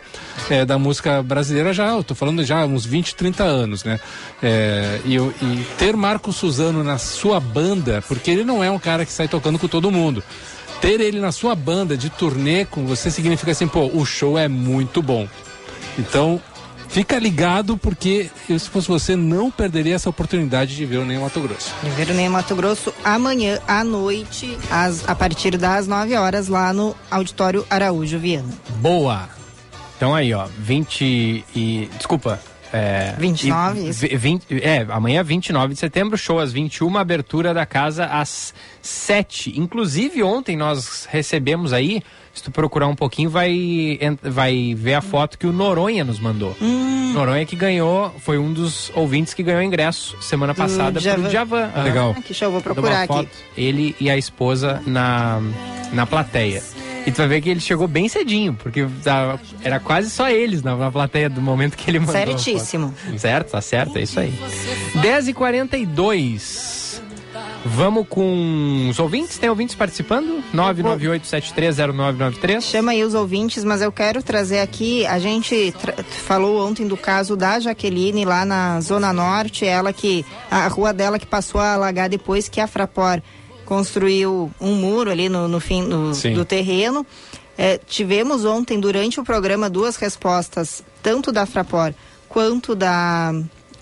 é, 0.49 0.65
da 0.65 0.77
música 0.77 1.23
brasileira 1.23 1.73
já, 1.73 1.91
eu 1.91 2.03
tô 2.03 2.13
falando 2.13 2.43
já 2.43 2.61
há 2.61 2.65
uns 2.65 2.85
20, 2.85 3.15
30 3.15 3.43
anos, 3.43 3.83
né? 3.85 3.99
É, 4.43 4.99
e, 5.05 5.15
e 5.15 5.65
ter 5.77 5.95
Marco 5.95 6.33
Suzano 6.33 6.83
na 6.83 6.97
sua 6.97 7.39
banda, 7.39 8.03
porque 8.05 8.29
ele 8.29 8.43
não 8.43 8.61
é 8.61 8.69
um 8.69 8.79
cara 8.79 9.05
que 9.05 9.13
sai 9.13 9.27
tocando 9.29 9.57
com 9.57 9.67
todo 9.67 9.89
mundo. 9.89 10.21
Ter 10.81 10.99
ele 10.99 11.19
na 11.19 11.31
sua 11.31 11.55
banda 11.55 11.95
de 11.95 12.09
turnê 12.09 12.65
com 12.65 12.85
você 12.85 13.09
significa 13.09 13.51
assim, 13.51 13.67
pô, 13.67 13.85
o 13.93 14.05
show 14.05 14.37
é 14.37 14.47
muito 14.47 15.01
bom. 15.01 15.27
Então, 15.97 16.41
fica 16.91 17.17
ligado 17.17 17.77
porque 17.77 18.29
eu, 18.49 18.59
se 18.59 18.69
fosse 18.69 18.87
você, 18.87 19.15
não 19.15 19.49
perderia 19.49 19.95
essa 19.95 20.09
oportunidade 20.09 20.75
de 20.75 20.85
ver 20.85 20.97
o 20.97 21.05
Ney 21.05 21.17
Mato 21.17 21.39
Grosso. 21.41 21.73
De 21.83 21.89
ver 21.91 22.09
o 22.09 22.13
Ney 22.13 22.29
Mato 22.29 22.55
Grosso 22.55 22.93
amanhã 23.03 23.59
à 23.67 23.83
noite, 23.83 24.57
às- 24.69 25.07
a 25.07 25.15
partir 25.15 25.57
das 25.57 25.87
9 25.87 26.15
horas, 26.15 26.47
lá 26.47 26.71
no 26.73 26.95
Auditório 27.09 27.65
Araújo 27.69 28.19
Viana. 28.19 28.49
Boa! 28.77 29.29
Então 29.97 30.13
aí, 30.15 30.33
ó, 30.33 30.47
20 30.59 31.43
e. 31.55 31.89
Desculpa. 31.97 32.39
É, 32.73 33.13
29, 33.19 33.81
e, 33.81 33.89
isso. 33.89 33.99
vi- 33.99 34.15
20, 34.15 34.45
é, 34.63 34.85
amanhã, 34.89 35.21
29 35.21 35.73
de 35.73 35.79
setembro, 35.79 36.17
show 36.17 36.39
às 36.39 36.53
21, 36.53 36.97
abertura 36.97 37.53
da 37.53 37.65
casa 37.65 38.05
às 38.05 38.53
7. 38.81 39.59
Inclusive, 39.59 40.23
ontem 40.23 40.55
nós 40.55 41.05
recebemos 41.11 41.73
aí, 41.73 42.01
se 42.33 42.43
tu 42.43 42.51
procurar 42.51 42.87
um 42.87 42.95
pouquinho, 42.95 43.29
vai, 43.29 43.99
vai 44.21 44.73
ver 44.77 44.93
a 44.95 45.01
foto 45.01 45.37
que 45.37 45.45
o 45.45 45.51
Noronha 45.53 46.03
nos 46.03 46.19
mandou. 46.19 46.55
Hum. 46.61 47.11
Noronha 47.13 47.45
que 47.45 47.55
ganhou, 47.55 48.13
foi 48.19 48.37
um 48.37 48.53
dos 48.53 48.91
ouvintes 48.95 49.33
que 49.33 49.43
ganhou 49.43 49.61
ingresso 49.61 50.15
semana 50.21 50.53
passada 50.55 50.99
Djavan. 50.99 51.21
pro 51.21 51.29
Djavan. 51.31 51.71
Ah, 51.75 51.81
Legal. 51.83 52.15
que 52.25 52.33
show, 52.33 52.51
vou 52.51 52.61
procurar 52.61 52.89
uma 52.89 52.97
aqui. 53.03 53.07
foto, 53.13 53.29
Ele 53.57 53.95
e 53.99 54.09
a 54.09 54.17
esposa 54.17 54.81
na, 54.85 55.41
na 55.91 56.05
plateia. 56.05 56.63
E 57.05 57.11
tu 57.11 57.17
vai 57.17 57.27
ver 57.27 57.41
que 57.41 57.49
ele 57.49 57.59
chegou 57.59 57.87
bem 57.87 58.07
cedinho, 58.07 58.53
porque 58.53 58.87
era 59.63 59.79
quase 59.79 60.09
só 60.11 60.29
eles 60.29 60.61
na, 60.61 60.75
na 60.75 60.91
plateia 60.91 61.29
do 61.29 61.41
momento 61.41 61.75
que 61.75 61.89
ele 61.89 61.99
mandou. 61.99 62.13
foto. 62.13 62.39
Certíssimo. 62.39 62.93
Certo, 63.17 63.51
tá 63.51 63.61
certo, 63.61 63.97
é 63.97 64.03
isso 64.03 64.19
aí. 64.19 64.31
10h42. 64.97 66.80
Vamos 67.63 68.07
com 68.07 68.87
os 68.89 68.97
ouvintes? 68.97 69.37
Tem 69.37 69.47
ouvintes 69.49 69.75
participando? 69.75 70.43
998730993. 70.53 72.61
Chama 72.61 72.91
aí 72.91 73.03
os 73.03 73.13
ouvintes, 73.13 73.63
mas 73.63 73.81
eu 73.81 73.91
quero 73.91 74.23
trazer 74.23 74.59
aqui, 74.59 75.05
a 75.05 75.19
gente 75.19 75.71
falou 76.25 76.67
ontem 76.67 76.87
do 76.87 76.97
caso 76.97 77.35
da 77.35 77.59
Jaqueline 77.59 78.25
lá 78.25 78.43
na 78.45 78.81
Zona 78.81 79.13
Norte, 79.13 79.63
ela 79.65 79.93
que, 79.93 80.25
a 80.49 80.67
rua 80.67 80.91
dela 80.91 81.19
que 81.19 81.27
passou 81.27 81.61
a 81.61 81.73
alagar 81.73 82.09
depois 82.09 82.49
que 82.49 82.59
a 82.59 82.65
Frapor 82.65 83.21
construiu 83.63 84.51
um 84.59 84.73
muro 84.75 85.11
ali 85.11 85.29
no, 85.29 85.47
no 85.47 85.59
fim 85.59 85.87
do 85.87 86.43
terreno. 86.43 87.05
É, 87.57 87.77
tivemos 87.77 88.43
ontem, 88.43 88.79
durante 88.79 89.19
o 89.19 89.23
programa, 89.23 89.69
duas 89.69 89.97
respostas, 89.97 90.83
tanto 91.03 91.31
da 91.31 91.45
Frapor 91.45 91.93
quanto 92.27 92.73
da 92.73 93.35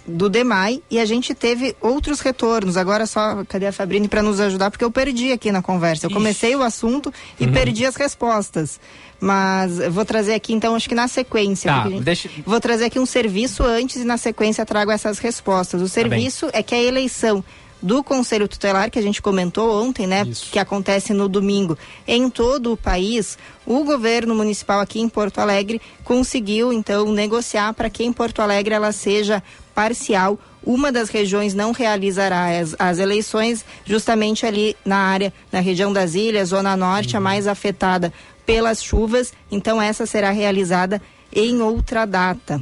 do 0.07 0.27
DEMAI, 0.29 0.81
e 0.89 0.99
a 0.99 1.05
gente 1.05 1.33
teve 1.35 1.75
outros 1.81 2.19
retornos. 2.19 2.77
Agora 2.77 3.05
só, 3.05 3.43
cadê 3.47 3.67
a 3.67 3.71
Fabrini 3.71 4.07
para 4.07 4.23
nos 4.23 4.39
ajudar? 4.39 4.71
Porque 4.71 4.83
eu 4.83 4.91
perdi 4.91 5.31
aqui 5.31 5.51
na 5.51 5.61
conversa. 5.61 6.05
Eu 6.07 6.11
comecei 6.11 6.55
o 6.55 6.63
assunto 6.63 7.13
e 7.39 7.45
Uhum. 7.45 7.51
perdi 7.53 7.85
as 7.85 7.95
respostas. 7.95 8.79
Mas 9.21 9.77
vou 9.89 10.05
trazer 10.05 10.33
aqui, 10.33 10.53
então, 10.53 10.75
acho 10.75 10.87
que 10.87 10.95
na 10.95 11.07
sequência. 11.07 11.69
Tá, 11.71 11.89
gente- 11.89 12.03
deixa- 12.03 12.29
Vou 12.45 12.59
trazer 12.59 12.85
aqui 12.85 12.99
um 12.99 13.05
serviço 13.05 13.63
antes 13.63 13.97
e 13.97 14.05
na 14.05 14.17
sequência 14.17 14.65
trago 14.65 14.91
essas 14.91 15.19
respostas. 15.19 15.81
O 15.81 15.85
Tá 15.85 15.89
serviço 15.91 16.49
é 16.53 16.63
que 16.63 16.73
a 16.73 16.81
eleição 16.81 17.43
do 17.81 18.03
Conselho 18.03 18.47
Tutelar, 18.47 18.91
que 18.91 18.99
a 18.99 19.01
gente 19.01 19.21
comentou 19.21 19.81
ontem, 19.81 20.05
né, 20.05 20.25
que 20.51 20.59
acontece 20.59 21.13
no 21.13 21.29
domingo 21.29 21.77
em 22.07 22.29
todo 22.29 22.73
o 22.73 22.77
país, 22.77 23.37
o 23.65 23.83
governo 23.83 24.35
municipal 24.35 24.79
aqui 24.79 24.99
em 24.99 25.07
Porto 25.07 25.39
Alegre 25.39 25.81
conseguiu 26.03 26.73
então 26.73 27.11
negociar 27.11 27.73
para 27.73 27.89
que 27.89 28.03
em 28.03 28.11
Porto 28.11 28.41
Alegre 28.41 28.73
ela 28.73 28.91
seja 28.91 29.41
parcial. 29.73 30.37
Uma 30.61 30.91
das 30.91 31.09
regiões 31.09 31.53
não 31.53 31.71
realizará 31.71 32.59
as, 32.59 32.75
as 32.77 32.99
eleições 32.99 33.63
justamente 33.85 34.45
ali 34.45 34.75
na 34.83 34.97
área, 34.97 35.33
na 35.51 35.59
região 35.59 35.93
das 35.93 36.15
ilhas, 36.15 36.49
Zona 36.49 36.75
Norte, 36.75 37.15
a 37.15 37.19
mais 37.19 37.47
afetada 37.47 38.13
pelas 38.45 38.83
chuvas. 38.83 39.31
Então 39.49 39.81
essa 39.81 40.05
será 40.05 40.31
realizada 40.31 41.01
em 41.33 41.61
outra 41.61 42.05
data. 42.05 42.61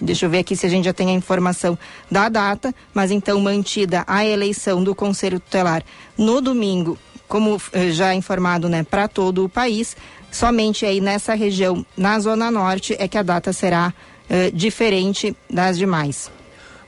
Deixa 0.00 0.26
eu 0.26 0.30
ver 0.30 0.38
aqui 0.40 0.54
se 0.54 0.66
a 0.66 0.68
gente 0.68 0.84
já 0.84 0.92
tem 0.92 1.08
a 1.08 1.12
informação 1.12 1.78
da 2.10 2.28
data, 2.28 2.74
mas 2.92 3.10
então 3.10 3.40
mantida 3.40 4.04
a 4.06 4.24
eleição 4.24 4.84
do 4.84 4.94
Conselho 4.94 5.40
Tutelar 5.40 5.82
no 6.18 6.40
domingo, 6.40 6.98
como 7.26 7.60
eh, 7.72 7.90
já 7.90 8.14
informado, 8.14 8.68
né, 8.68 8.82
para 8.84 9.08
todo 9.08 9.44
o 9.44 9.48
país. 9.48 9.96
Somente 10.30 10.84
aí 10.84 11.00
nessa 11.00 11.34
região, 11.34 11.84
na 11.96 12.18
Zona 12.20 12.50
Norte, 12.50 12.94
é 12.98 13.08
que 13.08 13.16
a 13.16 13.22
data 13.22 13.52
será 13.52 13.92
eh, 14.28 14.50
diferente 14.52 15.34
das 15.50 15.78
demais. 15.78 16.30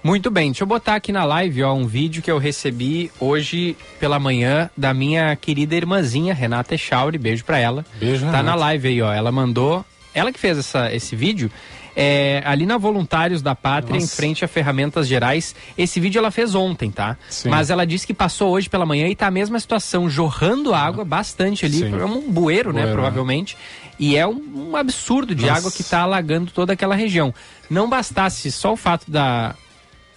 Muito 0.04 0.30
bem, 0.30 0.50
deixa 0.50 0.62
eu 0.62 0.66
botar 0.66 0.94
aqui 0.94 1.10
na 1.10 1.24
live 1.24 1.64
ó, 1.64 1.72
um 1.74 1.86
vídeo 1.86 2.22
que 2.22 2.30
eu 2.30 2.38
recebi 2.38 3.10
hoje 3.18 3.76
pela 3.98 4.18
manhã 4.18 4.70
da 4.76 4.94
minha 4.94 5.34
querida 5.34 5.74
irmãzinha, 5.74 6.32
Renata 6.34 6.74
Echauri, 6.74 7.18
beijo 7.18 7.44
pra 7.44 7.58
ela. 7.58 7.84
Beijo, 7.98 8.20
Tá 8.20 8.26
Renata. 8.26 8.42
na 8.44 8.54
live 8.54 8.88
aí, 8.88 9.02
ó. 9.02 9.12
Ela 9.12 9.32
mandou. 9.32 9.84
Ela 10.14 10.32
que 10.32 10.38
fez 10.38 10.56
essa, 10.58 10.92
esse 10.94 11.16
vídeo. 11.16 11.50
É, 12.00 12.40
ali 12.44 12.64
na 12.64 12.78
Voluntários 12.78 13.42
da 13.42 13.56
Pátria, 13.56 13.96
em 13.96 14.02
Nossa. 14.02 14.14
frente 14.14 14.44
a 14.44 14.48
Ferramentas 14.48 15.08
Gerais. 15.08 15.52
Esse 15.76 15.98
vídeo 15.98 16.20
ela 16.20 16.30
fez 16.30 16.54
ontem, 16.54 16.92
tá? 16.92 17.16
Sim. 17.28 17.48
Mas 17.48 17.70
ela 17.70 17.84
disse 17.84 18.06
que 18.06 18.14
passou 18.14 18.52
hoje 18.52 18.68
pela 18.70 18.86
manhã 18.86 19.08
e 19.08 19.16
tá 19.16 19.26
a 19.26 19.30
mesma 19.32 19.58
situação, 19.58 20.08
jorrando 20.08 20.72
água 20.72 21.04
bastante 21.04 21.66
ali. 21.66 21.78
Sim. 21.78 21.98
É 21.98 22.04
um 22.04 22.30
bueiro, 22.30 22.72
né? 22.72 22.82
Bueiro, 22.82 22.92
Provavelmente. 22.94 23.56
E 23.98 24.16
é 24.16 24.24
um, 24.24 24.70
um 24.70 24.76
absurdo 24.76 25.34
de 25.34 25.44
Nossa. 25.46 25.58
água 25.58 25.72
que 25.72 25.82
tá 25.82 26.02
alagando 26.02 26.52
toda 26.52 26.72
aquela 26.72 26.94
região. 26.94 27.34
Não 27.68 27.88
bastasse 27.88 28.52
só 28.52 28.74
o 28.74 28.76
fato 28.76 29.10
da 29.10 29.56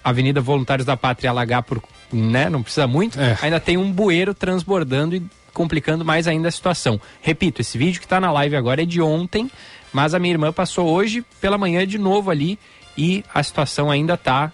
Avenida 0.03 0.39
Voluntários 0.39 0.85
da 0.85 0.95
Pátria 0.95 1.31
alagar 1.31 1.63
por, 1.63 1.81
né, 2.13 2.47
não 2.47 2.61
precisa 2.61 2.85
muito, 2.85 3.19
É. 3.19 3.37
ainda 3.41 3.59
tem 3.59 3.77
um 3.77 3.91
bueiro 3.91 4.33
transbordando 4.35 5.15
e 5.15 5.23
complicando 5.53 6.05
mais 6.05 6.27
ainda 6.27 6.47
a 6.47 6.51
situação. 6.51 7.01
Repito, 7.21 7.61
esse 7.61 7.77
vídeo 7.77 7.99
que 7.99 8.05
está 8.05 8.19
na 8.19 8.31
live 8.31 8.55
agora 8.55 8.83
é 8.83 8.85
de 8.85 9.01
ontem, 9.01 9.49
mas 9.93 10.13
a 10.13 10.19
minha 10.19 10.33
irmã 10.33 10.51
passou 10.51 10.87
hoje 10.87 11.23
pela 11.39 11.57
manhã 11.57 11.85
de 11.85 11.97
novo 11.97 12.29
ali 12.31 12.57
e 12.97 13.23
a 13.33 13.41
situação 13.41 13.89
ainda 13.89 14.15
está 14.15 14.51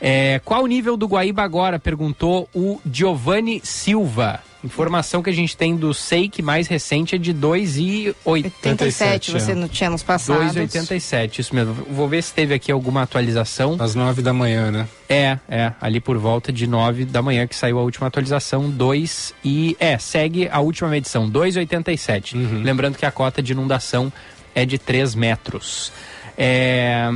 É, 0.00 0.40
qual 0.44 0.62
o 0.62 0.66
nível 0.66 0.96
do 0.96 1.06
Guaíba 1.06 1.42
agora? 1.42 1.78
Perguntou 1.78 2.48
o 2.54 2.80
Giovanni 2.90 3.60
Silva. 3.62 4.40
Informação 4.62 5.22
que 5.22 5.30
a 5.30 5.32
gente 5.32 5.56
tem 5.56 5.74
do 5.74 5.94
SEIC 5.94 6.42
mais 6.42 6.68
recente 6.68 7.14
é 7.14 7.18
de 7.18 7.32
2,87. 7.32 9.32
você 9.32 9.54
não 9.54 9.66
tinha 9.66 9.88
nos 9.88 10.02
passados. 10.02 10.54
2,87, 10.54 11.38
isso 11.38 11.54
mesmo. 11.54 11.72
Vou 11.90 12.06
ver 12.06 12.22
se 12.22 12.34
teve 12.34 12.52
aqui 12.52 12.70
alguma 12.70 13.02
atualização. 13.02 13.76
Às 13.78 13.94
9 13.94 14.20
da 14.20 14.34
manhã, 14.34 14.70
né? 14.70 14.86
É, 15.08 15.38
é. 15.48 15.72
Ali 15.80 15.98
por 15.98 16.18
volta 16.18 16.52
de 16.52 16.66
9 16.66 17.06
da 17.06 17.22
manhã 17.22 17.46
que 17.46 17.56
saiu 17.56 17.78
a 17.78 17.82
última 17.82 18.06
atualização. 18.06 18.70
2 18.70 19.34
e. 19.42 19.76
É, 19.80 19.96
segue 19.96 20.46
a 20.50 20.60
última 20.60 20.90
medição, 20.90 21.30
2,87. 21.30 22.34
Uhum. 22.34 22.62
Lembrando 22.62 22.98
que 22.98 23.06
a 23.06 23.10
cota 23.10 23.42
de 23.42 23.52
inundação 23.52 24.12
é 24.54 24.66
de 24.66 24.78
3 24.78 25.14
metros. 25.14 25.90
É. 26.36 27.10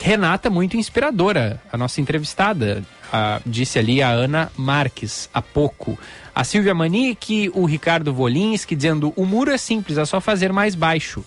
Renata, 0.00 0.48
muito 0.48 0.76
inspiradora, 0.76 1.60
a 1.72 1.76
nossa 1.76 2.00
entrevistada. 2.00 2.84
A, 3.12 3.40
disse 3.44 3.78
ali 3.78 4.02
a 4.02 4.10
Ana 4.10 4.52
Marques 4.56 5.30
há 5.32 5.40
pouco. 5.40 5.98
A 6.34 6.44
Silvia 6.44 6.74
Manique, 6.74 7.50
o 7.54 7.64
Ricardo 7.64 8.12
Volinski 8.12 8.76
dizendo: 8.76 9.12
o 9.16 9.24
muro 9.24 9.50
é 9.50 9.58
simples, 9.58 9.98
é 9.98 10.04
só 10.04 10.20
fazer 10.20 10.52
mais 10.52 10.74
baixo. 10.74 11.24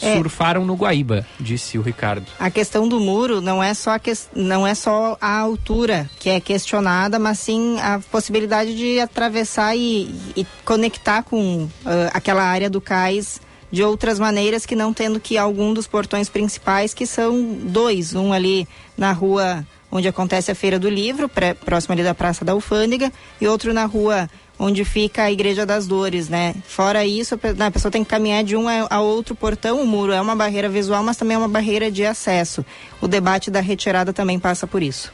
É. 0.00 0.14
Surfaram 0.14 0.64
no 0.66 0.74
Guaíba, 0.74 1.26
disse 1.40 1.78
o 1.78 1.82
Ricardo. 1.82 2.26
A 2.38 2.50
questão 2.50 2.86
do 2.86 3.00
muro 3.00 3.40
não 3.40 3.62
é 3.62 3.72
só 3.72 3.92
a, 3.92 3.98
que, 3.98 4.12
não 4.34 4.66
é 4.66 4.74
só 4.74 5.16
a 5.20 5.38
altura 5.38 6.08
que 6.18 6.28
é 6.28 6.38
questionada, 6.38 7.18
mas 7.18 7.38
sim 7.38 7.78
a 7.80 7.98
possibilidade 8.10 8.76
de 8.76 9.00
atravessar 9.00 9.74
e, 9.74 10.14
e 10.36 10.46
conectar 10.66 11.22
com 11.22 11.64
uh, 11.64 11.70
aquela 12.12 12.42
área 12.42 12.68
do 12.68 12.80
cais 12.80 13.40
de 13.70 13.82
outras 13.82 14.18
maneiras 14.18 14.64
que 14.64 14.76
não 14.76 14.92
tendo 14.92 15.20
que 15.20 15.34
ir 15.34 15.38
a 15.38 15.42
algum 15.42 15.72
dos 15.72 15.86
portões 15.86 16.28
principais, 16.28 16.94
que 16.94 17.06
são 17.06 17.42
dois, 17.62 18.14
um 18.14 18.32
ali 18.32 18.66
na 18.96 19.12
rua 19.12 19.66
onde 19.90 20.08
acontece 20.08 20.50
a 20.50 20.54
Feira 20.54 20.78
do 20.78 20.88
Livro, 20.88 21.28
pré, 21.28 21.54
próximo 21.54 21.92
ali 21.92 22.02
da 22.02 22.14
Praça 22.14 22.44
da 22.44 22.52
Alfândega, 22.52 23.12
e 23.40 23.46
outro 23.46 23.72
na 23.72 23.84
rua 23.84 24.28
onde 24.58 24.84
fica 24.84 25.24
a 25.24 25.32
Igreja 25.32 25.66
das 25.66 25.86
Dores, 25.86 26.28
né? 26.28 26.54
Fora 26.66 27.04
isso, 27.04 27.34
a 27.34 27.70
pessoa 27.70 27.92
tem 27.92 28.02
que 28.02 28.10
caminhar 28.10 28.42
de 28.42 28.56
um 28.56 28.68
a, 28.68 28.86
a 28.88 29.00
outro 29.00 29.34
portão, 29.34 29.80
o 29.80 29.86
muro 29.86 30.12
é 30.12 30.20
uma 30.20 30.34
barreira 30.34 30.68
visual, 30.68 31.02
mas 31.02 31.16
também 31.16 31.34
é 31.34 31.38
uma 31.38 31.48
barreira 31.48 31.90
de 31.90 32.04
acesso. 32.04 32.64
O 33.00 33.06
debate 33.06 33.50
da 33.50 33.60
retirada 33.60 34.12
também 34.12 34.38
passa 34.38 34.66
por 34.66 34.82
isso. 34.82 35.12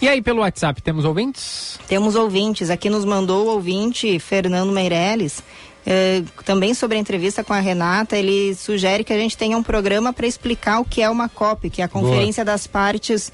E 0.00 0.08
aí, 0.08 0.20
pelo 0.20 0.40
WhatsApp, 0.40 0.82
temos 0.82 1.04
ouvintes? 1.04 1.78
Temos 1.86 2.16
ouvintes. 2.16 2.70
Aqui 2.70 2.90
nos 2.90 3.04
mandou 3.04 3.46
o 3.46 3.50
ouvinte 3.50 4.18
Fernando 4.18 4.72
Meirelles. 4.72 5.40
Eh, 5.84 6.22
também 6.44 6.74
sobre 6.74 6.96
a 6.96 7.00
entrevista 7.00 7.42
com 7.42 7.52
a 7.52 7.60
Renata, 7.60 8.16
ele 8.16 8.54
sugere 8.54 9.02
que 9.02 9.12
a 9.12 9.18
gente 9.18 9.36
tenha 9.36 9.56
um 9.58 9.62
programa 9.62 10.12
para 10.12 10.26
explicar 10.26 10.80
o 10.80 10.84
que 10.84 11.02
é 11.02 11.10
uma 11.10 11.28
COP, 11.28 11.70
que 11.70 11.82
é 11.82 11.84
a 11.84 11.88
Conferência 11.88 12.44
Boa. 12.44 12.54
das 12.54 12.66
Partes 12.66 13.32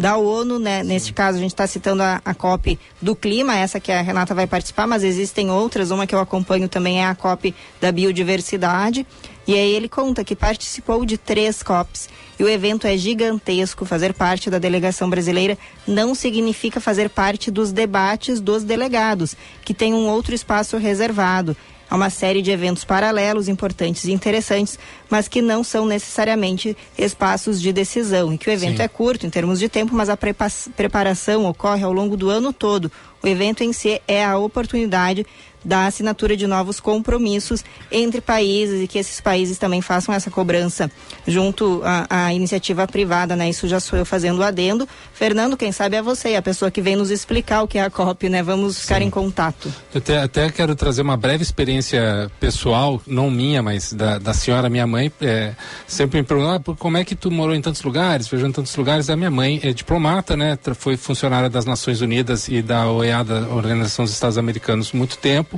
da 0.00 0.16
ONU, 0.16 0.58
né? 0.58 0.82
Neste 0.82 1.12
caso, 1.12 1.38
a 1.38 1.40
gente 1.40 1.52
está 1.52 1.66
citando 1.66 2.02
a, 2.02 2.20
a, 2.24 2.34
COP 2.34 2.78
do 3.00 3.14
clima, 3.14 3.56
essa 3.56 3.78
que 3.78 3.92
a 3.92 4.02
Renata 4.02 4.34
vai 4.34 4.46
participar, 4.46 4.86
mas 4.86 5.04
existem 5.04 5.48
outras, 5.50 5.92
uma 5.92 6.06
que 6.06 6.14
eu 6.14 6.18
acompanho 6.18 6.68
também 6.68 7.00
é 7.00 7.06
a 7.06 7.14
COP 7.14 7.54
da 7.80 7.92
biodiversidade. 7.92 9.06
E 9.46 9.54
aí 9.54 9.74
ele 9.74 9.88
conta 9.88 10.22
que 10.22 10.36
participou 10.36 11.04
de 11.04 11.16
três 11.16 11.62
COPs 11.62 12.08
e 12.38 12.44
o 12.44 12.48
evento 12.48 12.86
é 12.86 12.96
gigantesco. 12.96 13.84
Fazer 13.84 14.12
parte 14.12 14.50
da 14.50 14.58
delegação 14.58 15.08
brasileira 15.10 15.58
não 15.86 16.14
significa 16.14 16.80
fazer 16.80 17.08
parte 17.08 17.50
dos 17.50 17.72
debates 17.72 18.40
dos 18.40 18.62
delegados, 18.62 19.34
que 19.64 19.74
tem 19.74 19.94
um 19.94 20.08
outro 20.08 20.34
espaço 20.34 20.76
reservado. 20.76 21.56
Há 21.90 21.96
uma 21.96 22.08
série 22.08 22.40
de 22.40 22.52
eventos 22.52 22.84
paralelos 22.84 23.48
importantes 23.48 24.04
e 24.04 24.12
interessantes, 24.12 24.78
mas 25.10 25.26
que 25.26 25.42
não 25.42 25.64
são 25.64 25.84
necessariamente 25.84 26.76
espaços 26.96 27.60
de 27.60 27.72
decisão. 27.72 28.32
E 28.32 28.38
que 28.38 28.48
o 28.48 28.52
evento 28.52 28.76
Sim. 28.76 28.82
é 28.84 28.88
curto 28.88 29.26
em 29.26 29.30
termos 29.30 29.58
de 29.58 29.68
tempo, 29.68 29.92
mas 29.92 30.08
a 30.08 30.16
preparação 30.16 31.46
ocorre 31.46 31.82
ao 31.82 31.92
longo 31.92 32.16
do 32.16 32.30
ano 32.30 32.52
todo. 32.52 32.92
O 33.20 33.26
evento 33.26 33.64
em 33.64 33.72
si 33.72 34.00
é 34.06 34.24
a 34.24 34.38
oportunidade 34.38 35.26
da 35.64 35.86
assinatura 35.86 36.36
de 36.36 36.46
novos 36.46 36.80
compromissos 36.80 37.64
entre 37.90 38.20
países 38.20 38.82
e 38.82 38.86
que 38.86 38.98
esses 38.98 39.20
países 39.20 39.58
também 39.58 39.80
façam 39.80 40.14
essa 40.14 40.30
cobrança 40.30 40.90
junto 41.26 41.82
à, 41.84 42.32
iniciativa 42.32 42.86
privada, 42.86 43.36
né? 43.36 43.48
Isso 43.48 43.68
já 43.68 43.78
sou 43.78 43.98
eu 43.98 44.04
fazendo 44.04 44.38
o 44.38 44.42
adendo. 44.42 44.88
Fernando, 45.12 45.56
quem 45.56 45.72
sabe 45.72 45.96
é 45.96 46.02
você, 46.02 46.34
a 46.34 46.42
pessoa 46.42 46.70
que 46.70 46.80
vem 46.80 46.96
nos 46.96 47.10
explicar 47.10 47.62
o 47.62 47.68
que 47.68 47.78
é 47.78 47.82
a 47.82 47.90
COP, 47.90 48.28
né? 48.28 48.42
Vamos 48.42 48.80
ficar 48.80 49.00
Sim. 49.00 49.06
em 49.06 49.10
contato. 49.10 49.72
Eu 49.94 49.98
até, 49.98 50.18
até, 50.18 50.50
quero 50.50 50.74
trazer 50.74 51.02
uma 51.02 51.16
breve 51.16 51.42
experiência 51.42 52.30
pessoal, 52.40 53.00
não 53.06 53.30
minha, 53.30 53.62
mas 53.62 53.92
da, 53.92 54.18
da 54.18 54.32
senhora, 54.32 54.68
minha 54.68 54.86
mãe, 54.86 55.12
é, 55.20 55.54
sempre 55.86 56.20
me 56.20 56.26
perguntou, 56.26 56.52
ah, 56.52 56.76
como 56.76 56.96
é 56.96 57.04
que 57.04 57.14
tu 57.14 57.30
morou 57.30 57.54
em 57.54 57.60
tantos 57.60 57.82
lugares, 57.82 58.28
viajou 58.28 58.48
em 58.48 58.52
tantos 58.52 58.74
lugares? 58.76 59.10
A 59.10 59.16
minha 59.16 59.30
mãe 59.30 59.60
é 59.62 59.72
diplomata, 59.72 60.36
né? 60.36 60.58
Foi 60.74 60.96
funcionária 60.96 61.50
das 61.50 61.66
Nações 61.66 62.00
Unidas 62.00 62.48
e 62.48 62.62
da 62.62 62.90
OEA, 62.90 63.22
da 63.22 63.40
Organização 63.48 64.04
dos 64.04 64.14
Estados 64.14 64.38
Americanos, 64.38 64.92
muito 64.92 65.18
tempo 65.18 65.49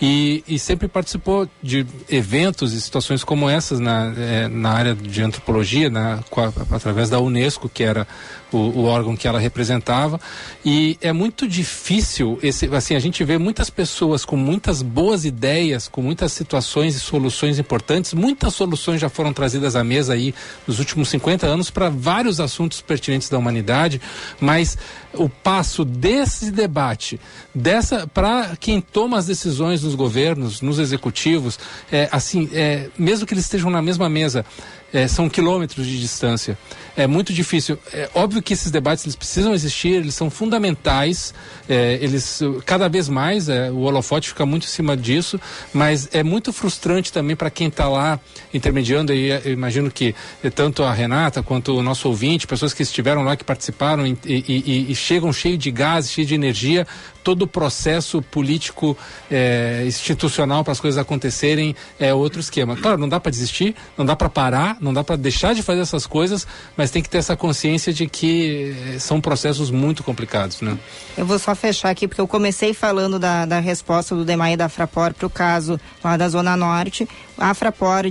e, 0.00 0.42
e 0.48 0.58
sempre 0.58 0.88
participou 0.88 1.48
de 1.62 1.86
eventos 2.08 2.72
e 2.72 2.80
situações 2.80 3.22
como 3.22 3.48
essas 3.48 3.78
na, 3.78 4.14
é, 4.16 4.48
na 4.48 4.70
área 4.70 4.94
de 4.94 5.22
antropologia, 5.22 5.90
na, 5.90 6.14
a, 6.14 6.76
através 6.76 7.10
da 7.10 7.20
Unesco, 7.20 7.68
que 7.68 7.82
era 7.82 8.06
o, 8.52 8.56
o, 8.56 8.84
órgão 8.84 9.16
que 9.16 9.26
ela 9.26 9.38
representava. 9.38 10.20
E 10.64 10.96
é 11.00 11.12
muito 11.12 11.48
difícil, 11.48 12.38
esse, 12.42 12.66
assim, 12.74 12.94
a 12.94 12.98
gente 12.98 13.22
vê 13.24 13.38
muitas 13.38 13.70
pessoas 13.70 14.24
com 14.24 14.36
muitas 14.36 14.82
boas 14.82 15.24
ideias, 15.24 15.88
com 15.88 16.02
muitas 16.02 16.32
situações 16.32 16.96
e 16.96 17.00
soluções 17.00 17.58
importantes. 17.58 18.14
Muitas 18.14 18.54
soluções 18.54 19.00
já 19.00 19.08
foram 19.08 19.32
trazidas 19.32 19.76
à 19.76 19.84
mesa 19.84 20.14
aí 20.14 20.34
nos 20.66 20.78
últimos 20.78 21.08
50 21.08 21.46
anos 21.46 21.70
para 21.70 21.88
vários 21.88 22.40
assuntos 22.40 22.80
pertinentes 22.80 23.28
da 23.28 23.38
humanidade, 23.38 24.00
mas 24.40 24.76
o 25.16 25.28
passo 25.28 25.84
desse 25.84 26.50
debate, 26.50 27.20
dessa 27.54 28.06
para 28.06 28.56
quem 28.58 28.80
toma 28.80 29.18
as 29.18 29.26
decisões 29.26 29.82
nos 29.82 29.94
governos, 29.94 30.60
nos 30.60 30.78
executivos, 30.78 31.58
é, 31.90 32.08
assim, 32.12 32.48
é, 32.52 32.88
mesmo 32.98 33.26
que 33.26 33.34
eles 33.34 33.44
estejam 33.44 33.70
na 33.70 33.82
mesma 33.82 34.08
mesa, 34.08 34.44
é, 34.92 35.06
são 35.08 35.28
quilômetros 35.28 35.86
de 35.86 36.00
distância. 36.00 36.56
É 36.96 37.06
muito 37.06 37.32
difícil. 37.32 37.78
É 37.92 38.08
óbvio 38.14 38.42
que 38.42 38.54
esses 38.54 38.70
debates 38.70 39.04
eles 39.04 39.16
precisam 39.16 39.52
existir, 39.52 39.94
eles 39.94 40.14
são 40.14 40.30
fundamentais. 40.30 41.34
É, 41.68 41.98
eles 42.00 42.40
cada 42.64 42.88
vez 42.88 43.08
mais 43.08 43.48
é, 43.48 43.70
o 43.70 43.80
holofote 43.80 44.28
fica 44.30 44.46
muito 44.46 44.64
em 44.64 44.70
cima 44.70 44.96
disso, 44.96 45.38
mas 45.74 46.08
é 46.12 46.22
muito 46.22 46.52
frustrante 46.52 47.12
também 47.12 47.36
para 47.36 47.50
quem 47.50 47.68
está 47.68 47.88
lá 47.88 48.18
intermediando. 48.54 49.12
E 49.12 49.28
eu 49.28 49.52
imagino 49.52 49.90
que 49.90 50.14
tanto 50.54 50.82
a 50.82 50.92
Renata 50.92 51.42
quanto 51.42 51.76
o 51.76 51.82
nosso 51.82 52.08
ouvinte, 52.08 52.46
pessoas 52.46 52.72
que 52.72 52.82
estiveram 52.82 53.22
lá 53.22 53.36
que 53.36 53.44
participaram 53.44 54.06
e, 54.06 54.16
e, 54.24 54.44
e, 54.48 54.92
e 54.92 54.94
chegam 55.06 55.32
cheio 55.32 55.56
de 55.56 55.70
gás, 55.70 56.10
cheio 56.10 56.26
de 56.26 56.34
energia 56.34 56.86
todo 57.26 57.42
o 57.42 57.46
processo 57.48 58.22
político 58.22 58.96
é, 59.28 59.82
institucional 59.84 60.62
para 60.62 60.70
as 60.70 60.78
coisas 60.78 60.96
acontecerem 60.96 61.74
é 61.98 62.14
outro 62.14 62.38
esquema. 62.38 62.76
Claro, 62.76 62.98
não 62.98 63.08
dá 63.08 63.18
para 63.18 63.32
desistir, 63.32 63.74
não 63.98 64.06
dá 64.06 64.14
para 64.14 64.28
parar, 64.28 64.76
não 64.80 64.94
dá 64.94 65.02
para 65.02 65.16
deixar 65.16 65.52
de 65.52 65.60
fazer 65.60 65.80
essas 65.80 66.06
coisas, 66.06 66.46
mas 66.76 66.92
tem 66.92 67.02
que 67.02 67.10
ter 67.10 67.18
essa 67.18 67.36
consciência 67.36 67.92
de 67.92 68.06
que 68.06 68.76
eh, 68.94 69.00
são 69.00 69.20
processos 69.20 69.72
muito 69.72 70.04
complicados, 70.04 70.60
né? 70.60 70.78
Eu 71.18 71.26
vou 71.26 71.36
só 71.36 71.52
fechar 71.56 71.90
aqui, 71.90 72.06
porque 72.06 72.20
eu 72.20 72.28
comecei 72.28 72.72
falando 72.72 73.18
da, 73.18 73.44
da 73.44 73.58
resposta 73.58 74.14
do 74.14 74.24
DEMAI 74.24 74.52
e 74.52 74.56
da 74.56 74.68
Frapor 74.68 75.12
para 75.12 75.26
o 75.26 75.30
caso 75.30 75.80
lá 76.04 76.16
da 76.16 76.28
Zona 76.28 76.56
Norte. 76.56 77.08
A 77.38 77.52
Frapor 77.52 78.04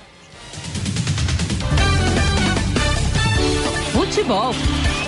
Futebol. 3.93 4.55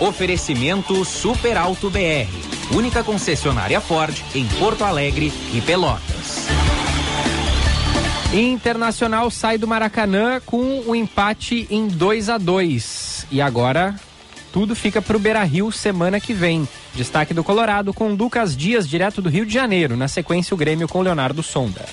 Oferecimento 0.01 1.05
Super 1.05 1.57
Alto 1.57 1.91
BR. 1.91 2.29
Única 2.74 3.03
concessionária 3.05 3.81
Ford 3.81 4.16
em 4.35 4.47
Porto 4.59 4.85
Alegre 4.85 5.33
e 5.53 5.61
Pelotas. 5.61 6.47
Internacional 8.33 9.31
sai 9.31 9.59
do 9.59 9.69
Maracanã 9.69 10.41
com 10.45 10.83
o 10.87 10.95
empate 10.97 11.66
em 11.70 11.87
2 11.87 12.31
a 12.31 12.39
2 12.39 13.27
E 13.31 13.43
agora 13.43 13.95
tudo 14.53 14.77
fica 14.77 15.01
para 15.01 15.16
o 15.16 15.20
Beira 15.20 15.43
Rio 15.43 15.73
semana 15.73 16.20
que 16.20 16.35
vem. 16.35 16.69
Destaque 16.95 17.33
do 17.33 17.43
Colorado 17.43 17.95
com 17.95 18.09
Lucas 18.09 18.57
Dias, 18.57 18.89
direto 18.89 19.23
do 19.23 19.31
Rio 19.31 19.47
de 19.47 19.55
Janeiro. 19.55 19.97
Na 19.97 20.09
sequência, 20.09 20.55
o 20.55 20.59
Grêmio 20.59 20.87
com 20.87 21.01
Leonardo 21.01 21.43
Sonda. 21.43 21.85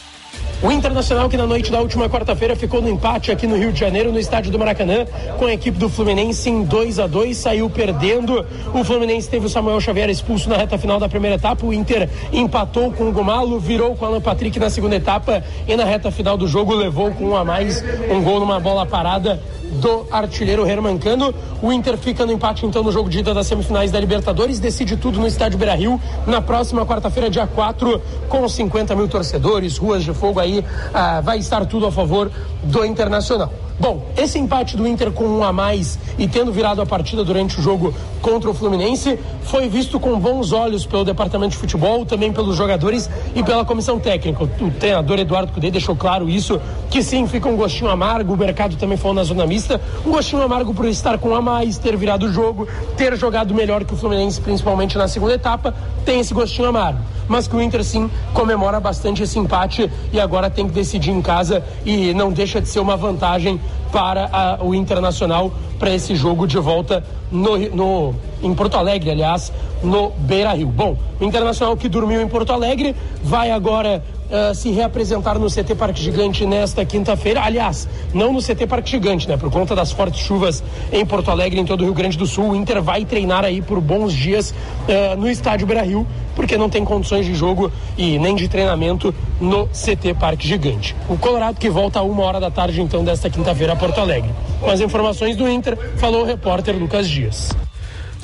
O 0.62 0.70
Internacional 0.70 1.30
que 1.30 1.38
na 1.38 1.48
noite 1.48 1.72
da 1.72 1.80
última 1.80 2.10
quarta-feira 2.10 2.54
ficou 2.54 2.82
no 2.82 2.90
empate 2.90 3.32
aqui 3.32 3.48
no 3.48 3.56
Rio 3.56 3.72
de 3.72 3.80
Janeiro, 3.80 4.12
no 4.12 4.20
estádio 4.20 4.52
do 4.52 4.60
Maracanã, 4.60 5.06
com 5.38 5.46
a 5.46 5.54
equipe 5.54 5.78
do 5.78 5.88
Fluminense 5.88 6.50
em 6.50 6.64
2 6.64 7.00
a 7.00 7.08
2 7.08 7.38
saiu 7.38 7.70
perdendo. 7.70 8.46
O 8.74 8.84
Fluminense 8.84 9.30
teve 9.30 9.46
o 9.46 9.50
Samuel 9.50 9.80
Xavier 9.80 10.10
expulso 10.10 10.50
na 10.50 10.58
reta 10.58 10.78
final 10.78 11.00
da 11.00 11.08
primeira 11.08 11.38
etapa. 11.38 11.66
O 11.66 11.74
Inter 11.74 12.10
empatou 12.34 12.92
com 12.92 13.08
o 13.08 13.12
Gomalo, 13.14 13.58
virou 13.58 13.96
com 13.96 14.04
o 14.04 14.08
Alan 14.10 14.20
Patrick 14.20 14.60
na 14.60 14.70
segunda 14.70 14.98
etapa 14.98 15.42
e 15.66 15.78
na 15.78 15.86
reta 15.86 16.12
final 16.12 16.36
do 16.36 16.46
jogo 16.46 16.76
levou 16.76 17.12
com 17.12 17.30
um 17.30 17.38
a 17.38 17.46
mais 17.46 17.82
um 18.12 18.22
gol 18.22 18.42
numa 18.42 18.60
bola 18.60 18.86
parada 18.86 19.42
do 19.72 20.06
artilheiro 20.12 20.68
Herman 20.68 20.98
Cano. 20.98 21.34
O 21.62 21.72
Inter 21.72 21.98
fica 21.98 22.26
no 22.26 22.32
empate 22.32 22.66
então 22.66 22.84
no 22.84 22.92
jogo 22.92 23.10
de 23.10 23.20
ida 23.20 23.34
das 23.34 23.48
semifinais 23.48 23.92
da 23.92 24.00
Libertadores, 24.00 24.60
decide 24.60 24.98
tudo 24.98 25.20
no 25.20 25.28
estádio 25.28 25.58
Beira-Rio 25.58 26.00
na 26.26 26.42
próxima 26.42 26.86
quarta-feira, 26.86 27.30
dia 27.30 27.48
4, 27.48 28.02
com 28.28 28.48
50 28.48 28.96
mil 28.96 29.08
torcedores, 29.08 29.78
ruas 29.78 30.04
de 30.04 30.14
fogo 30.14 30.40
aí, 30.40 30.64
ah, 30.94 31.22
vai 31.22 31.38
estar 31.38 31.66
tudo 31.66 31.86
a 31.86 31.92
favor 31.92 32.32
do 32.64 32.86
Internacional. 32.86 33.52
Bom, 33.80 34.06
esse 34.18 34.38
empate 34.38 34.76
do 34.76 34.86
Inter 34.86 35.10
com 35.10 35.24
um 35.24 35.42
a 35.42 35.54
mais 35.54 35.98
e 36.18 36.28
tendo 36.28 36.52
virado 36.52 36.82
a 36.82 36.86
partida 36.86 37.24
durante 37.24 37.58
o 37.58 37.62
jogo 37.62 37.94
contra 38.22 38.50
o 38.50 38.54
Fluminense 38.54 39.18
foi 39.44 39.70
visto 39.70 39.98
com 40.02 40.20
bons 40.20 40.52
olhos 40.52 40.86
pelo 40.86 41.06
departamento 41.06 41.52
de 41.52 41.58
futebol, 41.58 42.06
também 42.06 42.34
pelos 42.34 42.58
jogadores 42.58 43.10
e 43.34 43.42
pela 43.42 43.64
comissão 43.64 43.98
técnica. 43.98 44.44
O, 44.44 44.70
treinador 44.72 45.20
Eduardo 45.20 45.54
Cudê 45.54 45.72
deixou 45.72 45.96
claro 45.96 46.30
isso, 46.30 46.60
que 46.90 47.02
sim, 47.02 47.26
fica 47.26 47.48
um 47.48 47.56
gostinho 47.56 47.90
amargo. 47.90 48.34
O 48.34 48.38
mercado 48.38 48.76
também 48.76 48.98
falou 48.98 49.16
na 49.16 49.24
zona 49.24 49.48
mista, 49.48 49.80
um 50.06 50.12
gostinho 50.12 50.42
amargo 50.42 50.74
por 50.74 50.86
estar 50.86 51.18
com 51.18 51.30
um 51.30 51.36
a 51.36 51.42
mais, 51.42 51.78
ter 51.78 51.96
virado 51.96 52.26
o 52.26 52.34
jogo, 52.34 52.68
ter 52.98 53.16
jogado 53.16 53.56
melhor 53.56 53.86
que 53.86 53.94
o 53.94 53.98
Fluminense, 53.98 54.42
principalmente 54.42 54.98
na 54.98 55.08
segunda 55.08 55.36
etapa, 55.36 55.74
tem 56.04 56.20
esse 56.20 56.34
gostinho 56.34 56.68
amargo. 56.68 57.00
Mas 57.30 57.48
que 57.48 57.56
o 57.56 57.62
Inter 57.62 57.84
sim 57.84 58.10
comemora 58.34 58.80
bastante 58.80 59.24
esse 59.24 59.38
empate 59.40 59.90
e 60.12 60.20
agora 60.20 60.50
tem 60.50 60.68
que 60.68 60.74
decidir 60.74 61.12
em 61.12 61.22
casa 61.22 61.64
e 61.86 62.14
não 62.14 62.32
deixa 62.32 62.60
de 62.60 62.68
ser 62.68 62.80
uma 62.80 62.98
vantagem 62.98 63.62
para 63.92 64.30
a- 64.34 64.58
o 64.64 64.74
Internacional 64.76 65.52
para 65.78 65.92
esse 65.94 66.16
jogo 66.16 66.46
de 66.48 66.58
volta 66.58 67.04
no, 67.32 67.58
no- 67.70 68.16
em 68.42 68.54
Porto 68.54 68.76
Alegre, 68.76 69.12
aliás, 69.12 69.52
no 69.84 70.10
Beira 70.18 70.52
Rio. 70.54 70.68
Bom, 70.68 70.98
o 71.20 71.24
Internacional 71.24 71.78
que 71.78 71.88
dormiu 71.88 72.20
em 72.22 72.28
Porto 72.28 72.52
Alegre 72.52 72.96
vai 73.24 73.52
agora 73.52 74.04
ah, 74.32 74.54
se 74.54 74.70
reapresentar 74.72 75.40
no 75.40 75.48
CT 75.48 75.76
Parque 75.76 76.02
Gigante 76.02 76.46
nesta 76.46 76.86
quinta-feira. 76.86 77.42
Aliás, 77.42 77.88
não 78.14 78.32
no 78.32 78.42
CT 78.42 78.68
Parque 78.68 78.92
Gigante, 78.92 79.28
né? 79.28 79.38
Por 79.38 79.50
conta 79.50 79.76
das 79.76 79.92
fortes 79.92 80.20
chuvas 80.22 80.64
em 80.92 81.06
Porto 81.06 81.32
Alegre, 81.32 81.60
em 81.60 81.66
todo 81.66 81.82
o 81.82 81.84
Rio 81.86 81.94
Grande 81.94 82.18
do 82.18 82.28
Sul. 82.28 82.52
O 82.52 82.56
Inter 82.56 82.82
vai 82.82 83.06
treinar 83.06 83.44
aí 83.44 83.62
por 83.62 83.82
bons 83.82 84.14
dias 84.14 84.54
ah, 84.88 85.16
no 85.16 85.30
estádio 85.30 85.66
Beira 85.66 85.82
Rio, 85.82 86.06
porque 86.36 86.58
não 86.58 86.70
tem 86.70 86.86
condições 86.86 87.26
de 87.26 87.34
jogo 87.34 87.72
e 87.98 88.20
nem 88.20 88.36
de 88.36 88.48
treinamento 88.48 89.14
no 89.42 89.68
CT 89.68 90.14
Parque 90.20 90.48
Gigante. 90.48 90.96
O 91.10 91.18
Colorado 91.18 91.60
que 91.60 91.70
volta 91.70 92.00
a 92.00 92.04
uma 92.04 92.24
hora 92.24 92.40
da 92.40 92.52
tarde, 92.52 92.82
então, 92.82 93.04
desta 93.04 93.30
quinta-feira 93.30 93.74
a 93.74 93.76
Porto 93.76 94.00
Alegre. 94.00 94.30
Com 94.60 94.70
as 94.70 94.80
informações 94.80 95.36
do 95.36 95.50
Inter, 95.50 95.78
falou 95.98 96.22
o 96.22 96.26
repórter 96.26 96.76
Lucas 96.78 97.10
Dias. 97.10 97.50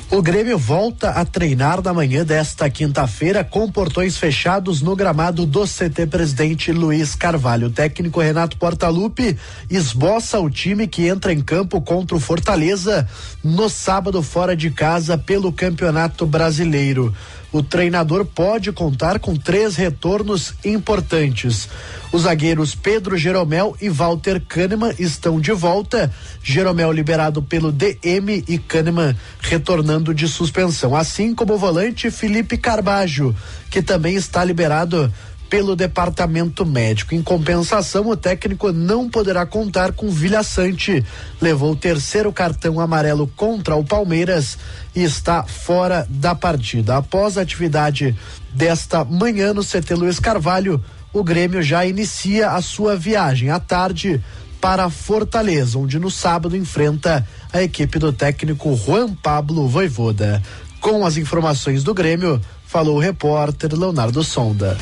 O 0.08 0.22
Grêmio 0.22 0.56
volta 0.56 1.10
a 1.10 1.24
treinar 1.24 1.82
na 1.82 1.92
manhã 1.92 2.24
desta 2.24 2.70
quinta-feira 2.70 3.42
com 3.42 3.68
portões 3.68 4.16
fechados 4.16 4.80
no 4.80 4.94
gramado 4.94 5.44
do 5.44 5.64
CT 5.64 6.06
Presidente 6.08 6.70
Luiz 6.70 7.16
Carvalho. 7.16 7.66
O 7.66 7.70
técnico 7.70 8.20
Renato 8.20 8.56
Portaluppi 8.56 9.36
esboça 9.68 10.38
o 10.38 10.48
time 10.48 10.86
que 10.86 11.08
entra 11.08 11.32
em 11.32 11.40
campo 11.40 11.80
contra 11.80 12.16
o 12.16 12.20
Fortaleza 12.20 13.06
no 13.42 13.68
sábado 13.68 14.22
fora 14.22 14.54
de 14.56 14.70
casa 14.70 15.18
pelo 15.18 15.52
Campeonato 15.52 16.24
Brasileiro. 16.24 17.12
O 17.56 17.62
treinador 17.62 18.26
pode 18.26 18.70
contar 18.70 19.18
com 19.18 19.34
três 19.34 19.76
retornos 19.76 20.52
importantes. 20.62 21.66
Os 22.12 22.24
zagueiros 22.24 22.74
Pedro 22.74 23.16
Jeromel 23.16 23.74
e 23.80 23.88
Walter 23.88 24.42
Kahneman 24.46 24.92
estão 24.98 25.40
de 25.40 25.52
volta. 25.52 26.12
Jeromel 26.42 26.92
liberado 26.92 27.42
pelo 27.42 27.72
DM 27.72 28.44
e 28.46 28.58
Kahneman 28.58 29.16
retornando 29.40 30.12
de 30.12 30.28
suspensão. 30.28 30.94
Assim 30.94 31.34
como 31.34 31.54
o 31.54 31.58
volante 31.58 32.10
Felipe 32.10 32.58
Carbajo, 32.58 33.34
que 33.70 33.80
também 33.80 34.16
está 34.16 34.44
liberado 34.44 35.10
pelo 35.48 35.76
departamento 35.76 36.64
médico. 36.64 37.14
Em 37.14 37.22
compensação, 37.22 38.08
o 38.08 38.16
técnico 38.16 38.72
não 38.72 39.08
poderá 39.08 39.46
contar 39.46 39.92
com 39.92 40.10
Vilha 40.10 40.42
Sante. 40.42 41.04
Levou 41.40 41.72
o 41.72 41.76
terceiro 41.76 42.32
cartão 42.32 42.80
amarelo 42.80 43.26
contra 43.36 43.76
o 43.76 43.84
Palmeiras 43.84 44.58
e 44.94 45.02
está 45.02 45.44
fora 45.44 46.06
da 46.08 46.34
partida. 46.34 46.96
Após 46.96 47.38
a 47.38 47.42
atividade 47.42 48.16
desta 48.52 49.04
manhã 49.04 49.52
no 49.52 49.64
CT 49.64 49.94
Luiz 49.94 50.18
Carvalho, 50.18 50.82
o 51.12 51.22
Grêmio 51.22 51.62
já 51.62 51.84
inicia 51.86 52.50
a 52.50 52.60
sua 52.60 52.96
viagem 52.96 53.50
à 53.50 53.58
tarde 53.60 54.22
para 54.60 54.90
Fortaleza, 54.90 55.78
onde 55.78 55.98
no 55.98 56.10
sábado 56.10 56.56
enfrenta 56.56 57.26
a 57.52 57.62
equipe 57.62 57.98
do 57.98 58.12
técnico 58.12 58.76
Juan 58.76 59.14
Pablo 59.14 59.68
Voivoda. 59.68 60.42
Com 60.80 61.06
as 61.06 61.16
informações 61.16 61.82
do 61.82 61.94
Grêmio, 61.94 62.40
falou 62.66 62.96
o 62.96 63.00
repórter 63.00 63.74
Leonardo 63.74 64.22
Sonda. 64.24 64.76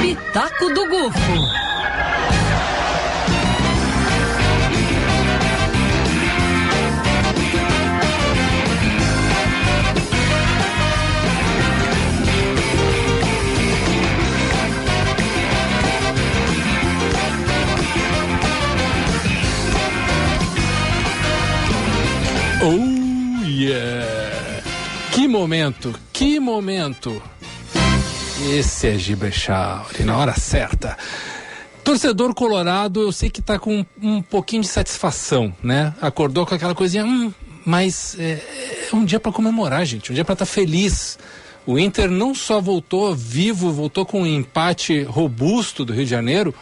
Pitaco 0.00 0.68
do 0.74 0.88
Gufo. 0.88 1.62
Oh 22.64 23.44
yeah! 23.44 24.11
Momento, 25.32 25.98
que 26.12 26.38
momento! 26.38 27.22
Esse 28.52 28.88
é 28.88 28.98
Gibraltar, 28.98 29.86
na 30.00 30.18
hora 30.18 30.34
certa. 30.34 30.94
Torcedor 31.82 32.34
colorado, 32.34 33.00
eu 33.00 33.10
sei 33.12 33.30
que 33.30 33.40
tá 33.40 33.58
com 33.58 33.82
um 34.02 34.20
pouquinho 34.20 34.60
de 34.60 34.68
satisfação, 34.68 35.50
né? 35.62 35.94
Acordou 36.02 36.44
com 36.44 36.54
aquela 36.54 36.74
coisinha, 36.74 37.06
hum, 37.06 37.32
mas 37.64 38.14
é, 38.18 38.42
é 38.92 38.94
um 38.94 39.06
dia 39.06 39.18
para 39.18 39.32
comemorar, 39.32 39.86
gente, 39.86 40.12
um 40.12 40.14
dia 40.14 40.22
para 40.22 40.34
estar 40.34 40.44
feliz. 40.44 41.18
O 41.64 41.78
Inter 41.78 42.10
não 42.10 42.34
só 42.34 42.60
voltou 42.60 43.14
vivo, 43.14 43.72
voltou 43.72 44.04
com 44.04 44.24
um 44.24 44.26
empate 44.26 45.02
robusto 45.02 45.82
do 45.82 45.94
Rio 45.94 46.04
de 46.04 46.10
Janeiro, 46.10 46.54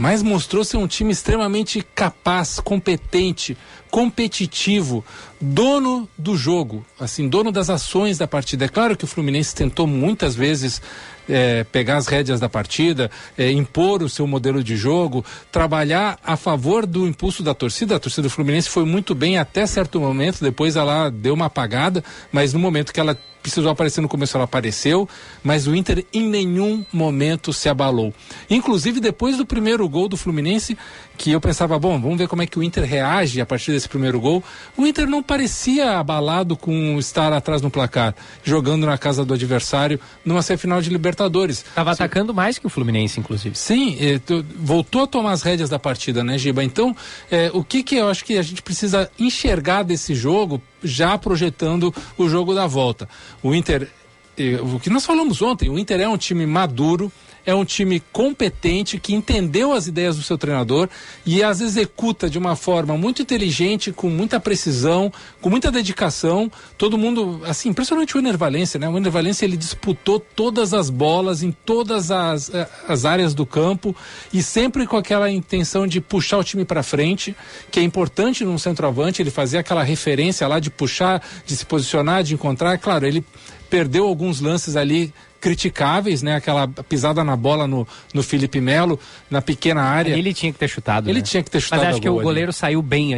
mas 0.00 0.22
mostrou 0.22 0.64
ser 0.64 0.78
um 0.78 0.86
time 0.86 1.12
extremamente 1.12 1.86
capaz, 1.94 2.58
competente, 2.58 3.54
competitivo, 3.90 5.04
dono 5.38 6.08
do 6.16 6.38
jogo, 6.38 6.86
assim, 6.98 7.28
dono 7.28 7.52
das 7.52 7.68
ações 7.68 8.16
da 8.16 8.26
partida. 8.26 8.64
É 8.64 8.68
claro 8.68 8.96
que 8.96 9.04
o 9.04 9.06
Fluminense 9.06 9.54
tentou 9.54 9.86
muitas 9.86 10.34
vezes 10.34 10.80
eh, 11.28 11.66
pegar 11.70 11.98
as 11.98 12.06
rédeas 12.06 12.40
da 12.40 12.48
partida, 12.48 13.10
eh, 13.36 13.50
impor 13.52 14.02
o 14.02 14.08
seu 14.08 14.26
modelo 14.26 14.64
de 14.64 14.74
jogo, 14.74 15.22
trabalhar 15.52 16.18
a 16.24 16.34
favor 16.34 16.86
do 16.86 17.06
impulso 17.06 17.42
da 17.42 17.52
torcida. 17.52 17.96
A 17.96 18.00
torcida 18.00 18.22
do 18.22 18.30
Fluminense 18.30 18.70
foi 18.70 18.86
muito 18.86 19.14
bem 19.14 19.36
até 19.36 19.66
certo 19.66 20.00
momento, 20.00 20.40
depois 20.40 20.76
ela 20.76 21.10
deu 21.10 21.34
uma 21.34 21.44
apagada, 21.44 22.02
mas 22.32 22.54
no 22.54 22.58
momento 22.58 22.90
que 22.90 23.00
ela 23.00 23.18
precisou 23.42 23.70
aparecer 23.70 24.00
no 24.00 24.08
começo, 24.08 24.36
ela 24.36 24.44
apareceu, 24.44 25.08
mas 25.42 25.66
o 25.66 25.74
Inter 25.74 26.04
em 26.12 26.22
nenhum 26.22 26.84
momento 26.92 27.52
se 27.52 27.68
abalou. 27.68 28.14
Inclusive, 28.48 29.00
depois 29.00 29.36
do 29.36 29.46
primeiro 29.46 29.88
gol 29.88 30.08
do 30.08 30.16
Fluminense, 30.16 30.76
que 31.20 31.32
eu 31.32 31.40
pensava, 31.40 31.78
bom, 31.78 32.00
vamos 32.00 32.16
ver 32.16 32.26
como 32.26 32.40
é 32.40 32.46
que 32.46 32.58
o 32.58 32.62
Inter 32.62 32.82
reage 32.82 33.42
a 33.42 33.46
partir 33.46 33.72
desse 33.72 33.86
primeiro 33.86 34.18
gol. 34.18 34.42
O 34.74 34.86
Inter 34.86 35.06
não 35.06 35.22
parecia 35.22 35.98
abalado 35.98 36.56
com 36.56 36.98
estar 36.98 37.30
atrás 37.30 37.60
no 37.60 37.70
placar, 37.70 38.14
jogando 38.42 38.86
na 38.86 38.96
casa 38.96 39.22
do 39.22 39.34
adversário 39.34 40.00
numa 40.24 40.40
semifinal 40.40 40.80
de 40.80 40.88
Libertadores. 40.88 41.58
Estava 41.58 41.90
atacando 41.90 42.32
mais 42.32 42.58
que 42.58 42.66
o 42.66 42.70
Fluminense, 42.70 43.20
inclusive. 43.20 43.54
Sim, 43.54 43.98
eh, 44.00 44.18
voltou 44.56 45.02
a 45.02 45.06
tomar 45.06 45.32
as 45.32 45.42
rédeas 45.42 45.68
da 45.68 45.78
partida, 45.78 46.24
né, 46.24 46.38
Giba? 46.38 46.64
Então, 46.64 46.96
eh, 47.30 47.50
o 47.52 47.62
que 47.62 47.82
que 47.82 47.96
eu 47.96 48.08
acho 48.08 48.24
que 48.24 48.38
a 48.38 48.42
gente 48.42 48.62
precisa 48.62 49.10
enxergar 49.18 49.82
desse 49.82 50.14
jogo, 50.14 50.62
já 50.82 51.18
projetando 51.18 51.94
o 52.16 52.30
jogo 52.30 52.54
da 52.54 52.66
volta? 52.66 53.06
O 53.42 53.54
Inter, 53.54 53.90
eh, 54.38 54.58
o 54.58 54.80
que 54.80 54.88
nós 54.88 55.04
falamos 55.04 55.42
ontem, 55.42 55.68
o 55.68 55.78
Inter 55.78 56.00
é 56.00 56.08
um 56.08 56.16
time 56.16 56.46
maduro, 56.46 57.12
é 57.50 57.54
um 57.54 57.64
time 57.64 58.00
competente 58.12 58.98
que 58.98 59.14
entendeu 59.14 59.72
as 59.72 59.86
ideias 59.86 60.16
do 60.16 60.22
seu 60.22 60.38
treinador 60.38 60.88
e 61.26 61.42
as 61.42 61.60
executa 61.60 62.30
de 62.30 62.38
uma 62.38 62.56
forma 62.56 62.96
muito 62.96 63.22
inteligente, 63.22 63.92
com 63.92 64.08
muita 64.08 64.38
precisão, 64.38 65.12
com 65.40 65.50
muita 65.50 65.70
dedicação. 65.70 66.50
Todo 66.78 66.96
mundo, 66.96 67.42
assim, 67.44 67.72
principalmente 67.72 68.16
o 68.16 68.20
Ener 68.20 68.38
Valencia, 68.38 68.78
né? 68.78 68.88
O 68.88 68.96
Ener 68.96 69.10
Valencia 69.10 69.44
ele 69.44 69.56
disputou 69.56 70.20
todas 70.20 70.72
as 70.72 70.88
bolas 70.90 71.42
em 71.42 71.50
todas 71.50 72.10
as, 72.10 72.52
eh, 72.54 72.68
as 72.88 73.04
áreas 73.04 73.34
do 73.34 73.44
campo 73.44 73.94
e 74.32 74.42
sempre 74.42 74.86
com 74.86 74.96
aquela 74.96 75.30
intenção 75.30 75.86
de 75.86 76.00
puxar 76.00 76.38
o 76.38 76.44
time 76.44 76.64
para 76.64 76.82
frente, 76.82 77.34
que 77.70 77.80
é 77.80 77.82
importante 77.82 78.44
num 78.44 78.58
centroavante, 78.58 79.20
ele 79.20 79.30
fazia 79.30 79.60
aquela 79.60 79.82
referência 79.82 80.46
lá 80.46 80.60
de 80.60 80.70
puxar, 80.70 81.22
de 81.44 81.56
se 81.56 81.66
posicionar, 81.66 82.22
de 82.22 82.34
encontrar. 82.34 82.78
Claro, 82.78 83.06
ele 83.06 83.24
perdeu 83.68 84.06
alguns 84.06 84.40
lances 84.40 84.76
ali 84.76 85.12
criticáveis, 85.40 86.22
né? 86.22 86.34
Aquela 86.36 86.68
pisada 86.68 87.24
na 87.24 87.34
bola 87.36 87.66
no, 87.66 87.86
no 88.12 88.22
Felipe 88.22 88.60
Melo, 88.60 88.98
na 89.30 89.40
pequena 89.40 89.82
área. 89.82 90.12
Ele 90.14 90.34
tinha 90.34 90.52
que 90.52 90.58
ter 90.58 90.68
chutado. 90.68 91.08
Ele 91.08 91.20
né? 91.20 91.24
tinha 91.24 91.42
que 91.42 91.50
ter 91.50 91.60
chutado 91.60 91.80
Mas 91.80 91.90
acho 91.92 92.00
que 92.00 92.08
o 92.08 92.14
ali. 92.16 92.22
goleiro 92.22 92.52
saiu 92.52 92.82
bem. 92.82 93.12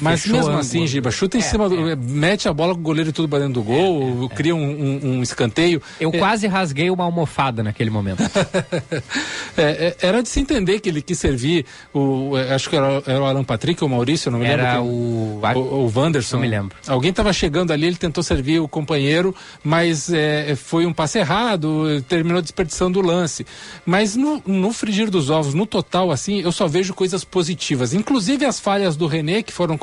Mas 0.00 0.26
mesmo 0.26 0.56
assim, 0.56 0.86
Giba, 0.86 1.10
chuta 1.10 1.36
em 1.36 1.40
É, 1.40 1.42
cima, 1.42 1.68
do, 1.68 1.76
mete 1.96 2.48
a 2.48 2.52
bola 2.52 2.74
com 2.74 2.80
o 2.80 2.82
goleiro 2.82 3.12
tudo 3.12 3.28
pra 3.28 3.38
dentro 3.38 3.54
do 3.54 3.62
gol, 3.62 4.28
cria 4.30 4.54
um, 4.54 4.60
um- 4.62 5.00
um 5.18 5.22
escanteio. 5.22 5.82
Eu 6.00 6.10
É, 6.12 6.18
quase 6.18 6.46
rasguei 6.46 6.90
uma 6.90 7.04
almofada 7.04 7.62
naquele 7.62 7.90
momento. 7.90 8.22
é, 9.56 9.62
é, 9.62 9.96
era 10.00 10.22
de 10.22 10.28
se 10.28 10.40
entender 10.40 10.80
que 10.80 10.88
ele 10.88 11.02
quis 11.02 11.18
servir 11.18 11.64
o. 11.92 12.36
é, 12.36 12.54
Acho 12.54 12.68
que 12.70 12.76
era, 12.76 13.02
era 13.06 13.20
o 13.20 13.24
Alan 13.24 13.44
Patrick 13.44 13.82
ou 13.82 13.88
o 13.88 13.92
Maurício, 13.92 14.30
não 14.30 14.38
me 14.38 14.46
lembro. 14.46 14.60
Era 14.62 14.72
quem- 14.78 14.80
o- 14.88 15.40
o. 15.42 15.88
O 15.88 15.92
Wanderson. 15.94 16.36
Não 16.36 16.42
me 16.42 16.48
lembro. 16.48 16.76
Alguém 16.86 17.10
estava 17.10 17.32
chegando 17.32 17.72
ali, 17.72 17.86
ele 17.86 17.96
tentou 17.96 18.22
servir 18.22 18.60
o 18.60 18.68
companheiro, 18.68 19.34
mas 19.62 20.10
é, 20.12 20.54
foi 20.56 20.86
um 20.86 20.92
passe 20.92 21.18
errado, 21.18 21.57
terminou 22.08 22.40
desperdiçando 22.42 22.98
o 22.98 23.02
lance. 23.02 23.46
Mas 23.84 24.14
no, 24.16 24.42
no 24.46 24.72
frigir 24.72 25.10
dos 25.10 25.30
ovos, 25.30 25.54
no 25.54 25.66
total, 25.66 26.10
assim, 26.10 26.40
eu 26.40 26.52
só 26.52 26.66
vejo 26.66 26.94
coisas 26.94 27.24
positivas. 27.24 27.92
Inclusive 27.94 28.44
as 28.44 28.60
falhas 28.60 28.96
do 28.96 29.06
René, 29.06 29.42
que 29.42 29.52
foram 29.52 29.76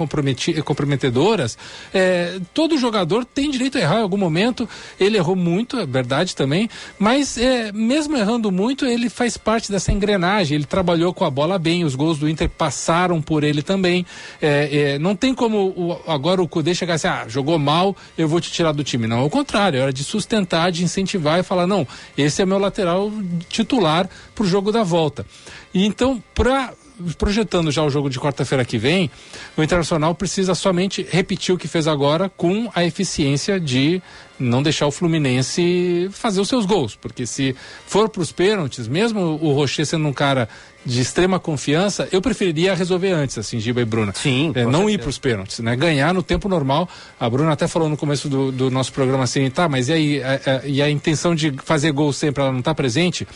comprometedoras. 0.63 1.57
é, 1.93 2.39
todo 2.53 2.77
jogador 2.77 3.25
tem 3.25 3.49
direito 3.49 3.77
a 3.77 3.81
errar 3.81 3.99
em 3.99 4.03
algum 4.03 4.17
momento. 4.17 4.67
Ele 4.99 5.17
errou 5.17 5.35
muito, 5.35 5.77
é 5.79 5.85
verdade 5.85 6.35
também. 6.35 6.69
Mas 6.99 7.37
é, 7.37 7.71
mesmo 7.71 8.17
errando 8.17 8.51
muito, 8.51 8.85
ele 8.85 9.09
faz 9.09 9.37
parte 9.37 9.71
dessa 9.71 9.91
engrenagem. 9.91 10.55
Ele 10.55 10.65
trabalhou 10.65 11.13
com 11.13 11.25
a 11.25 11.29
bola 11.29 11.57
bem, 11.57 11.83
os 11.83 11.95
gols 11.95 12.17
do 12.19 12.29
Inter 12.29 12.49
passaram 12.49 13.21
por 13.21 13.43
ele 13.43 13.61
também. 13.61 14.05
É, 14.41 14.93
é, 14.93 14.99
não 14.99 15.15
tem 15.15 15.33
como 15.33 15.67
o- 15.69 15.99
agora 16.07 16.41
o 16.41 16.47
Cudê 16.47 16.73
chegar 16.75 16.95
assim, 16.95 17.07
ah, 17.07 17.25
jogou 17.27 17.57
mal, 17.57 17.95
eu 18.17 18.27
vou 18.27 18.39
te 18.39 18.51
tirar 18.51 18.71
do 18.71 18.83
time. 18.83 19.07
Não, 19.07 19.19
ao 19.19 19.29
contrário, 19.29 19.79
era 19.79 19.91
de 19.93 20.03
sustentar, 20.03 20.71
de 20.71 20.83
incentivar 20.83 21.39
e 21.39 21.43
falar, 21.43 21.64
não, 21.67 21.87
esse 22.17 22.41
é 22.41 22.45
meu 22.45 22.57
lateral 22.57 23.11
titular 23.49 24.09
pro 24.33 24.45
jogo 24.45 24.71
da 24.71 24.83
volta. 24.83 25.25
E 25.73 25.85
então, 25.85 26.21
para 26.33 26.73
projetando 27.17 27.71
já 27.71 27.83
o 27.83 27.89
jogo 27.89 28.09
de 28.09 28.19
quarta-feira 28.19 28.63
que 28.63 28.77
vem, 28.77 29.11
o 29.57 29.63
Internacional 29.63 30.15
precisa 30.15 30.55
somente 30.55 31.05
repetir 31.09 31.53
o 31.53 31.57
que 31.57 31.67
fez 31.67 31.87
agora 31.87 32.29
com 32.29 32.69
a 32.73 32.85
eficiência 32.85 33.59
de 33.59 34.01
não 34.39 34.61
deixar 34.61 34.85
o 34.87 34.91
Fluminense 34.91 36.09
fazer 36.11 36.41
os 36.41 36.47
seus 36.47 36.65
gols, 36.65 36.95
porque 36.95 37.25
se 37.25 37.55
for 37.85 38.09
para 38.09 38.21
os 38.21 38.31
pênaltis, 38.31 38.87
mesmo 38.87 39.19
o 39.41 39.53
Rocher 39.53 39.85
sendo 39.85 40.07
um 40.07 40.13
cara 40.13 40.47
de 40.85 41.01
extrema 41.01 41.39
confiança, 41.39 42.07
eu 42.11 42.21
preferiria 42.21 42.75
resolver 42.75 43.09
antes, 43.11 43.39
assim, 43.39 43.59
Giba 43.59 43.81
e 43.81 43.85
Bruna. 43.85 44.13
Sim. 44.15 44.51
É, 44.53 44.65
não 44.65 44.81
ir 44.83 44.91
certeza. 44.91 44.99
para 44.99 45.09
os 45.09 45.17
pênaltis, 45.17 45.59
né? 45.59 45.75
Ganhar 45.75 46.13
no 46.13 46.21
tempo 46.21 46.47
normal. 46.47 46.87
A 47.19 47.27
Bruna 47.27 47.53
até 47.53 47.67
falou 47.67 47.89
no 47.89 47.97
começo 47.97 48.29
do, 48.29 48.51
do 48.51 48.69
nosso 48.69 48.93
programa 48.93 49.23
assim, 49.23 49.49
tá, 49.49 49.67
mas 49.67 49.89
e 49.89 49.93
aí, 49.93 50.23
a, 50.23 50.33
a- 50.63 50.67
e 50.67 50.83
a 50.83 50.89
intenção 50.89 51.33
de 51.33 51.51
fazer 51.63 51.91
gol 51.91 52.13
sempre, 52.13 52.43
ela 52.43 52.51
não 52.51 52.59
está 52.59 52.75
presente? 52.75 53.27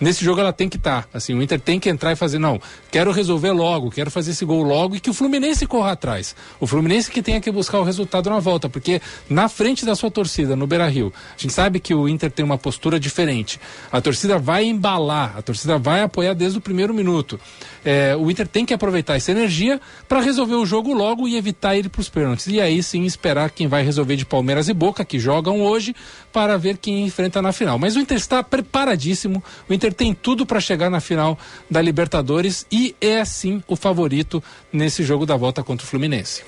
Nesse 0.00 0.24
jogo 0.24 0.40
ela 0.40 0.52
tem 0.52 0.68
que 0.68 0.76
estar, 0.76 1.08
assim, 1.14 1.32
o 1.32 1.40
Inter 1.40 1.60
tem 1.60 1.78
que 1.78 1.88
entrar 1.88 2.10
e 2.12 2.16
fazer, 2.16 2.38
não, 2.40 2.60
quero 2.90 3.12
resolver 3.12 3.52
logo, 3.52 3.88
quero 3.90 4.10
fazer 4.10 4.32
esse 4.32 4.44
gol 4.44 4.62
logo 4.64 4.96
e 4.96 5.00
que 5.00 5.08
o 5.08 5.14
Fluminense 5.14 5.64
corra 5.64 5.92
atrás. 5.92 6.34
O 6.58 6.66
Fluminense 6.66 7.08
que 7.10 7.22
tenha 7.22 7.40
que 7.40 7.50
buscar 7.52 7.78
o 7.78 7.84
resultado 7.84 8.28
na 8.28 8.40
volta, 8.40 8.68
porque 8.68 9.00
na 9.30 9.48
frente 9.48 9.86
da 9.86 9.94
sua 9.94 10.10
torcida, 10.10 10.45
no 10.54 10.66
Beira-Rio, 10.66 11.12
a 11.36 11.40
gente 11.40 11.52
sabe 11.52 11.80
que 11.80 11.94
o 11.94 12.08
Inter 12.08 12.30
tem 12.30 12.44
uma 12.44 12.58
postura 12.58 13.00
diferente. 13.00 13.58
A 13.90 14.00
torcida 14.00 14.38
vai 14.38 14.64
embalar, 14.64 15.34
a 15.36 15.42
torcida 15.42 15.78
vai 15.78 16.02
apoiar 16.02 16.34
desde 16.34 16.58
o 16.58 16.60
primeiro 16.60 16.92
minuto. 16.92 17.40
É, 17.84 18.14
o 18.16 18.30
Inter 18.30 18.46
tem 18.46 18.66
que 18.66 18.74
aproveitar 18.74 19.16
essa 19.16 19.30
energia 19.30 19.80
para 20.08 20.20
resolver 20.20 20.54
o 20.54 20.66
jogo 20.66 20.92
logo 20.92 21.26
e 21.26 21.36
evitar 21.36 21.76
ir 21.76 21.88
para 21.88 22.00
os 22.00 22.08
pênaltis. 22.08 22.46
E 22.46 22.60
aí 22.60 22.82
sim 22.82 23.04
esperar 23.04 23.50
quem 23.50 23.66
vai 23.66 23.82
resolver 23.82 24.16
de 24.16 24.26
Palmeiras 24.26 24.68
e 24.68 24.74
Boca, 24.74 25.04
que 25.04 25.18
jogam 25.18 25.62
hoje, 25.62 25.94
para 26.32 26.58
ver 26.58 26.76
quem 26.76 27.04
enfrenta 27.04 27.40
na 27.40 27.52
final. 27.52 27.78
Mas 27.78 27.96
o 27.96 28.00
Inter 28.00 28.16
está 28.16 28.42
preparadíssimo, 28.42 29.42
o 29.68 29.72
Inter 29.72 29.92
tem 29.94 30.12
tudo 30.12 30.44
para 30.44 30.60
chegar 30.60 30.90
na 30.90 31.00
final 31.00 31.38
da 31.70 31.80
Libertadores 31.80 32.66
e 32.70 32.94
é 33.00 33.24
sim 33.24 33.62
o 33.66 33.76
favorito 33.76 34.42
nesse 34.72 35.02
jogo 35.02 35.24
da 35.24 35.36
volta 35.36 35.62
contra 35.62 35.84
o 35.84 35.88
Fluminense. 35.88 36.42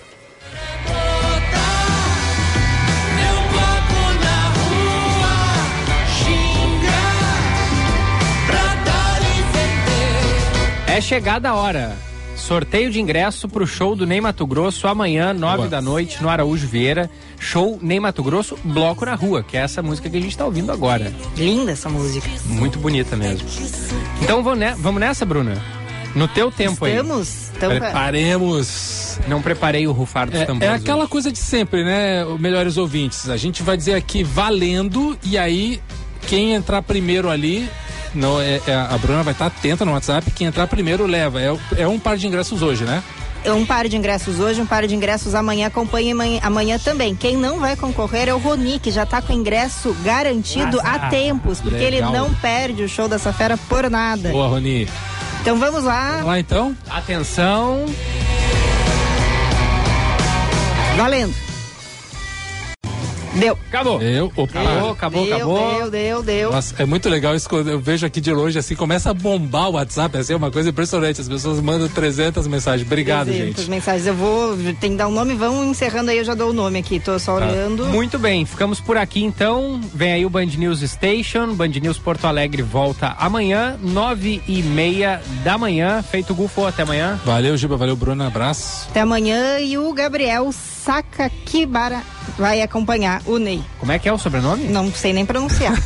É 10.98 11.00
chegada 11.00 11.50
a 11.50 11.54
hora. 11.54 11.96
sorteio 12.34 12.90
de 12.90 13.00
ingresso 13.00 13.48
pro 13.48 13.64
show 13.64 13.94
do 13.94 14.04
Ney 14.04 14.20
Mato 14.20 14.44
Grosso 14.44 14.88
amanhã, 14.88 15.32
nove 15.32 15.68
da 15.68 15.80
noite, 15.80 16.20
no 16.20 16.28
Araújo 16.28 16.66
Vieira. 16.66 17.08
Show 17.38 17.78
Ney 17.80 18.00
Mato 18.00 18.20
Grosso, 18.20 18.58
Bloco 18.64 19.04
na 19.04 19.14
Rua, 19.14 19.44
que 19.44 19.56
é 19.56 19.60
essa 19.60 19.80
música 19.80 20.10
que 20.10 20.16
a 20.16 20.20
gente 20.20 20.36
tá 20.36 20.44
ouvindo 20.44 20.72
agora. 20.72 21.12
Linda 21.36 21.70
essa 21.70 21.88
música. 21.88 22.28
Muito 22.46 22.80
bonita 22.80 23.16
mesmo. 23.16 23.46
Então 24.20 24.42
vamos, 24.42 24.58
ne- 24.58 24.74
vamos 24.76 24.98
nessa, 25.00 25.24
Bruna? 25.24 25.62
No 26.16 26.26
teu 26.26 26.50
tempo 26.50 26.84
aí. 26.84 26.92
Estamos? 26.96 27.50
Preparemos. 27.60 29.20
Não 29.28 29.40
preparei 29.40 29.86
o 29.86 29.92
rufar 29.92 30.28
dos 30.28 30.40
É, 30.40 30.44
tambores. 30.46 30.68
é 30.72 30.74
aquela 30.76 31.06
coisa 31.06 31.30
de 31.30 31.38
sempre, 31.38 31.84
né, 31.84 32.24
o 32.24 32.36
melhores 32.40 32.76
ouvintes? 32.76 33.28
A 33.28 33.36
gente 33.36 33.62
vai 33.62 33.76
dizer 33.76 33.94
aqui 33.94 34.24
valendo 34.24 35.16
e 35.22 35.38
aí 35.38 35.80
quem 36.26 36.54
entrar 36.54 36.82
primeiro 36.82 37.30
ali, 37.30 37.68
não, 38.14 38.40
é, 38.40 38.60
é- 38.66 38.74
a 38.74 38.96
Bruna 38.98 39.22
vai 39.22 39.32
estar 39.32 39.46
atenta 39.46 39.84
no 39.84 39.92
WhatsApp, 39.92 40.30
quem 40.30 40.46
entrar 40.46 40.66
primeiro 40.66 41.06
leva. 41.06 41.40
É, 41.40 41.56
é 41.78 41.88
um 41.88 41.98
par 41.98 42.16
de 42.16 42.26
ingressos 42.26 42.62
hoje, 42.62 42.84
né? 42.84 43.02
Um 43.46 43.64
par 43.64 43.86
de 43.88 43.96
ingressos 43.96 44.40
hoje, 44.40 44.60
um 44.60 44.66
par 44.66 44.86
de 44.86 44.94
ingressos 44.94 45.34
amanhã. 45.34 45.68
Acompanhe 45.68 46.10
amanhã, 46.10 46.40
amanhã 46.42 46.78
também. 46.78 47.14
Quem 47.14 47.36
não 47.36 47.60
vai 47.60 47.76
concorrer 47.76 48.28
é 48.28 48.34
o 48.34 48.38
Roni, 48.38 48.78
que 48.80 48.90
já 48.90 49.06
tá 49.06 49.22
com 49.22 49.32
o 49.32 49.36
ingresso 49.36 49.94
garantido 50.02 50.80
Ah, 50.82 50.94
há 50.94 50.98
tempos, 51.08 51.60
porque 51.60 51.76
legal. 51.78 52.10
ele 52.10 52.18
não 52.18 52.34
perde 52.34 52.82
o 52.82 52.88
show 52.88 53.08
dessa 53.08 53.32
fera 53.32 53.56
por 53.56 53.88
nada. 53.88 54.30
Boa, 54.30 54.48
Roni. 54.48 54.88
Então 55.40 55.56
vamos 55.56 55.84
lá. 55.84 56.10
Vamos 56.14 56.26
lá 56.26 56.40
então? 56.40 56.76
Atenção. 56.90 57.86
Valendo. 60.96 61.47
Deu. 63.34 63.58
Acabou. 63.68 64.00
Eu, 64.00 64.32
opa. 64.36 64.60
Acabou, 64.60 64.90
acabou, 64.90 65.26
deu, 65.26 65.36
acabou. 65.36 65.74
Deu, 65.78 65.90
deu, 65.90 66.22
deu. 66.22 66.52
Nossa, 66.52 66.74
é 66.78 66.84
muito 66.84 67.08
legal 67.08 67.34
isso 67.34 67.48
quando 67.48 67.68
eu 67.68 67.78
vejo 67.78 68.06
aqui 68.06 68.20
de 68.20 68.32
longe, 68.32 68.58
assim, 68.58 68.74
começa 68.74 69.10
a 69.10 69.14
bombar 69.14 69.68
o 69.68 69.72
WhatsApp, 69.72 70.16
assim, 70.18 70.32
é 70.32 70.36
uma 70.36 70.50
coisa 70.50 70.70
impressionante. 70.70 71.20
As 71.20 71.28
pessoas 71.28 71.60
mandam 71.60 71.88
300 71.88 72.46
mensagens. 72.46 72.86
Obrigado, 72.86 73.26
300 73.26 73.56
gente. 73.56 73.70
mensagens. 73.70 74.06
Eu 74.06 74.14
vou. 74.14 74.56
Tem 74.80 74.92
que 74.92 74.96
dar 74.96 75.08
um 75.08 75.12
nome, 75.12 75.34
vão 75.34 75.64
encerrando 75.64 76.10
aí, 76.10 76.18
eu 76.18 76.24
já 76.24 76.34
dou 76.34 76.50
o 76.50 76.52
nome 76.52 76.78
aqui. 76.78 76.98
Tô 76.98 77.18
só 77.18 77.36
olhando. 77.36 77.86
Muito 77.86 78.18
bem, 78.18 78.44
ficamos 78.44 78.80
por 78.80 78.96
aqui 78.96 79.22
então. 79.22 79.80
Vem 79.94 80.12
aí 80.12 80.26
o 80.26 80.30
Band 80.30 80.46
News 80.46 80.80
Station. 80.80 81.54
Band 81.54 81.68
News 81.68 81.98
Porto 81.98 82.26
Alegre 82.26 82.62
volta 82.62 83.14
amanhã, 83.18 83.78
nove 83.80 84.42
e 84.46 84.62
meia 84.62 85.20
da 85.42 85.58
manhã. 85.58 86.02
Feito 86.02 86.34
Gufo, 86.34 86.66
até 86.66 86.82
amanhã. 86.82 87.18
Valeu, 87.24 87.56
Giba, 87.56 87.76
valeu, 87.76 87.96
Bruno, 87.96 88.24
abraço. 88.24 88.86
Até 88.90 89.00
amanhã 89.00 89.58
e 89.58 89.76
o 89.76 89.92
Gabriel 89.92 90.50
Sakakibara 90.52 92.02
vai 92.38 92.62
acompanhar 92.62 93.17
o 93.26 93.38
Ney. 93.38 93.62
Como 93.78 93.92
é 93.92 93.98
que 93.98 94.08
é 94.08 94.12
o 94.12 94.18
sobrenome? 94.18 94.64
Não 94.64 94.92
sei 94.92 95.12
nem 95.12 95.24
pronunciar. 95.26 95.74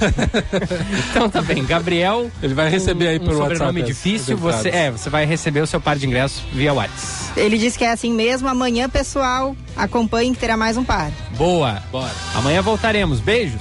Então 1.10 1.28
tá 1.28 1.42
bem, 1.42 1.64
Gabriel. 1.64 2.30
Ele 2.42 2.54
vai 2.54 2.68
receber 2.70 3.08
aí 3.08 3.16
um 3.16 3.20
pelo 3.20 3.36
sobrenome 3.36 3.80
WhatsApp 3.80 3.82
as- 3.82 3.86
difícil. 3.86 4.36
Você, 4.38 4.68
é, 4.70 4.90
você 4.90 5.10
vai 5.10 5.24
receber 5.26 5.60
o 5.60 5.66
seu 5.66 5.80
par 5.80 5.96
de 5.96 6.06
ingressos 6.06 6.42
via 6.52 6.72
WhatsApp. 6.72 7.38
Ele 7.40 7.58
disse 7.58 7.78
que 7.78 7.84
é 7.84 7.92
assim 7.92 8.12
mesmo. 8.12 8.48
Amanhã, 8.48 8.88
pessoal, 8.88 9.54
acompanhe 9.76 10.32
que 10.32 10.38
terá 10.38 10.56
mais 10.56 10.76
um 10.76 10.84
par. 10.84 11.10
Boa. 11.36 11.82
Bora. 11.90 12.10
Amanhã 12.34 12.62
voltaremos. 12.62 13.20
Beijos. 13.20 13.60